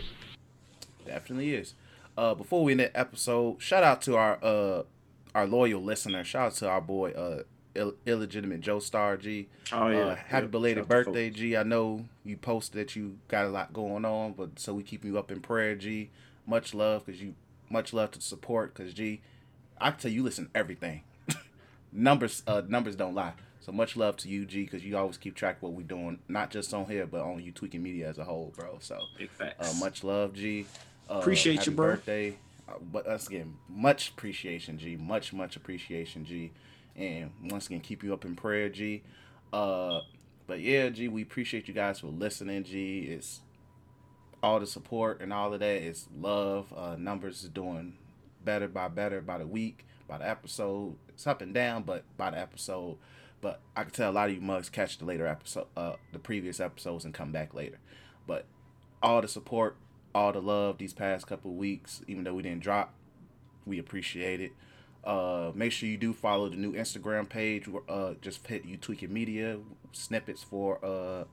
Definitely 1.04 1.54
is. 1.54 1.74
Uh, 2.20 2.34
before 2.34 2.62
we 2.62 2.72
end 2.72 2.80
the 2.80 2.94
episode, 3.00 3.56
shout 3.62 3.82
out 3.82 4.02
to 4.02 4.14
our 4.14 4.38
uh 4.44 4.82
our 5.34 5.46
loyal 5.46 5.80
listener. 5.82 6.22
Shout 6.22 6.48
out 6.48 6.54
to 6.56 6.68
our 6.68 6.80
boy 6.82 7.12
uh 7.12 7.42
Ill- 7.76 7.94
illegitimate 8.04 8.60
Joestar 8.60 9.18
G. 9.18 9.48
Oh, 9.72 9.88
yeah. 9.88 9.98
Uh, 10.00 10.14
happy 10.16 10.42
Yep. 10.42 10.50
belated 10.50 10.88
birthday, 10.88 11.30
G. 11.30 11.56
I 11.56 11.62
know 11.62 12.04
you 12.24 12.36
posted 12.36 12.78
that 12.78 12.94
you 12.96 13.16
got 13.28 13.46
a 13.46 13.48
lot 13.48 13.72
going 13.72 14.04
on, 14.04 14.32
but 14.32 14.58
so 14.58 14.74
we 14.74 14.82
keep 14.82 15.02
you 15.04 15.16
up 15.18 15.30
in 15.30 15.40
prayer, 15.40 15.74
G. 15.76 16.10
Much 16.46 16.74
love, 16.74 17.06
cause 17.06 17.20
you 17.22 17.36
much 17.70 17.92
love 17.94 18.10
to 18.10 18.20
support, 18.20 18.74
cause 18.74 18.92
G. 18.92 19.22
I 19.80 19.92
can 19.92 20.00
tell 20.00 20.10
you 20.10 20.22
listen 20.22 20.50
everything. 20.54 21.04
numbers 21.92 22.42
uh 22.46 22.60
numbers 22.68 22.96
don't 22.96 23.14
lie. 23.14 23.32
So 23.60 23.72
much 23.72 23.96
love 23.96 24.16
to 24.18 24.28
you, 24.28 24.44
G, 24.44 24.64
because 24.64 24.84
you 24.84 24.96
always 24.98 25.16
keep 25.16 25.34
track 25.36 25.56
of 25.58 25.62
what 25.62 25.72
we're 25.72 25.82
doing, 25.86 26.18
not 26.28 26.50
just 26.50 26.74
on 26.74 26.84
here, 26.86 27.06
but 27.06 27.20
on 27.22 27.42
you 27.42 27.52
tweaking 27.52 27.82
media 27.82 28.08
as 28.10 28.18
a 28.18 28.24
whole, 28.24 28.52
bro. 28.58 28.76
So 28.80 28.98
Big 29.16 29.30
facts. 29.30 29.74
uh, 29.74 29.78
much 29.78 30.02
love, 30.04 30.34
G. 30.34 30.66
Uh, 31.10 31.14
Appreciate 31.14 31.66
you, 31.66 31.72
bro. 31.72 31.88
Birthday, 31.88 32.36
uh, 32.68 32.74
but 32.80 33.06
us 33.06 33.26
again, 33.26 33.54
much 33.68 34.10
appreciation, 34.10 34.78
G. 34.78 34.96
Much, 34.96 35.32
much 35.32 35.56
appreciation, 35.56 36.24
G. 36.24 36.52
And 36.94 37.32
once 37.50 37.66
again, 37.66 37.80
keep 37.80 38.02
you 38.04 38.12
up 38.12 38.24
in 38.24 38.36
prayer, 38.36 38.68
G. 38.68 39.02
Uh, 39.52 40.00
but 40.46 40.60
yeah, 40.60 40.88
G, 40.90 41.08
we 41.08 41.22
appreciate 41.22 41.66
you 41.68 41.74
guys 41.74 42.00
for 42.00 42.08
listening, 42.08 42.64
G. 42.64 43.00
It's 43.00 43.40
all 44.42 44.60
the 44.60 44.66
support 44.66 45.20
and 45.20 45.32
all 45.32 45.52
of 45.52 45.60
that 45.60 45.82
is 45.82 46.06
love. 46.18 46.72
Uh, 46.76 46.96
numbers 46.98 47.42
is 47.42 47.48
doing 47.50 47.94
better 48.44 48.68
by 48.68 48.88
better 48.88 49.20
by 49.20 49.38
the 49.38 49.46
week, 49.46 49.84
by 50.08 50.18
the 50.18 50.28
episode. 50.28 50.96
It's 51.08 51.26
up 51.26 51.42
and 51.42 51.52
down, 51.52 51.82
but 51.82 52.04
by 52.16 52.30
the 52.30 52.38
episode. 52.38 52.96
But 53.40 53.60
I 53.74 53.82
can 53.82 53.92
tell 53.92 54.10
a 54.10 54.12
lot 54.12 54.28
of 54.28 54.34
you 54.34 54.40
mugs 54.40 54.68
catch 54.68 54.98
the 54.98 55.04
later 55.04 55.26
episode, 55.26 55.66
uh, 55.76 55.94
the 56.12 56.18
previous 56.18 56.60
episodes, 56.60 57.04
and 57.04 57.14
come 57.14 57.32
back 57.32 57.54
later. 57.54 57.78
But 58.26 58.44
all 59.02 59.22
the 59.22 59.28
support, 59.28 59.76
all 60.14 60.32
the 60.32 60.40
love 60.40 60.78
these 60.78 60.92
past 60.92 61.26
couple 61.26 61.54
weeks, 61.54 62.02
even 62.06 62.24
though 62.24 62.34
we 62.34 62.42
didn't 62.42 62.62
drop, 62.62 62.94
we 63.66 63.78
appreciate 63.78 64.40
it. 64.40 64.52
Uh, 65.04 65.50
make 65.54 65.72
sure 65.72 65.88
you 65.88 65.96
do 65.96 66.12
follow 66.12 66.48
the 66.48 66.56
new 66.56 66.72
Instagram 66.72 67.28
page. 67.28 67.66
Uh, 67.88 68.14
just 68.20 68.46
hit 68.46 68.64
you 68.64 68.76
tweaking 68.76 69.12
media 69.12 69.58
snippets 69.92 70.42
for 70.42 70.78
uh 70.84 71.24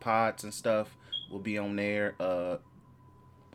pods 0.00 0.42
and 0.42 0.52
stuff 0.52 0.96
will 1.30 1.38
be 1.38 1.56
on 1.58 1.76
there 1.76 2.14
uh 2.18 2.56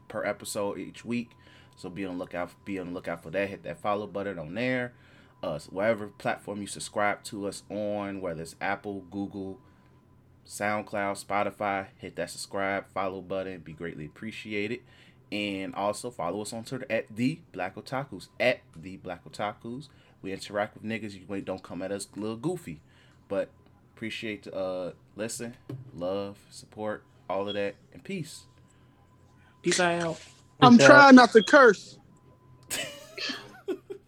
per 0.08 0.24
episode 0.24 0.78
each 0.78 1.04
week. 1.04 1.32
So 1.76 1.90
be 1.90 2.06
on 2.06 2.18
lookout 2.18 2.52
be 2.64 2.80
on 2.80 2.94
lookout 2.94 3.24
for 3.24 3.32
that. 3.32 3.50
Hit 3.50 3.64
that 3.64 3.80
follow 3.82 4.08
button 4.08 4.40
on 4.40 4.54
there. 4.54 4.94
Uh, 5.44 5.60
so 5.60 5.70
whatever 5.72 6.08
platform 6.08 6.62
you 6.62 6.68
subscribe 6.68 7.24
to 7.24 7.48
us 7.48 7.64
on, 7.70 8.22
whether 8.22 8.42
it's 8.42 8.56
Apple, 8.62 9.02
Google, 9.12 9.60
SoundCloud, 10.48 11.24
Spotify, 11.26 11.88
hit 11.98 12.16
that 12.18 12.30
subscribe, 12.30 12.88
follow 12.94 13.22
button. 13.22 13.60
Be 13.60 13.74
greatly 13.74 14.06
appreciated. 14.06 14.80
And 15.32 15.76
also 15.76 16.12
follow 16.12 16.42
us 16.42 16.54
on 16.54 16.64
Twitter 16.64 16.86
at 16.90 17.08
the 17.16 17.40
Black 17.52 17.76
Otakus. 17.76 18.30
At 18.40 18.60
the 18.76 18.98
Black 18.98 19.26
Otakus. 19.26 19.90
We 20.22 20.32
interact 20.32 20.76
with 20.76 20.84
niggas. 20.84 21.14
You 21.14 21.22
wait, 21.28 21.46
don't 21.46 21.64
come 21.64 21.82
at 21.82 21.92
us 21.92 22.08
a 22.16 22.20
little 22.20 22.38
goofy. 22.38 22.82
But 23.28 23.50
appreciate 23.96 24.44
the 24.44 24.56
uh 24.56 24.92
listen, 25.16 25.56
love, 25.94 26.38
support, 26.52 27.04
all 27.30 27.48
of 27.48 27.56
that, 27.56 27.76
and 27.94 28.04
peace. 28.04 28.44
Peace 29.64 29.80
out. 29.80 30.20
I'm 30.62 30.78
Peace 30.78 30.90
out. 30.90 31.10
trying 31.10 31.16
not 31.16 31.32
to 31.34 31.44
curse. 31.44 31.98